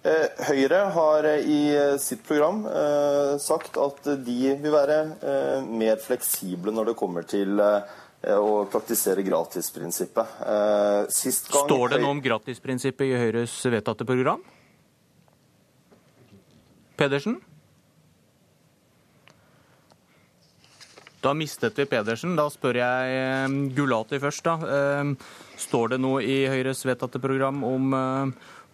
Eh, 0.00 0.44
Høyre 0.48 0.78
har 0.94 1.26
eh, 1.28 1.42
i 1.44 1.58
eh, 1.76 1.96
sitt 2.00 2.22
program 2.24 2.62
sagt 3.40 3.76
at 3.76 4.06
de 4.24 4.54
vil 4.56 4.72
være 4.72 5.00
mer 5.68 6.00
fleksible 6.00 6.72
når 6.72 6.90
det 6.90 6.96
kommer 6.96 7.26
til 7.28 7.60
å 7.60 8.52
praktisere 8.68 9.24
gratisprinsippet. 9.24 10.40
Står 11.10 11.92
det 11.92 12.00
noe 12.00 12.14
om 12.16 12.22
gratisprinsippet 12.24 13.12
i 13.12 13.20
Høyres 13.20 13.54
vedtatte 13.72 14.04
program? 14.08 14.42
Pedersen? 17.00 17.38
Da 21.20 21.32
mistet 21.36 21.76
vi 21.80 21.88
Pedersen. 21.88 22.36
Da 22.36 22.48
spør 22.52 22.80
jeg 22.80 23.72
Gulati 23.76 24.20
først. 24.20 24.44
da. 24.44 25.04
Står 25.60 25.94
det 25.94 26.00
noe 26.00 26.20
i 26.24 26.42
Høyres 26.48 26.84
vedtatte 26.88 27.20
program 27.20 27.64
om 27.64 27.96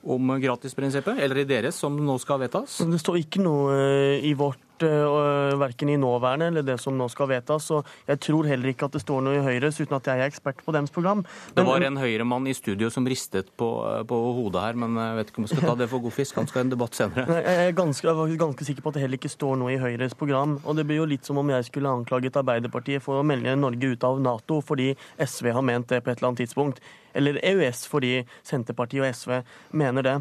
om 0.07 0.37
gratisprinsippet, 0.43 1.19
eller 1.23 1.43
i 1.43 1.49
deres, 1.49 1.78
som 1.83 1.97
nå 1.99 2.19
skal 2.23 2.41
vedtas? 2.45 2.78
Det 2.87 3.01
står 3.03 3.20
ikke 3.24 3.43
noe 3.45 3.74
eh, 3.74 4.27
i 4.27 4.35
vårt 4.39 4.65
verken 4.82 5.89
i 5.89 5.97
nåværende 5.97 6.51
eller 6.51 6.62
det 6.66 6.78
som 6.81 6.97
nå 6.98 7.09
skal 7.12 7.28
vedtas. 7.31 7.70
og 7.70 7.86
Jeg 8.09 8.20
tror 8.20 8.48
heller 8.51 8.73
ikke 8.73 8.89
at 8.89 8.97
det 8.97 9.03
står 9.03 9.23
noe 9.24 9.39
i 9.39 9.44
Høyres, 9.44 9.81
uten 9.81 9.97
at 9.97 10.07
jeg 10.07 10.20
er 10.20 10.31
ekspert 10.31 10.62
på 10.65 10.74
deres 10.74 10.90
program. 10.90 11.24
Men, 11.24 11.57
det 11.57 11.66
var 11.69 11.86
en 11.86 11.97
Høyre-mann 12.01 12.47
i 12.47 12.55
studio 12.55 12.90
som 12.90 13.07
ristet 13.07 13.51
på, 13.57 13.70
på, 14.09 14.20
hodet 14.40 14.62
her, 14.62 14.74
men 14.74 14.98
jeg 15.01 15.16
vet 15.20 15.32
ikke 15.32 15.43
om 15.43 15.48
jeg 15.48 15.57
skal 15.57 15.69
ta 15.70 15.77
det 15.82 15.89
for 15.93 16.05
god 16.05 16.16
fisk. 16.19 16.36
Han 16.36 16.51
skal 16.51 16.62
ha 16.62 16.66
en 16.66 16.74
debatt 16.74 16.98
senere. 16.98 17.40
Jeg 17.47 17.69
er 17.69 17.73
ganske, 17.77 18.12
ganske 18.39 18.65
sikker 18.66 18.82
på 18.82 18.90
at 18.90 18.97
det 18.97 19.03
heller 19.05 19.20
ikke 19.20 19.31
står 19.31 19.57
noe 19.61 19.73
i 19.74 19.81
Høyres 19.81 20.16
program. 20.19 20.57
Og 20.65 20.77
det 20.77 20.86
blir 20.89 21.01
jo 21.01 21.09
litt 21.09 21.27
som 21.27 21.39
om 21.39 21.51
jeg 21.53 21.69
skulle 21.69 21.90
anklaget 21.90 22.36
Arbeiderpartiet 22.40 23.05
for 23.05 23.20
å 23.20 23.27
melde 23.27 23.55
Norge 23.59 23.93
ut 23.93 24.07
av 24.07 24.20
Nato 24.23 24.61
fordi 24.65 24.93
SV 25.23 25.53
har 25.55 25.65
ment 25.65 25.89
det 25.93 26.03
på 26.03 26.11
et 26.11 26.19
eller 26.19 26.32
annet 26.32 26.44
tidspunkt 26.44 26.82
eller 27.16 27.39
EØS, 27.44 27.86
fordi 27.89 28.19
Senterpartiet 28.44 29.03
og 29.03 29.15
SV 29.15 29.32
mener 29.77 30.05
det. 30.05 30.16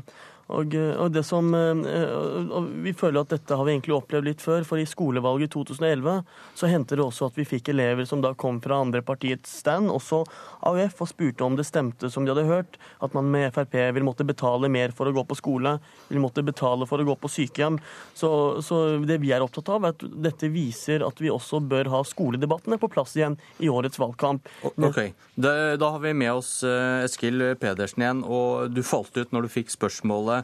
Og, 0.45 0.75
og, 0.77 1.07
det 1.09 1.23
som, 1.25 1.47
eh, 1.57 2.11
og 2.53 2.67
Vi 2.85 2.93
føler 2.93 3.23
at 3.23 3.31
dette 3.33 3.55
har 3.57 3.65
vi 3.65 3.73
egentlig 3.73 3.95
opplevd 3.95 4.27
litt 4.27 4.43
før. 4.43 4.63
for 4.63 4.77
I 4.77 4.85
skolevalget 4.85 5.49
i 5.49 5.53
2011 5.55 6.23
så 6.53 6.69
hendte 6.69 6.95
det 6.95 7.01
også 7.01 7.31
at 7.31 7.37
vi 7.39 7.47
fikk 7.49 7.71
elever 7.73 8.05
som 8.05 8.21
da 8.21 8.33
kom 8.37 8.59
fra 8.61 8.77
andre 8.83 9.01
partiets 9.01 9.49
stand, 9.61 9.89
også 9.89 10.23
AUF, 10.61 11.01
og 11.01 11.09
spurte 11.09 11.43
om 11.43 11.55
det 11.57 11.65
stemte 11.65 12.11
som 12.11 12.25
de 12.25 12.33
hadde 12.33 12.45
hørt, 12.45 12.77
at 13.01 13.13
man 13.13 13.31
med 13.31 13.53
Frp 13.53 13.73
vil 13.95 14.05
måtte 14.05 14.25
betale 14.25 14.69
mer 14.69 14.93
for 14.95 15.09
å 15.09 15.15
gå 15.15 15.23
på 15.25 15.37
skole, 15.39 15.79
vil 16.09 16.21
måtte 16.21 16.45
betale 16.45 16.85
for 16.85 17.01
å 17.01 17.07
gå 17.07 17.15
på 17.17 17.31
sykehjem. 17.31 17.79
Så, 18.13 18.61
så 18.61 18.99
det 19.01 19.19
vi 19.23 19.33
er 19.33 19.43
opptatt 19.43 19.69
av, 19.73 19.83
er 19.83 19.95
at 19.95 20.05
dette 20.29 20.51
viser 20.53 21.05
at 21.05 21.19
vi 21.21 21.33
også 21.33 21.59
bør 21.65 21.89
ha 21.93 22.03
skoledebattene 22.05 22.77
på 22.81 22.91
plass 22.93 23.15
igjen 23.17 23.39
i 23.59 23.71
årets 23.71 23.99
valgkamp. 24.01 24.45
Ok, 24.77 25.01
Da, 25.35 25.75
da 25.75 25.89
har 25.91 25.99
vi 25.99 26.13
med 26.15 26.31
oss 26.31 26.61
eh, 26.63 27.03
Eskil 27.03 27.41
Pedersen 27.59 28.05
igjen, 28.05 28.21
og 28.23 28.71
du 28.71 28.79
falt 28.85 29.17
ut 29.17 29.33
når 29.35 29.47
du 29.47 29.51
fikk 29.51 29.73
spørsmålet 29.73 30.34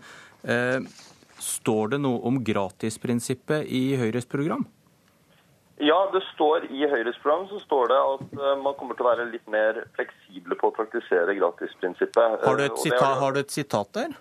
Eh, 0.44 0.80
står 1.42 1.96
det 1.96 2.02
noe 2.04 2.22
om 2.28 2.40
gratisprinsippet 2.46 3.66
i 3.68 3.96
Høyres 4.00 4.30
program? 4.30 4.66
Ja, 5.82 5.98
det 6.14 6.22
står 6.36 6.68
i 6.70 6.86
Høyres 6.86 7.18
program 7.24 7.48
så 7.50 7.58
står 7.64 7.88
det 7.90 7.98
at 7.98 8.26
uh, 8.38 8.50
man 8.62 8.76
kommer 8.78 8.98
til 8.98 9.06
å 9.06 9.10
være 9.10 9.32
litt 9.32 9.48
mer 9.50 9.80
fleksible 9.98 10.58
på 10.60 10.70
å 10.70 10.76
praktisere 10.76 11.34
gratisprinsippet. 11.40 12.44
Har 12.46 12.62
sita 12.78 13.08
har 13.18 13.34
du 13.34 13.40
et 13.42 13.54
sitat 13.54 13.90
der? 13.98 14.14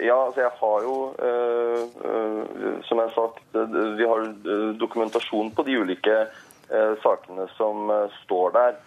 Ja, 0.00 0.14
altså 0.14 0.40
jeg 0.40 0.52
har 0.56 0.84
jo, 0.86 0.94
som 2.86 3.00
jeg 3.02 3.10
har 3.10 3.12
sagt, 3.12 3.42
vi 3.98 4.06
har 4.08 4.22
dokumentasjon 4.80 5.50
på 5.52 5.64
de 5.66 5.74
ulike 5.82 6.14
sakene 7.02 7.44
som 7.58 7.90
står 8.22 8.54
der. 8.54 8.78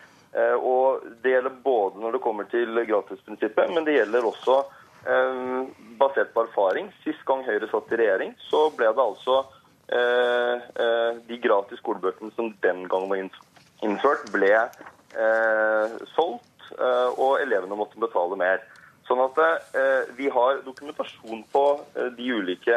Og 0.57 1.05
Det 1.21 1.35
gjelder 1.35 1.59
både 1.67 2.01
når 2.01 2.17
det 2.17 2.23
kommer 2.23 2.49
til 2.49 2.81
gratisprinsippet, 2.89 3.69
men 3.75 3.85
det 3.85 3.99
gjelder 3.99 4.25
også 4.31 4.63
basert 5.99 6.33
på 6.33 6.43
erfaring. 6.43 6.89
Sist 7.05 7.21
gang 7.27 7.45
Høyre 7.47 7.69
satt 7.71 7.93
i 7.95 7.99
regjering, 8.01 8.33
så 8.49 8.65
ble 8.75 8.89
det 8.91 9.03
altså 9.03 9.37
Eh, 9.89 10.55
eh, 10.85 11.15
de 11.25 11.37
gratis 11.41 11.79
skolebøkene 11.81 12.29
som 12.35 12.51
den 12.61 12.83
gang 12.91 13.07
var 13.09 13.23
innført, 13.81 14.27
ble 14.33 14.51
eh, 14.53 15.95
solgt, 16.13 16.45
og 17.17 17.39
elevene 17.41 17.73
måtte 17.73 17.97
betale 17.97 18.37
mer. 18.37 18.59
Sånn 19.07 19.23
at 19.23 19.39
Vi 20.13 20.27
har 20.29 20.59
dokumentasjon 20.61 21.39
på 21.49 21.63
de 22.13 22.27
ulike 22.29 22.75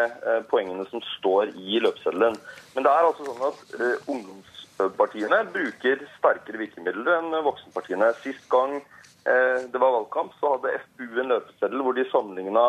poengene 0.48 0.86
som 0.88 1.02
står 1.18 1.50
i 1.60 1.76
løpeseddelen. 1.84 2.38
Men 2.72 2.86
det 2.86 2.92
er 2.94 3.08
altså 3.10 3.26
sånn 3.26 3.44
at 3.50 4.06
ungdomspartiene 4.08 5.42
bruker 5.52 6.06
sterkere 6.14 6.62
virkemidler 6.62 7.18
enn 7.18 7.36
voksenpartiene. 7.44 8.08
Sist 8.24 8.48
gang 8.48 8.78
det 9.22 9.78
var 9.78 9.92
valgkamp, 9.94 10.32
så 10.40 10.56
hadde 10.56 10.72
FPU 10.82 11.20
en 11.22 11.28
løpeseddel 11.30 11.84
hvor 11.84 11.94
de 11.94 12.04
sammenligna 12.10 12.64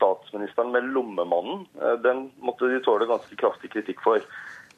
statsministeren 0.00 0.72
med 0.72 0.84
lommemannen, 0.84 1.66
eh, 1.82 1.92
den 1.92 2.30
måtte 2.38 2.68
de 2.68 2.80
tåle 2.84 3.06
ganske 3.06 3.36
kraftig 3.36 3.72
kritikk 3.72 4.02
for. 4.04 4.22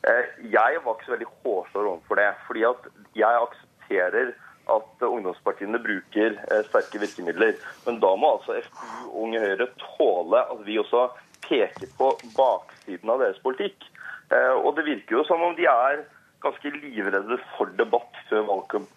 Eh, 0.03 0.24
jeg 0.51 0.81
var 0.85 0.97
ikke 0.97 1.07
så 1.07 1.15
veldig 1.16 1.31
hårsår 1.43 1.90
overfor 1.90 2.20
det. 2.20 2.31
fordi 2.47 2.65
at 2.65 2.89
jeg 3.15 3.43
aksepterer 3.47 4.32
at 4.77 5.03
ungdomspartiene 5.03 5.78
bruker 5.82 6.39
eh, 6.51 6.65
sterke 6.70 6.99
virkemidler. 6.99 7.55
Men 7.86 8.01
da 8.01 8.15
må 8.16 8.36
altså 8.39 8.59
FPU 8.66 9.07
og 9.11 9.23
Unge 9.27 9.40
Høyre 9.40 9.69
tåle 9.78 10.43
at 10.55 10.66
vi 10.66 10.78
også 10.78 11.09
peker 11.43 11.89
på 11.99 12.11
baksiden 12.36 13.11
av 13.11 13.23
deres 13.23 13.39
politikk. 13.43 13.89
Og 14.32 14.77
det 14.77 14.86
virker 14.86 15.19
jo 15.19 15.24
som 15.28 15.43
om 15.44 15.53
de 15.53 15.66
er 15.69 16.07
ganske 16.40 16.70
livredde 16.70 17.36
for 17.59 17.69
debatt 17.77 18.16
før 18.31 18.47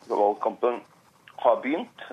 valgkampen 0.08 0.78
har 1.46 1.62
begynt. 1.64 2.08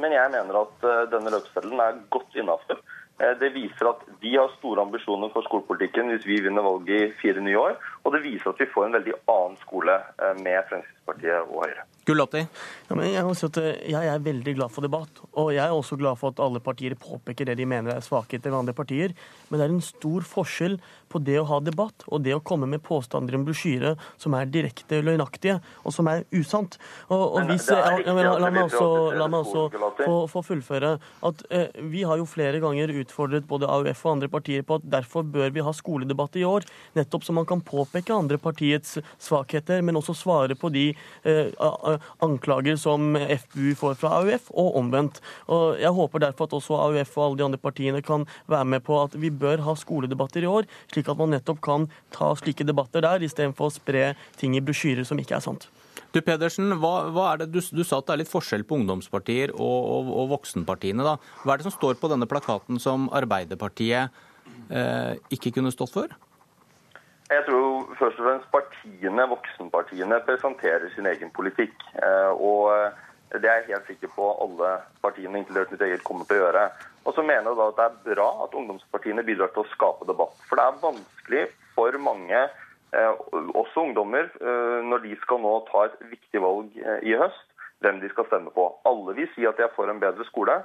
Men 0.00 0.14
jeg 0.14 0.30
mener 0.32 0.60
at 0.62 0.86
denne 1.10 1.32
løpseddelen 1.34 1.82
er 1.82 1.98
godt 2.14 2.38
innafor. 2.38 2.80
Eh, 3.16 3.32
det 3.40 3.54
viser 3.54 3.88
at 3.88 4.02
vi 4.20 4.34
har 4.36 4.52
store 4.58 4.84
ambisjoner 4.84 5.30
for 5.32 5.46
skolepolitikken 5.46 6.12
hvis 6.12 6.26
vi 6.28 6.42
vinner 6.44 6.64
valget 6.66 7.06
i 7.06 7.14
fire 7.22 7.44
nye 7.44 7.58
år. 7.58 7.78
Og 8.06 8.14
det 8.14 8.22
viser 8.22 8.52
at 8.52 8.62
vi 8.62 8.70
får 8.70 8.86
en 8.86 8.96
veldig 9.00 9.18
annen 9.26 9.58
skole 9.64 9.98
eh, 9.98 10.34
med 10.38 10.62
Fremskrittspartiet 10.70 11.50
og 11.50 11.64
Høyre. 11.64 11.86
Gulati? 12.06 12.44
Ja, 12.86 12.96
jeg, 13.02 13.18
eh, 13.58 13.80
jeg, 13.90 14.08
er 14.12 14.22
veldig 14.22 14.52
glad 14.60 14.70
for 14.70 14.86
debatt. 14.86 15.18
Og 15.34 15.50
jeg 15.56 15.64
er 15.64 15.74
også 15.74 15.98
glad 15.98 16.20
for 16.20 16.30
at 16.30 16.42
alle 16.42 16.62
partier 16.62 16.94
påpeker 16.94 17.48
det 17.48 17.56
de 17.58 17.66
mener 17.66 17.96
er 17.96 18.04
svakheter 18.04 18.52
ved 18.52 18.60
andre 18.60 18.76
partier. 18.78 19.14
Men 19.48 19.58
det 19.58 19.66
er 19.66 19.74
en 19.74 19.82
stor 19.82 20.26
forskjell 20.26 20.78
på 21.10 21.18
det 21.26 21.40
å 21.40 21.46
ha 21.50 21.58
debatt 21.64 22.06
og 22.06 22.22
det 22.22 22.36
å 22.36 22.42
komme 22.46 22.68
med 22.70 22.84
påstander 22.86 23.34
i 23.34 23.40
en 23.40 23.46
brosjyre 23.46 23.96
som 24.22 24.36
er 24.38 24.46
direkte 24.50 25.00
løgnaktige, 25.02 25.58
og 25.82 25.94
som 25.94 26.06
er 26.10 26.22
usant. 26.34 26.78
Og, 27.08 27.24
og 27.40 27.50
hvis, 27.50 27.66
ja, 27.74 28.14
men, 28.14 28.22
la, 28.26 28.52
meg 28.54 28.68
også, 28.68 28.88
la 29.18 29.26
meg 29.30 29.42
også 29.42 29.66
få, 29.98 30.16
få, 30.30 30.44
fullføre 30.46 30.94
at 31.26 31.44
eh, 31.50 31.82
vi 31.90 32.04
har 32.06 32.20
jo 32.20 32.28
flere 32.30 32.62
ganger 32.62 32.94
utfordret 33.02 33.48
både 33.50 33.70
AUF 33.70 34.04
og 34.06 34.12
andre 34.14 34.30
partier 34.30 34.62
på 34.66 34.78
at 34.78 34.86
derfor 34.94 35.26
bør 35.26 35.50
vi 35.54 35.66
ha 35.66 35.74
skoledebatt 35.74 36.38
i 36.38 36.46
år, 36.46 36.66
nettopp 36.98 37.26
så 37.26 37.34
man 37.34 37.48
kan 37.48 37.62
påpeke 37.66 37.95
andre 38.04 38.38
partiets 38.38 38.98
svakheter, 39.18 39.82
men 39.82 39.96
også 39.96 40.14
svare 40.14 40.56
på 40.58 40.70
de 40.74 40.88
eh, 41.24 41.96
anklager 42.24 42.76
som 42.76 43.16
FPU 43.16 43.74
får 43.78 43.96
fra 44.00 44.20
AUF, 44.20 44.50
og 44.50 44.76
omvendt. 44.76 45.20
Og 45.48 45.80
Jeg 45.80 45.92
håper 45.92 46.18
derfor 46.18 46.44
at 46.44 46.52
også 46.52 46.74
AUF 46.74 47.16
og 47.16 47.24
alle 47.24 47.38
de 47.38 47.44
andre 47.44 47.58
partiene 47.58 48.02
kan 48.02 48.26
være 48.46 48.64
med 48.64 48.84
på 48.84 49.00
at 49.02 49.16
vi 49.20 49.30
bør 49.30 49.64
ha 49.64 49.74
skoledebatter 49.74 50.42
i 50.42 50.50
år, 50.50 50.68
slik 50.92 51.08
at 51.08 51.18
man 51.18 51.30
nettopp 51.30 51.60
kan 51.64 51.88
ta 52.10 52.34
slike 52.36 52.66
debatter 52.66 53.00
der, 53.00 53.24
istedenfor 53.24 53.70
å 53.70 53.74
spre 53.74 54.14
ting 54.36 54.56
i 54.56 54.60
brosjyrer 54.64 55.06
som 55.06 55.18
ikke 55.18 55.38
er 55.38 55.44
sant. 55.44 55.68
Du 56.14 56.22
Pedersen, 56.24 56.70
hva, 56.80 57.08
hva 57.12 57.30
er 57.32 57.42
det, 57.42 57.50
du, 57.52 57.60
du, 57.60 57.82
sa 57.84 57.98
at 58.00 58.06
det 58.08 58.14
er 58.14 58.22
litt 58.22 58.30
forskjell 58.30 58.64
på 58.64 58.78
ungdomspartier 58.80 59.52
og, 59.52 59.60
og, 59.60 60.12
og, 60.14 60.30
voksenpartiene. 60.36 61.04
da. 61.04 61.16
Hva 61.42 61.54
er 61.54 61.60
det 61.60 61.68
som 61.68 61.74
står 61.74 61.98
på 62.00 62.10
denne 62.12 62.28
plakaten 62.30 62.80
som 62.82 63.10
Arbeiderpartiet 63.16 64.14
eh, 64.70 65.12
ikke 65.34 65.52
kunne 65.58 65.74
stått 65.74 65.92
for? 65.92 66.14
Jeg 67.26 67.42
tror 67.42 67.88
først 67.98 68.20
og 68.20 68.26
fremst 68.26 68.50
partiene, 68.54 69.24
voksenpartiene 69.26 70.18
presenterer 70.28 70.92
sin 70.94 71.08
egen 71.10 71.32
politikk. 71.34 71.74
Eh, 71.98 72.30
og 72.38 72.70
det 73.34 73.50
er 73.50 73.64
jeg 73.64 73.72
helt 73.72 73.88
sikker 73.90 74.12
på 74.14 74.28
alle 74.44 74.76
partiene, 75.02 75.40
inkludert 75.40 75.72
mitt 75.74 75.82
eget, 75.82 76.04
kommer 76.06 76.28
til 76.28 76.38
å 76.38 76.44
gjøre. 76.44 76.62
Og 77.02 77.16
så 77.16 77.24
mener 77.26 77.50
jeg 77.50 77.58
da 77.58 77.66
at 77.72 77.80
det 77.80 77.86
er 77.88 78.14
bra 78.14 78.28
at 78.44 78.54
ungdomspartiene 78.60 79.26
bidrar 79.26 79.50
til 79.54 79.64
å 79.64 79.72
skape 79.72 80.06
debatt. 80.06 80.38
For 80.46 80.60
det 80.60 80.68
er 80.68 80.78
vanskelig 80.84 81.42
for 81.74 81.98
mange, 82.06 82.44
eh, 82.94 83.12
også 83.58 83.88
ungdommer, 83.88 84.30
eh, 84.38 84.78
når 84.86 85.02
de 85.08 85.18
skal 85.26 85.42
nå 85.42 85.58
ta 85.72 85.84
et 85.90 85.98
viktig 86.14 86.44
valg 86.46 86.78
i 86.78 87.18
høst, 87.18 87.46
hvem 87.82 87.98
de 88.00 88.12
skal 88.14 88.30
stemme 88.30 88.54
på. 88.54 88.70
Alle 88.86 89.18
vil 89.18 89.26
si 89.34 89.50
at 89.50 89.58
de 89.58 89.66
er 89.66 89.74
for 89.74 89.90
en 89.90 90.00
bedre 90.00 90.24
skole, 90.30 90.62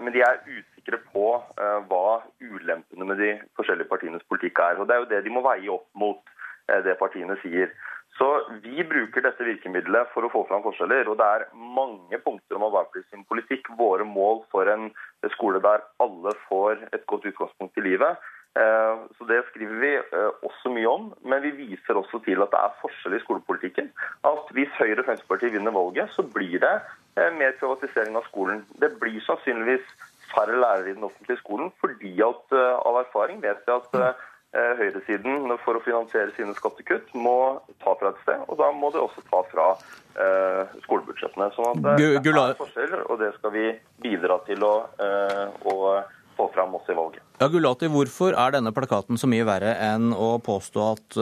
men 0.00 0.08
de 0.14 0.22
er 0.24 0.38
usikre 0.86 1.00
på 1.12 1.42
hva 1.88 2.22
ulempene 2.40 3.04
med 3.04 3.18
de 3.18 3.32
forskjellige 3.56 3.88
partienes 3.90 4.22
politikk 4.28 4.58
er. 4.58 4.78
Og 4.78 4.86
Det 4.86 4.94
er 4.94 4.98
jo 5.02 5.10
det 5.10 5.24
de 5.24 5.30
må 5.30 5.42
veie 5.42 5.70
opp 5.70 5.88
mot 5.94 6.22
det 6.66 6.98
partiene 6.98 7.36
sier. 7.42 7.70
Så 8.18 8.46
Vi 8.62 8.82
bruker 8.84 9.20
dette 9.20 9.44
virkemidlet 9.44 10.08
for 10.14 10.24
å 10.24 10.30
få 10.30 10.46
fram 10.48 10.62
forskjeller. 10.62 11.08
og 11.08 11.18
Det 11.18 11.26
er 11.26 11.48
mange 11.52 12.18
punkter 12.18 12.56
om 12.56 12.64
Arbeiderpartiet 12.64 13.10
sin 13.10 13.24
politikk. 13.24 13.68
Våre 13.76 14.04
mål 14.04 14.44
for 14.50 14.66
en 14.66 14.90
skole 15.34 15.60
der 15.60 15.82
alle 16.00 16.32
får 16.48 16.88
et 16.92 17.06
godt 17.06 17.26
utgangspunkt 17.26 17.76
i 17.76 17.80
livet. 17.80 18.16
Eh, 18.56 18.96
så 19.18 19.24
Det 19.24 19.44
skriver 19.50 19.76
vi 19.80 19.92
eh, 19.96 20.32
også 20.42 20.72
mye 20.72 20.88
om, 20.88 21.14
men 21.24 21.42
vi 21.42 21.50
viser 21.50 21.94
også 21.94 22.22
til 22.24 22.40
at 22.40 22.50
det 22.54 22.60
er 22.62 22.78
forskjell 22.80 23.16
i 23.16 23.20
skolepolitikken. 23.20 23.92
At 24.24 24.48
Hvis 24.56 24.72
Høyre 24.78 25.00
og 25.00 25.04
Fremskrittspartiet 25.04 25.52
vinner 25.52 25.76
valget, 25.76 26.08
så 26.16 26.22
blir 26.22 26.58
det 26.64 26.76
eh, 27.20 27.32
mer 27.36 27.52
privatisering 27.60 28.16
av 28.16 28.24
skolen. 28.30 28.64
Det 28.80 28.96
blir 29.00 29.20
sannsynligvis 29.28 29.84
færre 30.36 30.60
lærere 30.60 30.90
i 30.92 30.96
den 30.96 31.08
offentlige 31.08 31.40
skolen, 31.40 31.72
fordi 31.82 32.14
at 32.22 32.56
av 32.60 33.00
erfaring 33.02 33.42
vet 33.42 33.64
vi 33.66 33.74
at 33.74 34.16
Eh, 34.56 34.72
høyresiden 34.78 35.50
for 35.64 35.76
å 35.76 35.82
finansiere 35.84 36.30
sine 36.36 36.54
skattekutt 36.56 37.10
må 37.18 37.58
ta 37.82 37.92
fra 37.98 38.12
et 38.12 38.20
sted, 38.22 38.44
og 38.46 38.56
da 38.56 38.70
må 38.72 38.88
de 38.94 39.02
også 39.02 39.24
ta 39.26 39.42
fra 39.50 39.66
eh, 40.22 40.76
skolebudsjettene. 40.86 41.50
Så 41.52 41.66
sånn 41.66 41.82
det, 41.84 41.96
det 42.24 42.32
er 42.32 42.54
forskjeller, 42.56 43.02
og 43.10 43.20
det 43.20 43.32
skal 43.36 43.52
vi 43.52 43.66
bidra 44.06 44.38
til 44.46 44.64
å, 44.64 44.72
eh, 45.02 45.42
å 45.66 45.76
få 46.38 46.48
fram 46.54 46.78
også 46.78 46.94
i 46.94 46.96
valget. 46.96 47.26
Ja, 47.42 47.50
Gulati, 47.52 47.90
hvorfor 47.92 48.38
er 48.38 48.56
denne 48.56 48.72
plakaten 48.76 49.20
så 49.20 49.28
mye 49.28 49.44
verre 49.44 49.74
enn 49.90 50.14
å 50.14 50.36
påstå 50.40 50.88
at 50.94 51.20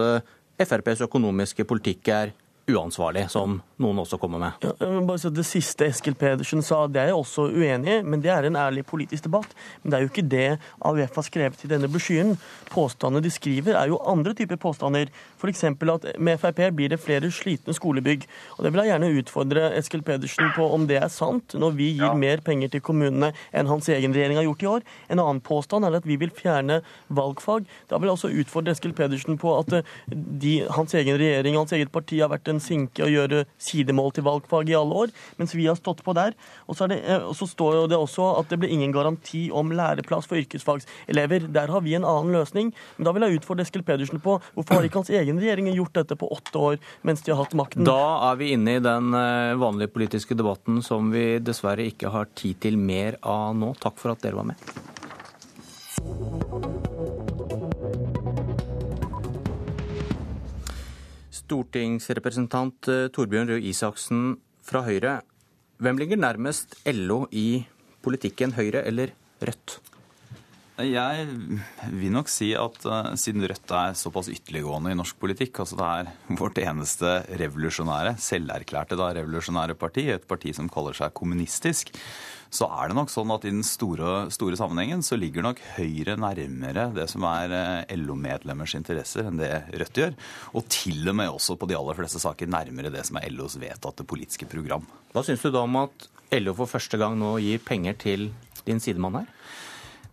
FrPs 0.60 1.02
økonomiske 1.08 1.66
politikk 1.66 2.12
er 2.14 2.36
uansvarlig, 2.70 3.26
som 3.30 3.58
noen 3.82 4.00
også 4.00 4.18
kommer 4.20 4.40
med. 4.40 4.64
Ja, 4.64 4.88
bare 5.04 5.20
si 5.20 5.30
det 5.34 5.44
siste 5.46 5.88
Eskil 5.90 6.16
Pedersen 6.18 6.62
sa, 6.64 6.84
det 6.88 7.02
er 7.02 7.10
jeg 7.10 7.18
også 7.18 7.46
uenig 7.52 7.98
i, 7.98 8.02
men 8.06 8.22
det 8.24 8.30
er 8.32 8.48
en 8.48 8.56
ærlig 8.56 8.86
politisk 8.88 9.26
debatt. 9.26 9.50
Men 9.82 9.92
det 9.92 9.98
er 9.98 10.04
jo 10.04 10.10
ikke 10.12 10.26
det 10.32 10.46
AUF 10.80 11.18
har 11.20 11.26
skrevet 11.26 11.64
i 11.66 11.70
denne 11.70 11.90
brosjyren. 11.92 12.34
Påstandene 12.72 13.24
de 13.24 13.32
skriver, 13.32 13.76
er 13.76 13.90
jo 13.92 14.00
andre 14.08 14.34
typer 14.38 14.60
påstander. 14.60 15.12
F.eks. 15.40 15.64
at 15.64 16.08
med 16.18 16.40
Frp 16.40 16.62
blir 16.76 16.92
det 16.92 17.00
flere 17.02 17.30
slitne 17.34 17.74
skolebygg. 17.76 18.24
Og 18.56 18.64
Det 18.64 18.72
vil 18.72 18.82
jeg 18.82 18.92
gjerne 18.92 19.12
utfordre 19.20 19.66
Eskil 19.78 20.04
Pedersen 20.06 20.52
på 20.56 20.68
om 20.74 20.86
det 20.88 21.00
er 21.02 21.12
sant, 21.12 21.56
når 21.58 21.76
vi 21.76 21.90
gir 21.92 22.08
ja. 22.08 22.14
mer 22.16 22.40
penger 22.44 22.72
til 22.72 22.84
kommunene 22.84 23.32
enn 23.52 23.68
hans 23.70 23.90
egen 23.92 24.14
regjering 24.16 24.40
har 24.40 24.48
gjort 24.48 24.64
i 24.64 24.70
år. 24.72 24.88
En 25.12 25.20
annen 25.20 25.42
påstand 25.44 25.84
er 25.84 25.98
at 25.98 26.08
vi 26.08 26.16
vil 26.20 26.32
fjerne 26.34 26.80
valgfag. 27.12 27.68
Da 27.90 28.00
vil 28.00 28.08
jeg 28.08 28.18
også 28.18 28.32
utfordre 28.32 28.72
Eskil 28.72 28.96
Pedersen 28.96 29.38
på 29.40 29.52
at 29.58 29.80
eh, 29.80 29.94
de, 30.14 30.56
hans 30.72 30.94
egen 30.96 31.20
regjering, 31.20 31.58
hans 31.60 31.74
eget 31.76 31.92
parti, 31.92 32.22
har 32.22 32.32
vært 32.32 32.48
en 32.50 32.53
sinke 32.62 33.04
å 33.06 33.10
gjøre 33.10 33.44
sidemål 33.60 34.14
til 34.16 34.26
valgfag 34.26 34.70
i 34.70 34.76
alle 34.78 35.04
år, 35.04 35.14
mens 35.40 35.54
vi 35.56 35.66
har 35.68 35.78
stått 35.78 36.02
på 36.04 36.14
der. 36.16 36.36
Og 36.68 36.78
så, 36.78 36.88
det, 36.90 37.00
eh, 37.02 37.22
og 37.22 37.36
så 37.38 37.48
står 37.50 37.84
det 37.92 37.98
også 37.98 38.30
at 38.40 38.50
det 38.52 38.60
blir 38.62 38.72
ingen 38.74 38.94
garanti 38.94 39.46
om 39.54 39.72
læreplass 39.74 40.28
for 40.30 40.40
yrkesfagselever. 40.40 41.48
Der 41.54 41.72
har 41.72 41.84
vi 41.84 41.96
en 41.98 42.08
annen 42.08 42.34
løsning. 42.34 42.72
Men 42.96 43.08
da 43.08 43.14
vil 43.14 43.26
jeg 43.26 43.40
utfordre 43.40 43.66
Eskil 43.66 43.86
Pedersen 43.86 44.22
på 44.24 44.38
hvorfor 44.54 44.78
har 44.78 44.88
ikke 44.88 45.02
hans 45.02 45.12
egen 45.14 45.40
regjering 45.40 45.70
gjort 45.74 45.96
dette 46.00 46.18
på 46.18 46.30
åtte 46.34 46.60
år 46.70 46.80
mens 47.06 47.24
de 47.24 47.32
har 47.32 47.42
hatt 47.42 47.56
makten? 47.58 47.86
Da 47.88 48.30
er 48.30 48.40
vi 48.40 48.52
inne 48.56 48.78
i 48.78 48.84
den 48.84 49.14
eh, 49.18 49.54
vanlige 49.60 49.94
politiske 49.94 50.36
debatten 50.38 50.82
som 50.84 51.12
vi 51.14 51.38
dessverre 51.44 51.86
ikke 51.88 52.12
har 52.14 52.30
tid 52.36 52.60
til 52.64 52.78
mer 52.80 53.18
av 53.22 53.54
nå. 53.58 53.74
Takk 53.82 54.00
for 54.00 54.14
at 54.14 54.24
dere 54.24 54.40
var 54.40 54.52
med. 54.52 55.03
Stortingsrepresentant 61.44 62.88
eh, 62.88 63.08
Torbjørn 63.12 63.50
Røe 63.52 63.64
Isaksen 63.68 64.38
fra 64.64 64.80
Høyre. 64.86 65.18
Hvem 65.82 65.98
ligger 66.00 66.20
nærmest 66.20 66.78
LO 66.88 67.26
i 67.32 67.66
politikken, 68.04 68.54
Høyre 68.56 68.84
eller 68.88 69.12
Rødt? 69.44 69.93
Jeg 70.74 71.26
vil 71.94 72.10
nok 72.10 72.26
si 72.26 72.48
at 72.58 72.80
uh, 72.90 73.12
siden 73.14 73.44
Rødt 73.46 73.70
er 73.78 73.92
såpass 73.94 74.26
ytterliggående 74.32 74.90
i 74.90 74.96
norsk 74.98 75.20
politikk, 75.22 75.60
altså 75.62 75.76
det 75.78 75.86
er 75.86 76.38
vårt 76.40 76.58
eneste 76.58 77.12
revolusjonære, 77.38 78.16
selverklærte 78.18 78.98
da 78.98 79.12
revolusjonære 79.14 79.76
parti, 79.78 80.08
et 80.10 80.24
parti 80.26 80.50
som 80.56 80.66
kaller 80.66 80.96
seg 80.98 81.14
kommunistisk, 81.14 81.92
så 82.50 82.66
er 82.74 82.90
det 82.90 82.96
nok 82.98 83.12
sånn 83.12 83.30
at 83.36 83.46
i 83.46 83.52
den 83.52 83.62
store, 83.66 84.32
store 84.34 84.58
sammenhengen 84.58 85.02
så 85.06 85.14
ligger 85.18 85.46
nok 85.46 85.62
Høyre 85.76 86.16
nærmere 86.18 86.88
det 86.96 87.06
som 87.12 87.22
er 87.30 87.54
uh, 87.54 87.94
LO-medlemmers 87.94 88.74
interesser 88.74 89.30
enn 89.30 89.38
det 89.38 89.52
Rødt 89.78 90.00
gjør. 90.00 90.16
Og 90.58 90.66
til 90.74 91.06
og 91.06 91.14
med 91.20 91.30
også 91.30 91.54
på 91.54 91.68
de 91.70 91.78
aller 91.78 91.98
fleste 92.00 92.22
saker 92.22 92.50
nærmere 92.50 92.90
det 92.94 93.04
som 93.06 93.20
er 93.22 93.30
LOs 93.30 93.60
vedtatte 93.62 94.06
politiske 94.10 94.50
program. 94.50 94.90
Hva 95.14 95.22
syns 95.22 95.46
du 95.46 95.54
da 95.54 95.62
om 95.68 95.78
at 95.84 96.08
LO 96.34 96.56
for 96.58 96.74
første 96.74 96.98
gang 96.98 97.14
nå 97.20 97.36
gir 97.46 97.62
penger 97.62 97.94
til 98.08 98.32
din 98.66 98.82
sidemann 98.82 99.22
her? 99.22 99.30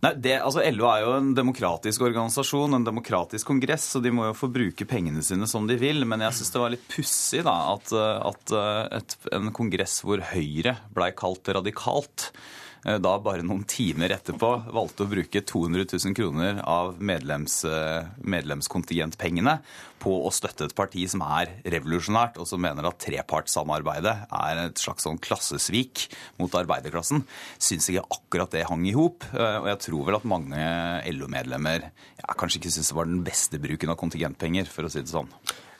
Nei, 0.02 0.12
det, 0.18 0.32
altså 0.42 0.64
LO 0.74 0.88
er 0.90 1.04
jo 1.04 1.12
en 1.14 1.28
demokratisk 1.38 2.02
organisasjon, 2.08 2.74
en 2.74 2.86
demokratisk 2.86 3.46
kongress, 3.52 3.84
så 3.94 4.00
de 4.02 4.10
må 4.10 4.24
jo 4.26 4.34
få 4.34 4.48
bruke 4.50 4.86
pengene 4.90 5.22
sine 5.22 5.46
som 5.46 5.68
de 5.68 5.76
vil. 5.78 6.02
Men 6.08 6.24
jeg 6.26 6.40
syns 6.40 6.50
det 6.54 6.62
var 6.64 6.74
litt 6.74 6.88
pussig 6.90 7.44
at, 7.46 7.94
at 7.94 8.56
et, 8.98 9.16
en 9.38 9.52
kongress 9.54 10.00
hvor 10.02 10.24
Høyre 10.32 10.74
blei 10.96 11.12
kalt 11.14 11.52
radikalt, 11.54 12.32
Eh, 12.32 12.61
da 12.82 13.12
bare 13.22 13.44
noen 13.46 13.62
timer 13.68 14.10
etterpå 14.16 14.48
valgte 14.74 15.04
å 15.04 15.10
bruke 15.10 15.42
200 15.46 15.84
000 15.92 16.16
kroner 16.18 16.58
av 16.66 16.96
medlems, 16.98 17.60
eh, 17.64 18.08
medlemskontingentpengene 18.18 19.54
på 20.02 20.14
å 20.26 20.32
støtte 20.34 20.66
et 20.66 20.74
parti 20.74 21.04
som 21.06 21.22
er 21.22 21.52
revolusjonært, 21.62 22.40
og 22.42 22.48
som 22.50 22.62
mener 22.62 22.88
at 22.88 22.98
trepartssamarbeidet 23.04 24.16
er 24.34 24.62
et 24.64 24.82
slags 24.82 25.06
sånn 25.06 25.20
klassesvik 25.22 26.08
mot 26.42 26.50
arbeiderklassen, 26.58 27.22
syns 27.62 27.86
ikke 27.92 28.18
akkurat 28.18 28.50
det 28.58 28.66
hang 28.66 28.82
i 28.90 28.96
hop. 28.98 29.28
Eh, 29.30 29.58
og 29.62 29.70
jeg 29.70 29.82
tror 29.86 30.08
vel 30.08 30.18
at 30.18 30.30
mange 30.34 30.70
LO-medlemmer 31.14 31.92
kanskje 32.34 32.64
ikke 32.64 32.74
syns 32.74 32.90
det 32.90 32.98
var 32.98 33.10
den 33.10 33.22
beste 33.22 33.62
bruken 33.62 33.94
av 33.94 34.00
kontingentpenger, 34.00 34.66
for 34.66 34.88
å 34.88 34.90
si 34.90 35.04
det 35.04 35.12
sånn. 35.12 35.30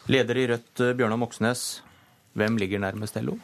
Leder 0.06 0.38
i 0.38 0.46
Rødt, 0.54 0.86
Bjørnar 0.98 1.18
Moxnes. 1.18 1.82
Hvem 2.38 2.62
ligger 2.62 2.80
nærmest 2.82 3.18
LO? 3.18 3.36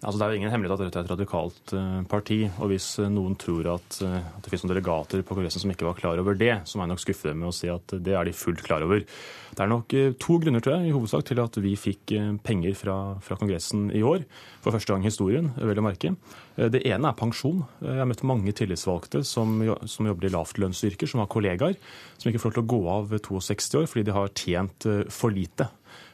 Altså, 0.00 0.16
det 0.16 0.24
er 0.24 0.32
jo 0.32 0.38
ingen 0.40 0.52
hemmelighet 0.54 0.78
at 0.78 0.86
Rødt 0.86 0.96
er 0.96 1.04
et 1.04 1.10
radikalt 1.12 1.72
uh, 1.76 1.98
parti. 2.08 2.38
og 2.56 2.70
Hvis 2.72 2.86
uh, 3.02 3.10
noen 3.12 3.34
tror 3.36 3.66
at, 3.74 3.98
uh, 4.00 4.14
at, 4.16 4.38
det 4.40 4.48
finnes 4.48 4.64
noen 4.64 4.72
delegater 4.72 5.20
på 5.20 5.36
Kongressen 5.36 5.60
som 5.60 5.72
ikke 5.74 5.84
var 5.84 5.98
klar 5.98 6.22
over 6.22 6.38
det, 6.40 6.54
så 6.64 6.78
må 6.78 6.86
jeg 6.86 6.92
nok 6.94 7.02
skuffe 7.02 7.28
dem 7.28 7.42
med 7.42 7.50
å 7.50 7.52
si 7.52 7.68
at 7.68 7.92
det 8.00 8.14
er 8.16 8.24
de 8.24 8.32
fullt 8.32 8.64
klar 8.64 8.86
over. 8.86 9.04
Det 9.04 9.60
er 9.60 9.68
nok 9.68 9.92
to 10.22 10.38
grunner 10.40 10.62
tror 10.64 10.78
jeg, 10.78 10.88
i 10.88 10.94
hovedsak 10.94 11.26
til 11.28 11.42
at 11.42 11.58
vi 11.60 11.74
fikk 11.76 12.14
penger 12.46 12.76
fra, 12.78 12.96
fra, 13.20 13.36
Kongressen 13.36 13.88
i 13.92 14.00
år. 14.06 14.22
For 14.62 14.72
første 14.72 14.94
gang 14.94 15.04
i 15.04 15.10
historien, 15.10 15.50
vel 15.58 15.82
å 15.82 15.84
merke. 15.84 16.14
Det 16.54 16.80
ene 16.86 17.10
er 17.10 17.18
pensjon. 17.18 17.64
Jeg 17.82 17.98
har 17.98 18.08
møtt 18.08 18.22
mange 18.30 18.54
tillitsvalgte 18.56 19.24
som, 19.26 19.58
som 19.90 20.08
jobber 20.08 20.30
i 20.30 20.32
lavtlønnsyrker, 20.32 21.10
som 21.10 21.24
har 21.24 21.28
kollegaer 21.32 21.76
som 22.14 22.30
ikke 22.30 22.44
får 22.44 22.52
lov 22.52 22.56
til 22.56 22.64
å 22.64 22.70
gå 22.72 22.80
av 22.94 23.18
62 23.18 23.82
år 23.82 23.90
fordi 23.90 24.06
de 24.06 24.16
har 24.16 24.32
tjent 24.38 24.88
for 25.12 25.34
lite. 25.34 25.66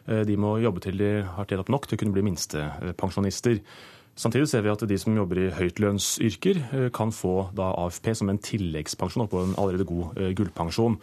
Eh, 0.09 0.25
de 0.27 0.39
må 0.41 0.57
jobbe 0.63 0.83
til 0.85 0.99
de 1.01 1.13
har 1.27 1.49
tjent 1.49 1.65
opp 1.65 1.73
nok 1.73 1.87
til 1.89 1.99
å 1.99 2.03
kunne 2.03 2.17
bli 2.17 2.25
minstepensjonister. 2.29 3.61
Samtidig 4.17 4.49
ser 4.49 4.63
vi 4.65 4.71
at 4.73 4.81
de 4.89 4.97
som 4.97 5.13
jobber 5.13 5.43
i 5.43 5.51
høytlønnsyrker, 5.53 6.61
eh, 6.73 6.87
kan 6.95 7.13
få 7.13 7.51
AFP 7.53 8.15
som 8.17 8.31
en 8.33 8.41
tilleggspensjon 8.41 9.27
oppå 9.27 9.43
en 9.43 9.57
allerede 9.61 9.85
god 9.85 10.17
eh, 10.17 10.33
gullpensjon. 10.33 10.97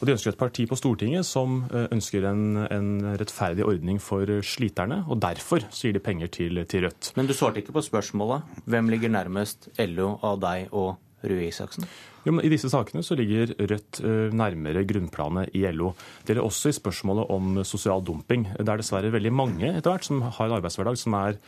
Og 0.00 0.06
De 0.06 0.14
ønsker 0.14 0.30
et 0.30 0.38
parti 0.38 0.68
på 0.70 0.78
Stortinget 0.78 1.26
som 1.28 1.64
ønsker 1.70 2.24
en, 2.24 2.56
en 2.72 3.16
rettferdig 3.20 3.66
ordning 3.66 3.98
for 4.00 4.24
sliterne, 4.40 5.02
og 5.10 5.20
derfor 5.20 5.66
gir 5.74 5.92
de 5.92 6.00
penger 6.00 6.30
til, 6.32 6.62
til 6.64 6.86
Rødt. 6.86 7.12
Men 7.16 7.28
du 7.28 7.34
svarte 7.36 7.60
ikke 7.60 7.74
på 7.76 7.84
spørsmålet. 7.84 8.46
Hvem 8.64 8.88
ligger 8.88 9.12
nærmest 9.12 9.68
LO 9.76 10.14
av 10.22 10.40
deg 10.40 10.72
og 10.72 10.94
Røe 11.20 11.50
Isaksen? 11.50 11.84
Jo, 12.26 12.34
men 12.34 12.44
I 12.44 12.50
disse 12.52 12.68
sakene 12.68 13.02
så 13.04 13.16
ligger 13.16 13.54
Rødt 13.56 14.02
eh, 14.04 14.28
nærmere 14.36 14.84
grunnplanet 14.88 15.54
i 15.56 15.64
LO. 15.72 15.94
Det 16.20 16.34
gjelder 16.34 16.46
også 16.46 16.70
i 16.70 16.76
spørsmålet 16.76 17.32
om 17.32 17.62
sosial 17.64 18.04
dumping. 18.04 18.44
Det 18.58 18.68
er 18.68 18.82
dessverre 18.82 19.12
veldig 19.14 19.32
mange 19.32 19.70
etter 19.70 19.94
hvert 19.94 20.08
som 20.08 20.20
har 20.26 20.48
en 20.48 20.56
arbeidshverdag 20.58 20.98
som 21.00 21.16
er, 21.16 21.38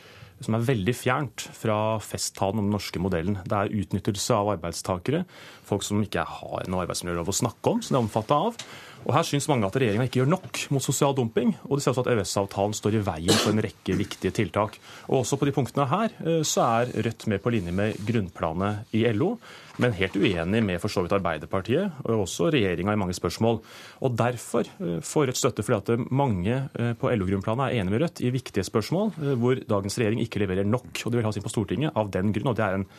som 0.43 0.57
er 0.57 0.65
veldig 0.65 0.95
fjernt 0.97 1.45
fra 1.53 1.99
festtalen 2.01 2.63
om 2.63 2.71
den 2.71 2.73
norske 2.73 3.01
modellen. 3.01 3.37
Det 3.45 3.59
er 3.59 3.75
utnyttelse 3.83 4.33
av 4.33 4.55
arbeidstakere, 4.55 5.21
folk 5.67 5.85
som 5.85 6.01
ikke 6.01 6.25
har 6.25 6.65
noe 6.65 6.87
arbeidsmiljølov 6.87 7.29
å 7.29 7.37
snakke 7.43 7.75
om, 7.75 7.83
som 7.85 7.93
de 7.93 7.99
er 8.01 8.07
omfattet 8.07 8.33
av. 8.39 8.57
Og 9.03 9.11
Her 9.13 9.27
syns 9.27 9.49
mange 9.51 9.67
at 9.67 9.75
regjeringa 9.77 10.07
ikke 10.07 10.21
gjør 10.21 10.31
nok 10.31 10.61
mot 10.73 10.83
sosial 10.83 11.13
dumping. 11.17 11.51
Og 11.67 11.75
de 11.75 11.83
ser 11.83 11.91
også 11.91 12.05
at 12.05 12.13
EØS-avtalen 12.13 12.73
står 12.77 12.97
i 12.97 13.03
veien 13.03 13.35
for 13.35 13.51
en 13.51 13.61
rekke 13.61 13.97
viktige 13.99 14.33
tiltak. 14.33 14.79
Og 15.09 15.21
Også 15.21 15.37
på 15.37 15.49
de 15.49 15.53
punktene 15.53 15.85
her 15.91 16.15
eh, 16.23 16.41
så 16.47 16.65
er 16.79 16.95
Rødt 17.03 17.27
med 17.29 17.43
på 17.43 17.51
linje 17.53 17.75
med 17.75 17.99
grunnplanet 18.07 18.95
i 18.95 19.03
LO 19.11 19.35
men 19.81 19.95
helt 19.97 20.15
uenig 20.19 20.61
med 20.65 20.81
for 20.81 20.93
så 20.93 21.01
vidt 21.01 21.15
Arbeiderpartiet 21.15 22.03
og 22.03 22.25
også 22.27 22.51
regjeringa 22.53 22.93
i 22.93 23.01
mange 23.01 23.15
spørsmål. 23.17 23.61
Og 24.05 24.19
Derfor 24.19 24.67
eh, 24.67 24.99
får 25.01 25.31
Rødt 25.31 25.41
støtte 25.41 25.65
fordi 25.65 25.79
at 25.79 26.11
mange 26.11 26.59
eh, 26.59 26.93
på 26.99 27.09
LO-grunnplanet 27.13 27.69
er 27.69 27.81
enig 27.81 27.95
med 27.95 28.05
Rødt 28.05 28.21
i 28.21 28.33
viktige 28.33 28.67
spørsmål 28.67 29.13
hvor 29.41 29.59
dagens 29.69 29.97
regjering 29.99 30.21
ikke 30.23 30.43
leverer 30.43 30.67
nok. 30.67 30.91
og 31.05 31.11
De 31.11 31.19
vil 31.19 31.25
ha 31.27 31.33
sin 31.33 31.45
på 31.45 31.53
Stortinget 31.53 31.95
av 31.97 32.11
den 32.13 32.33
grunn. 32.35 32.53
og 32.53 32.57
det 32.59 32.65
er 32.67 32.81
en 32.81 32.89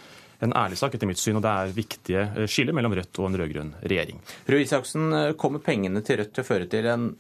en 0.43 0.55
ærlig 0.57 0.79
sak 0.79 0.95
etter 0.97 1.09
mitt 1.09 1.21
syn, 1.21 1.39
og 1.39 1.45
det 1.45 1.53
er 1.53 1.75
viktige 1.77 2.25
eh, 2.27 2.49
skiller 2.51 2.77
mellom 2.77 2.95
Rødt 2.97 3.21
og 3.21 3.31
en 3.31 3.39
rød-grønn 3.41 3.73
regjering. 3.85 4.21
Røe 4.51 4.65
Isaksen, 4.65 5.07
eh, 5.13 5.33
kommer 5.41 5.63
pengene 5.65 6.03
til 6.05 6.21
Rødt 6.21 6.35
til 6.35 6.45
å 6.45 6.49
føre 6.49 6.71
til 6.71 6.89
en 6.91 7.11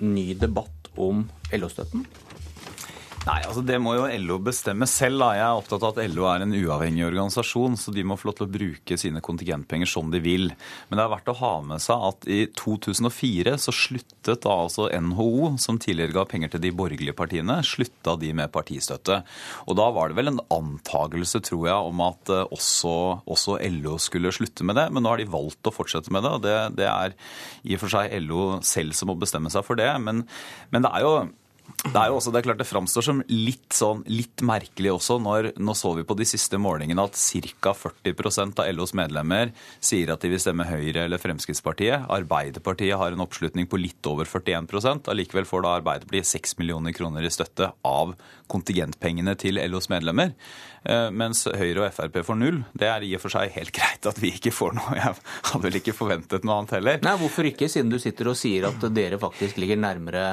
ny 0.00 0.30
debatt 0.38 0.92
om 1.00 1.26
LO-støtten? 1.52 2.06
Nei, 3.20 3.42
altså 3.44 3.60
Det 3.60 3.76
må 3.76 3.92
jo 3.98 4.06
LO 4.22 4.38
bestemme 4.40 4.86
selv. 4.88 5.20
da. 5.20 5.34
Jeg 5.36 5.44
er 5.44 5.58
opptatt 5.58 5.82
av 5.84 5.98
at 5.98 6.08
LO 6.08 6.24
er 6.30 6.40
en 6.40 6.54
uavhengig 6.56 7.04
organisasjon, 7.04 7.76
så 7.76 7.92
de 7.92 8.04
må 8.06 8.16
få 8.16 8.30
lov 8.30 8.36
til 8.38 8.46
å 8.46 8.52
bruke 8.54 8.96
sine 8.96 9.20
kontingentpenger 9.20 9.90
som 9.92 10.08
de 10.12 10.22
vil. 10.24 10.46
Men 10.88 10.96
det 10.96 11.04
er 11.04 11.10
verdt 11.12 11.28
å 11.28 11.36
ha 11.36 11.50
med 11.60 11.84
seg 11.84 12.06
at 12.08 12.24
i 12.32 12.38
2004 12.56 13.52
så 13.60 13.74
sluttet 13.76 14.40
da 14.46 14.54
altså 14.62 14.88
NHO, 14.88 15.58
som 15.60 15.76
tidligere 15.76 16.16
ga 16.16 16.24
penger 16.30 16.54
til 16.54 16.62
de 16.64 16.70
borgerlige 16.72 17.16
partiene, 17.18 17.58
slutta 17.66 18.14
de 18.22 18.32
med 18.38 18.48
partistøtte. 18.54 19.20
Og 19.68 19.76
da 19.76 19.90
var 19.92 20.08
det 20.08 20.16
vel 20.16 20.32
en 20.32 20.40
antagelse, 20.56 21.42
tror 21.44 21.68
jeg, 21.68 21.90
om 21.92 22.00
at 22.06 22.32
eh, 22.32 22.46
også, 22.56 22.94
også 23.28 23.58
LO 23.82 23.98
skulle 24.00 24.32
slutte 24.32 24.64
med 24.64 24.80
det. 24.80 24.86
Men 24.88 25.04
nå 25.04 25.12
har 25.12 25.20
de 25.20 25.28
valgt 25.28 25.68
å 25.68 25.74
fortsette 25.76 26.08
med 26.08 26.24
det, 26.24 26.32
og 26.38 26.48
det, 26.48 26.56
det 26.80 26.88
er 26.88 27.12
i 27.68 27.76
og 27.76 27.84
for 27.84 27.98
seg 27.98 28.16
LO 28.24 28.48
selv 28.64 28.96
som 28.96 29.12
må 29.12 29.18
bestemme 29.20 29.52
seg 29.52 29.68
for 29.68 29.76
det. 29.76 29.92
Men, 30.00 30.24
men 30.72 30.88
det 30.88 30.94
er 30.96 31.04
jo 31.04 31.14
det 31.80 31.96
er 31.96 32.10
jo 32.10 32.18
også, 32.18 32.32
det 32.32 32.40
er 32.40 32.46
klart 32.48 32.60
det 32.60 32.68
framstår 32.68 33.04
som 33.06 33.22
litt, 33.30 33.68
sånn, 33.74 34.02
litt 34.10 34.42
merkelig 34.46 34.92
også 34.94 35.18
når 35.22 35.50
Nå 35.60 35.74
så 35.78 35.92
vi 35.96 36.04
på 36.06 36.16
de 36.18 36.26
siste 36.28 36.58
målingene 36.60 37.06
at 37.08 37.18
ca. 37.62 37.72
40% 37.76 38.60
av 38.62 38.70
LOs 38.74 38.92
medlemmer 38.96 39.52
sier 39.82 40.12
at 40.12 40.22
de 40.22 40.32
vil 40.32 40.42
stemme 40.42 40.66
Høyre 40.68 41.06
eller 41.06 41.20
Fremskrittspartiet. 41.22 42.08
Arbeiderpartiet 42.12 42.98
har 43.00 43.14
en 43.14 43.24
oppslutning 43.24 43.68
på 43.70 43.80
litt 43.80 44.06
over 44.10 44.28
41% 44.28 45.10
Allikevel 45.10 45.48
får 45.48 45.64
da 45.64 45.76
Arbeiderpartiet 45.78 46.28
6 46.30 46.58
millioner 46.60 46.94
kroner 46.96 47.26
i 47.26 47.32
støtte 47.32 47.72
av 47.86 48.14
kontingentpengene 48.50 49.36
til 49.38 49.60
LOs 49.70 49.88
medlemmer. 49.92 50.34
Eh, 50.82 51.08
mens 51.12 51.44
Høyre 51.44 51.84
og 51.84 51.94
Frp 51.94 52.20
får 52.24 52.38
null. 52.40 52.62
Det 52.72 52.88
er 52.88 53.04
i 53.04 53.12
og 53.16 53.22
for 53.24 53.34
seg 53.34 53.52
helt 53.56 53.74
greit 53.78 54.08
at 54.08 54.20
vi 54.20 54.32
ikke 54.36 54.54
får 54.54 54.76
noe. 54.78 54.96
Jeg 54.96 55.16
hadde 55.52 55.62
vel 55.66 55.80
ikke 55.80 55.96
forventet 55.96 56.46
noe 56.46 56.60
annet 56.60 56.76
heller. 56.78 57.04
Nei, 57.04 57.16
Hvorfor 57.20 57.48
ikke, 57.50 57.68
siden 57.70 57.92
du 57.92 57.98
sitter 58.02 58.32
og 58.32 58.38
sier 58.40 58.68
at 58.70 58.84
dere 58.94 59.20
faktisk 59.20 59.60
ligger 59.60 59.80
nærmere 59.80 60.24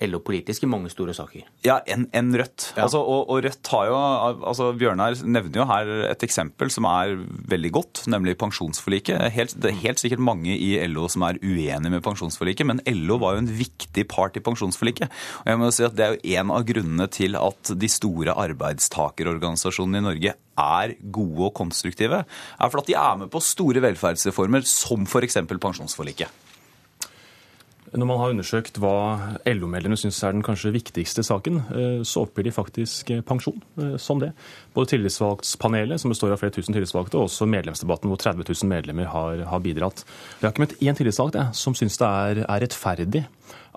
LO-politisk 0.00 0.64
i 0.64 0.70
mange 0.70 0.90
store 0.92 1.14
saker. 1.16 1.46
Ja, 1.66 1.80
enn 1.90 2.06
en 2.16 2.32
Rødt. 2.36 2.70
Ja. 2.76 2.86
Altså, 2.86 3.00
og, 3.02 3.28
og, 3.28 3.42
Rødt 3.44 3.70
har 3.72 3.88
jo 3.90 3.98
altså 3.98 4.70
Bjørnar 4.78 5.18
nevner 5.24 5.62
jo 5.62 5.66
her 5.68 5.92
et 6.10 6.24
eksempel 6.26 6.72
som 6.72 6.86
er 6.88 7.16
veldig 7.50 7.72
godt, 7.74 8.02
nemlig 8.10 8.36
pensjonsforliket. 8.40 9.20
Helt, 9.34 9.56
det 9.60 9.72
er 9.72 9.80
helt 9.84 10.02
sikkert 10.02 10.24
mange 10.24 10.54
i 10.56 10.72
LO 10.90 11.08
som 11.12 11.26
er 11.28 11.40
uenig 11.42 11.92
med 11.92 12.04
pensjonsforliket, 12.06 12.68
men 12.68 12.82
LO 12.88 13.20
var 13.22 13.36
jo 13.36 13.44
en 13.44 13.52
viktig 13.60 14.06
part 14.10 14.38
i 14.38 14.44
pensjonsforliket. 14.44 15.10
Og 15.44 15.52
jeg 15.52 15.60
må 15.60 15.72
si 15.74 15.86
at 15.86 15.96
Det 16.00 16.06
er 16.06 16.14
jo 16.14 16.38
en 16.40 16.52
av 16.54 16.64
grunnene 16.68 17.08
til 17.12 17.36
at 17.36 17.72
de 17.76 17.90
store 17.90 18.36
arbeidstakerorganisasjonene 18.40 20.00
i 20.00 20.06
Norge 20.06 20.36
er 20.60 20.94
gode 21.12 21.48
og 21.48 21.56
konstruktive, 21.56 22.24
er 22.24 22.70
for 22.70 22.82
at 22.82 22.88
de 22.88 22.96
er 22.98 23.18
med 23.22 23.32
på 23.32 23.42
store 23.44 23.82
velferdsreformer 23.84 24.64
som 24.68 25.06
f.eks. 25.08 25.40
pensjonsforliket. 25.50 26.49
Når 27.90 28.06
man 28.06 28.20
har 28.20 28.30
undersøkt 28.30 28.76
hva 28.78 28.92
LO-medlemmene 29.50 29.98
syns 29.98 30.20
er 30.22 30.36
den 30.36 30.44
kanskje 30.46 30.70
viktigste 30.76 31.24
saken, 31.26 31.56
eh, 31.74 32.02
så 32.06 32.22
oppgir 32.22 32.46
de 32.46 32.52
faktisk 32.54 33.10
eh, 33.10 33.22
pensjon 33.26 33.58
eh, 33.82 33.96
som 33.98 34.20
det. 34.22 34.30
Både 34.76 34.92
tillitsvalgtspanelet, 34.92 35.98
som 35.98 36.14
består 36.14 36.36
av 36.36 36.38
flere 36.38 36.54
tusen 36.54 36.76
tillitsvalgte, 36.76 37.18
og 37.18 37.26
også 37.26 37.48
medlemsdebatten, 37.50 38.12
hvor 38.12 38.20
30 38.22 38.46
000 38.46 38.70
medlemmer 38.70 39.10
har, 39.10 39.42
har 39.50 39.64
bidratt. 39.64 40.04
Vi 40.38 40.46
har 40.46 40.54
ikke 40.54 40.68
møtt 40.68 40.78
én 40.78 41.00
tillitsvalgt 41.00 41.40
som 41.58 41.74
syns 41.74 41.98
det 41.98 42.06
er, 42.06 42.44
er 42.46 42.62
rettferdig 42.62 43.24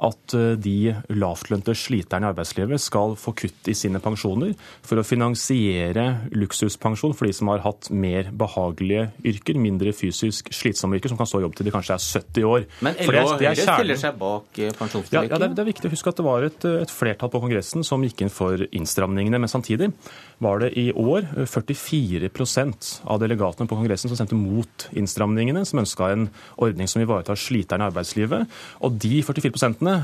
at 0.02 0.36
eh, 0.38 0.54
de 0.58 0.94
lavtlønte 1.14 1.76
sliterne 1.78 2.28
i 2.28 2.32
arbeidslivet 2.32 2.82
skal 2.82 3.16
få 3.20 3.36
kutt 3.38 3.70
i 3.70 3.76
sine 3.78 4.02
pensjoner 4.04 4.54
for 4.86 5.00
å 5.00 5.06
finansiere 5.06 6.06
luksuspensjon 6.34 7.14
for 7.18 7.30
de 7.30 7.36
som 7.36 7.52
har 7.54 7.64
hatt 7.66 7.92
mer 7.94 8.32
behagelige 8.34 9.10
yrker, 9.34 9.60
mindre 9.62 9.94
fysisk 9.96 10.50
slitsomme 10.54 10.98
yrker, 10.98 11.14
som 11.14 11.20
kan 11.20 11.30
stå 11.30 11.42
i 11.42 11.46
jobb 11.46 11.58
til 11.60 11.70
de 11.70 11.76
kanskje 11.76 11.98
er 11.98 12.08
70 12.24 12.50
år. 12.50 12.68
Men 12.86 12.98
LO 13.04 13.14
det 13.14 13.24
det 13.44 13.50
er 13.52 13.62
stiller 13.62 14.00
seg 14.00 14.18
bak 14.20 14.50
pensjonsforliket? 14.54 15.16
Ja, 15.16 15.26
ja 15.28 15.40
det, 15.40 15.50
er, 15.52 15.56
det 15.58 15.64
er 15.66 15.70
viktig 15.70 15.90
å 15.90 15.94
huske 15.94 16.14
at 16.14 16.20
det 16.20 16.28
var 16.28 16.48
et, 16.48 16.68
et 16.84 16.94
flertall 16.94 17.32
på 17.34 17.44
Kongressen 17.44 17.86
som 17.88 18.04
gikk 18.06 18.26
inn 18.26 18.34
for 18.34 18.66
innstramningene. 18.72 19.42
Men 19.42 19.52
samtidig 19.52 19.92
var 20.44 20.64
det 20.64 20.74
i 20.80 20.90
år 20.92 21.28
44% 21.48 22.90
av 23.10 23.22
delegatene 23.22 23.70
på 23.70 23.78
Kongressen 23.78 24.12
som 24.12 24.20
stemte 24.20 24.38
mot 24.38 24.88
innstramningene, 24.92 25.64
som 25.68 25.82
ønska 25.84 26.10
en 26.14 26.28
ordning 26.62 26.90
som 26.90 27.04
ivaretar 27.04 27.40
sliterne 27.40 27.86
i 27.86 27.92
arbeidslivet. 27.92 28.50
Og 28.84 28.98
de 29.04 29.22
44 29.26 29.54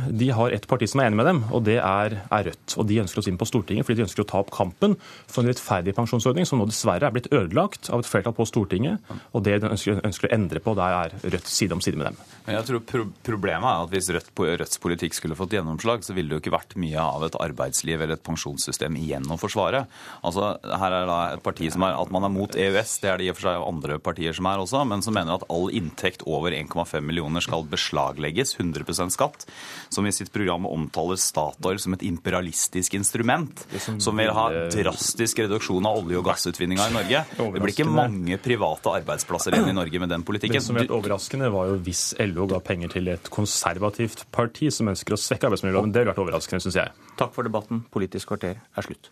de 0.10 0.30
har 0.36 0.54
ett 0.56 0.68
parti 0.70 0.88
som 0.90 1.02
er 1.02 1.10
enig 1.10 1.20
med 1.20 1.28
dem, 1.30 1.42
og 1.54 1.64
det 1.68 1.78
er, 1.78 2.16
er 2.26 2.48
Rødt. 2.50 2.76
Og 2.80 2.88
de 2.90 3.00
ønsker 3.04 3.22
oss 3.22 3.30
inn 3.32 3.40
på 3.40 3.48
Stortinget 3.50 3.88
fordi 3.88 4.02
de 4.02 4.06
ønsker 4.08 4.26
å 4.26 4.30
ta 4.30 4.42
opp 4.44 4.52
kampen 4.56 4.96
for 5.28 5.44
en 5.44 5.52
rettferdig 5.52 5.96
pensjonsordning, 5.98 6.48
som 6.48 6.62
nå 6.62 6.68
dessverre 6.70 7.10
er 7.10 7.16
blitt 7.16 7.32
ødelagt 7.32 7.92
av 7.94 8.04
et 8.04 8.10
flertall 8.10 8.36
på 8.38 8.48
Stortinget. 8.50 9.04
Og 9.34 9.46
det 9.46 9.60
de 9.64 9.72
ønsker, 9.72 10.02
ønsker 10.06 10.30
å 10.30 10.34
endre 10.38 10.64
på, 10.64 10.76
der 10.80 10.98
er 11.04 11.18
Rødt 11.24 11.50
side 11.52 11.76
om 11.76 11.84
side 11.84 12.00
med 12.00 12.12
dem. 12.12 12.22
Jeg 12.50 12.66
tror 12.68 12.82
pro 12.86 13.06
Problemet 13.30 13.68
er 13.70 13.84
at 13.84 13.92
hvis 13.94 14.10
Rødt, 14.16 14.30
Rødts 14.34 14.80
politikk 14.82 15.16
skulle 15.18 15.38
fått 15.38 15.54
gjennomslag, 15.54 16.02
så 16.06 16.16
ville 16.16 16.32
det 16.32 16.40
jo 16.40 16.42
ikke 16.44 16.54
vært 16.56 16.76
mye 16.82 17.02
av 17.02 17.26
et 17.28 17.36
arbeidsliv 17.38 18.02
eller 18.02 18.18
et 18.18 18.26
pensjonssystem 18.26 18.96
igjen 18.98 19.28
å 19.30 19.38
forsvare. 19.40 19.84
Altså, 20.26 20.56
her 20.82 20.96
er 20.96 21.06
da 21.10 21.18
et 21.36 21.44
parti 21.46 21.70
som 21.74 21.86
er 21.86 21.98
at 22.00 22.14
man 22.14 22.26
er 22.26 22.34
mot 22.34 22.56
EØS, 22.58 22.96
det 23.04 23.12
er 23.12 23.22
det 23.22 23.28
i 23.28 23.32
og 23.34 23.38
for 23.38 23.50
seg 23.50 23.66
andre 23.68 24.00
partier 24.02 24.36
som 24.36 24.50
er 24.50 24.64
også, 24.64 24.82
men 24.90 25.04
som 25.06 25.16
mener 25.18 25.38
at 25.38 25.46
all 25.54 25.70
inntekt 25.76 26.26
over 26.26 26.56
1,5 26.56 27.06
millioner 27.06 27.46
skal 27.46 27.68
beslaglegges, 27.70 28.56
100% 28.58 29.16
skatt, 29.16 29.46
som 29.94 30.08
i 30.08 30.14
sitt 30.16 30.34
program 30.34 30.66
omtaler 30.70 31.20
Statoil 31.22 31.82
som 31.82 31.96
et 31.98 32.06
imperialistisk 32.08 32.98
instrument, 32.98 33.66
som 34.02 34.18
vil 34.18 34.34
ha 34.36 34.48
drastisk 34.74 35.44
reduksjon 35.44 35.86
av 35.86 36.02
olje- 36.02 36.20
og 36.20 36.28
gassutvinninga 36.32 36.90
i 36.90 36.98
Norge. 36.98 37.24
Det 37.38 37.64
blir 37.64 37.76
ikke 37.76 37.90
mange 37.90 38.40
private 38.42 38.96
arbeidsplasser 39.02 39.58
igjen 39.58 39.74
i 39.74 39.78
Norge 39.78 40.02
med 40.02 40.14
den 40.16 40.26
politikken. 40.26 40.60
Det 40.60 40.66
som 40.66 40.80
er 40.80 40.90
overraskende, 40.90 41.52
var 41.54 41.70
jo 41.72 41.80
hvis 41.84 42.14
LO 42.24 42.39
ga 42.48 42.60
penger 42.64 42.94
til 42.96 43.08
et 43.12 43.30
konservativt 43.34 44.26
parti 44.32 44.70
som 44.72 44.88
ønsker 44.88 45.16
å 45.16 45.20
svekke 45.20 45.50
arbeidsmiljøloven. 45.50 45.92
Det 45.92 46.04
ville 46.04 46.14
vært 46.14 46.24
overraskende, 46.24 46.64
syns 46.64 46.80
jeg. 46.80 46.94
Takk 47.20 47.34
for 47.36 47.44
debatten. 47.44 47.84
Politisk 47.92 48.32
kvarter 48.32 48.62
er 48.62 48.88
slutt. 48.88 49.12